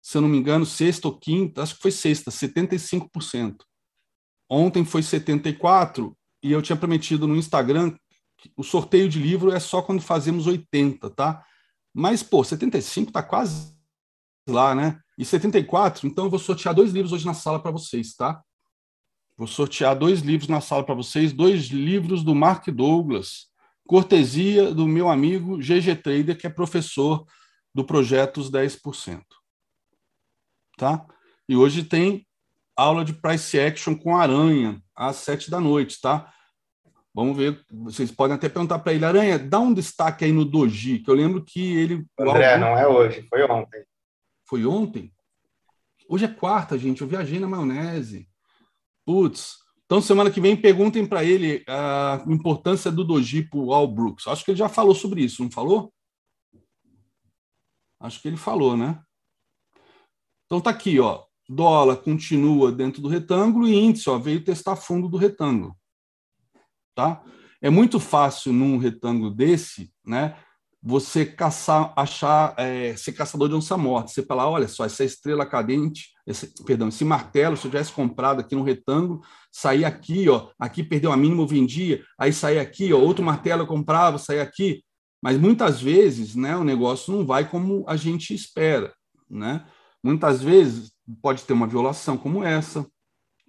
se 0.01 0.17
eu 0.17 0.21
não 0.21 0.29
me 0.29 0.37
engano, 0.37 0.65
sexta 0.65 1.07
ou 1.07 1.17
quinta, 1.17 1.61
acho 1.61 1.75
que 1.75 1.81
foi 1.81 1.91
sexta, 1.91 2.31
75%. 2.31 3.57
Ontem 4.49 4.83
foi 4.83 5.01
74% 5.01 6.13
e 6.41 6.51
eu 6.51 6.61
tinha 6.61 6.75
prometido 6.75 7.27
no 7.27 7.35
Instagram 7.35 7.95
o 8.55 8.63
sorteio 8.63 9.09
de 9.09 9.19
livro 9.19 9.51
é 9.51 9.59
só 9.59 9.81
quando 9.81 10.01
fazemos 10.01 10.47
80, 10.47 11.09
tá? 11.09 11.43
Mas, 11.93 12.23
pô, 12.23 12.43
75 12.43 13.11
tá 13.11 13.23
quase 13.23 13.75
lá, 14.47 14.73
né? 14.73 14.99
E 15.17 15.25
74, 15.25 16.07
então 16.07 16.25
eu 16.25 16.29
vou 16.29 16.39
sortear 16.39 16.73
dois 16.73 16.91
livros 16.91 17.11
hoje 17.11 17.25
na 17.25 17.33
sala 17.33 17.61
para 17.61 17.71
vocês, 17.71 18.15
tá? 18.15 18.41
Vou 19.37 19.47
sortear 19.47 19.97
dois 19.97 20.21
livros 20.21 20.49
na 20.49 20.61
sala 20.61 20.83
para 20.83 20.95
vocês, 20.95 21.31
dois 21.31 21.67
livros 21.67 22.23
do 22.23 22.35
Mark 22.35 22.67
Douglas, 22.69 23.47
cortesia 23.87 24.73
do 24.73 24.87
meu 24.87 25.09
amigo 25.09 25.57
GG 25.57 25.95
Trader, 26.03 26.37
que 26.37 26.45
é 26.45 26.49
professor 26.49 27.25
do 27.73 27.83
projeto 27.83 28.39
Os 28.39 28.51
10%. 28.51 29.21
Tá? 30.77 31.05
E 31.47 31.55
hoje 31.55 31.83
tem 31.83 32.27
aula 32.75 33.03
de 33.03 33.13
price 33.13 33.59
action 33.59 33.95
com 33.95 34.15
aranha 34.15 34.81
às 34.95 35.17
sete 35.17 35.49
da 35.49 35.59
noite, 35.59 35.99
tá? 35.99 36.33
Vamos 37.13 37.35
ver. 37.35 37.63
Vocês 37.71 38.11
podem 38.11 38.35
até 38.35 38.47
perguntar 38.47 38.79
para 38.79 38.93
ele, 38.93 39.05
Aranha, 39.05 39.39
dá 39.39 39.59
um 39.59 39.73
destaque 39.73 40.25
aí 40.25 40.31
no 40.31 40.45
Doji, 40.45 40.99
que 40.99 41.09
eu 41.09 41.15
lembro 41.15 41.43
que 41.43 41.75
ele. 41.75 42.05
André, 42.19 42.57
não 42.57 42.77
é 42.77 42.87
hoje, 42.87 43.27
foi 43.29 43.43
ontem. 43.43 43.83
Foi 44.45 44.65
ontem? 44.65 45.13
Hoje 46.07 46.25
é 46.25 46.27
quarta, 46.27 46.77
gente. 46.77 47.01
Eu 47.01 47.07
viajei 47.07 47.39
na 47.39 47.47
maionese. 47.47 48.27
Putz. 49.05 49.57
Então, 49.85 50.01
semana 50.01 50.29
que 50.29 50.39
vem, 50.39 50.55
perguntem 50.55 51.05
para 51.05 51.23
ele 51.23 51.63
a 51.67 52.23
importância 52.27 52.91
do 52.91 53.03
Doji 53.03 53.43
para 53.49 53.59
o 53.59 53.73
Al 53.73 53.87
Brooks. 53.87 54.27
Acho 54.27 54.45
que 54.45 54.51
ele 54.51 54.57
já 54.57 54.69
falou 54.69 54.93
sobre 54.93 55.23
isso, 55.23 55.43
não 55.43 55.51
falou? 55.51 55.91
Acho 57.99 58.21
que 58.21 58.27
ele 58.27 58.37
falou, 58.37 58.77
né? 58.77 59.01
Então 60.45 60.61
tá 60.61 60.69
aqui, 60.69 60.99
ó. 60.99 61.23
Dólar 61.47 61.97
continua 61.97 62.71
dentro 62.71 63.01
do 63.01 63.07
retângulo 63.07 63.67
e 63.67 63.73
índice, 63.73 64.09
ó, 64.09 64.19
veio 64.19 64.43
testar 64.43 64.75
fundo 64.75 65.09
do 65.09 65.17
retângulo. 65.17 65.75
Tá? 66.99 67.21
É 67.61 67.69
muito 67.69 67.97
fácil 67.97 68.51
num 68.51 68.77
retângulo 68.77 69.31
desse, 69.31 69.89
né? 70.05 70.35
Você 70.83 71.25
caçar, 71.25 71.93
achar, 71.95 72.53
é, 72.57 72.93
ser 72.97 73.13
caçador 73.13 73.47
de 73.47 73.55
onça 73.55 73.77
morta. 73.77 74.09
Você 74.09 74.21
falar, 74.21 74.49
olha 74.49 74.67
só, 74.67 74.83
essa 74.83 75.05
estrela 75.05 75.45
cadente, 75.45 76.09
esse, 76.27 76.53
perdão, 76.65 76.89
esse 76.89 77.05
martelo, 77.05 77.55
se 77.55 77.65
eu 77.65 77.71
tivesse 77.71 77.93
comprado 77.93 78.41
aqui 78.41 78.53
no 78.53 78.63
retângulo, 78.63 79.21
sair 79.49 79.85
aqui, 79.85 80.27
ó, 80.27 80.49
aqui 80.59 80.83
perdeu 80.83 81.13
a 81.13 81.15
mínima, 81.15 81.47
vendia, 81.47 82.03
aí 82.19 82.33
sair 82.33 82.59
aqui, 82.59 82.91
ó, 82.91 82.97
outro 82.97 83.23
martelo 83.23 83.61
eu 83.61 83.67
comprava, 83.67 84.17
sair 84.17 84.41
aqui. 84.41 84.83
Mas 85.23 85.37
muitas 85.37 85.79
vezes, 85.81 86.35
né, 86.35 86.57
o 86.57 86.65
negócio 86.65 87.15
não 87.15 87.25
vai 87.25 87.49
como 87.49 87.85
a 87.87 87.95
gente 87.95 88.33
espera, 88.33 88.93
né? 89.29 89.65
Muitas 90.03 90.43
vezes 90.43 90.91
pode 91.21 91.43
ter 91.45 91.53
uma 91.53 91.67
violação 91.67 92.17
como 92.17 92.43
essa, 92.43 92.85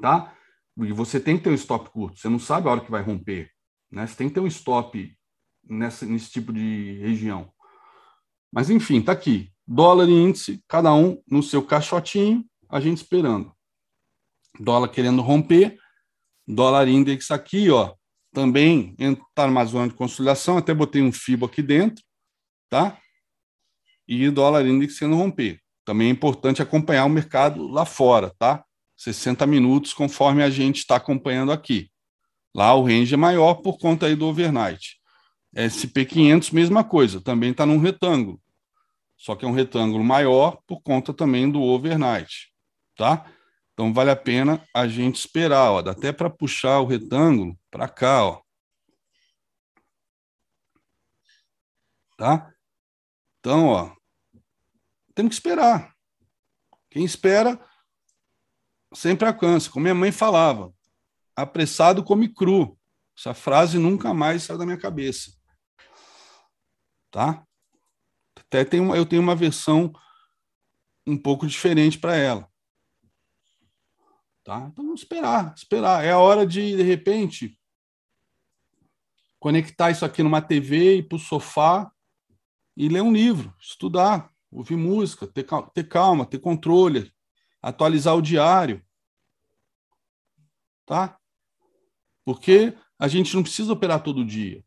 tá? 0.00 0.34
E 0.84 0.92
você 0.92 1.20
tem 1.20 1.36
que 1.36 1.44
ter 1.44 1.50
um 1.50 1.54
stop 1.54 1.90
curto, 1.90 2.18
você 2.18 2.28
não 2.28 2.38
sabe 2.38 2.68
a 2.68 2.72
hora 2.72 2.80
que 2.80 2.90
vai 2.90 3.02
romper, 3.02 3.50
né? 3.90 4.06
Você 4.06 4.16
tem 4.16 4.28
que 4.28 4.34
ter 4.34 4.40
um 4.40 4.46
stop 4.46 5.16
nessa, 5.64 6.06
nesse 6.06 6.30
tipo 6.30 6.52
de 6.52 6.98
região. 7.00 7.52
Mas 8.52 8.70
enfim, 8.70 9.00
tá 9.00 9.12
aqui. 9.12 9.52
Dólar 9.66 10.08
e 10.08 10.12
índice, 10.12 10.62
cada 10.66 10.92
um 10.92 11.22
no 11.30 11.42
seu 11.42 11.62
caixotinho, 11.62 12.44
a 12.68 12.80
gente 12.80 12.98
esperando. 12.98 13.52
Dólar 14.58 14.88
querendo 14.88 15.22
romper, 15.22 15.78
dólar 16.46 16.88
index 16.88 17.30
aqui, 17.30 17.70
ó, 17.70 17.94
também 18.32 18.94
está 18.98 19.46
numa 19.46 19.64
zona 19.64 19.88
de 19.88 19.94
consolidação, 19.94 20.58
até 20.58 20.74
botei 20.74 21.02
um 21.02 21.12
FIBO 21.12 21.46
aqui 21.46 21.62
dentro, 21.62 22.04
tá? 22.68 22.98
E 24.06 24.28
dólar 24.30 24.66
index 24.66 24.96
sendo 24.96 25.16
romper. 25.16 25.60
Também 25.84 26.08
é 26.08 26.10
importante 26.10 26.62
acompanhar 26.62 27.04
o 27.04 27.10
mercado 27.10 27.66
lá 27.66 27.84
fora, 27.84 28.34
tá? 28.38 28.64
60 29.00 29.46
minutos, 29.46 29.94
conforme 29.94 30.42
a 30.42 30.50
gente 30.50 30.76
está 30.76 30.96
acompanhando 30.96 31.52
aqui. 31.52 31.90
Lá 32.54 32.74
o 32.74 32.84
range 32.84 33.14
é 33.14 33.16
maior 33.16 33.54
por 33.54 33.78
conta 33.78 34.04
aí 34.04 34.14
do 34.14 34.26
overnight. 34.26 35.00
SP500, 35.56 36.52
mesma 36.52 36.84
coisa, 36.84 37.18
também 37.18 37.50
está 37.50 37.64
num 37.64 37.78
retângulo. 37.78 38.38
Só 39.16 39.34
que 39.34 39.46
é 39.46 39.48
um 39.48 39.52
retângulo 39.52 40.04
maior 40.04 40.60
por 40.66 40.82
conta 40.82 41.14
também 41.14 41.50
do 41.50 41.62
overnight, 41.62 42.52
tá? 42.94 43.24
Então 43.72 43.90
vale 43.90 44.10
a 44.10 44.16
pena 44.16 44.62
a 44.74 44.86
gente 44.86 45.16
esperar, 45.16 45.70
ó, 45.70 45.80
dá 45.80 45.92
até 45.92 46.12
para 46.12 46.28
puxar 46.28 46.80
o 46.80 46.86
retângulo 46.86 47.58
para 47.70 47.88
cá, 47.88 48.26
ó. 48.26 48.42
Tá? 52.18 52.52
Então, 53.38 53.68
ó, 53.68 53.94
temos 55.14 55.30
que 55.30 55.36
esperar. 55.36 55.94
Quem 56.90 57.02
espera 57.02 57.58
sempre 58.94 59.26
alcança. 59.26 59.70
Como 59.70 59.82
minha 59.82 59.94
mãe 59.94 60.12
falava, 60.12 60.72
apressado 61.34 62.02
come 62.04 62.28
cru. 62.28 62.78
Essa 63.16 63.34
frase 63.34 63.78
nunca 63.78 64.14
mais 64.14 64.42
saiu 64.42 64.58
da 64.58 64.64
minha 64.64 64.78
cabeça. 64.78 65.32
Tá? 67.10 67.44
Até 68.36 68.64
tem 68.64 68.80
uma, 68.80 68.96
eu 68.96 69.04
tenho 69.04 69.22
uma 69.22 69.36
versão 69.36 69.92
um 71.06 71.16
pouco 71.16 71.46
diferente 71.46 71.98
para 71.98 72.16
ela. 72.16 72.48
Tá? 74.42 74.68
Então 74.72 74.94
esperar, 74.94 75.54
esperar. 75.54 76.04
É 76.04 76.12
a 76.12 76.18
hora 76.18 76.46
de, 76.46 76.76
de 76.76 76.82
repente, 76.82 77.58
conectar 79.38 79.90
isso 79.90 80.04
aqui 80.04 80.22
numa 80.22 80.42
TV, 80.42 80.98
ir 80.98 81.08
para 81.08 81.16
o 81.16 81.18
sofá 81.18 81.90
e 82.76 82.88
ler 82.88 83.02
um 83.02 83.12
livro, 83.12 83.54
estudar, 83.60 84.32
ouvir 84.50 84.76
música, 84.76 85.26
ter, 85.26 85.46
ter 85.74 85.88
calma, 85.88 86.26
ter 86.26 86.38
controle, 86.38 87.12
atualizar 87.62 88.16
o 88.16 88.22
diário. 88.22 88.82
Tá? 90.86 91.18
Porque 92.24 92.74
a 92.98 93.08
gente 93.08 93.34
não 93.34 93.42
precisa 93.42 93.72
operar 93.72 94.02
todo 94.02 94.24
dia. 94.24 94.64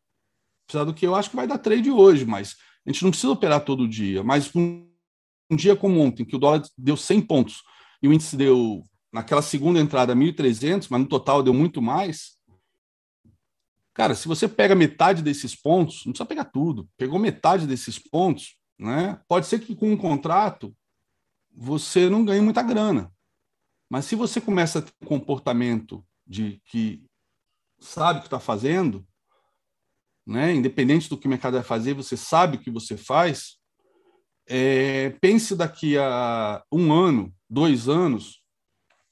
Apesar 0.67 0.85
do 0.85 0.93
que 0.93 1.05
eu 1.05 1.15
acho 1.15 1.29
que 1.29 1.35
vai 1.35 1.47
dar 1.47 1.57
trade 1.57 1.91
hoje, 1.91 2.25
mas 2.25 2.55
a 2.85 2.91
gente 2.91 3.03
não 3.03 3.11
precisa 3.11 3.31
operar 3.31 3.63
todo 3.63 3.87
dia. 3.87 4.23
Mas 4.23 4.53
um, 4.55 4.89
dia 5.55 5.75
como 5.75 5.99
ontem, 5.99 6.25
que 6.25 6.35
o 6.35 6.39
dólar 6.39 6.63
deu 6.77 6.97
100 6.97 7.21
pontos 7.21 7.63
e 8.01 8.07
o 8.07 8.13
índice 8.13 8.35
deu 8.35 8.83
naquela 9.11 9.41
segunda 9.41 9.79
entrada 9.79 10.15
1.300, 10.15 10.87
mas 10.89 11.01
no 11.01 11.07
total 11.07 11.43
deu 11.43 11.53
muito 11.53 11.81
mais. 11.81 12.37
Cara, 13.93 14.15
se 14.15 14.27
você 14.27 14.47
pega 14.47 14.73
metade 14.73 15.21
desses 15.21 15.55
pontos, 15.55 16.03
não 16.05 16.13
precisa 16.13 16.25
pegar 16.25 16.45
tudo, 16.45 16.89
pegou 16.97 17.19
metade 17.19 17.67
desses 17.67 17.99
pontos, 17.99 18.57
né? 18.79 19.21
Pode 19.27 19.45
ser 19.45 19.59
que 19.59 19.75
com 19.75 19.91
um 19.91 19.97
contrato 19.97 20.75
você 21.55 22.09
não 22.09 22.25
ganhe 22.25 22.41
muita 22.41 22.61
grana. 22.61 23.11
Mas 23.89 24.05
se 24.05 24.15
você 24.15 24.41
começa 24.41 24.79
a 24.79 24.81
ter 24.81 24.91
um 25.01 25.05
comportamento 25.05 26.05
de 26.25 26.61
que 26.65 27.05
sabe 27.79 28.19
o 28.19 28.21
que 28.21 28.27
está 28.27 28.39
fazendo, 28.39 29.05
né? 30.25 30.53
independente 30.53 31.09
do 31.09 31.17
que 31.17 31.27
o 31.27 31.29
mercado 31.29 31.53
vai 31.53 31.63
fazer, 31.63 31.93
você 31.93 32.17
sabe 32.17 32.57
o 32.57 32.59
que 32.59 32.71
você 32.71 32.97
faz, 32.97 33.57
é, 34.47 35.11
pense 35.21 35.55
daqui 35.55 35.97
a 35.97 36.63
um 36.71 36.91
ano, 36.91 37.33
dois 37.49 37.87
anos, 37.87 38.41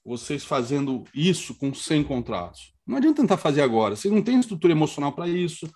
vocês 0.04 0.44
fazendo 0.44 1.04
isso 1.14 1.56
com 1.56 1.74
100 1.74 2.04
contratos. 2.04 2.74
Não 2.86 2.98
adianta 2.98 3.22
tentar 3.22 3.38
fazer 3.38 3.62
agora. 3.62 3.96
Vocês 3.96 4.14
não 4.14 4.24
têm 4.24 4.40
estrutura 4.40 4.74
emocional 4.74 5.14
para 5.14 5.28
isso. 5.28 5.70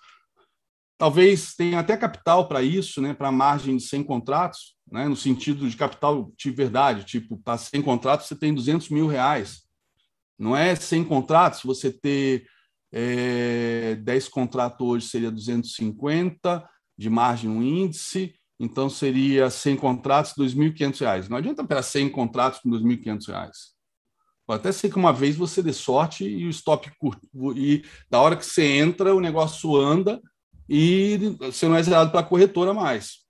Talvez 0.98 1.54
tenha 1.54 1.78
até 1.78 1.96
capital 1.96 2.48
para 2.48 2.62
isso, 2.62 3.00
né, 3.00 3.14
para 3.14 3.30
margem 3.30 3.76
de 3.76 3.82
100 3.82 4.02
contratos, 4.04 4.75
né, 4.90 5.08
no 5.08 5.16
sentido 5.16 5.68
de 5.68 5.76
capital 5.76 6.32
de 6.36 6.50
verdade. 6.50 7.04
Tipo, 7.04 7.36
para 7.36 7.58
100 7.58 7.82
contratos, 7.82 8.26
você 8.26 8.36
tem 8.36 8.54
200 8.54 8.88
mil 8.90 9.06
reais. 9.06 9.62
Não 10.38 10.56
é 10.56 10.74
100 10.74 11.04
contratos, 11.04 11.62
você 11.62 11.90
ter 11.90 12.46
é, 12.92 13.96
10 13.96 14.28
contratos 14.28 14.86
hoje 14.86 15.06
seria 15.08 15.30
250 15.30 16.68
de 16.96 17.10
margem 17.10 17.50
no 17.50 17.62
índice, 17.62 18.34
então 18.58 18.88
seria 18.88 19.50
100 19.50 19.76
contratos, 19.76 20.32
2.500 20.38 21.00
reais. 21.00 21.28
Não 21.28 21.36
adianta 21.36 21.64
pegar 21.64 21.82
100 21.82 22.10
contratos 22.10 22.60
com 22.60 22.70
2.500 22.70 23.26
reais. 23.28 23.76
Pode 24.46 24.60
até 24.60 24.70
ser 24.70 24.90
que 24.90 24.96
uma 24.96 25.12
vez 25.12 25.36
você 25.36 25.62
dê 25.62 25.72
sorte 25.72 26.24
e 26.24 26.46
o 26.46 26.50
stop 26.50 26.90
curto. 26.98 27.28
E 27.56 27.84
da 28.08 28.20
hora 28.20 28.36
que 28.36 28.46
você 28.46 28.64
entra, 28.64 29.14
o 29.14 29.20
negócio 29.20 29.74
anda 29.74 30.22
e 30.68 31.36
você 31.38 31.66
não 31.66 31.76
é 31.76 31.82
zerado 31.82 32.10
para 32.12 32.20
a 32.20 32.24
corretora 32.24 32.72
mais. 32.72 33.25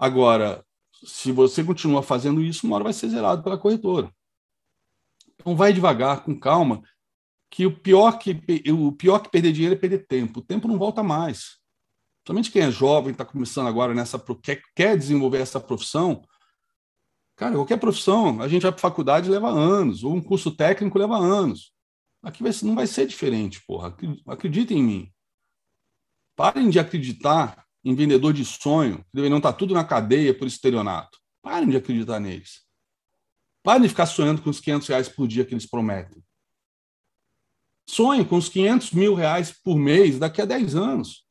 Agora, 0.00 0.64
se 1.04 1.30
você 1.30 1.62
continua 1.62 2.02
fazendo 2.02 2.42
isso, 2.42 2.66
uma 2.66 2.76
hora 2.76 2.84
vai 2.84 2.92
ser 2.94 3.10
zerado 3.10 3.42
pela 3.42 3.58
corretora. 3.58 4.10
Então 5.34 5.54
vai 5.54 5.72
devagar, 5.72 6.24
com 6.24 6.38
calma, 6.38 6.82
que 7.50 7.66
o 7.66 7.78
pior 7.78 8.18
que 8.18 8.40
o 8.72 8.92
pior 8.92 9.18
que 9.18 9.30
perder 9.30 9.52
dinheiro 9.52 9.74
é 9.74 9.78
perder 9.78 10.06
tempo. 10.06 10.40
O 10.40 10.42
tempo 10.42 10.66
não 10.66 10.78
volta 10.78 11.02
mais. 11.02 11.58
Somente 12.26 12.50
quem 12.50 12.62
é 12.62 12.70
jovem, 12.70 13.12
está 13.12 13.24
começando 13.24 13.66
agora 13.66 13.92
nessa 13.92 14.18
quer, 14.42 14.62
quer 14.74 14.96
desenvolver 14.96 15.38
essa 15.38 15.60
profissão, 15.60 16.22
Cara, 17.40 17.54
qualquer 17.54 17.78
profissão, 17.78 18.42
a 18.42 18.48
gente 18.48 18.60
vai 18.60 18.70
para 18.70 18.82
faculdade 18.82 19.30
leva 19.30 19.48
anos, 19.48 20.04
ou 20.04 20.14
um 20.14 20.20
curso 20.20 20.54
técnico 20.54 20.98
leva 20.98 21.16
anos. 21.16 21.72
Aqui 22.22 22.42
vai, 22.42 22.52
não 22.62 22.74
vai 22.74 22.86
ser 22.86 23.06
diferente, 23.06 23.64
porra. 23.66 23.96
Acreditem 24.28 24.78
em 24.78 24.82
mim. 24.82 25.12
Parem 26.36 26.68
de 26.68 26.78
acreditar 26.78 27.64
em 27.84 27.94
vendedor 27.94 28.32
de 28.32 28.44
sonho, 28.44 28.98
que 28.98 29.14
deveriam 29.14 29.38
estar 29.38 29.52
tudo 29.52 29.74
na 29.74 29.84
cadeia 29.84 30.36
por 30.36 30.46
estelionato. 30.46 31.18
Parem 31.42 31.68
de 31.68 31.76
acreditar 31.76 32.20
neles. 32.20 32.62
Parem 33.62 33.82
de 33.82 33.88
ficar 33.88 34.06
sonhando 34.06 34.42
com 34.42 34.50
os 34.50 34.60
500 34.60 34.88
reais 34.88 35.08
por 35.08 35.26
dia 35.26 35.44
que 35.44 35.54
eles 35.54 35.66
prometem. 35.66 36.22
Sonhe 37.88 38.24
com 38.24 38.36
os 38.36 38.48
500 38.48 38.92
mil 38.92 39.14
reais 39.14 39.50
por 39.50 39.76
mês 39.76 40.18
daqui 40.18 40.40
a 40.40 40.44
10 40.44 40.76
anos. 40.76 41.26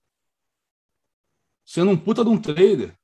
Sendo 1.65 1.91
um 1.91 1.97
puta 1.97 2.23
de 2.23 2.29
um 2.29 2.37
trader. 2.37 2.95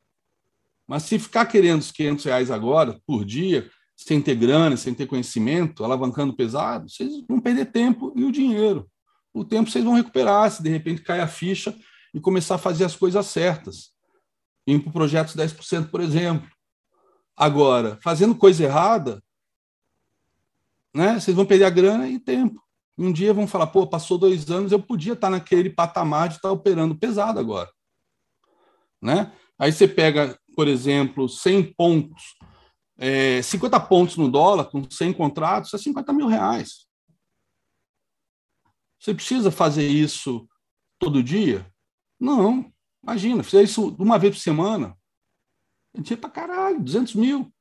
Mas 0.88 1.04
se 1.04 1.18
ficar 1.18 1.46
querendo 1.46 1.80
os 1.80 1.92
500 1.92 2.26
reais 2.26 2.52
agora, 2.52 3.00
por 3.06 3.24
dia, 3.24 3.70
sem 3.96 4.22
ter 4.22 4.36
grana, 4.36 4.76
sem 4.76 4.94
ter 4.94 5.08
conhecimento, 5.08 5.84
alavancando 5.84 6.36
pesado, 6.36 6.90
vocês 6.90 7.24
vão 7.28 7.40
perder 7.40 7.72
tempo 7.72 8.12
e 8.16 8.24
o 8.24 8.32
dinheiro. 8.32 8.90
O 9.34 9.46
tempo 9.46 9.70
vocês 9.70 9.84
vão 9.84 9.94
recuperar, 9.94 10.52
se 10.52 10.62
de 10.62 10.70
repente 10.70 11.02
cai 11.02 11.20
a 11.20 11.28
ficha 11.28 11.76
e 12.16 12.20
começar 12.22 12.56
a 12.56 12.58
fazer 12.58 12.86
as 12.86 12.96
coisas 12.96 13.26
certas. 13.28 13.92
Ir 14.66 14.80
para 14.80 14.94
projetos 14.94 15.36
10%, 15.36 15.92
por 15.92 16.00
exemplo. 16.00 16.50
Agora, 17.36 18.00
fazendo 18.02 18.34
coisa 18.34 18.64
errada, 18.64 19.22
né, 20.96 21.20
vocês 21.20 21.36
vão 21.36 21.46
perder 21.46 21.66
a 21.66 21.70
grana 21.70 22.08
e 22.08 22.18
tempo. 22.18 22.64
Um 22.98 23.12
dia 23.12 23.34
vão 23.34 23.46
falar, 23.46 23.68
pô, 23.68 23.86
passou 23.86 24.18
dois 24.18 24.50
anos, 24.50 24.72
eu 24.72 24.82
podia 24.82 25.12
estar 25.12 25.30
naquele 25.30 25.70
patamar 25.70 26.30
de 26.30 26.36
estar 26.38 26.50
operando 26.50 26.96
pesado 26.96 27.38
agora. 27.38 27.70
Né? 29.02 29.34
Aí 29.60 29.74
você 29.74 29.86
pega, 29.86 30.40
por 30.56 30.70
exemplo, 30.70 31.28
100 31.28 31.74
pontos, 31.74 32.38
é, 32.98 33.42
50 33.42 33.78
pontos 33.82 34.16
no 34.16 34.32
dólar, 34.32 34.66
com 34.66 34.90
100 34.90 35.12
contratos, 35.12 35.74
é 35.74 35.78
50 35.78 36.14
mil 36.14 36.28
reais. 36.28 36.88
Você 38.98 39.14
precisa 39.14 39.52
fazer 39.52 39.86
isso 39.86 40.48
todo 40.98 41.22
dia? 41.22 41.70
Não. 42.20 42.72
Imagina, 43.04 43.44
fizer 43.44 43.64
isso 43.64 43.96
uma 44.00 44.18
vez 44.18 44.36
por 44.36 44.42
semana, 44.42 44.98
a 45.94 45.98
gente 45.98 46.12
ia 46.12 46.18
para 46.18 46.30
caralho, 46.30 46.82
200 46.82 47.16
mil. 47.16 47.54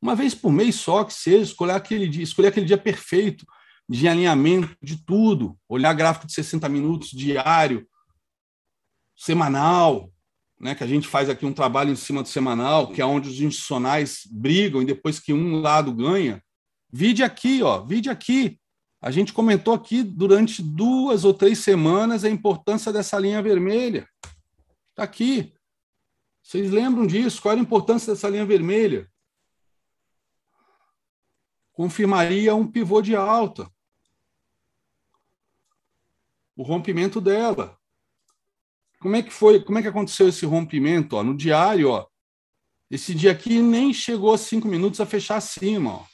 Uma 0.00 0.14
vez 0.14 0.34
por 0.34 0.52
mês 0.52 0.74
só, 0.74 1.02
que 1.02 1.14
seja, 1.14 1.42
escolher 1.42 1.72
aquele 1.72 2.06
dia, 2.06 2.22
escolher 2.22 2.48
aquele 2.48 2.66
dia 2.66 2.76
perfeito 2.76 3.46
de 3.88 4.06
alinhamento 4.06 4.76
de 4.82 5.02
tudo, 5.02 5.58
olhar 5.68 5.92
gráfico 5.94 6.26
de 6.26 6.32
60 6.34 6.68
minutos 6.68 7.10
diário, 7.10 7.88
semanal, 9.16 10.12
né, 10.60 10.74
que 10.74 10.84
a 10.84 10.86
gente 10.86 11.08
faz 11.08 11.28
aqui 11.28 11.44
um 11.44 11.52
trabalho 11.52 11.90
em 11.90 11.96
cima 11.96 12.22
do 12.22 12.28
semanal, 12.28 12.90
que 12.92 13.00
é 13.00 13.06
onde 13.06 13.28
os 13.28 13.40
institucionais 13.40 14.22
brigam 14.30 14.82
e 14.82 14.86
depois 14.86 15.18
que 15.18 15.32
um 15.32 15.60
lado 15.60 15.92
ganha. 15.92 16.42
Vide 16.92 17.22
aqui, 17.22 17.62
ó, 17.62 17.84
vide 17.84 18.08
aqui. 18.08 18.58
A 19.04 19.10
gente 19.10 19.34
comentou 19.34 19.74
aqui 19.74 20.02
durante 20.02 20.62
duas 20.62 21.26
ou 21.26 21.34
três 21.34 21.58
semanas 21.58 22.24
a 22.24 22.30
importância 22.30 22.90
dessa 22.90 23.18
linha 23.18 23.42
vermelha. 23.42 24.08
Está 24.88 25.02
aqui. 25.02 25.52
Vocês 26.42 26.70
lembram 26.70 27.06
disso? 27.06 27.42
Qual 27.42 27.52
era 27.52 27.60
a 27.60 27.62
importância 27.62 28.14
dessa 28.14 28.30
linha 28.30 28.46
vermelha? 28.46 29.12
Confirmaria 31.74 32.54
um 32.54 32.66
pivô 32.66 33.02
de 33.02 33.14
alta. 33.14 33.70
O 36.56 36.62
rompimento 36.62 37.20
dela. 37.20 37.78
Como 39.00 39.16
é 39.16 39.22
que 39.22 39.30
foi? 39.30 39.62
Como 39.62 39.78
é 39.78 39.82
que 39.82 39.88
aconteceu 39.88 40.30
esse 40.30 40.46
rompimento? 40.46 41.16
Ó, 41.16 41.22
no 41.22 41.36
diário, 41.36 41.90
ó, 41.90 42.06
esse 42.90 43.14
dia 43.14 43.32
aqui 43.32 43.60
nem 43.60 43.92
chegou 43.92 44.32
a 44.32 44.38
cinco 44.38 44.66
minutos 44.66 44.98
a 44.98 45.04
fechar 45.04 45.36
acima. 45.36 45.92
Ó. 45.92 46.06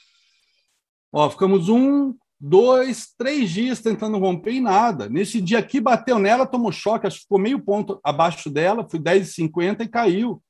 Ó, 1.13 1.29
ficamos 1.29 1.69
um, 1.69 2.17
dois, 2.41 3.13
três 3.15 3.51
dias 3.51 3.81
tentando 3.81 4.17
romper 4.17 4.53
e 4.53 4.59
nada. 4.59 5.07
Nesse 5.07 5.39
dia 5.39 5.59
aqui, 5.59 5.79
bateu 5.79 6.17
nela, 6.17 6.47
tomou 6.47 6.71
choque, 6.71 7.05
acho 7.05 7.17
que 7.17 7.23
ficou 7.23 7.37
meio 7.37 7.59
ponto 7.59 7.99
abaixo 8.03 8.49
dela, 8.49 8.87
foi 8.89 8.99
10,50 8.99 9.81
e 9.81 9.87
caiu. 9.87 10.41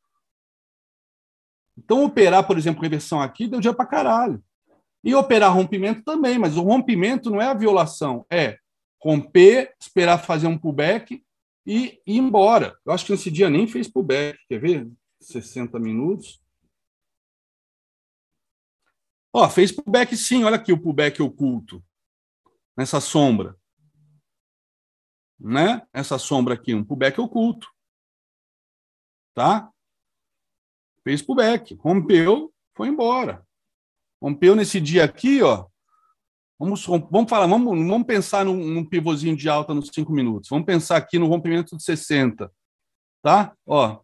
Então, 1.77 2.05
operar, 2.05 2.47
por 2.47 2.57
exemplo, 2.57 2.81
reversão 2.81 3.19
aqui, 3.21 3.47
deu 3.47 3.59
dia 3.59 3.73
para 3.73 3.85
caralho. 3.85 4.41
E 5.03 5.13
operar 5.13 5.53
rompimento 5.53 6.03
também, 6.03 6.39
mas 6.39 6.55
o 6.55 6.61
rompimento 6.61 7.29
não 7.29 7.41
é 7.41 7.47
a 7.47 7.53
violação, 7.53 8.25
é 8.31 8.57
romper, 9.03 9.73
esperar 9.79 10.19
fazer 10.19 10.47
um 10.47 10.57
pullback 10.57 11.21
e 11.65 11.99
ir 12.05 12.17
embora. 12.19 12.77
Eu 12.85 12.93
acho 12.93 13.05
que 13.05 13.11
nesse 13.11 13.31
dia 13.31 13.49
nem 13.49 13.67
fez 13.67 13.87
pullback, 13.87 14.39
quer 14.47 14.59
ver? 14.59 14.87
60 15.19 15.79
minutos. 15.79 16.39
Ó, 19.33 19.49
fez 19.49 19.71
pullback 19.71 20.15
sim, 20.15 20.43
olha 20.43 20.57
aqui 20.57 20.73
o 20.73 20.81
pullback 20.81 21.21
oculto. 21.21 21.83
Nessa 22.75 22.99
sombra. 22.99 23.57
Né? 25.39 25.85
Essa 25.93 26.17
sombra 26.17 26.53
aqui, 26.53 26.73
um 26.73 26.83
pullback 26.83 27.19
oculto. 27.19 27.67
Tá? 29.33 29.71
Fez 31.03 31.21
pullback, 31.21 31.75
rompeu, 31.75 32.53
foi 32.75 32.89
embora. 32.89 33.45
Rompeu 34.21 34.55
nesse 34.55 34.79
dia 34.79 35.03
aqui, 35.03 35.41
ó, 35.41 35.67
Vamos, 36.61 36.85
vamos 36.85 37.27
falar, 37.27 37.47
vamos, 37.47 37.75
vamos 37.87 38.05
pensar 38.05 38.45
num, 38.45 38.55
num 38.55 38.85
pivôzinho 38.85 39.35
de 39.35 39.49
alta 39.49 39.73
nos 39.73 39.89
cinco 39.91 40.13
minutos. 40.13 40.47
Vamos 40.47 40.67
pensar 40.67 40.97
aqui 40.97 41.17
no 41.17 41.25
rompimento 41.25 41.75
de 41.75 41.83
60. 41.83 42.53
Tá? 43.19 43.57
Ó. 43.65 43.99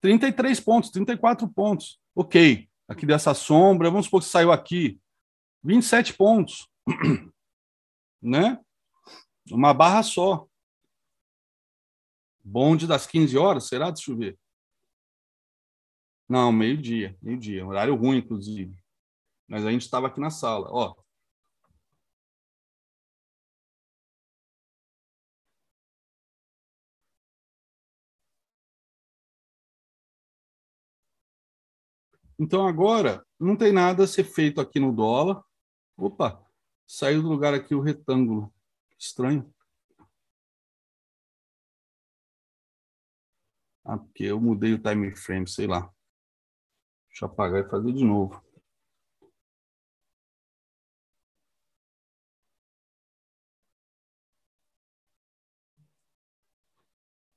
33 0.00 0.58
pontos, 0.58 0.90
34 0.90 1.46
pontos. 1.46 2.00
Ok. 2.14 2.66
Aqui 2.92 3.06
dessa 3.06 3.32
sombra, 3.32 3.90
vamos 3.90 4.04
supor 4.04 4.20
que 4.20 4.28
saiu 4.28 4.52
aqui. 4.52 5.00
27 5.64 6.12
pontos. 6.12 6.68
né? 8.20 8.60
Uma 9.50 9.72
barra 9.72 10.02
só. 10.02 10.46
Bonde 12.44 12.86
das 12.86 13.06
15 13.06 13.38
horas, 13.38 13.66
será? 13.66 13.90
Deixa 13.90 14.10
eu 14.10 14.16
ver. 14.16 14.38
Não, 16.28 16.52
meio-dia, 16.52 17.16
meio-dia. 17.22 17.66
Horário 17.66 17.94
ruim, 17.94 18.18
inclusive. 18.18 18.76
Mas 19.48 19.64
a 19.64 19.70
gente 19.70 19.82
estava 19.82 20.08
aqui 20.08 20.20
na 20.20 20.30
sala. 20.30 20.68
Ó, 20.70 20.94
Então 32.42 32.66
agora 32.66 33.24
não 33.38 33.56
tem 33.56 33.72
nada 33.72 34.02
a 34.02 34.06
ser 34.06 34.24
feito 34.24 34.60
aqui 34.60 34.80
no 34.80 34.92
dólar. 34.92 35.44
Opa, 35.96 36.44
saiu 36.84 37.22
do 37.22 37.28
lugar 37.28 37.54
aqui 37.54 37.72
o 37.72 37.80
retângulo. 37.80 38.52
Estranho. 38.98 39.54
Ah, 43.84 43.96
porque 43.96 44.24
eu 44.24 44.40
mudei 44.40 44.74
o 44.74 44.82
time 44.82 45.14
frame, 45.14 45.46
sei 45.48 45.68
lá. 45.68 45.88
Deixa 47.08 47.26
eu 47.26 47.28
apagar 47.28 47.64
e 47.64 47.70
fazer 47.70 47.92
de 47.92 48.04
novo. 48.04 48.42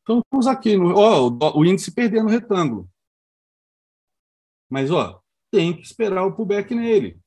Então, 0.01 0.21
vamos 0.31 0.47
aqui, 0.47 0.75
no, 0.75 0.95
ó, 0.95 1.27
o, 1.29 1.59
o 1.59 1.65
índice 1.65 1.93
perdendo 1.93 2.25
o 2.27 2.31
retângulo. 2.31 2.89
Mas, 4.69 4.91
ó, 4.91 5.19
tem 5.51 5.73
que 5.73 5.83
esperar 5.83 6.25
o 6.25 6.33
pullback 6.33 6.73
nele. 6.73 7.17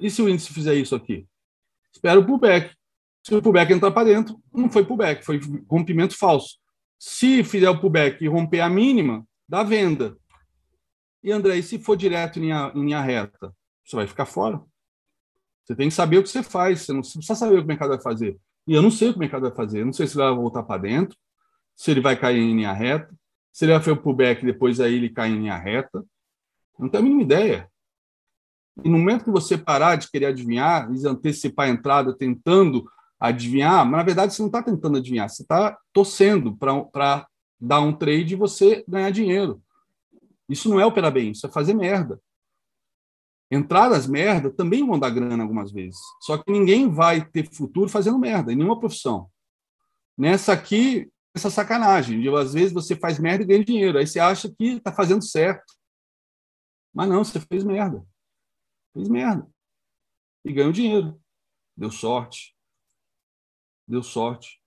E 0.00 0.10
se 0.10 0.20
o 0.20 0.28
índice 0.28 0.52
fizer 0.52 0.74
isso 0.74 0.94
aqui? 0.94 1.26
Espera 1.92 2.20
o 2.20 2.26
pullback. 2.26 2.74
Se 3.22 3.34
o 3.34 3.42
pullback 3.42 3.72
entrar 3.72 3.90
para 3.90 4.08
dentro, 4.08 4.40
não 4.52 4.70
foi 4.70 4.84
pullback, 4.84 5.24
foi 5.24 5.40
rompimento 5.68 6.16
falso. 6.16 6.58
Se 6.98 7.42
fizer 7.44 7.68
o 7.68 7.80
pullback 7.80 8.22
e 8.22 8.28
romper 8.28 8.60
a 8.60 8.68
mínima, 8.68 9.26
dá 9.48 9.62
venda. 9.62 10.16
E, 11.22 11.30
André, 11.32 11.60
se 11.62 11.78
for 11.78 11.96
direto 11.96 12.38
em 12.38 12.42
linha, 12.42 12.72
em 12.74 12.84
linha 12.84 13.00
reta? 13.00 13.54
Você 13.84 13.96
vai 13.96 14.06
ficar 14.06 14.26
fora. 14.26 14.60
Você 15.64 15.74
tem 15.74 15.88
que 15.88 15.94
saber 15.94 16.18
o 16.18 16.22
que 16.22 16.28
você 16.28 16.42
faz. 16.42 16.82
Você 16.82 16.92
não 16.92 17.00
precisa 17.00 17.34
saber 17.34 17.54
o 17.54 17.58
que 17.58 17.64
o 17.64 17.68
mercado 17.68 17.90
vai 17.90 18.00
fazer. 18.00 18.38
E 18.66 18.74
eu 18.74 18.82
não 18.82 18.90
sei 18.90 19.08
o 19.08 19.12
que 19.12 19.16
o 19.16 19.20
mercado 19.20 19.42
vai 19.42 19.54
fazer. 19.54 19.80
Eu 19.80 19.86
não 19.86 19.92
sei 19.92 20.06
se 20.06 20.14
ele 20.14 20.24
vai 20.24 20.34
voltar 20.34 20.62
para 20.62 20.80
dentro, 20.80 21.16
se 21.74 21.90
ele 21.90 22.00
vai 22.00 22.16
cair 22.16 22.38
em 22.38 22.56
linha 22.56 22.72
reta, 22.72 23.14
se 23.52 23.64
ele 23.64 23.72
vai 23.72 23.80
fazer 23.80 23.92
o 23.92 24.02
pullback 24.02 24.44
depois 24.44 24.80
aí 24.80 24.94
ele 24.94 25.10
cai 25.10 25.30
em 25.30 25.38
linha 25.38 25.56
reta. 25.56 26.04
Não 26.80 26.88
tem 26.88 27.00
a 27.00 27.02
mínima 27.02 27.22
ideia. 27.22 27.70
E 28.82 28.88
no 28.88 28.98
momento 28.98 29.24
que 29.24 29.30
você 29.30 29.58
parar 29.58 29.96
de 29.96 30.10
querer 30.10 30.26
adivinhar, 30.26 30.90
e 30.92 31.06
antecipar 31.06 31.66
a 31.66 31.70
entrada, 31.70 32.16
tentando 32.16 32.90
adivinhar, 33.18 33.84
mas 33.84 33.98
na 33.98 34.02
verdade 34.02 34.34
você 34.34 34.40
não 34.40 34.48
está 34.48 34.62
tentando 34.62 34.96
adivinhar, 34.96 35.28
você 35.28 35.42
está 35.42 35.76
torcendo 35.92 36.56
para 36.56 37.26
dar 37.60 37.80
um 37.80 37.92
trade 37.92 38.32
e 38.32 38.38
você 38.38 38.82
ganhar 38.88 39.10
dinheiro. 39.10 39.62
Isso 40.48 40.68
não 40.70 40.80
é 40.80 40.86
operar 40.86 41.12
bem, 41.12 41.32
isso 41.32 41.46
é 41.46 41.50
fazer 41.50 41.74
merda. 41.74 42.18
Entradas 43.50 44.06
merda 44.06 44.48
também 44.48 44.86
vão 44.86 44.98
dar 44.98 45.10
grana 45.10 45.42
algumas 45.42 45.70
vezes. 45.70 46.00
Só 46.22 46.38
que 46.38 46.50
ninguém 46.50 46.88
vai 46.88 47.24
ter 47.24 47.52
futuro 47.52 47.90
fazendo 47.90 48.18
merda, 48.18 48.52
em 48.52 48.56
nenhuma 48.56 48.78
profissão. 48.78 49.28
Nessa 50.16 50.52
aqui, 50.52 51.10
essa 51.34 51.50
sacanagem, 51.50 52.20
de 52.20 52.28
às 52.28 52.54
vezes 52.54 52.72
você 52.72 52.96
faz 52.96 53.18
merda 53.18 53.42
e 53.42 53.46
ganha 53.46 53.64
dinheiro. 53.64 53.98
Aí 53.98 54.06
você 54.06 54.18
acha 54.18 54.48
que 54.48 54.76
está 54.76 54.92
fazendo 54.92 55.22
certo. 55.22 55.79
Mas 56.92 57.08
não, 57.08 57.24
você 57.24 57.40
fez 57.40 57.64
merda. 57.64 58.04
Fez 58.92 59.08
merda. 59.08 59.48
E 60.44 60.52
ganhou 60.52 60.72
dinheiro. 60.72 61.20
Deu 61.76 61.90
sorte. 61.90 62.56
Deu 63.86 64.02
sorte. 64.02 64.60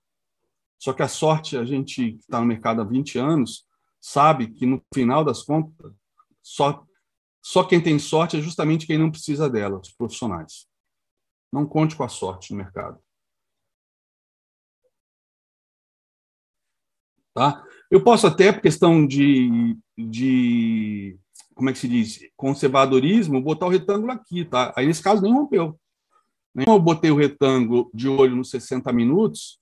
Só 0.80 0.94
que 0.94 1.02
a 1.02 1.08
sorte, 1.08 1.58
a 1.58 1.64
gente 1.64 2.14
que 2.14 2.20
está 2.20 2.40
no 2.40 2.46
mercado 2.46 2.82
há 2.82 2.84
20 2.84 3.18
anos, 3.18 3.66
sabe 4.02 4.52
que 4.52 4.66
no 4.66 4.84
final 4.94 5.24
das 5.24 5.44
contas, 5.44 5.94
só, 6.42 6.86
só 7.42 7.64
quem 7.64 7.82
tem 7.82 7.98
sorte 7.98 8.38
é 8.38 8.42
justamente 8.42 8.86
quem 8.86 8.98
não 8.98 9.10
precisa 9.10 9.50
dela, 9.50 9.80
os 9.80 9.94
profissionais. 9.94 10.68
Não 11.52 11.66
conte 11.66 11.96
com 11.96 12.04
a 12.04 12.10
sorte 12.10 12.52
no 12.52 12.58
mercado. 12.58 13.02
Tá? 17.34 17.66
Eu 17.90 18.04
posso 18.04 18.28
até, 18.28 18.52
por 18.52 18.62
questão 18.62 19.08
de, 19.08 19.78
de 19.98 21.18
como 21.54 21.70
é 21.70 21.74
que 21.74 21.80
se 21.80 21.88
diz, 21.88 22.20
conservadorismo, 22.36 23.42
botar 23.42 23.66
o 23.66 23.70
retângulo 23.70 24.12
aqui, 24.12 24.46
tá? 24.46 24.74
Aí 24.76 24.86
nesse 24.86 25.02
caso 25.02 25.22
nem 25.22 25.34
rompeu. 25.34 25.80
Nem 26.54 26.66
eu 26.68 26.80
botei 26.80 27.12
o 27.12 27.16
retângulo 27.16 27.90
de 27.94 28.08
olho 28.08 28.36
nos 28.36 28.50
60 28.50 28.92
minutos, 28.94 29.60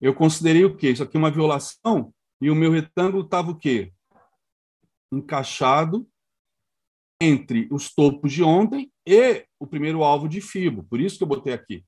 eu 0.00 0.14
considerei 0.14 0.64
o 0.64 0.76
quê? 0.76 0.90
Isso 0.90 1.02
aqui 1.02 1.16
é 1.16 1.20
uma 1.20 1.30
violação 1.30 2.12
e 2.40 2.50
o 2.50 2.54
meu 2.54 2.70
retângulo 2.70 3.24
estava 3.24 3.50
o 3.50 3.58
quê? 3.58 3.92
Encaixado 5.12 6.08
entre 7.20 7.68
os 7.70 7.94
topos 7.94 8.32
de 8.32 8.42
ontem 8.42 8.90
e 9.06 9.44
o 9.58 9.66
primeiro 9.66 10.02
alvo 10.02 10.26
de 10.26 10.40
FIBO. 10.40 10.84
Por 10.84 11.00
isso 11.00 11.18
que 11.18 11.24
eu 11.24 11.28
botei 11.28 11.52
aqui. 11.52 11.84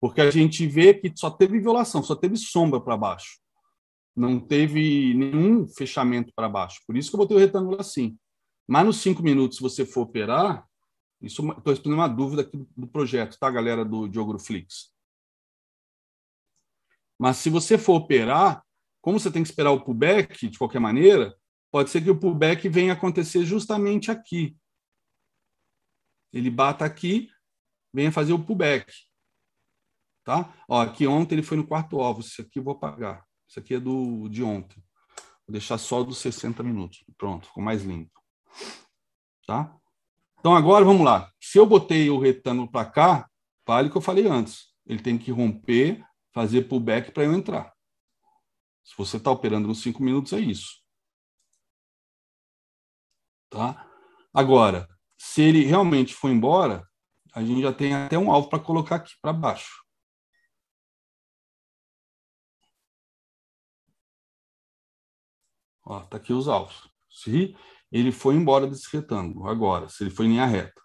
porque 0.00 0.20
a 0.20 0.30
gente 0.30 0.66
vê 0.66 0.94
que 0.94 1.12
só 1.14 1.30
teve 1.30 1.60
violação, 1.60 2.02
só 2.02 2.16
teve 2.16 2.36
sombra 2.36 2.80
para 2.80 2.96
baixo. 2.96 3.38
Não 4.14 4.40
teve 4.40 5.14
nenhum 5.14 5.66
fechamento 5.66 6.32
para 6.34 6.48
baixo. 6.48 6.80
Por 6.86 6.96
isso 6.96 7.10
que 7.10 7.16
eu 7.16 7.18
botei 7.18 7.36
o 7.36 7.40
retângulo 7.40 7.80
assim. 7.80 8.18
Mas 8.66 8.86
nos 8.86 8.96
cinco 8.98 9.22
minutos, 9.22 9.56
se 9.58 9.62
você 9.62 9.84
for 9.84 10.02
operar, 10.02 10.66
isso 11.20 11.46
estou 11.50 11.72
respondendo 11.72 11.98
uma 11.98 12.08
dúvida 12.08 12.42
aqui 12.42 12.66
do 12.76 12.86
projeto, 12.86 13.38
tá, 13.38 13.50
galera 13.50 13.84
do 13.84 14.08
Diogroflix? 14.08 14.92
Mas 17.18 17.36
se 17.36 17.50
você 17.50 17.76
for 17.76 17.96
operar, 17.96 18.64
como 19.00 19.20
você 19.20 19.30
tem 19.30 19.42
que 19.42 19.48
esperar 19.48 19.70
o 19.72 19.84
pullback, 19.84 20.48
de 20.48 20.58
qualquer 20.58 20.78
maneira, 20.78 21.36
pode 21.70 21.90
ser 21.90 22.02
que 22.02 22.10
o 22.10 22.18
pullback 22.18 22.68
venha 22.68 22.94
acontecer 22.94 23.44
justamente 23.44 24.10
aqui. 24.10 24.56
Ele 26.32 26.50
bata 26.50 26.84
aqui, 26.84 27.28
venha 27.92 28.12
fazer 28.12 28.32
o 28.32 28.42
pullback. 28.42 28.92
Tá? 30.24 30.54
Ó, 30.68 30.80
aqui 30.80 31.06
ontem 31.06 31.34
ele 31.34 31.42
foi 31.42 31.56
no 31.56 31.66
quarto 31.66 32.00
alvo. 32.00 32.20
Isso 32.20 32.40
aqui 32.40 32.58
eu 32.58 32.62
vou 32.62 32.74
apagar. 32.74 33.26
Isso 33.50 33.58
aqui 33.58 33.74
é 33.74 33.80
do 33.80 34.28
de 34.28 34.44
ontem. 34.44 34.80
Vou 35.44 35.52
deixar 35.52 35.76
só 35.76 36.04
dos 36.04 36.18
60 36.18 36.62
minutos. 36.62 37.04
Pronto, 37.18 37.48
ficou 37.48 37.60
mais 37.60 37.82
limpo. 37.82 38.22
Tá? 39.44 39.76
Então 40.38 40.54
agora 40.54 40.84
vamos 40.84 41.04
lá. 41.04 41.32
Se 41.40 41.58
eu 41.58 41.66
botei 41.66 42.08
o 42.08 42.20
retângulo 42.20 42.70
para 42.70 42.88
cá, 42.88 43.28
vale 43.66 43.88
o 43.88 43.90
que 43.90 43.96
eu 43.96 44.02
falei 44.02 44.28
antes. 44.28 44.72
Ele 44.86 45.02
tem 45.02 45.18
que 45.18 45.32
romper, 45.32 46.06
fazer 46.32 46.68
pullback 46.68 47.10
para 47.10 47.24
eu 47.24 47.34
entrar. 47.34 47.74
Se 48.84 48.96
você 48.96 49.16
está 49.16 49.32
operando 49.32 49.66
nos 49.66 49.82
5 49.82 50.00
minutos, 50.00 50.32
é 50.32 50.38
isso. 50.38 50.80
Tá? 53.50 53.84
Agora, 54.32 54.88
se 55.18 55.42
ele 55.42 55.64
realmente 55.64 56.14
for 56.14 56.30
embora, 56.30 56.88
a 57.34 57.42
gente 57.42 57.62
já 57.62 57.72
tem 57.72 57.94
até 57.94 58.16
um 58.16 58.30
alvo 58.30 58.48
para 58.48 58.60
colocar 58.60 58.96
aqui 58.96 59.14
para 59.20 59.32
baixo. 59.32 59.79
Ó, 65.90 65.98
tá 66.04 66.18
aqui 66.18 66.32
os 66.32 66.46
alvos. 66.46 66.88
Se 67.10 67.56
ele 67.90 68.12
foi 68.12 68.36
embora 68.36 68.64
desse 68.64 68.88
retângulo, 68.96 69.48
agora, 69.48 69.88
se 69.88 70.04
ele 70.04 70.10
foi 70.10 70.26
em 70.26 70.28
linha 70.30 70.46
reta. 70.46 70.80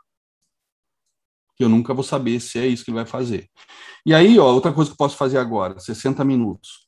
Que 1.56 1.64
eu 1.64 1.70
nunca 1.70 1.94
vou 1.94 2.04
saber 2.04 2.40
se 2.40 2.58
é 2.58 2.66
isso 2.66 2.84
que 2.84 2.90
ele 2.90 2.96
vai 2.96 3.06
fazer. 3.06 3.48
E 4.04 4.16
aí, 4.16 4.40
ó, 4.40 4.52
outra 4.52 4.74
coisa 4.74 4.90
que 4.90 4.94
eu 4.96 4.98
posso 4.98 5.16
fazer 5.16 5.38
agora, 5.38 5.80
60 5.80 6.26
minutos. 6.26 6.88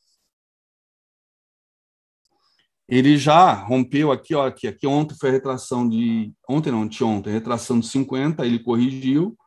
Ele 2.89 3.17
já 3.19 3.53
rompeu 3.53 4.11
aqui, 4.11 4.33
ó, 4.33 4.47
aqui, 4.47 4.67
aqui 4.67 4.87
ontem 4.87 5.15
foi 5.15 5.29
a 5.29 5.33
retração 5.33 5.87
de, 5.87 6.33
ontem 6.49 6.71
não, 6.71 6.89
ontem, 7.03 7.29
retração 7.29 7.79
de 7.79 7.85
50, 7.85 8.43
ele 8.43 8.63
corrigiu, 8.63 9.37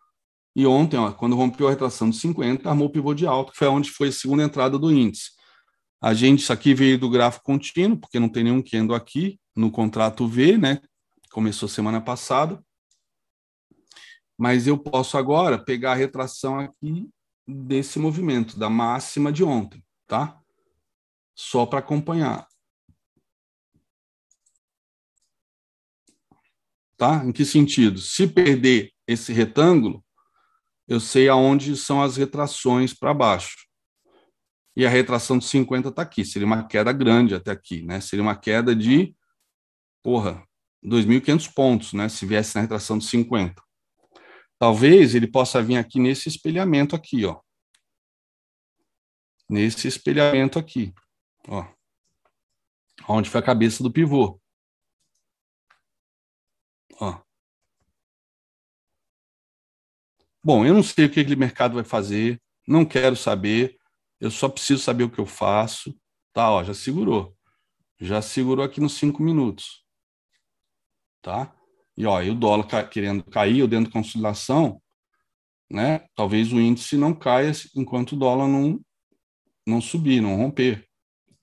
e 0.54 0.64
ontem, 0.64 0.96
ó, 0.96 1.10
quando 1.10 1.34
rompeu 1.34 1.66
a 1.66 1.70
retração 1.70 2.08
de 2.08 2.16
50, 2.18 2.68
armou 2.68 2.86
o 2.86 2.92
pivô 2.92 3.14
de 3.14 3.26
alto, 3.26 3.50
que 3.50 3.58
foi 3.58 3.66
onde 3.66 3.90
foi 3.90 4.08
a 4.08 4.12
segunda 4.12 4.44
entrada 4.44 4.78
do 4.78 4.92
índice. 4.92 5.39
A 6.02 6.14
gente, 6.14 6.40
isso 6.40 6.52
aqui 6.52 6.72
veio 6.72 6.98
do 6.98 7.10
gráfico 7.10 7.44
contínuo, 7.44 7.98
porque 7.98 8.18
não 8.18 8.28
tem 8.28 8.44
nenhum 8.44 8.62
candle 8.62 8.96
aqui, 8.96 9.38
no 9.54 9.70
contrato 9.70 10.26
V, 10.26 10.56
né? 10.56 10.80
Começou 11.30 11.68
semana 11.68 12.00
passada. 12.00 12.64
Mas 14.38 14.66
eu 14.66 14.78
posso 14.78 15.18
agora 15.18 15.62
pegar 15.62 15.92
a 15.92 15.96
retração 15.96 16.58
aqui 16.58 17.06
desse 17.46 17.98
movimento, 17.98 18.58
da 18.58 18.70
máxima 18.70 19.30
de 19.30 19.44
ontem, 19.44 19.84
tá? 20.06 20.40
Só 21.34 21.66
para 21.66 21.80
acompanhar. 21.80 22.48
Tá? 26.96 27.22
Em 27.24 27.32
que 27.32 27.44
sentido? 27.44 27.98
Se 27.98 28.26
perder 28.26 28.90
esse 29.06 29.34
retângulo, 29.34 30.02
eu 30.88 30.98
sei 30.98 31.28
aonde 31.28 31.76
são 31.76 32.02
as 32.02 32.16
retrações 32.16 32.94
para 32.94 33.12
baixo 33.12 33.69
e 34.80 34.86
a 34.86 34.88
retração 34.88 35.36
de 35.36 35.44
50 35.44 35.90
está 35.90 36.00
aqui. 36.00 36.24
Seria 36.24 36.46
uma 36.46 36.66
queda 36.66 36.90
grande 36.90 37.34
até 37.34 37.50
aqui, 37.50 37.82
né? 37.82 38.00
Seria 38.00 38.22
uma 38.22 38.34
queda 38.34 38.74
de, 38.74 39.14
porra, 40.02 40.42
2.500 40.82 41.52
pontos, 41.52 41.92
né? 41.92 42.08
Se 42.08 42.24
viesse 42.24 42.54
na 42.54 42.62
retração 42.62 42.96
de 42.96 43.04
50. 43.04 43.62
Talvez 44.58 45.14
ele 45.14 45.26
possa 45.26 45.62
vir 45.62 45.76
aqui 45.76 46.00
nesse 46.00 46.30
espelhamento 46.30 46.96
aqui, 46.96 47.26
ó. 47.26 47.42
Nesse 49.50 49.86
espelhamento 49.86 50.58
aqui, 50.58 50.94
ó. 51.46 51.68
Onde 53.06 53.28
foi 53.28 53.40
a 53.40 53.44
cabeça 53.44 53.82
do 53.82 53.92
pivô. 53.92 54.40
Ó. 56.98 57.20
Bom, 60.42 60.64
eu 60.64 60.72
não 60.72 60.82
sei 60.82 61.04
o 61.04 61.10
que 61.10 61.20
aquele 61.20 61.36
mercado 61.36 61.74
vai 61.74 61.84
fazer, 61.84 62.40
não 62.66 62.82
quero 62.86 63.14
saber 63.14 63.78
eu 64.20 64.30
só 64.30 64.48
preciso 64.48 64.82
saber 64.82 65.04
o 65.04 65.10
que 65.10 65.18
eu 65.18 65.26
faço. 65.26 65.96
Tá, 66.32 66.50
ó, 66.50 66.62
já 66.62 66.74
segurou. 66.74 67.34
Já 67.98 68.20
segurou 68.20 68.64
aqui 68.64 68.80
nos 68.80 68.94
cinco 68.94 69.22
minutos. 69.22 69.82
Tá? 71.22 71.54
E 71.96 72.06
ó, 72.06 72.20
e 72.22 72.30
o 72.30 72.34
dólar 72.34 72.66
ca 72.66 72.84
querendo 72.84 73.24
cair, 73.24 73.62
ou 73.62 73.68
dentro 73.68 73.86
de 73.86 73.92
consolidação, 73.92 74.80
né? 75.70 76.06
Talvez 76.14 76.52
o 76.52 76.60
índice 76.60 76.96
não 76.96 77.14
caia 77.14 77.52
enquanto 77.74 78.12
o 78.12 78.16
dólar 78.16 78.48
não, 78.48 78.80
não 79.66 79.80
subir, 79.80 80.20
não 80.20 80.36
romper. 80.36 80.86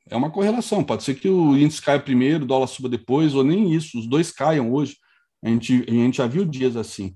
É 0.10 0.16
uma 0.16 0.32
correlação. 0.32 0.84
Pode 0.84 1.04
ser 1.04 1.16
que 1.16 1.28
o 1.28 1.58
índice 1.58 1.82
caia 1.82 1.99
primeiro, 1.99 2.44
o 2.44 2.48
dólar 2.48 2.68
suba 2.68 2.90
depois, 2.90 3.34
ou 3.34 3.44
nem 3.44 3.74
isso. 3.74 3.99
Os 3.99 4.08
dois 4.08 4.32
caiam 4.32 4.72
hoje. 4.72 4.98
A 5.44 5.49
gente, 5.49 5.86
a 5.88 5.91
gente 5.91 6.18
já 6.18 6.28
viu 6.28 6.45
dias 6.45 6.76
assim. 6.76 7.16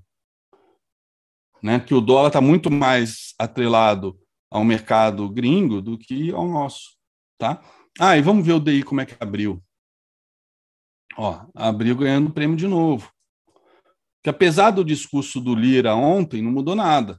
Né? 1.62 1.80
Que 1.80 1.94
o 1.94 2.00
dólar 2.00 2.28
está 2.28 2.40
muito 2.40 2.70
mais 2.70 3.34
atrelado 3.38 4.21
ao 4.52 4.64
mercado 4.64 5.28
gringo 5.30 5.80
do 5.80 5.96
que 5.96 6.30
ao 6.30 6.46
nosso, 6.46 6.90
tá? 7.38 7.62
Ah, 7.98 8.16
e 8.18 8.22
vamos 8.22 8.44
ver 8.44 8.52
o 8.52 8.60
DI 8.60 8.82
como 8.82 9.00
é 9.00 9.06
que 9.06 9.16
abriu. 9.18 9.62
Ó, 11.16 11.46
abriu 11.54 11.96
ganhando 11.96 12.30
prêmio 12.30 12.56
de 12.56 12.66
novo. 12.66 13.10
Que 14.22 14.30
apesar 14.30 14.70
do 14.70 14.84
discurso 14.84 15.40
do 15.40 15.54
Lira 15.54 15.94
ontem, 15.94 16.42
não 16.42 16.52
mudou 16.52 16.74
nada. 16.74 17.18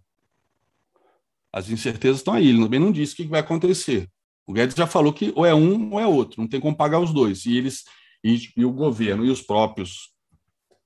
As 1.51 1.69
incertezas 1.69 2.18
estão 2.18 2.34
aí. 2.34 2.47
Ele 2.47 2.64
também 2.64 2.80
não 2.80 2.91
disse 2.91 3.14
o 3.14 3.15
que 3.18 3.27
vai 3.27 3.39
acontecer. 3.39 4.07
O 4.45 4.53
Guedes 4.53 4.76
já 4.76 4.88
falou 4.88 5.11
que 5.11 5.34
ou 5.35 5.45
é 5.45 5.53
um 5.53 5.93
ou 5.93 5.99
é 5.99 6.07
outro, 6.07 6.41
não 6.41 6.47
tem 6.47 6.60
como 6.60 6.76
pagar 6.76 6.99
os 6.99 7.14
dois. 7.14 7.45
E 7.45 7.57
eles 7.57 7.84
e, 8.23 8.49
e 8.55 8.65
o 8.65 8.72
governo 8.72 9.26
e 9.26 9.30
os 9.30 9.41
próprios 9.41 10.14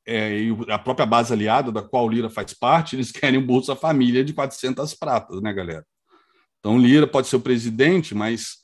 é, 0.05 0.39
e 0.39 0.55
a 0.69 0.79
própria 0.79 1.05
base 1.05 1.33
aliada 1.33 1.71
da 1.71 1.81
qual 1.81 2.05
o 2.05 2.09
Lira 2.09 2.29
faz 2.29 2.53
parte, 2.53 2.95
eles 2.95 3.11
querem 3.11 3.39
o 3.39 3.45
Bolsa 3.45 3.75
Família 3.75 4.23
de 4.23 4.33
400 4.33 4.93
pratas, 4.93 5.41
né, 5.41 5.51
galera? 5.53 5.85
Então, 6.59 6.77
Lira 6.77 7.07
pode 7.07 7.27
ser 7.27 7.35
o 7.35 7.41
presidente, 7.41 8.13
mas 8.15 8.57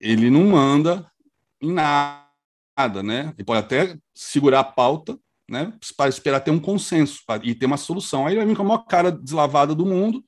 ele 0.00 0.30
não 0.30 0.46
manda 0.48 1.10
em 1.60 1.72
nada, 1.72 3.02
né? 3.02 3.32
Ele 3.36 3.44
pode 3.44 3.60
até 3.60 3.98
segurar 4.14 4.60
a 4.60 4.64
pauta, 4.64 5.18
né? 5.48 5.72
Para 5.96 6.10
esperar 6.10 6.40
ter 6.40 6.50
um 6.50 6.60
consenso 6.60 7.22
e 7.42 7.54
ter 7.54 7.66
uma 7.66 7.76
solução. 7.76 8.26
Aí 8.26 8.34
ele 8.34 8.40
vai 8.40 8.46
vir 8.46 8.56
com 8.56 8.62
a 8.62 8.66
maior 8.66 8.84
cara 8.84 9.10
deslavada 9.10 9.74
do 9.74 9.86
mundo, 9.86 10.22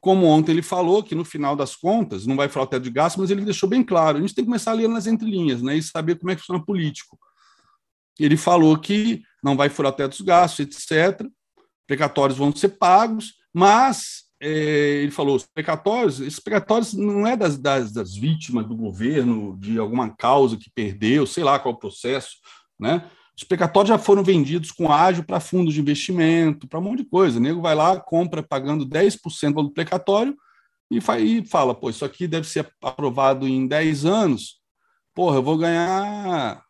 como 0.00 0.26
ontem 0.26 0.52
ele 0.52 0.62
falou, 0.62 1.02
que 1.02 1.14
no 1.14 1.24
final 1.24 1.56
das 1.56 1.74
contas 1.74 2.24
não 2.24 2.36
vai 2.36 2.48
falar 2.48 2.66
o 2.66 2.68
teto 2.68 2.84
de 2.84 2.90
gasto, 2.90 3.18
mas 3.18 3.30
ele 3.30 3.44
deixou 3.44 3.68
bem 3.68 3.82
claro. 3.82 4.18
A 4.18 4.20
gente 4.20 4.34
tem 4.34 4.44
que 4.44 4.48
começar 4.48 4.70
a 4.70 4.74
ler 4.74 4.88
nas 4.88 5.06
entrelinhas, 5.06 5.60
né? 5.60 5.76
E 5.76 5.82
saber 5.82 6.16
como 6.16 6.30
é 6.30 6.36
que 6.36 6.40
funciona 6.40 6.64
político. 6.64 7.18
Ele 8.18 8.36
falou 8.36 8.78
que 8.78 9.22
não 9.42 9.56
vai 9.56 9.68
furar 9.68 9.92
o 9.92 9.96
teto 9.96 10.10
dos 10.10 10.20
gastos, 10.20 10.60
etc. 10.60 11.26
Precatórios 11.86 12.38
vão 12.38 12.54
ser 12.54 12.70
pagos, 12.70 13.34
mas 13.52 14.27
ele 14.40 15.10
falou, 15.10 15.36
os 15.36 15.44
precatórios, 15.44 16.20
esses 16.20 16.38
precatórios 16.38 16.94
não 16.94 17.26
é 17.26 17.36
das, 17.36 17.58
das, 17.58 17.92
das, 17.92 18.14
vítimas 18.14 18.66
do 18.66 18.76
governo, 18.76 19.56
de 19.58 19.78
alguma 19.78 20.14
causa 20.14 20.56
que 20.56 20.70
perdeu, 20.70 21.26
sei 21.26 21.42
lá 21.42 21.58
qual 21.58 21.74
o 21.74 21.78
processo, 21.78 22.36
né? 22.78 23.10
Os 23.36 23.44
precatórios 23.44 23.88
já 23.88 23.98
foram 23.98 24.24
vendidos 24.24 24.72
com 24.72 24.90
ágio 24.90 25.24
para 25.24 25.38
fundos 25.38 25.74
de 25.74 25.80
investimento, 25.80 26.66
para 26.66 26.80
um 26.80 26.82
monte 26.82 27.04
de 27.04 27.08
coisa. 27.08 27.38
O 27.38 27.42
nego 27.42 27.62
vai 27.62 27.74
lá, 27.74 27.98
compra 28.00 28.42
pagando 28.42 28.84
10% 28.84 29.54
do 29.54 29.70
precatório 29.70 30.36
e, 30.90 30.98
e 30.98 31.46
fala, 31.46 31.72
pô, 31.72 31.88
isso 31.88 32.04
aqui 32.04 32.26
deve 32.26 32.48
ser 32.48 32.68
aprovado 32.82 33.46
em 33.46 33.66
10 33.66 34.04
anos, 34.04 34.60
porra, 35.14 35.36
eu 35.36 35.42
vou 35.42 35.56
ganhar 35.56 36.64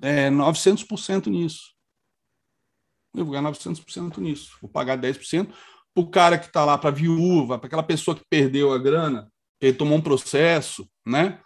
é, 0.00 0.30
900% 0.30 1.26
nisso. 1.26 1.72
Eu 3.14 3.24
vou 3.24 3.32
ganhar 3.34 3.50
900% 3.50 4.18
nisso. 4.18 4.56
Vou 4.62 4.70
pagar 4.70 4.98
10%, 4.98 5.52
para 5.94 6.02
o 6.02 6.10
cara 6.10 6.38
que 6.38 6.46
está 6.46 6.64
lá, 6.64 6.78
para 6.78 6.90
a 6.90 6.92
viúva, 6.92 7.58
para 7.58 7.66
aquela 7.66 7.82
pessoa 7.82 8.16
que 8.16 8.24
perdeu 8.28 8.72
a 8.72 8.78
grana, 8.78 9.30
que 9.60 9.72
tomou 9.72 9.98
um 9.98 10.02
processo, 10.02 10.88
né? 11.06 11.40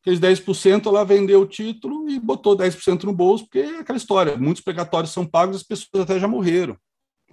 Aqueles 0.00 0.20
10% 0.20 0.86
ela 0.86 1.04
vendeu 1.04 1.42
o 1.42 1.46
título 1.46 2.08
e 2.08 2.18
botou 2.18 2.56
10% 2.56 3.04
no 3.04 3.12
bolso, 3.12 3.44
porque 3.44 3.58
é 3.58 3.80
aquela 3.80 3.98
história, 3.98 4.36
muitos 4.36 4.62
precatórios 4.62 5.12
são 5.12 5.26
pagos, 5.26 5.56
as 5.56 5.62
pessoas 5.62 6.04
até 6.04 6.18
já 6.18 6.26
morreram. 6.26 6.76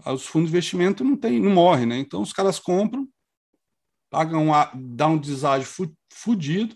Os 0.05 0.25
fundos 0.25 0.49
de 0.49 0.55
investimento 0.55 1.03
não 1.03 1.15
tem, 1.15 1.39
não 1.39 1.51
morrem, 1.51 1.85
né? 1.85 1.97
Então 1.97 2.21
os 2.21 2.33
caras 2.33 2.59
compram, 2.59 3.07
pagam, 4.09 4.47
dá 4.75 5.07
um 5.07 5.17
deságio 5.17 5.67
fudido, 6.11 6.75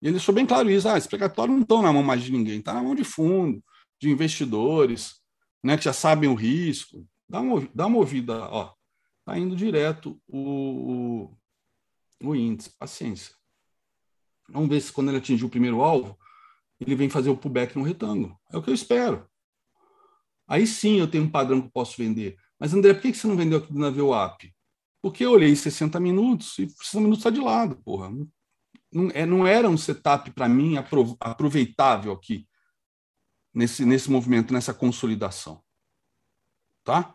e 0.00 0.06
ele 0.06 0.12
deixou 0.12 0.34
bem 0.34 0.46
claro 0.46 0.70
isso, 0.70 0.88
ah, 0.88 0.96
esses 0.96 1.08
precatórios 1.08 1.54
não 1.54 1.62
estão 1.62 1.82
na 1.82 1.92
mão 1.92 2.02
mais 2.02 2.22
de 2.22 2.30
ninguém, 2.30 2.58
está 2.58 2.74
na 2.74 2.82
mão 2.82 2.94
de 2.94 3.04
fundo, 3.04 3.62
de 4.00 4.10
investidores, 4.10 5.20
né, 5.62 5.76
que 5.76 5.84
já 5.84 5.92
sabem 5.92 6.28
o 6.28 6.34
risco, 6.34 7.04
Dá 7.28 7.40
uma, 7.40 7.68
dá 7.74 7.86
uma 7.86 7.98
ouvida, 7.98 8.48
ó. 8.50 8.72
está 9.20 9.38
indo 9.38 9.56
direto 9.56 10.20
o, 10.28 11.30
o, 12.22 12.28
o 12.28 12.34
índice. 12.34 12.70
Paciência. 12.78 13.34
Vamos 14.48 14.68
ver 14.68 14.80
se 14.80 14.92
quando 14.92 15.08
ele 15.08 15.18
atingir 15.18 15.44
o 15.44 15.50
primeiro 15.50 15.82
alvo, 15.82 16.16
ele 16.78 16.94
vem 16.94 17.10
fazer 17.10 17.30
o 17.30 17.36
pullback 17.36 17.76
no 17.76 17.84
retângulo. 17.84 18.38
É 18.50 18.56
o 18.56 18.62
que 18.62 18.70
eu 18.70 18.74
espero. 18.74 19.28
Aí 20.46 20.66
sim 20.66 21.00
eu 21.00 21.10
tenho 21.10 21.24
um 21.24 21.30
padrão 21.30 21.60
que 21.60 21.66
eu 21.66 21.72
posso 21.72 21.96
vender. 21.96 22.36
Mas, 22.58 22.72
André, 22.72 22.94
por 22.94 23.02
que 23.02 23.12
você 23.12 23.26
não 23.26 23.36
vendeu 23.36 23.58
aqui 23.58 23.76
na 23.76 23.90
VWAP? 23.90 24.54
Porque 25.02 25.24
eu 25.24 25.32
olhei 25.32 25.54
60 25.54 25.98
minutos 26.00 26.58
e 26.58 26.68
60 26.68 27.00
minutos 27.00 27.18
está 27.18 27.30
de 27.30 27.40
lado, 27.40 27.76
porra. 27.82 28.10
Não, 28.92 29.10
é, 29.12 29.26
não 29.26 29.46
era 29.46 29.68
um 29.68 29.76
setup 29.76 30.30
para 30.30 30.48
mim 30.48 30.76
aproveitável 31.20 32.12
aqui, 32.12 32.48
nesse, 33.52 33.84
nesse 33.84 34.10
movimento, 34.10 34.52
nessa 34.52 34.72
consolidação. 34.72 35.62
Tá? 36.86 37.12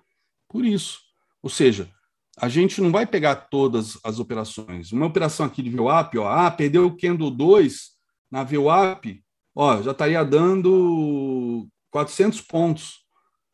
Por 0.50 0.66
isso. 0.66 1.00
Ou 1.42 1.50
seja, 1.50 1.90
a 2.38 2.50
gente 2.50 2.82
não 2.82 2.92
vai 2.92 3.08
pegar 3.08 3.36
todas 3.36 3.98
as 4.04 4.20
operações. 4.20 4.92
Uma 4.92 5.06
operação 5.06 5.46
aqui 5.46 5.64
de 5.64 5.70
VWAP, 5.70 6.18
ó, 6.18 6.28
ah, 6.28 6.52
perdeu 6.52 6.88
o 6.88 6.98
Candle 6.98 7.32
2 7.32 7.92
na 8.30 8.44
VWAP, 8.44 9.24
ó, 9.56 9.82
já 9.82 9.92
estaria 9.92 10.24
dando 10.26 11.68
400 11.90 12.42
pontos. 12.42 13.00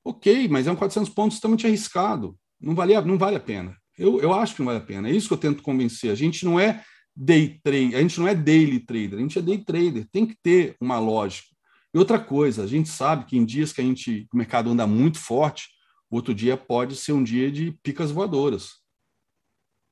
Ok, 0.04 0.48
mas 0.48 0.66
é 0.66 0.72
um 0.72 0.76
400 0.76 1.10
pontos 1.10 1.36
extremamente 1.36 1.68
arriscado. 1.68 2.36
Não 2.60 2.74
vale, 2.74 3.00
não 3.02 3.18
vale 3.18 3.36
a 3.36 3.42
pena. 3.42 3.78
Eu, 3.96 4.20
eu 4.20 4.34
acho 4.34 4.56
que 4.56 4.62
não 4.62 4.68
vale 4.68 4.80
a 4.80 4.86
pena. 4.86 5.10
É 5.10 5.12
isso 5.12 5.28
que 5.28 5.34
eu 5.36 5.40
tento 5.40 5.62
convencer. 5.62 6.10
A 6.10 6.16
gente 6.16 6.44
não 6.46 6.60
é 6.60 6.84
day 7.16 7.60
trade, 7.64 7.96
a 7.96 8.02
gente 8.02 8.20
não 8.20 8.28
é 8.28 8.34
daily 8.34 8.80
trader, 8.80 9.20
a 9.20 9.22
gente 9.22 9.38
é 9.38 9.42
day 9.42 9.58
trader. 9.60 10.08
Tem 10.12 10.26
que 10.26 10.36
ter 10.42 10.76
uma 10.82 10.98
lógica. 10.98 11.50
E 11.94 11.98
outra 11.98 12.18
coisa, 12.18 12.64
a 12.64 12.68
gente 12.68 12.90
sabe 12.90 13.26
que 13.26 13.38
em 13.38 13.46
dias 13.46 13.72
que 13.72 13.82
a 13.82 13.84
gente, 13.84 14.28
o 14.34 14.38
mercado 14.38 14.72
anda 14.72 14.88
muito 14.88 15.20
forte, 15.20 15.77
o 16.10 16.16
outro 16.16 16.34
dia 16.34 16.56
pode 16.56 16.96
ser 16.96 17.12
um 17.12 17.24
dia 17.24 17.52
de 17.52 17.72
picas 17.84 18.12
voadoras. 18.12 18.82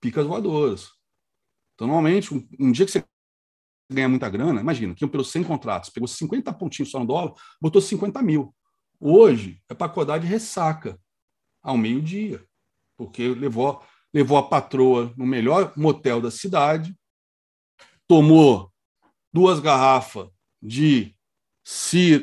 Picas 0.02 0.26
voadoras. 0.26 0.90
Então, 1.74 1.88
normalmente, 1.88 2.34
um, 2.34 2.48
um 2.60 2.72
dia 2.72 2.86
que 2.86 2.92
você 2.92 3.06
ganha 3.92 4.10
muita 4.10 4.30
grana, 4.30 4.62
imagina, 4.62 4.96
que 4.96 5.06
pelos 5.08 5.32
100 5.32 5.44
contratos, 5.44 5.90
pegou 5.90 6.08
50 6.08 6.52
pontinhos 6.54 6.90
só 6.90 7.00
no 7.00 7.06
dólar, 7.06 7.34
botou 7.62 7.82
50 7.82 8.22
mil. 8.22 8.56
Hoje 9.00 9.62
é 9.70 9.74
para 9.74 9.88
acordar 9.88 10.20
de 10.20 10.28
ressaca 10.28 11.00
ao 11.62 11.78
meio-dia, 11.78 12.44
porque 12.98 13.28
levou, 13.28 13.84
levou 14.14 14.38
a 14.38 14.48
patroa 14.48 15.14
no 15.18 15.26
melhor 15.26 15.74
motel 15.76 16.22
da 16.22 16.32
cidade, 16.32 16.96
tomou 18.08 18.72
duas 19.34 19.60
garrafas 19.60 20.30
de 20.62 21.16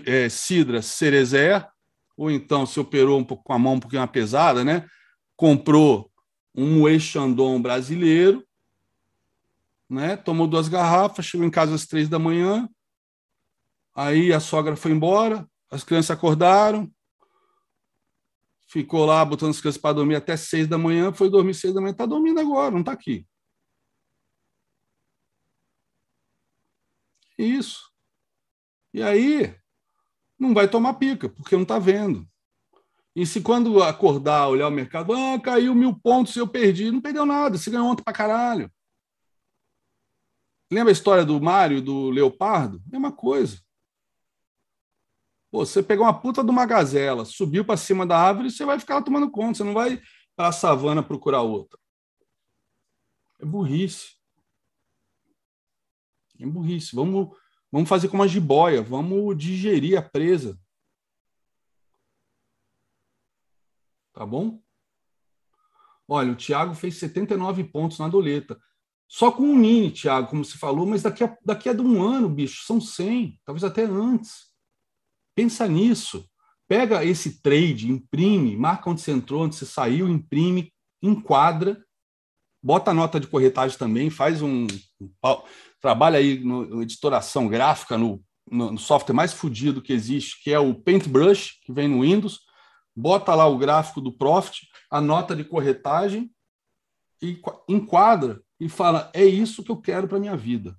é, 0.07 0.29
cidra 0.29 0.81
cerezé, 0.81 1.69
ou 2.17 2.31
então 2.31 2.67
se 2.67 2.79
operou 2.79 3.19
um 3.19 3.25
pouco 3.25 3.45
com 3.45 3.53
a 3.53 3.59
mão 3.59 3.75
um 3.75 3.81
pouquinho 3.81 4.07
pesada, 4.09 4.65
né? 4.65 4.89
Comprou 5.37 6.11
um 6.55 6.81
Moët 6.81 7.01
Chandon 7.01 7.61
brasileiro, 7.61 8.47
né? 9.89 10.17
Tomou 10.17 10.47
duas 10.47 10.69
garrafas, 10.69 11.27
chegou 11.27 11.47
em 11.47 11.51
casa 11.51 11.75
às 11.75 11.87
três 11.87 12.09
da 12.09 12.19
manhã, 12.19 12.69
aí 13.95 14.33
a 14.33 14.41
sogra 14.41 14.77
foi 14.77 14.93
embora, 14.93 15.49
as 15.71 15.85
crianças 15.85 16.11
acordaram, 16.11 16.91
ficou 18.69 19.05
lá 19.05 19.25
botando 19.25 19.51
as 19.51 19.61
crianças 19.61 19.81
para 19.81 19.95
dormir 19.97 20.17
até 20.17 20.37
seis 20.37 20.67
da 20.67 20.79
manhã, 20.79 21.13
foi 21.13 21.31
dormir 21.31 21.55
seis 21.55 21.75
da 21.75 21.81
manhã, 21.81 21.93
está 21.93 22.07
dormindo 22.07 22.41
agora, 22.41 22.71
não 22.71 22.81
está 22.81 22.93
aqui. 22.93 23.27
Isso. 27.39 27.91
E 28.95 29.03
aí, 29.03 29.59
não 30.43 30.53
vai 30.53 30.69
tomar 30.69 30.95
pica, 30.95 31.29
porque 31.29 31.55
não 31.55 31.63
está 31.63 31.79
vendo. 31.79 32.29
E 33.15 33.25
se 33.27 33.41
quando 33.41 33.83
acordar, 33.83 34.49
olhar 34.49 34.69
o 34.69 34.71
mercado, 34.71 35.13
ah, 35.13 35.39
caiu 35.41 35.75
mil 35.75 35.95
pontos 35.95 36.35
e 36.35 36.39
eu 36.39 36.49
perdi, 36.49 36.91
não 36.91 37.01
perdeu 37.01 37.25
nada, 37.25 37.57
você 37.57 37.71
ganhou 37.71 37.87
ontem 37.87 38.03
para 38.03 38.13
caralho. 38.13 38.73
Lembra 40.71 40.91
a 40.91 40.93
história 40.93 41.25
do 41.25 41.41
Mário 41.41 41.79
e 41.79 41.81
do 41.81 42.11
Leopardo? 42.11 42.83
Mesma 42.87 43.13
coisa. 43.13 43.61
Pô, 45.51 45.67
você 45.67 45.83
pegou 45.83 46.07
uma 46.07 46.19
puta 46.19 46.43
de 46.43 46.51
uma 46.51 46.65
gazela, 46.65 47.27
subiu 47.27 47.65
para 47.65 47.77
cima 47.77 48.07
da 48.07 48.19
árvore, 48.19 48.51
você 48.51 48.65
vai 48.65 48.81
ficar 48.81 49.03
tomando 49.03 49.31
conta, 49.31 49.59
você 49.59 49.65
não 49.65 49.75
vai 49.75 50.01
para 50.35 50.49
a 50.49 50.53
savana 50.53 51.03
procurar 51.03 51.43
outra. 51.43 51.79
É 53.39 53.45
burrice. 53.45 54.17
É 56.41 56.47
burrice. 56.47 56.97
Vamos, 56.97 57.37
vamos 57.73 57.89
fazer 57.89 58.09
como 58.09 58.23
a 58.23 58.27
jiboia, 58.27 58.83
vamos 58.83 59.37
digerir 59.37 59.99
a 59.99 60.03
presa. 60.03 60.61
Tá 64.13 64.27
bom? 64.27 64.63
Olha, 66.07 66.33
o 66.33 66.37
Thiago 66.37 66.75
fez 66.75 66.97
79 66.99 67.65
pontos 67.65 67.99
na 67.99 68.09
doleta. 68.09 68.61
Só 69.09 69.33
com 69.33 69.43
um 69.43 69.59
Nini, 69.59 69.91
Thiago, 69.91 70.29
como 70.29 70.45
você 70.45 70.59
falou, 70.59 70.87
mas 70.87 71.03
daqui 71.03 71.25
a, 71.25 71.37
daqui 71.45 71.69
a 71.69 71.73
um 71.73 72.03
ano, 72.03 72.29
bicho, 72.29 72.65
são 72.65 72.81
100, 72.81 73.41
talvez 73.45 73.65
até 73.65 73.85
antes. 73.85 74.51
Pensa 75.35 75.67
nisso. 75.67 76.29
Pega 76.69 77.05
esse 77.05 77.43
trade, 77.43 77.91
imprime, 77.91 78.57
marca 78.57 78.89
onde 78.89 79.01
você 79.01 79.11
entrou, 79.11 79.43
onde 79.43 79.55
você 79.55 79.67
saiu, 79.67 80.09
imprime, 80.09 80.73
enquadra, 81.03 81.85
bota 82.63 82.91
a 82.91 82.95
nota 82.95 83.19
de 83.19 83.27
corretagem 83.27 83.77
também, 83.77 84.09
faz 84.09 84.41
um 84.41 84.67
trabalha 85.83 86.19
aí 86.19 86.39
no, 86.39 86.65
no 86.65 86.83
editoração 86.83 87.47
gráfica 87.47 87.99
no, 87.99 88.25
no, 88.51 88.73
no, 88.73 88.79
software 88.79 89.15
mais 89.15 89.35
fodido 89.35 89.83
que 89.83 89.93
existe, 89.93 90.43
que 90.43 90.51
é 90.51 90.59
o 90.59 90.75
Paintbrush, 90.75 91.61
que 91.63 91.73
vem 91.73 91.89
no 91.89 92.01
Windows, 92.01 92.41
bota 92.97 93.35
lá 93.35 93.47
o 93.47 93.59
gráfico 93.59 94.01
do 94.01 94.17
Profit, 94.17 94.67
a 94.91 95.01
nota 95.01 95.37
de 95.37 95.45
corretagem 95.45 96.31
e 97.21 97.39
enquadra 97.69 98.41
e 98.59 98.69
fala: 98.69 99.11
é 99.13 99.25
isso 99.25 99.63
que 99.63 99.71
eu 99.71 99.77
quero 99.77 100.09
para 100.09 100.19
minha 100.19 100.37
vida. 100.37 100.75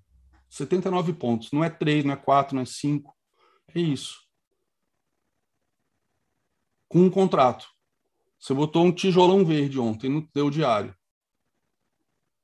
79 0.49 1.13
pontos, 1.13 1.51
não 1.51 1.63
é 1.63 1.69
3, 1.69 2.05
não 2.05 2.13
é 2.13 2.15
4, 2.15 2.55
não 2.55 2.63
é 2.63 2.65
5, 2.65 3.13
é 3.75 3.79
isso 3.79 4.23
com 6.93 6.99
um 6.99 7.09
contrato. 7.09 7.65
Você 8.37 8.53
botou 8.53 8.85
um 8.85 8.91
tijolão 8.91 9.43
verde 9.43 9.79
ontem 9.79 10.11
no 10.11 10.21
teu 10.21 10.51
diário. 10.51 10.95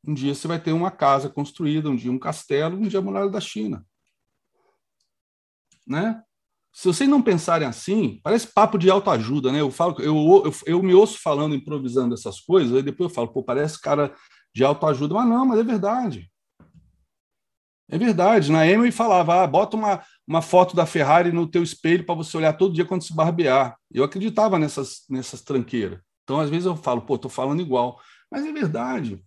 Um 0.05 0.13
dia 0.13 0.33
você 0.33 0.47
vai 0.47 0.59
ter 0.59 0.71
uma 0.71 0.91
casa 0.91 1.29
construída, 1.29 1.89
um 1.89 1.95
dia 1.95 2.11
um 2.11 2.19
castelo, 2.19 2.77
um 2.77 2.87
dia 2.87 2.99
a 2.99 3.01
muralha 3.01 3.29
da 3.29 3.41
China. 3.41 3.85
Né? 5.85 6.21
Se 6.71 6.87
vocês 6.87 7.09
não 7.09 7.21
pensarem 7.21 7.67
assim, 7.67 8.19
parece 8.23 8.53
papo 8.53 8.77
de 8.77 8.89
autoajuda, 8.89 9.51
né? 9.51 9.59
Eu 9.59 9.71
falo, 9.71 9.99
eu, 9.99 10.43
eu, 10.45 10.53
eu 10.65 10.83
me 10.83 10.93
ouço 10.93 11.19
falando, 11.21 11.55
improvisando 11.55 12.13
essas 12.13 12.39
coisas, 12.39 12.75
aí 12.75 12.83
depois 12.83 13.09
eu 13.09 13.15
falo, 13.15 13.27
pô, 13.27 13.43
parece 13.43 13.81
cara 13.81 14.13
de 14.53 14.63
autoajuda, 14.63 15.13
mas 15.15 15.27
não, 15.27 15.45
mas 15.45 15.59
é 15.59 15.63
verdade. 15.63 16.31
É 17.89 17.97
verdade. 17.97 18.51
Na 18.51 18.67
Emily 18.67 18.91
falava, 18.91 19.43
ah, 19.43 19.47
bota 19.47 19.75
uma, 19.75 20.03
uma 20.27 20.41
foto 20.41 20.75
da 20.75 20.85
Ferrari 20.85 21.31
no 21.31 21.47
teu 21.47 21.63
espelho 21.63 22.05
para 22.05 22.15
você 22.15 22.37
olhar 22.37 22.53
todo 22.53 22.73
dia 22.73 22.85
quando 22.85 23.03
se 23.03 23.15
barbear. 23.15 23.75
Eu 23.91 24.03
acreditava 24.03 24.59
nessas, 24.59 25.05
nessas 25.09 25.41
tranqueiras. 25.41 25.99
Então, 26.23 26.39
às 26.39 26.51
vezes 26.51 26.67
eu 26.67 26.75
falo, 26.75 27.01
pô, 27.01 27.17
tô 27.17 27.29
falando 27.29 27.61
igual. 27.61 27.99
Mas 28.31 28.45
é 28.45 28.53
verdade. 28.53 29.23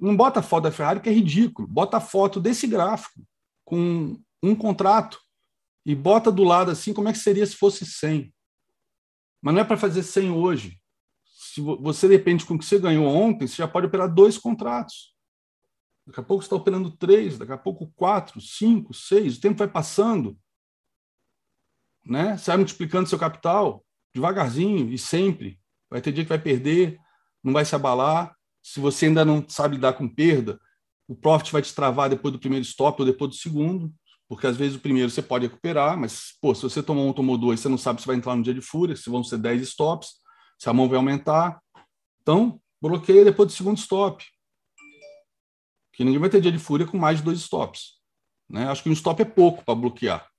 Não 0.00 0.16
bota 0.16 0.40
a 0.40 0.42
foto 0.42 0.64
da 0.64 0.72
Ferrari, 0.72 1.00
que 1.00 1.08
é 1.08 1.12
ridículo. 1.12 1.66
Bota 1.66 1.96
a 1.96 2.00
foto 2.00 2.40
desse 2.40 2.66
gráfico 2.66 3.22
com 3.64 4.20
um 4.42 4.54
contrato 4.54 5.18
e 5.84 5.94
bota 5.94 6.30
do 6.30 6.44
lado 6.44 6.70
assim 6.70 6.92
como 6.92 7.08
é 7.08 7.12
que 7.12 7.18
seria 7.18 7.46
se 7.46 7.56
fosse 7.56 7.84
100. 7.84 8.32
Mas 9.40 9.54
não 9.54 9.60
é 9.60 9.64
para 9.64 9.76
fazer 9.76 10.02
100 10.02 10.30
hoje. 10.30 10.80
Se 11.24 11.60
você 11.60 12.08
depende 12.08 12.44
com 12.44 12.54
o 12.54 12.58
que 12.58 12.64
você 12.64 12.78
ganhou 12.78 13.06
ontem, 13.06 13.46
você 13.46 13.56
já 13.56 13.68
pode 13.68 13.86
operar 13.86 14.12
dois 14.12 14.38
contratos. 14.38 15.14
Daqui 16.06 16.20
a 16.20 16.22
pouco 16.22 16.42
você 16.42 16.46
está 16.46 16.56
operando 16.56 16.90
três, 16.96 17.36
daqui 17.36 17.52
a 17.52 17.58
pouco 17.58 17.92
quatro, 17.94 18.40
cinco, 18.40 18.94
seis, 18.94 19.36
o 19.36 19.40
tempo 19.40 19.58
vai 19.58 19.68
passando. 19.68 20.38
Né? 22.04 22.36
Você 22.36 22.50
vai 22.50 22.58
multiplicando 22.58 23.08
seu 23.08 23.18
capital 23.18 23.84
devagarzinho 24.14 24.90
e 24.92 24.98
sempre. 24.98 25.60
Vai 25.90 26.00
ter 26.00 26.12
dia 26.12 26.24
que 26.24 26.28
vai 26.28 26.38
perder, 26.38 26.98
não 27.42 27.52
vai 27.52 27.64
se 27.64 27.74
abalar. 27.74 28.37
Se 28.72 28.80
você 28.80 29.06
ainda 29.06 29.24
não 29.24 29.44
sabe 29.48 29.76
lidar 29.76 29.94
com 29.94 30.08
perda, 30.08 30.60
o 31.06 31.14
profit 31.14 31.52
vai 31.52 31.62
te 31.62 31.74
travar 31.74 32.10
depois 32.10 32.32
do 32.32 32.38
primeiro 32.38 32.64
stop 32.64 33.00
ou 33.00 33.06
depois 33.06 33.30
do 33.30 33.36
segundo, 33.36 33.92
porque 34.28 34.46
às 34.46 34.56
vezes 34.56 34.76
o 34.76 34.80
primeiro 34.80 35.10
você 35.10 35.22
pode 35.22 35.46
recuperar, 35.46 35.96
mas 35.96 36.36
pô, 36.40 36.54
se 36.54 36.62
você 36.62 36.82
tomou 36.82 37.08
um, 37.08 37.12
tomou 37.12 37.38
dois, 37.38 37.60
você 37.60 37.68
não 37.68 37.78
sabe 37.78 38.00
se 38.00 38.06
vai 38.06 38.16
entrar 38.16 38.36
no 38.36 38.42
dia 38.42 38.52
de 38.52 38.60
fúria, 38.60 38.94
se 38.94 39.08
vão 39.08 39.24
ser 39.24 39.38
10 39.38 39.62
stops, 39.62 40.16
se 40.58 40.68
a 40.68 40.72
mão 40.72 40.88
vai 40.88 40.98
aumentar. 40.98 41.60
Então, 42.20 42.60
bloqueia 42.80 43.24
depois 43.24 43.48
do 43.48 43.52
segundo 43.52 43.78
stop 43.78 44.24
que 45.98 46.04
ninguém 46.04 46.20
vai 46.20 46.30
ter 46.30 46.40
dia 46.40 46.52
de 46.52 46.60
fúria 46.60 46.86
com 46.86 46.96
mais 46.96 47.18
de 47.18 47.24
dois 47.24 47.40
stops. 47.40 47.94
Né? 48.48 48.68
Acho 48.68 48.84
que 48.84 48.88
um 48.88 48.92
stop 48.92 49.20
é 49.20 49.24
pouco 49.24 49.64
para 49.64 49.74
bloquear. 49.74 50.30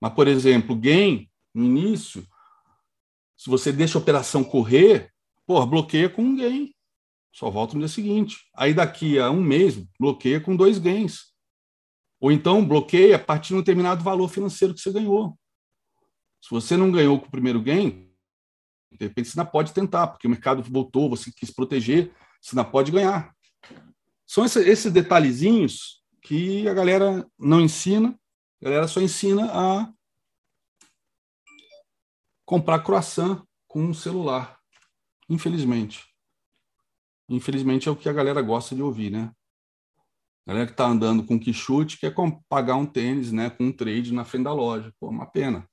Mas, 0.00 0.12
por 0.12 0.28
exemplo, 0.28 0.76
gain, 0.76 1.28
no 1.52 1.64
início, 1.64 2.24
se 3.36 3.50
você 3.50 3.72
deixa 3.72 3.98
a 3.98 4.00
operação 4.00 4.44
correr, 4.44 5.12
porra, 5.44 5.66
bloqueia 5.66 6.08
com 6.08 6.22
um 6.22 6.36
gain. 6.36 6.72
Só 7.36 7.50
volta 7.50 7.74
no 7.74 7.80
dia 7.80 7.88
seguinte. 7.88 8.48
Aí 8.54 8.72
daqui 8.72 9.18
a 9.18 9.30
um 9.30 9.42
mês, 9.42 9.76
bloqueia 10.00 10.40
com 10.40 10.56
dois 10.56 10.78
gains. 10.78 11.34
Ou 12.18 12.32
então 12.32 12.66
bloqueia 12.66 13.16
a 13.16 13.18
partir 13.18 13.48
de 13.48 13.56
um 13.56 13.58
determinado 13.58 14.02
valor 14.02 14.26
financeiro 14.28 14.72
que 14.72 14.80
você 14.80 14.90
ganhou. 14.90 15.38
Se 16.40 16.48
você 16.48 16.78
não 16.78 16.90
ganhou 16.90 17.20
com 17.20 17.26
o 17.26 17.30
primeiro 17.30 17.60
gain, 17.60 18.10
De 18.90 19.04
repente, 19.04 19.28
você 19.28 19.38
ainda 19.38 19.50
pode 19.50 19.74
tentar, 19.74 20.06
porque 20.06 20.26
o 20.26 20.30
mercado 20.30 20.62
voltou, 20.62 21.10
você 21.10 21.30
quis 21.30 21.50
proteger, 21.50 22.10
você 22.40 22.56
ainda 22.56 22.64
pode 22.64 22.90
ganhar. 22.90 23.36
São 24.26 24.42
esses 24.46 24.90
detalhezinhos 24.90 26.02
que 26.22 26.66
a 26.66 26.72
galera 26.72 27.28
não 27.38 27.60
ensina, 27.60 28.18
a 28.62 28.64
galera 28.64 28.88
só 28.88 28.98
ensina 29.02 29.50
a 29.52 29.92
comprar 32.46 32.78
croissant 32.78 33.42
com 33.66 33.84
um 33.84 33.92
celular. 33.92 34.58
Infelizmente. 35.28 36.15
Infelizmente 37.28 37.88
é 37.88 37.92
o 37.92 37.96
que 37.96 38.08
a 38.08 38.12
galera 38.12 38.40
gosta 38.40 38.74
de 38.74 38.82
ouvir, 38.82 39.10
né? 39.10 39.32
A 40.46 40.52
galera 40.52 40.66
que 40.66 40.72
está 40.72 40.86
andando 40.86 41.26
com 41.26 41.40
quichute 41.40 41.98
quer 41.98 42.14
pagar 42.48 42.76
um 42.76 42.86
tênis, 42.86 43.32
né, 43.32 43.50
com 43.50 43.64
um 43.64 43.72
trade 43.72 44.12
na 44.12 44.24
frente 44.24 44.44
da 44.44 44.52
loja. 44.52 44.94
Pô, 45.00 45.08
uma 45.08 45.26
pena. 45.26 45.68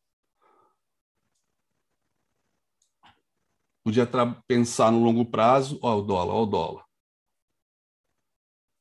Podia 3.83 4.09
pensar 4.47 4.91
no 4.91 5.03
longo 5.03 5.25
prazo, 5.25 5.77
ó, 5.83 5.97
o 5.97 6.01
dólar, 6.01 6.33
ó, 6.33 6.43
o 6.43 6.45
dólar. 6.45 6.85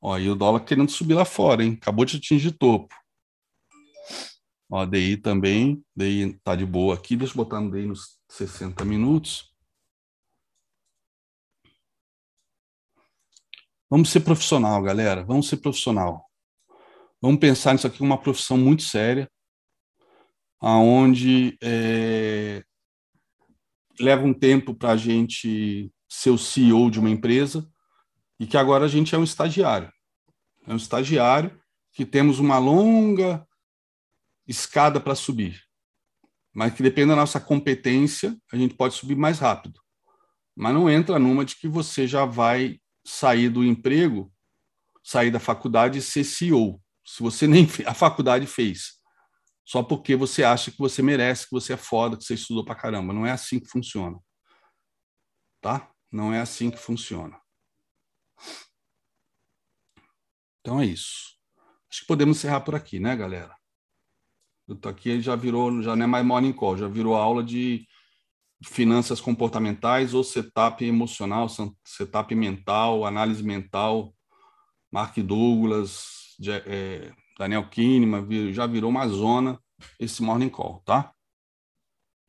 Ó, 0.01 0.17
e 0.17 0.31
o 0.31 0.35
dólar 0.35 0.65
querendo 0.65 0.91
subir 0.91 1.15
lá 1.15 1.25
fora, 1.25 1.63
hein? 1.63 1.79
Acabou 1.81 2.05
de 2.05 2.17
atingir 2.17 2.53
topo. 2.53 2.95
Ó, 4.71 4.87
DI 4.87 5.19
também, 5.19 5.85
DI 5.95 6.41
tá 6.43 6.57
de 6.57 6.65
boa 6.65 6.95
aqui. 6.95 7.17
Deixa 7.17 7.35
eu 7.35 7.37
botar 7.37 7.61
no 7.61 7.71
DI 7.71 7.85
nos 7.85 8.19
60 8.31 8.83
minutos. 8.87 9.52
Vamos 13.93 14.09
ser 14.09 14.21
profissional, 14.21 14.81
galera. 14.81 15.23
Vamos 15.23 15.51
ser 15.51 15.59
profissional. 15.59 16.25
Vamos 17.21 17.39
pensar 17.39 17.75
nisso 17.75 17.87
aqui 17.87 17.99
como 17.99 18.09
uma 18.09 18.19
profissão 18.19 18.57
muito 18.57 18.85
séria, 18.85 19.31
aonde 20.59 21.59
é, 21.63 22.65
leva 24.01 24.25
um 24.25 24.33
tempo 24.33 24.75
para 24.75 24.93
a 24.93 24.97
gente 24.97 25.93
ser 26.09 26.31
o 26.31 26.39
CEO 26.39 26.91
de 26.91 26.99
uma 26.99 27.11
empresa 27.11 27.71
e 28.41 28.47
que 28.47 28.57
agora 28.57 28.87
a 28.87 28.89
gente 28.89 29.15
é 29.15 29.19
um 29.19 29.25
estagiário. 29.25 29.93
É 30.67 30.73
um 30.73 30.77
estagiário 30.77 31.61
que 31.93 32.07
temos 32.07 32.39
uma 32.39 32.57
longa 32.57 33.47
escada 34.49 35.01
para 35.01 35.15
subir, 35.15 35.61
mas 36.51 36.73
que 36.73 36.83
depende 36.83 37.09
da 37.09 37.17
nossa 37.17 37.39
competência, 37.39 38.35
a 38.51 38.57
gente 38.57 38.73
pode 38.73 38.95
subir 38.95 39.17
mais 39.17 39.39
rápido. 39.39 39.79
Mas 40.57 40.73
não 40.73 40.89
entra 40.89 41.19
numa 41.19 41.45
de 41.45 41.57
que 41.57 41.69
você 41.69 42.07
já 42.07 42.25
vai 42.25 42.81
sair 43.05 43.49
do 43.49 43.65
emprego, 43.65 44.33
sair 45.03 45.31
da 45.31 45.41
faculdade 45.41 45.99
e 45.99 46.03
ser 46.03 46.25
CEO. 46.25 46.81
Se 47.05 47.23
você 47.23 47.47
nem 47.47 47.67
a 47.87 47.95
faculdade 47.95 48.47
fez, 48.47 49.01
só 49.65 49.83
porque 49.83 50.17
você 50.17 50.45
acha 50.45 50.71
que 50.71 50.79
você 50.79 51.03
merece, 51.03 51.45
que 51.45 51.53
você 51.53 51.73
é 51.73 51.77
foda, 51.77 52.17
que 52.17 52.25
você 52.25 52.35
estudou 52.35 52.65
pra 52.65 52.75
caramba. 52.75 53.13
Não 53.13 53.27
é 53.27 53.31
assim 53.31 53.59
que 53.59 53.69
funciona. 53.69 54.19
Tá? 55.61 55.91
Não 56.11 56.33
é 56.33 56.41
assim 56.41 56.71
que 56.71 56.79
funciona. 56.79 57.41
Então 60.61 60.81
é 60.81 60.87
isso. 60.87 61.37
Acho 61.91 62.01
que 62.01 62.07
podemos 62.07 62.39
encerrar 62.39 62.61
por 62.61 62.75
aqui, 62.75 63.01
né, 63.01 63.17
galera? 63.17 63.57
Eu 64.69 64.77
tô 64.77 64.89
aqui, 64.89 65.21
já 65.21 65.35
virou, 65.37 65.83
já 65.83 65.97
não 65.97 66.05
é 66.05 66.07
mais 66.07 66.25
morning 66.25 66.53
call, 66.53 66.79
já 66.79 66.89
virou 66.89 67.15
aula 67.15 67.43
de 67.43 67.87
finanças 68.65 69.21
comportamentais 69.21 70.15
ou 70.15 70.23
setup 70.23 70.85
emocional, 70.85 71.49
setup 71.85 72.35
mental, 72.35 73.05
análise 73.05 73.43
mental, 73.43 74.15
Mark 74.91 75.17
Douglas, 75.19 76.37
é, 76.67 77.13
Daniel 77.39 77.69
Kahneman, 77.69 78.53
já 78.53 78.67
virou 78.67 78.91
uma 78.91 79.09
zona 79.09 79.59
esse 79.99 80.23
morning 80.23 80.49
call, 80.49 80.83
tá? 80.85 81.13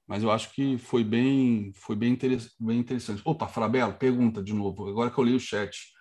Mas 0.07 0.23
eu 0.23 0.31
acho 0.31 0.51
que 0.53 0.77
foi 0.77 1.03
bem, 1.03 1.71
foi 1.75 1.95
bem, 1.95 2.11
interessante. 2.11 3.21
Opa, 3.23 3.47
Frabelo, 3.47 3.93
pergunta 3.93 4.43
de 4.43 4.53
novo. 4.53 4.87
Agora 4.87 5.09
que 5.09 5.17
eu 5.17 5.23
li 5.23 5.33
o 5.33 5.39
chat. 5.39 5.93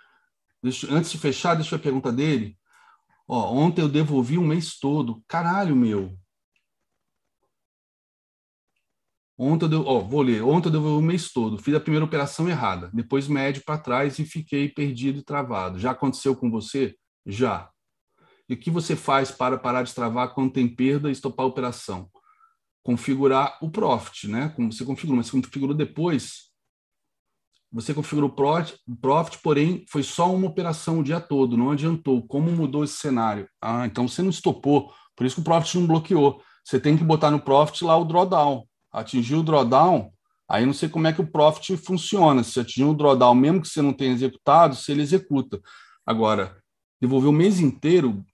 Deixa, 0.63 0.93
antes 0.93 1.11
de 1.11 1.19
fechar, 1.19 1.55
deixa 1.55 1.77
a 1.77 1.79
pergunta 1.79 2.13
dele. 2.13 2.59
Ó, 3.29 3.53
ontem 3.53 3.81
eu 3.81 3.89
devolvi 3.89 4.39
um 4.39 4.47
mês 4.47 4.79
todo. 4.79 5.23
Caralho, 5.29 5.77
meu. 5.77 6.17
Ontem 9.45 9.73
eu, 9.73 9.85
ó, 9.85 9.99
vou 9.99 10.23
ler. 10.23 10.41
Ontem 10.45 10.73
eu 10.73 10.99
o 10.99 11.03
mês 11.03 11.33
todo. 11.33 11.59
Fiz 11.59 11.75
a 11.75 11.81
primeira 11.81 12.05
operação 12.05 12.49
errada. 12.49 12.89
Depois 12.95 13.27
médio 13.27 13.65
para 13.67 13.77
trás 13.77 14.17
e 14.21 14.25
fiquei 14.25 14.69
perdido 14.69 15.19
e 15.19 15.25
travado. 15.25 15.81
Já 15.81 15.91
aconteceu 15.91 16.37
com 16.37 16.49
você? 16.49 16.95
Já. 17.27 17.69
E 18.49 18.55
o 18.55 18.57
que 18.57 18.71
você 18.71 18.95
faz 18.95 19.33
para 19.33 19.59
parar 19.59 19.83
de 19.83 19.93
travar 19.93 20.33
quando 20.33 20.53
tem 20.53 20.69
perda 20.69 21.09
e 21.09 21.13
estopar 21.13 21.45
a 21.45 21.49
operação? 21.49 22.09
Configurar 22.85 23.59
o 23.61 23.69
profit, 23.69 24.29
né? 24.29 24.53
Como 24.55 24.73
você 24.73 24.85
configurou, 24.85 25.17
mas 25.17 25.27
você 25.27 25.33
configurou 25.33 25.75
depois. 25.75 26.53
Você 27.73 27.93
configurou 27.93 28.31
o 28.31 28.97
profit, 28.97 29.39
porém 29.43 29.85
foi 29.91 30.05
só 30.05 30.33
uma 30.33 30.47
operação 30.47 31.01
o 31.01 31.03
dia 31.03 31.21
todo, 31.21 31.57
não 31.57 31.73
adiantou. 31.73 32.25
Como 32.29 32.49
mudou 32.53 32.85
esse 32.85 32.99
cenário? 32.99 33.49
Ah, 33.61 33.87
então 33.87 34.07
você 34.07 34.23
não 34.23 34.31
estopou. 34.31 34.93
Por 35.17 35.27
isso 35.27 35.35
que 35.35 35.41
o 35.41 35.45
profit 35.45 35.79
não 35.79 35.87
bloqueou. 35.89 36.41
Você 36.65 36.79
tem 36.79 36.97
que 36.97 37.03
botar 37.03 37.33
no 37.33 37.41
profit 37.41 37.83
lá 37.83 37.97
o 37.97 38.05
drawdown 38.05 38.69
atingiu 38.93 39.39
o 39.39 39.43
drawdown, 39.43 40.13
aí 40.47 40.67
não 40.67 40.75
sei 40.75 40.89
como 40.89 41.07
é 41.07 41.13
que 41.13 41.21
o 41.21 41.31
profit 41.31 41.77
funciona. 41.77 42.45
Se 42.45 42.61
atingiu 42.61 42.91
o 42.91 42.95
drawdown, 42.95 43.35
mesmo 43.35 43.63
que 43.63 43.69
você 43.69 43.81
não 43.81 43.93
tenha 43.93 44.13
executado, 44.13 44.77
se 44.77 44.93
ele 44.93 45.03
executa. 45.03 45.61
Agora, 46.05 46.63
devolver 47.01 47.31
o 47.31 47.33
mês 47.33 47.59
inteiro. 47.59 48.25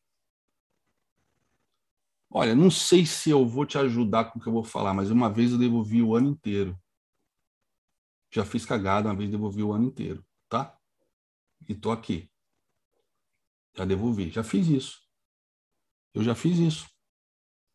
Olha, 2.31 2.55
não 2.55 2.71
sei 2.71 3.07
se 3.07 3.31
eu 3.31 3.47
vou 3.47 3.65
te 3.65 3.79
ajudar 3.79 4.27
com 4.27 4.39
o 4.39 4.43
que 4.43 4.49
eu 4.49 4.53
vou 4.53 4.65
falar, 4.65 4.93
mas 4.93 5.11
uma 5.11 5.31
vez 5.31 5.53
eu 5.53 5.59
devolvi 5.59 6.03
o 6.03 6.15
ano 6.15 6.29
inteiro. 6.31 6.79
Já 8.31 8.45
fiz 8.45 8.67
cagada, 8.67 9.09
uma 9.09 9.17
vez 9.17 9.31
devolvi 9.31 9.63
o 9.63 9.73
ano 9.73 9.87
inteiro, 9.87 10.23
tá? 10.49 10.77
E 11.67 11.75
tô 11.75 11.91
aqui. 11.91 12.31
Já 13.75 13.85
devolvi, 13.85 14.29
já 14.29 14.43
fiz 14.43 14.67
isso. 14.67 15.01
Eu 16.13 16.23
já 16.23 16.35
fiz 16.35 16.59
isso. 16.59 16.87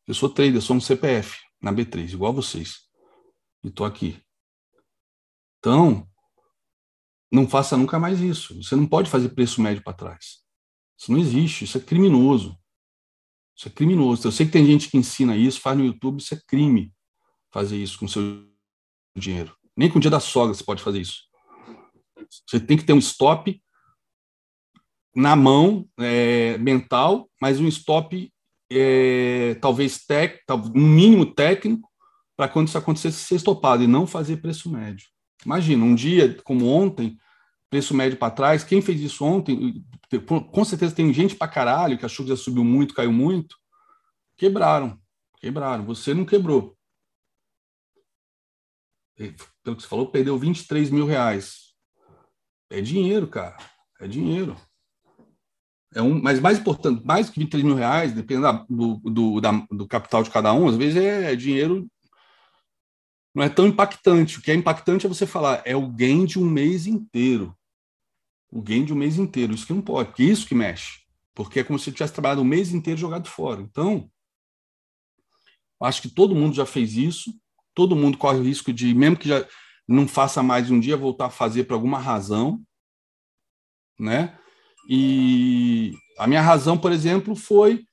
Eu 0.05 0.13
sou 0.13 0.29
trader, 0.29 0.61
sou 0.61 0.75
um 0.75 0.81
CPF 0.81 1.39
na 1.63 1.73
B3, 1.73 2.11
igual 2.11 2.33
vocês. 2.33 2.81
E 3.63 3.69
estou 3.69 3.85
aqui. 3.85 4.21
Então, 5.59 6.05
não 7.31 7.47
faça 7.47 7.77
nunca 7.77 7.97
mais 7.97 8.19
isso. 8.19 8.61
Você 8.61 8.75
não 8.75 8.85
pode 8.85 9.09
fazer 9.09 9.29
preço 9.29 9.61
médio 9.61 9.81
para 9.81 9.93
trás. 9.93 10.43
Isso 10.99 11.11
não 11.11 11.17
existe, 11.17 11.63
isso 11.63 11.77
é 11.77 11.81
criminoso. 11.81 12.59
Isso 13.57 13.69
é 13.69 13.71
criminoso. 13.71 14.27
Eu 14.27 14.31
sei 14.31 14.45
que 14.45 14.51
tem 14.51 14.65
gente 14.65 14.89
que 14.89 14.97
ensina 14.97 15.37
isso, 15.37 15.61
faz 15.61 15.77
no 15.77 15.85
YouTube, 15.85 16.19
isso 16.19 16.33
é 16.33 16.41
crime 16.45 16.93
fazer 17.51 17.77
isso 17.77 17.97
com 17.97 18.07
seu 18.07 18.45
dinheiro. 19.15 19.55
Nem 19.77 19.89
com 19.89 19.99
o 19.99 20.01
dia 20.01 20.11
da 20.11 20.19
sogra 20.19 20.53
você 20.53 20.63
pode 20.63 20.83
fazer 20.83 20.99
isso. 20.99 21.23
Você 22.47 22.59
tem 22.59 22.75
que 22.75 22.83
ter 22.83 22.93
um 22.93 22.99
stop 22.99 23.61
na 25.15 25.35
mão, 25.35 25.87
é, 25.99 26.57
mental, 26.57 27.29
mas 27.39 27.59
um 27.59 27.67
stop 27.67 28.32
é, 28.75 29.55
talvez 29.55 30.05
tec, 30.05 30.41
um 30.75 30.87
mínimo 30.87 31.25
técnico 31.25 31.89
para 32.35 32.47
quando 32.47 32.67
isso 32.67 32.77
acontecesse 32.77 33.19
ser 33.19 33.35
estopado 33.35 33.83
e 33.83 33.87
não 33.87 34.07
fazer 34.07 34.37
preço 34.37 34.71
médio. 34.71 35.07
Imagina, 35.45 35.83
um 35.83 35.95
dia 35.95 36.35
como 36.43 36.67
ontem, 36.67 37.17
preço 37.69 37.93
médio 37.93 38.17
para 38.17 38.31
trás, 38.31 38.63
quem 38.63 38.81
fez 38.81 39.01
isso 39.01 39.25
ontem, 39.25 39.83
com 40.51 40.65
certeza 40.65 40.95
tem 40.95 41.13
gente 41.13 41.35
para 41.35 41.47
caralho 41.47 41.97
que 41.97 42.05
achou 42.05 42.25
que 42.25 42.29
já 42.29 42.37
subiu 42.37 42.63
muito, 42.63 42.93
caiu 42.93 43.11
muito, 43.11 43.55
quebraram, 44.37 44.99
quebraram. 45.39 45.85
Você 45.85 46.13
não 46.13 46.25
quebrou. 46.25 46.77
Pelo 49.15 49.75
que 49.75 49.81
você 49.83 49.87
falou, 49.87 50.07
perdeu 50.07 50.37
23 50.37 50.89
mil 50.89 51.05
reais. 51.05 51.73
É 52.69 52.81
dinheiro, 52.81 53.27
cara. 53.27 53.57
É 53.99 54.07
dinheiro. 54.07 54.55
É 55.95 56.01
um, 56.01 56.21
mas 56.21 56.39
mais 56.39 56.59
importante, 56.59 57.05
mais 57.05 57.29
que 57.29 57.39
23 57.39 57.63
mil 57.63 57.75
reais, 57.75 58.13
dependendo 58.13 58.65
do, 58.69 58.95
do, 58.97 59.41
da, 59.41 59.51
do 59.71 59.87
capital 59.87 60.23
de 60.23 60.29
cada 60.29 60.53
um, 60.53 60.67
às 60.67 60.75
vezes 60.75 60.95
é, 60.95 61.31
é, 61.31 61.35
dinheiro. 61.35 61.87
Não 63.33 63.43
é 63.43 63.49
tão 63.49 63.67
impactante. 63.67 64.37
O 64.37 64.41
que 64.41 64.51
é 64.51 64.55
impactante 64.55 65.05
é 65.05 65.09
você 65.09 65.25
falar, 65.25 65.61
é 65.65 65.75
o 65.75 65.87
gain 65.87 66.25
de 66.25 66.39
um 66.39 66.45
mês 66.45 66.87
inteiro. 66.87 67.55
O 68.51 68.61
gain 68.61 68.85
de 68.85 68.93
um 68.93 68.95
mês 68.95 69.17
inteiro. 69.17 69.53
Isso 69.53 69.65
que 69.65 69.73
não 69.73 69.81
pode, 69.81 70.11
isso 70.29 70.47
que 70.47 70.55
mexe. 70.55 71.01
Porque 71.33 71.59
é 71.59 71.63
como 71.63 71.79
se 71.79 71.91
tivesse 71.91 72.13
trabalhado 72.13 72.41
o 72.41 72.45
mês 72.45 72.73
inteiro 72.73 72.99
jogado 72.99 73.27
fora. 73.27 73.61
Então, 73.61 74.09
acho 75.81 76.01
que 76.01 76.09
todo 76.09 76.35
mundo 76.35 76.55
já 76.55 76.65
fez 76.65 76.95
isso. 76.95 77.33
Todo 77.73 77.95
mundo 77.95 78.17
corre 78.17 78.37
o 78.37 78.43
risco 78.43 78.71
de, 78.71 78.93
mesmo 78.93 79.17
que 79.17 79.27
já 79.27 79.47
não 79.87 80.07
faça 80.07 80.43
mais 80.43 80.69
um 80.69 80.79
dia, 80.79 80.95
voltar 80.95 81.25
a 81.25 81.31
fazer 81.31 81.63
por 81.63 81.73
alguma 81.73 81.99
razão, 81.99 82.61
né? 83.99 84.37
E 84.89 85.93
a 86.17 86.27
minha 86.27 86.41
razão, 86.41 86.77
por 86.77 86.91
exemplo, 86.91 87.35
foi 87.35 87.85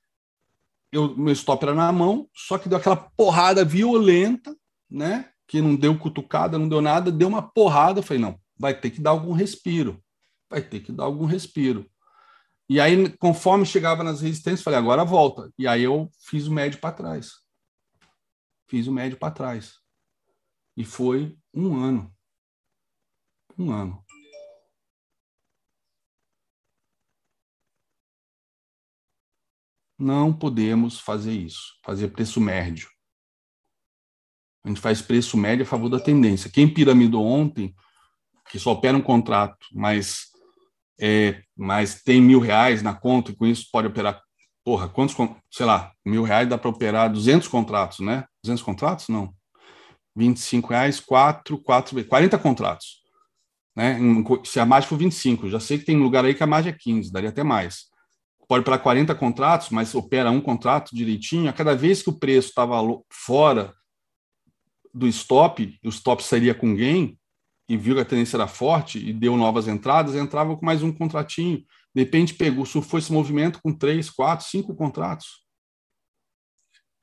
eu, 0.92 1.16
meu 1.16 1.32
stop 1.32 1.62
era 1.62 1.74
na 1.74 1.92
mão, 1.92 2.28
só 2.34 2.58
que 2.58 2.68
deu 2.68 2.78
aquela 2.78 2.96
porrada 2.96 3.64
violenta, 3.64 4.56
né? 4.90 5.30
Que 5.46 5.60
não 5.60 5.76
deu 5.76 5.96
cutucada, 5.98 6.58
não 6.58 6.68
deu 6.68 6.80
nada, 6.80 7.12
deu 7.12 7.28
uma 7.28 7.42
porrada. 7.42 8.00
Eu 8.00 8.02
falei, 8.02 8.20
não, 8.20 8.40
vai 8.58 8.78
ter 8.78 8.90
que 8.90 9.00
dar 9.00 9.10
algum 9.10 9.32
respiro. 9.32 10.02
Vai 10.48 10.62
ter 10.62 10.80
que 10.80 10.90
dar 10.90 11.04
algum 11.04 11.26
respiro. 11.26 11.88
E 12.68 12.80
aí, 12.80 13.08
conforme 13.18 13.66
chegava 13.66 14.02
nas 14.02 14.20
resistências, 14.20 14.62
falei, 14.62 14.78
agora 14.78 15.04
volta. 15.04 15.52
E 15.58 15.66
aí 15.66 15.82
eu 15.82 16.10
fiz 16.24 16.46
o 16.46 16.52
médio 16.52 16.80
para 16.80 16.94
trás. 16.94 17.32
Fiz 18.68 18.86
o 18.86 18.92
médio 18.92 19.18
para 19.18 19.32
trás. 19.32 19.74
E 20.76 20.84
foi 20.84 21.36
Um 21.52 21.76
ano. 21.82 22.14
Um 23.58 23.72
ano. 23.72 24.04
Não 30.00 30.32
podemos 30.32 30.98
fazer 30.98 31.34
isso, 31.34 31.74
fazer 31.84 32.08
preço 32.08 32.40
médio. 32.40 32.88
A 34.64 34.68
gente 34.68 34.80
faz 34.80 35.02
preço 35.02 35.36
médio 35.36 35.62
a 35.62 35.68
favor 35.68 35.90
da 35.90 36.00
tendência. 36.00 36.50
Quem 36.50 36.66
piramidou 36.66 37.22
ontem, 37.22 37.74
que 38.50 38.58
só 38.58 38.72
opera 38.72 38.96
um 38.96 39.02
contrato, 39.02 39.58
mas, 39.74 40.28
é, 40.98 41.42
mas 41.54 42.02
tem 42.02 42.18
mil 42.18 42.40
reais 42.40 42.82
na 42.82 42.94
conta 42.94 43.30
e 43.30 43.36
com 43.36 43.46
isso 43.46 43.68
pode 43.70 43.88
operar, 43.88 44.22
porra, 44.64 44.88
quantos, 44.88 45.14
sei 45.50 45.66
lá, 45.66 45.92
mil 46.02 46.22
reais 46.22 46.48
dá 46.48 46.56
para 46.56 46.70
operar 46.70 47.12
200 47.12 47.46
contratos, 47.46 47.98
né? 47.98 48.24
200 48.42 48.62
contratos? 48.62 49.08
Não. 49.08 49.34
25 50.16 50.70
reais, 50.70 50.98
4, 50.98 51.58
4, 51.58 52.04
40 52.06 52.38
contratos. 52.38 53.02
Né? 53.76 53.98
Se 54.44 54.58
a 54.58 54.64
margem 54.64 54.88
for 54.88 54.96
25, 54.96 55.50
já 55.50 55.60
sei 55.60 55.78
que 55.78 55.84
tem 55.84 55.98
lugar 55.98 56.24
aí 56.24 56.34
que 56.34 56.42
a 56.42 56.46
margem 56.46 56.72
é 56.72 56.76
15, 56.78 57.12
daria 57.12 57.28
até 57.28 57.44
mais 57.44 57.89
pode 58.50 58.64
para 58.64 58.80
40 58.80 59.14
contratos, 59.14 59.70
mas 59.70 59.94
opera 59.94 60.28
um 60.28 60.40
contrato 60.40 60.92
direitinho, 60.92 61.48
a 61.48 61.52
cada 61.52 61.72
vez 61.72 62.02
que 62.02 62.10
o 62.10 62.18
preço 62.18 62.48
estava 62.48 62.78
fora 63.08 63.72
do 64.92 65.06
stop, 65.06 65.78
o 65.84 65.88
stop 65.88 66.20
sairia 66.20 66.52
com 66.52 66.74
gain, 66.74 67.16
e 67.68 67.76
viu 67.76 67.94
que 67.94 68.00
a 68.00 68.04
tendência 68.04 68.36
era 68.36 68.48
forte 68.48 68.98
e 68.98 69.12
deu 69.12 69.36
novas 69.36 69.68
entradas, 69.68 70.16
entrava 70.16 70.56
com 70.56 70.66
mais 70.66 70.82
um 70.82 70.92
contratinho. 70.92 71.64
De 71.94 72.02
repente 72.02 72.34
pegou, 72.34 72.66
surfou 72.66 72.98
esse 72.98 73.12
movimento 73.12 73.60
com 73.62 73.72
três, 73.72 74.10
quatro, 74.10 74.44
cinco 74.44 74.74
contratos. 74.74 75.44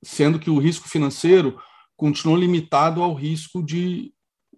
Sendo 0.04 0.40
que 0.40 0.50
o 0.50 0.60
risco 0.60 0.90
financeiro 0.90 1.58
continuou 1.96 2.38
limitado 2.38 3.02
ao 3.02 3.14
risco 3.14 3.64
de 3.64 4.14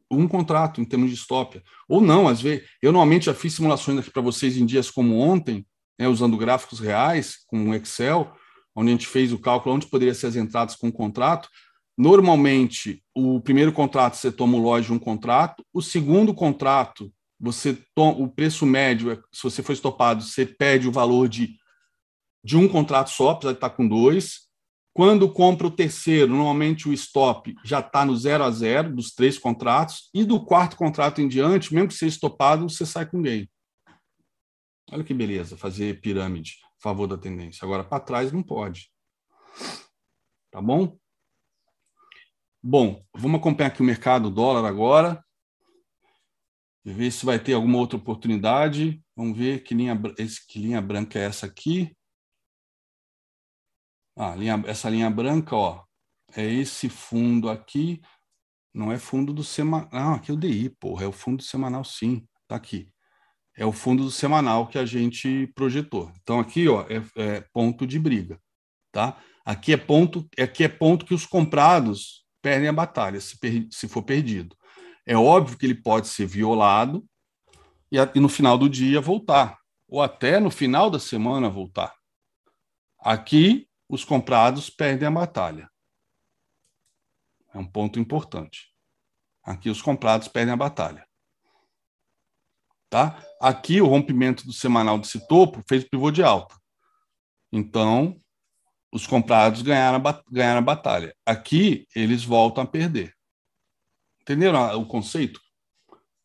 um 0.10 0.28
contrato 0.28 0.82
em 0.82 0.86
termos 0.86 1.12
de 1.12 1.18
stop. 1.18 1.62
Ou 1.88 2.02
não, 2.02 2.28
às 2.28 2.42
vezes. 2.42 2.68
Eu 2.82 2.92
normalmente 2.92 3.28
já 3.28 3.34
fiz 3.36 3.54
simulações 3.54 4.00
aqui 4.00 4.10
para 4.10 4.24
vocês 4.24 4.58
em 4.58 4.66
dias 4.66 4.90
como 4.90 5.20
ontem, 5.20 5.64
né, 6.00 6.08
usando 6.08 6.38
gráficos 6.38 6.80
reais 6.80 7.40
com 7.46 7.70
o 7.70 7.76
Excel, 7.76 8.32
onde 8.74 8.90
a 8.90 8.92
gente 8.94 9.08
fez 9.08 9.34
o 9.34 9.40
cálculo 9.40 9.76
onde 9.76 9.88
poderia 9.88 10.14
ser 10.14 10.28
as 10.28 10.36
entradas 10.38 10.76
com 10.76 10.88
o 10.88 10.94
contrato. 10.94 11.50
Normalmente, 11.98 13.04
o 13.14 13.42
primeiro 13.42 13.74
contrato 13.74 14.16
você 14.16 14.32
toma 14.32 14.58
o 14.58 14.62
loja 14.62 14.88
de 14.88 14.94
um 14.94 15.00
contrato, 15.00 15.66
o 15.74 15.82
segundo 15.82 16.34
contrato, 16.34 17.12
você 17.38 17.78
toma, 17.94 18.18
o 18.18 18.30
preço 18.30 18.66
médio, 18.66 19.12
é, 19.12 19.16
se 19.34 19.44
você 19.44 19.62
for 19.62 19.74
estopado, 19.74 20.24
você 20.24 20.46
pede 20.46 20.88
o 20.88 20.92
valor 20.92 21.28
de, 21.28 21.56
de 22.44 22.56
um 22.56 22.70
contrato 22.70 23.10
só, 23.10 23.32
apesar 23.32 23.52
de 23.52 23.58
estar 23.58 23.72
com 23.72 23.86
dois. 23.86 24.48
Quando 24.94 25.30
compra 25.30 25.68
o 25.68 25.72
terceiro, 25.72 26.34
normalmente 26.34 26.88
o 26.88 26.94
stop 26.94 27.54
já 27.64 27.80
está 27.80 28.06
no 28.06 28.16
zero 28.16 28.44
a 28.44 28.52
zero 28.52 28.94
dos 28.96 29.14
três 29.14 29.38
contratos, 29.38 30.10
e 30.14 30.24
do 30.24 30.44
quarto 30.44 30.76
contrato 30.78 31.22
em 31.22 31.28
diante, 31.28 31.74
mesmo 31.74 31.90
que 31.90 31.94
seja 31.94 32.16
estopado, 32.16 32.70
você 32.70 32.86
sai 32.86 33.06
com 33.06 33.22
gain. 33.22 33.48
Olha 34.92 35.04
que 35.04 35.14
beleza, 35.14 35.56
fazer 35.56 36.02
pirâmide 36.02 36.58
a 36.64 36.82
favor 36.82 37.06
da 37.06 37.18
tendência. 37.18 37.64
Agora, 37.64 37.84
para 37.84 38.04
trás 38.04 38.32
não 38.32 38.42
pode. 38.42 38.92
Tá 40.50 40.60
bom? 40.60 40.98
Bom, 42.62 43.06
vamos 43.14 43.40
acompanhar 43.40 43.70
aqui 43.70 43.82
o 43.82 43.86
mercado 43.86 44.32
dólar 44.32 44.68
agora. 44.68 45.24
Ver 46.84 47.12
se 47.12 47.24
vai 47.24 47.38
ter 47.38 47.54
alguma 47.54 47.78
outra 47.78 47.98
oportunidade. 47.98 49.04
Vamos 49.16 49.38
ver 49.38 49.64
que 49.64 49.76
linha, 49.76 50.00
esse, 50.18 50.46
que 50.48 50.58
linha 50.58 50.82
branca 50.82 51.20
é 51.20 51.26
essa 51.26 51.46
aqui. 51.46 51.96
Ah, 54.16 54.36
linha, 54.36 54.62
essa 54.66 54.90
linha 54.90 55.10
branca, 55.10 55.56
ó, 55.56 55.86
é 56.36 56.44
esse 56.44 56.90
fundo 56.90 57.48
aqui. 57.48 58.02
Não 58.74 58.92
é 58.92 58.98
fundo 58.98 59.34
do 59.34 59.44
semanal. 59.44 59.90
Ah, 59.92 60.16
aqui 60.16 60.32
é 60.32 60.34
o 60.34 60.38
DI, 60.38 60.70
porra. 60.72 61.04
É 61.04 61.08
o 61.08 61.12
fundo 61.12 61.44
semanal, 61.44 61.84
sim. 61.84 62.28
Tá 62.48 62.56
aqui 62.56 62.92
é 63.60 63.66
o 63.66 63.74
fundo 63.74 64.06
do 64.06 64.10
semanal 64.10 64.68
que 64.68 64.78
a 64.78 64.86
gente 64.86 65.48
projetou. 65.54 66.10
Então 66.22 66.40
aqui, 66.40 66.70
ó, 66.70 66.84
é, 66.84 67.04
é 67.18 67.42
ponto 67.52 67.86
de 67.86 68.00
briga, 68.00 68.40
tá? 68.90 69.22
Aqui 69.44 69.74
é 69.74 69.78
ponto, 69.78 70.26
aqui 70.40 70.64
é 70.64 70.70
ponto 70.70 71.06
que 71.06 71.14
os 71.14 71.26
comprados 71.26 72.26
perdem 72.42 72.70
a 72.70 72.74
batalha 72.74 73.20
se, 73.20 73.38
per, 73.38 73.68
se 73.70 73.90
for 73.90 74.02
perdido. 74.02 74.56
É 75.06 75.18
óbvio 75.18 75.58
que 75.58 75.66
ele 75.66 75.76
pode 75.76 76.08
ser 76.08 76.26
violado 76.26 77.06
e, 77.92 77.98
e 77.98 78.20
no 78.22 78.30
final 78.30 78.58
do 78.58 78.70
dia 78.70 79.02
voltar, 79.02 79.60
ou 79.90 80.02
até 80.02 80.40
no 80.40 80.50
final 80.50 80.90
da 80.90 80.98
semana 80.98 81.50
voltar. 81.50 81.94
Aqui 82.98 83.68
os 83.90 84.06
comprados 84.06 84.70
perdem 84.70 85.06
a 85.06 85.12
batalha. 85.12 85.70
É 87.54 87.58
um 87.58 87.66
ponto 87.66 88.00
importante. 88.00 88.74
Aqui 89.44 89.70
os 89.70 89.82
comprados 89.82 90.30
perdem 90.30 90.54
a 90.54 90.58
batalha. 90.58 91.09
Tá? 92.90 93.24
Aqui, 93.40 93.82
o 93.82 93.88
rompimento 93.88 94.46
do 94.46 94.54
semanal 94.54 94.98
desse 94.98 95.28
topo 95.28 95.64
fez 95.68 95.84
o 95.84 95.90
pivô 95.90 96.10
de 96.10 96.24
alta. 96.24 96.60
Então, 97.52 98.18
os 98.92 99.06
comprados 99.06 99.62
ganharam 99.62 100.02
a, 100.08 100.24
ganharam 100.32 100.60
a 100.60 100.64
batalha. 100.64 101.16
Aqui, 101.26 101.88
eles 101.96 102.24
voltam 102.24 102.64
a 102.64 102.68
perder. 102.68 103.16
Entenderam 104.22 104.80
o 104.80 104.86
conceito? 104.86 105.40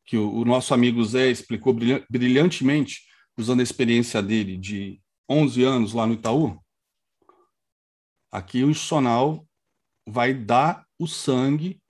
Que 0.07 0.16
o, 0.16 0.31
o 0.35 0.45
nosso 0.45 0.73
amigo 0.73 1.05
Zé 1.05 1.31
explicou 1.31 1.74
brilhantemente, 2.09 3.03
usando 3.36 3.61
a 3.61 3.62
experiência 3.62 4.23
dele 4.23 4.57
de 4.57 5.01
11 5.28 5.62
anos 5.62 5.93
lá 5.93 6.07
no 6.07 6.15
Itaú? 6.15 6.59
Aqui, 8.32 8.65
o 8.65 8.70
institucional 8.70 9.47
vai 10.07 10.35
dar 10.35 10.86
o 10.99 11.07
sangue 11.07 11.81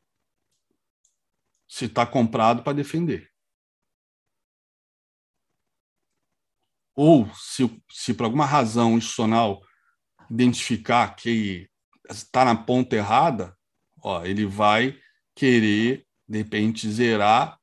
se 1.67 1.87
está 1.87 2.07
comprado 2.07 2.63
para 2.63 2.73
defender. 2.73 3.34
Ou 6.95 7.29
se, 7.35 7.69
se 7.91 8.15
por 8.15 8.25
alguma 8.25 8.47
razão 8.47 8.97
institucional 8.97 9.61
identificar 10.31 11.15
que 11.15 11.69
está 12.11 12.45
na 12.45 12.55
ponta 12.55 12.97
errada, 12.97 13.57
ó, 14.03 14.25
ele 14.25 14.47
vai 14.47 14.99
querer, 15.35 16.07
de 16.29 16.39
repente, 16.39 16.89
zerar 16.91 17.59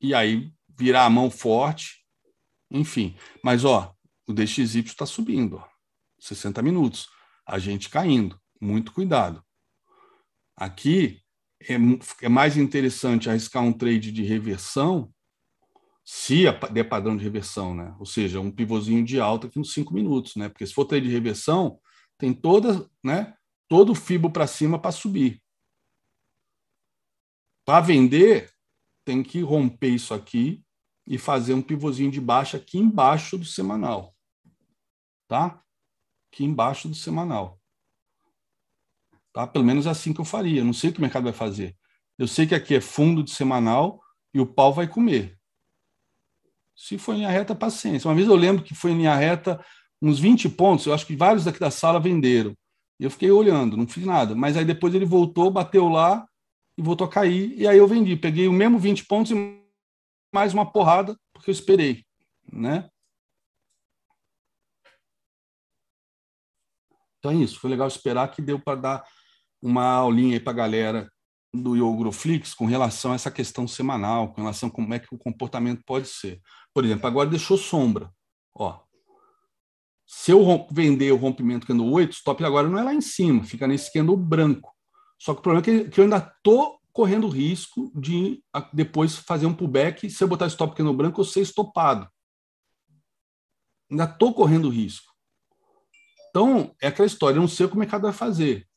e 0.00 0.14
aí 0.14 0.52
virar 0.78 1.04
a 1.04 1.10
mão 1.10 1.30
forte, 1.30 2.04
enfim. 2.70 3.16
Mas, 3.42 3.64
ó, 3.64 3.94
o 4.26 4.32
DXY 4.32 4.80
está 4.80 5.06
subindo, 5.06 5.56
ó, 5.56 5.68
60 6.18 6.62
minutos, 6.62 7.08
a 7.46 7.58
gente 7.58 7.88
caindo, 7.88 8.40
muito 8.60 8.92
cuidado. 8.92 9.44
Aqui 10.56 11.20
é, 11.62 11.74
é 12.22 12.28
mais 12.28 12.56
interessante 12.56 13.28
arriscar 13.28 13.62
um 13.62 13.72
trade 13.72 14.12
de 14.12 14.22
reversão 14.22 15.13
se 16.04 16.44
der 16.70 16.84
padrão 16.84 17.16
de 17.16 17.24
reversão, 17.24 17.74
né? 17.74 17.94
Ou 17.98 18.04
seja, 18.04 18.38
um 18.38 18.50
pivôzinho 18.50 19.02
de 19.02 19.18
alta 19.18 19.46
aqui 19.46 19.58
nos 19.58 19.72
cinco 19.72 19.94
minutos, 19.94 20.36
né? 20.36 20.48
Porque 20.48 20.66
se 20.66 20.74
for 20.74 20.84
trade 20.84 21.06
de 21.06 21.12
reversão, 21.12 21.80
tem 22.18 22.32
toda, 22.34 22.88
né? 23.02 23.34
Todo 23.68 23.92
o 23.92 23.94
fibo 23.94 24.30
para 24.30 24.46
cima 24.46 24.78
para 24.78 24.92
subir. 24.92 25.42
Para 27.64 27.80
vender, 27.80 28.52
tem 29.04 29.22
que 29.22 29.40
romper 29.40 29.88
isso 29.88 30.12
aqui 30.12 30.62
e 31.06 31.16
fazer 31.16 31.54
um 31.54 31.62
pivôzinho 31.62 32.10
de 32.10 32.20
baixa 32.20 32.58
aqui 32.58 32.78
embaixo 32.78 33.38
do 33.38 33.44
semanal. 33.44 34.14
Tá? 35.26 35.62
Aqui 36.30 36.44
embaixo 36.44 36.86
do 36.86 36.94
semanal. 36.94 37.58
Tá? 39.32 39.46
Pelo 39.46 39.64
menos 39.64 39.86
é 39.86 39.90
assim 39.90 40.12
que 40.12 40.20
eu 40.20 40.24
faria. 40.24 40.62
não 40.62 40.74
sei 40.74 40.90
o 40.90 40.92
que 40.92 40.98
o 40.98 41.02
mercado 41.02 41.24
vai 41.24 41.32
fazer. 41.32 41.74
Eu 42.18 42.28
sei 42.28 42.46
que 42.46 42.54
aqui 42.54 42.74
é 42.74 42.80
fundo 42.80 43.22
de 43.22 43.30
semanal 43.30 44.02
e 44.32 44.40
o 44.40 44.46
pau 44.46 44.72
vai 44.72 44.86
comer. 44.86 45.38
Se 46.76 46.98
for 46.98 47.14
em 47.14 47.18
linha 47.18 47.30
reta, 47.30 47.54
paciência. 47.54 48.08
Uma 48.08 48.14
vez 48.14 48.28
eu 48.28 48.34
lembro 48.34 48.64
que 48.64 48.74
foi 48.74 48.90
em 48.90 48.98
linha 48.98 49.14
reta 49.14 49.64
uns 50.02 50.18
20 50.18 50.48
pontos, 50.50 50.86
eu 50.86 50.92
acho 50.92 51.06
que 51.06 51.16
vários 51.16 51.44
daqui 51.44 51.58
da 51.58 51.70
sala 51.70 52.00
venderam. 52.00 52.54
E 52.98 53.04
eu 53.04 53.10
fiquei 53.10 53.30
olhando, 53.30 53.76
não 53.76 53.86
fiz 53.86 54.04
nada. 54.04 54.34
Mas 54.34 54.56
aí 54.56 54.64
depois 54.64 54.94
ele 54.94 55.04
voltou, 55.04 55.50
bateu 55.50 55.88
lá 55.88 56.26
e 56.76 56.82
voltou 56.82 57.06
a 57.06 57.10
cair. 57.10 57.54
E 57.58 57.66
aí 57.66 57.78
eu 57.78 57.88
vendi. 57.88 58.16
Peguei 58.16 58.46
o 58.48 58.52
mesmo 58.52 58.78
20 58.78 59.06
pontos 59.06 59.32
e 59.32 59.64
mais 60.32 60.52
uma 60.52 60.70
porrada, 60.70 61.16
porque 61.32 61.50
eu 61.50 61.52
esperei. 61.52 62.04
Né? 62.52 62.88
Então 67.18 67.32
é 67.32 67.36
isso. 67.36 67.58
Foi 67.58 67.70
legal 67.70 67.88
esperar 67.88 68.28
que 68.28 68.42
deu 68.42 68.60
para 68.60 68.80
dar 68.80 69.04
uma 69.62 69.84
aulinha 69.84 70.34
aí 70.34 70.40
para 70.40 70.52
a 70.52 70.56
galera 70.56 71.13
do 71.54 71.76
Yogroflix 71.76 72.52
com 72.52 72.66
relação 72.66 73.12
a 73.12 73.14
essa 73.14 73.30
questão 73.30 73.68
semanal, 73.68 74.32
com 74.32 74.40
relação 74.40 74.68
a 74.68 74.72
como 74.72 74.92
é 74.92 74.98
que 74.98 75.14
o 75.14 75.18
comportamento 75.18 75.82
pode 75.86 76.08
ser. 76.08 76.40
Por 76.72 76.84
exemplo, 76.84 77.06
agora 77.06 77.30
deixou 77.30 77.56
sombra. 77.56 78.10
Ó, 78.54 78.80
se 80.06 80.32
eu 80.32 80.66
vender 80.70 81.12
o 81.12 81.16
rompimento 81.16 81.66
candle 81.66 81.90
8, 81.90 82.12
stop 82.12 82.44
agora 82.44 82.68
não 82.68 82.78
é 82.78 82.82
lá 82.82 82.94
em 82.94 83.00
cima, 83.00 83.44
fica 83.44 83.66
nesse 83.66 83.92
candle 83.92 84.16
branco. 84.16 84.74
Só 85.18 85.32
que 85.32 85.40
o 85.40 85.42
problema 85.42 85.84
é 85.84 85.88
que 85.88 86.00
eu 86.00 86.04
ainda 86.04 86.18
estou 86.18 86.78
correndo 86.92 87.28
risco 87.28 87.90
de 87.94 88.42
depois 88.72 89.16
fazer 89.16 89.46
um 89.46 89.54
pullback, 89.54 90.08
se 90.10 90.22
eu 90.22 90.28
botar 90.28 90.46
stop 90.46 90.76
candle 90.76 90.94
branco, 90.94 91.20
eu 91.20 91.24
ser 91.24 91.40
estopado. 91.40 92.08
Ainda 93.90 94.04
estou 94.04 94.34
correndo 94.34 94.68
risco. 94.68 95.12
Então, 96.30 96.74
é 96.80 96.88
aquela 96.88 97.06
história, 97.06 97.36
eu 97.36 97.40
não 97.40 97.48
sei 97.48 97.64
o 97.66 97.68
que 97.68 97.76
o 97.76 97.78
mercado 97.78 98.02
vai 98.02 98.12
fazer. 98.12 98.68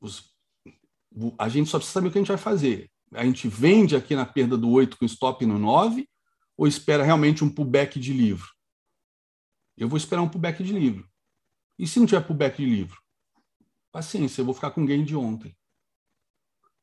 Os, 0.00 0.33
a 1.38 1.48
gente 1.48 1.70
só 1.70 1.78
precisa 1.78 1.94
saber 1.94 2.08
o 2.08 2.12
que 2.12 2.18
a 2.18 2.20
gente 2.20 2.28
vai 2.28 2.38
fazer. 2.38 2.90
a 3.12 3.24
gente 3.24 3.48
vende 3.48 3.94
aqui 3.94 4.16
na 4.16 4.26
perda 4.26 4.56
do 4.56 4.70
8 4.70 4.96
com 4.96 5.04
stop 5.04 5.46
no 5.46 5.58
9 5.58 6.08
ou 6.56 6.66
espera 6.66 7.04
realmente 7.04 7.44
um 7.44 7.50
pullback 7.50 7.98
de 8.00 8.12
livro? 8.12 8.48
Eu 9.76 9.88
vou 9.88 9.96
esperar 9.96 10.22
um 10.22 10.28
pullback 10.28 10.62
de 10.62 10.72
livro. 10.72 11.08
E 11.78 11.86
se 11.86 11.98
não 11.98 12.06
tiver 12.06 12.26
pullback 12.26 12.56
de 12.56 12.68
livro? 12.68 13.00
Paciência, 13.90 14.40
eu 14.40 14.44
vou 14.44 14.54
ficar 14.54 14.70
com 14.70 14.86
gain 14.86 15.04
de 15.04 15.16
ontem. 15.16 15.56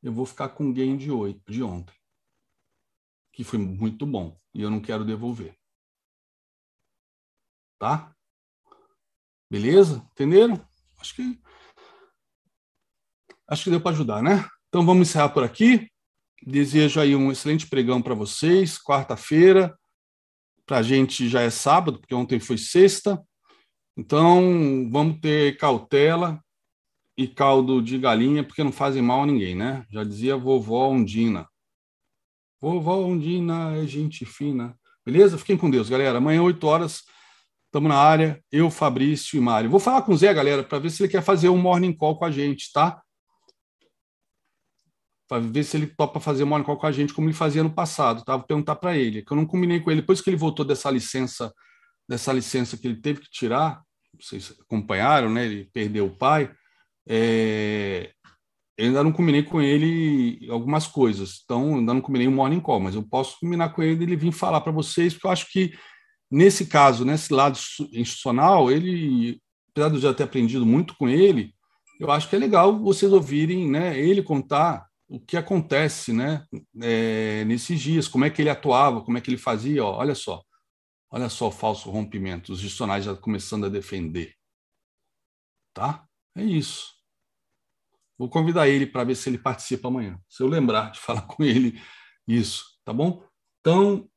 Eu 0.02 0.12
vou 0.12 0.26
ficar 0.26 0.50
com 0.50 0.74
gain 0.74 0.98
de, 0.98 1.12
8, 1.12 1.52
de 1.52 1.64
ontem. 1.64 1.96
Que 3.34 3.44
foi 3.44 3.60
muito 3.60 4.06
bom. 4.06 4.38
E 4.54 4.62
eu 4.62 4.70
não 4.70 4.82
quero 4.82 5.06
devolver. 5.06 5.58
Tá? 7.78 8.16
Beleza? 9.50 9.98
Entenderam? 10.12 10.66
Acho 10.98 11.16
que 11.16 11.42
acho 13.52 13.66
que 13.66 13.70
deu 13.70 13.82
para 13.82 13.92
ajudar, 13.92 14.24
né? 14.24 14.48
Então 14.70 14.86
vamos 14.86 15.10
encerrar 15.10 15.30
por 15.30 15.44
aqui. 15.44 15.86
Desejo 16.42 17.02
aí 17.02 17.16
um 17.16 17.32
excelente 17.32 17.68
pregão 17.68 18.02
para 18.02 18.16
vocês. 18.16 18.80
Quarta-feira, 18.82 19.78
para 20.66 20.78
a 20.78 20.82
gente 20.82 21.28
já 21.28 21.42
é 21.42 21.50
sábado, 21.50 22.00
porque 22.00 22.16
ontem 22.16 22.40
foi 22.40 22.58
sexta. 22.58 23.22
Então 23.98 24.90
vamos 24.90 25.20
ter 25.20 25.58
cautela 25.58 26.40
e 27.18 27.28
caldo 27.28 27.82
de 27.82 28.00
galinha, 28.00 28.42
porque 28.42 28.64
não 28.64 28.72
fazem 28.72 29.02
mal 29.02 29.24
a 29.24 29.26
ninguém, 29.26 29.54
né? 29.54 29.86
Já 29.92 30.06
dizia 30.06 30.38
vovó 30.38 30.90
Undina. 30.90 31.46
Vovó 32.62 33.06
Undina 33.06 33.76
é 33.76 33.86
gente 33.86 34.24
fina. 34.24 34.78
Beleza? 35.06 35.38
Fiquem 35.38 35.58
com 35.58 35.70
Deus, 35.70 35.90
galera. 35.90 36.20
Amanhã, 36.20 36.42
8 36.42 36.66
horas, 36.66 37.04
estamos 37.66 37.90
na 37.90 37.98
área. 37.98 38.42
Eu, 38.50 38.72
Fabrício 38.72 39.36
e 39.36 39.42
Mário. 39.42 39.70
Vou 39.70 39.80
falar 39.80 40.04
com 40.04 40.14
o 40.14 40.18
Zé, 40.18 40.34
galera, 40.34 40.64
para 40.64 40.80
ver 40.80 40.90
se 40.90 41.04
ele 41.04 41.12
quer 41.12 41.22
fazer 41.22 41.50
um 41.50 41.58
morning 41.58 41.92
call 41.92 42.18
com 42.18 42.24
a 42.24 42.32
gente, 42.32 42.72
tá? 42.72 43.02
Para 45.32 45.40
ver 45.42 45.64
se 45.64 45.78
ele 45.78 45.88
topa 45.88 46.20
fazer 46.20 46.44
morning 46.44 46.66
call 46.66 46.76
com 46.76 46.86
a 46.86 46.92
gente, 46.92 47.14
como 47.14 47.30
ele 47.30 47.34
fazia 47.34 47.64
no 47.64 47.70
passado, 47.70 48.22
tá? 48.26 48.36
Vou 48.36 48.46
perguntar 48.46 48.76
para 48.76 48.98
ele, 48.98 49.22
que 49.22 49.32
eu 49.32 49.38
não 49.38 49.46
combinei 49.46 49.80
com 49.80 49.90
ele. 49.90 50.02
Depois 50.02 50.20
que 50.20 50.30
ele 50.30 50.36
voltou 50.36 50.66
dessa 50.66 50.92
licença, 50.92 51.54
dessa 52.06 52.34
licença 52.34 52.76
que 52.76 52.86
ele 52.86 52.98
teve 52.98 53.22
que 53.22 53.30
tirar, 53.32 53.82
vocês 54.20 54.54
acompanharam, 54.60 55.30
né? 55.30 55.46
Ele 55.46 55.70
perdeu 55.72 56.08
o 56.08 56.18
pai. 56.18 56.52
É... 57.08 58.12
Eu 58.78 58.88
ainda 58.88 59.06
não 59.06 59.14
combinei 59.14 59.42
com 59.42 59.62
ele 59.62 60.50
algumas 60.50 60.86
coisas, 60.86 61.40
então 61.46 61.76
ainda 61.76 61.94
não 61.94 62.02
combinei 62.02 62.28
um 62.28 62.36
morning 62.36 62.60
call, 62.60 62.82
mas 62.82 62.96
eu 62.96 63.04
posso 63.04 63.40
combinar 63.40 63.70
com 63.70 63.82
ele 63.82 64.02
e 64.02 64.04
ele 64.04 64.18
vir 64.18 64.34
falar 64.34 64.60
para 64.60 64.74
vocês, 64.74 65.14
porque 65.14 65.28
eu 65.28 65.32
acho 65.32 65.50
que 65.50 65.74
nesse 66.30 66.66
caso, 66.66 67.06
nesse 67.06 67.32
lado 67.32 67.58
institucional, 67.94 68.70
ele, 68.70 69.40
apesar 69.70 69.88
de 69.88 69.96
eu 69.96 70.02
já 70.02 70.14
ter 70.14 70.24
aprendido 70.24 70.66
muito 70.66 70.94
com 70.98 71.08
ele, 71.08 71.54
eu 72.02 72.12
acho 72.12 72.28
que 72.28 72.36
é 72.36 72.40
legal 72.40 72.78
vocês 72.78 73.14
ouvirem, 73.14 73.72
né? 73.72 73.98
Ele 73.98 74.22
contar 74.22 74.91
o 75.12 75.20
que 75.20 75.36
acontece 75.36 76.14
né, 76.14 76.48
é, 76.82 77.44
nesses 77.44 77.82
dias, 77.82 78.08
como 78.08 78.24
é 78.24 78.30
que 78.30 78.42
ele 78.42 78.50
atuava, 78.50 79.02
como 79.02 79.18
é 79.18 79.22
que 79.22 79.30
ele 79.30 79.38
fazia. 79.38 79.84
Ó, 79.84 79.98
olha 79.98 80.16
só, 80.16 80.42
olha 81.12 81.28
só 81.28 81.50
o 81.50 81.52
falso 81.52 81.92
rompimento, 81.92 82.54
os 82.54 82.60
gestionais 82.60 83.04
já 83.04 83.14
começando 83.14 83.66
a 83.66 83.70
defender. 83.70 84.34
Tá? 85.74 86.08
É 86.34 86.42
isso. 86.42 86.94
Vou 88.18 88.30
convidar 88.30 88.70
ele 88.70 88.88
para 88.88 89.04
ver 89.04 89.16
se 89.16 89.30
ele 89.30 89.38
participa 89.38 89.90
amanhã, 89.90 90.18
se 90.30 90.42
eu 90.42 90.48
lembrar 90.48 90.92
de 90.92 91.00
falar 91.02 91.24
com 91.28 91.44
ele 91.44 91.78
isso, 92.26 92.64
tá 92.86 92.94
bom? 92.94 93.22
Então, 93.60 94.10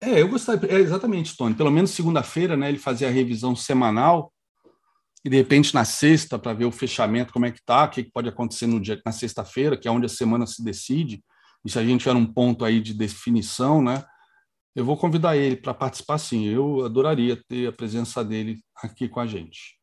é, 0.00 0.22
eu 0.22 0.28
gostaria, 0.28 0.70
é, 0.70 0.78
exatamente, 0.78 1.36
Tony, 1.36 1.56
pelo 1.56 1.72
menos 1.72 1.90
segunda-feira, 1.90 2.56
né, 2.56 2.68
ele 2.68 2.78
fazia 2.78 3.08
a 3.08 3.10
revisão 3.10 3.56
semanal 3.56 4.32
e 5.26 5.28
de 5.28 5.36
repente 5.36 5.74
na 5.74 5.84
sexta 5.84 6.38
para 6.38 6.52
ver 6.52 6.66
o 6.66 6.70
fechamento 6.70 7.32
como 7.32 7.46
é 7.46 7.50
que 7.50 7.60
tá, 7.60 7.84
o 7.84 7.88
que, 7.90 8.04
pode 8.04 8.28
acontecer 8.28 8.68
no 8.68 8.78
dia 8.78 9.02
na 9.04 9.10
sexta-feira, 9.10 9.76
que 9.76 9.88
é 9.88 9.90
onde 9.90 10.06
a 10.06 10.08
semana 10.08 10.46
se 10.46 10.62
decide. 10.62 11.20
E 11.64 11.70
se 11.70 11.76
a 11.80 11.84
gente 11.84 12.02
tiver 12.02 12.14
um 12.14 12.24
ponto 12.24 12.64
aí 12.64 12.80
de 12.80 12.94
definição, 12.94 13.82
né? 13.82 14.04
Eu 14.72 14.84
vou 14.84 14.96
convidar 14.96 15.36
ele 15.36 15.56
para 15.56 15.74
participar 15.74 16.18
sim. 16.18 16.44
Eu 16.44 16.84
adoraria 16.84 17.42
ter 17.48 17.66
a 17.66 17.72
presença 17.72 18.24
dele 18.24 18.60
aqui 18.76 19.08
com 19.08 19.18
a 19.18 19.26
gente. 19.26 19.76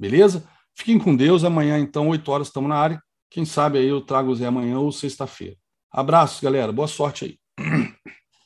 Beleza? 0.00 0.48
Fiquem 0.74 0.98
com 0.98 1.14
Deus. 1.14 1.44
Amanhã, 1.44 1.78
então, 1.78 2.08
8 2.08 2.26
horas, 2.32 2.46
estamos 2.46 2.70
na 2.70 2.76
área. 2.76 3.02
Quem 3.28 3.44
sabe 3.44 3.76
aí 3.76 3.86
eu 3.86 4.00
trago 4.00 4.30
o 4.30 4.34
Zé 4.34 4.46
amanhã 4.46 4.78
ou 4.78 4.90
sexta-feira. 4.90 5.56
Abraços, 5.92 6.40
galera. 6.40 6.72
Boa 6.72 6.88
sorte 6.88 7.26
aí. 7.26 7.38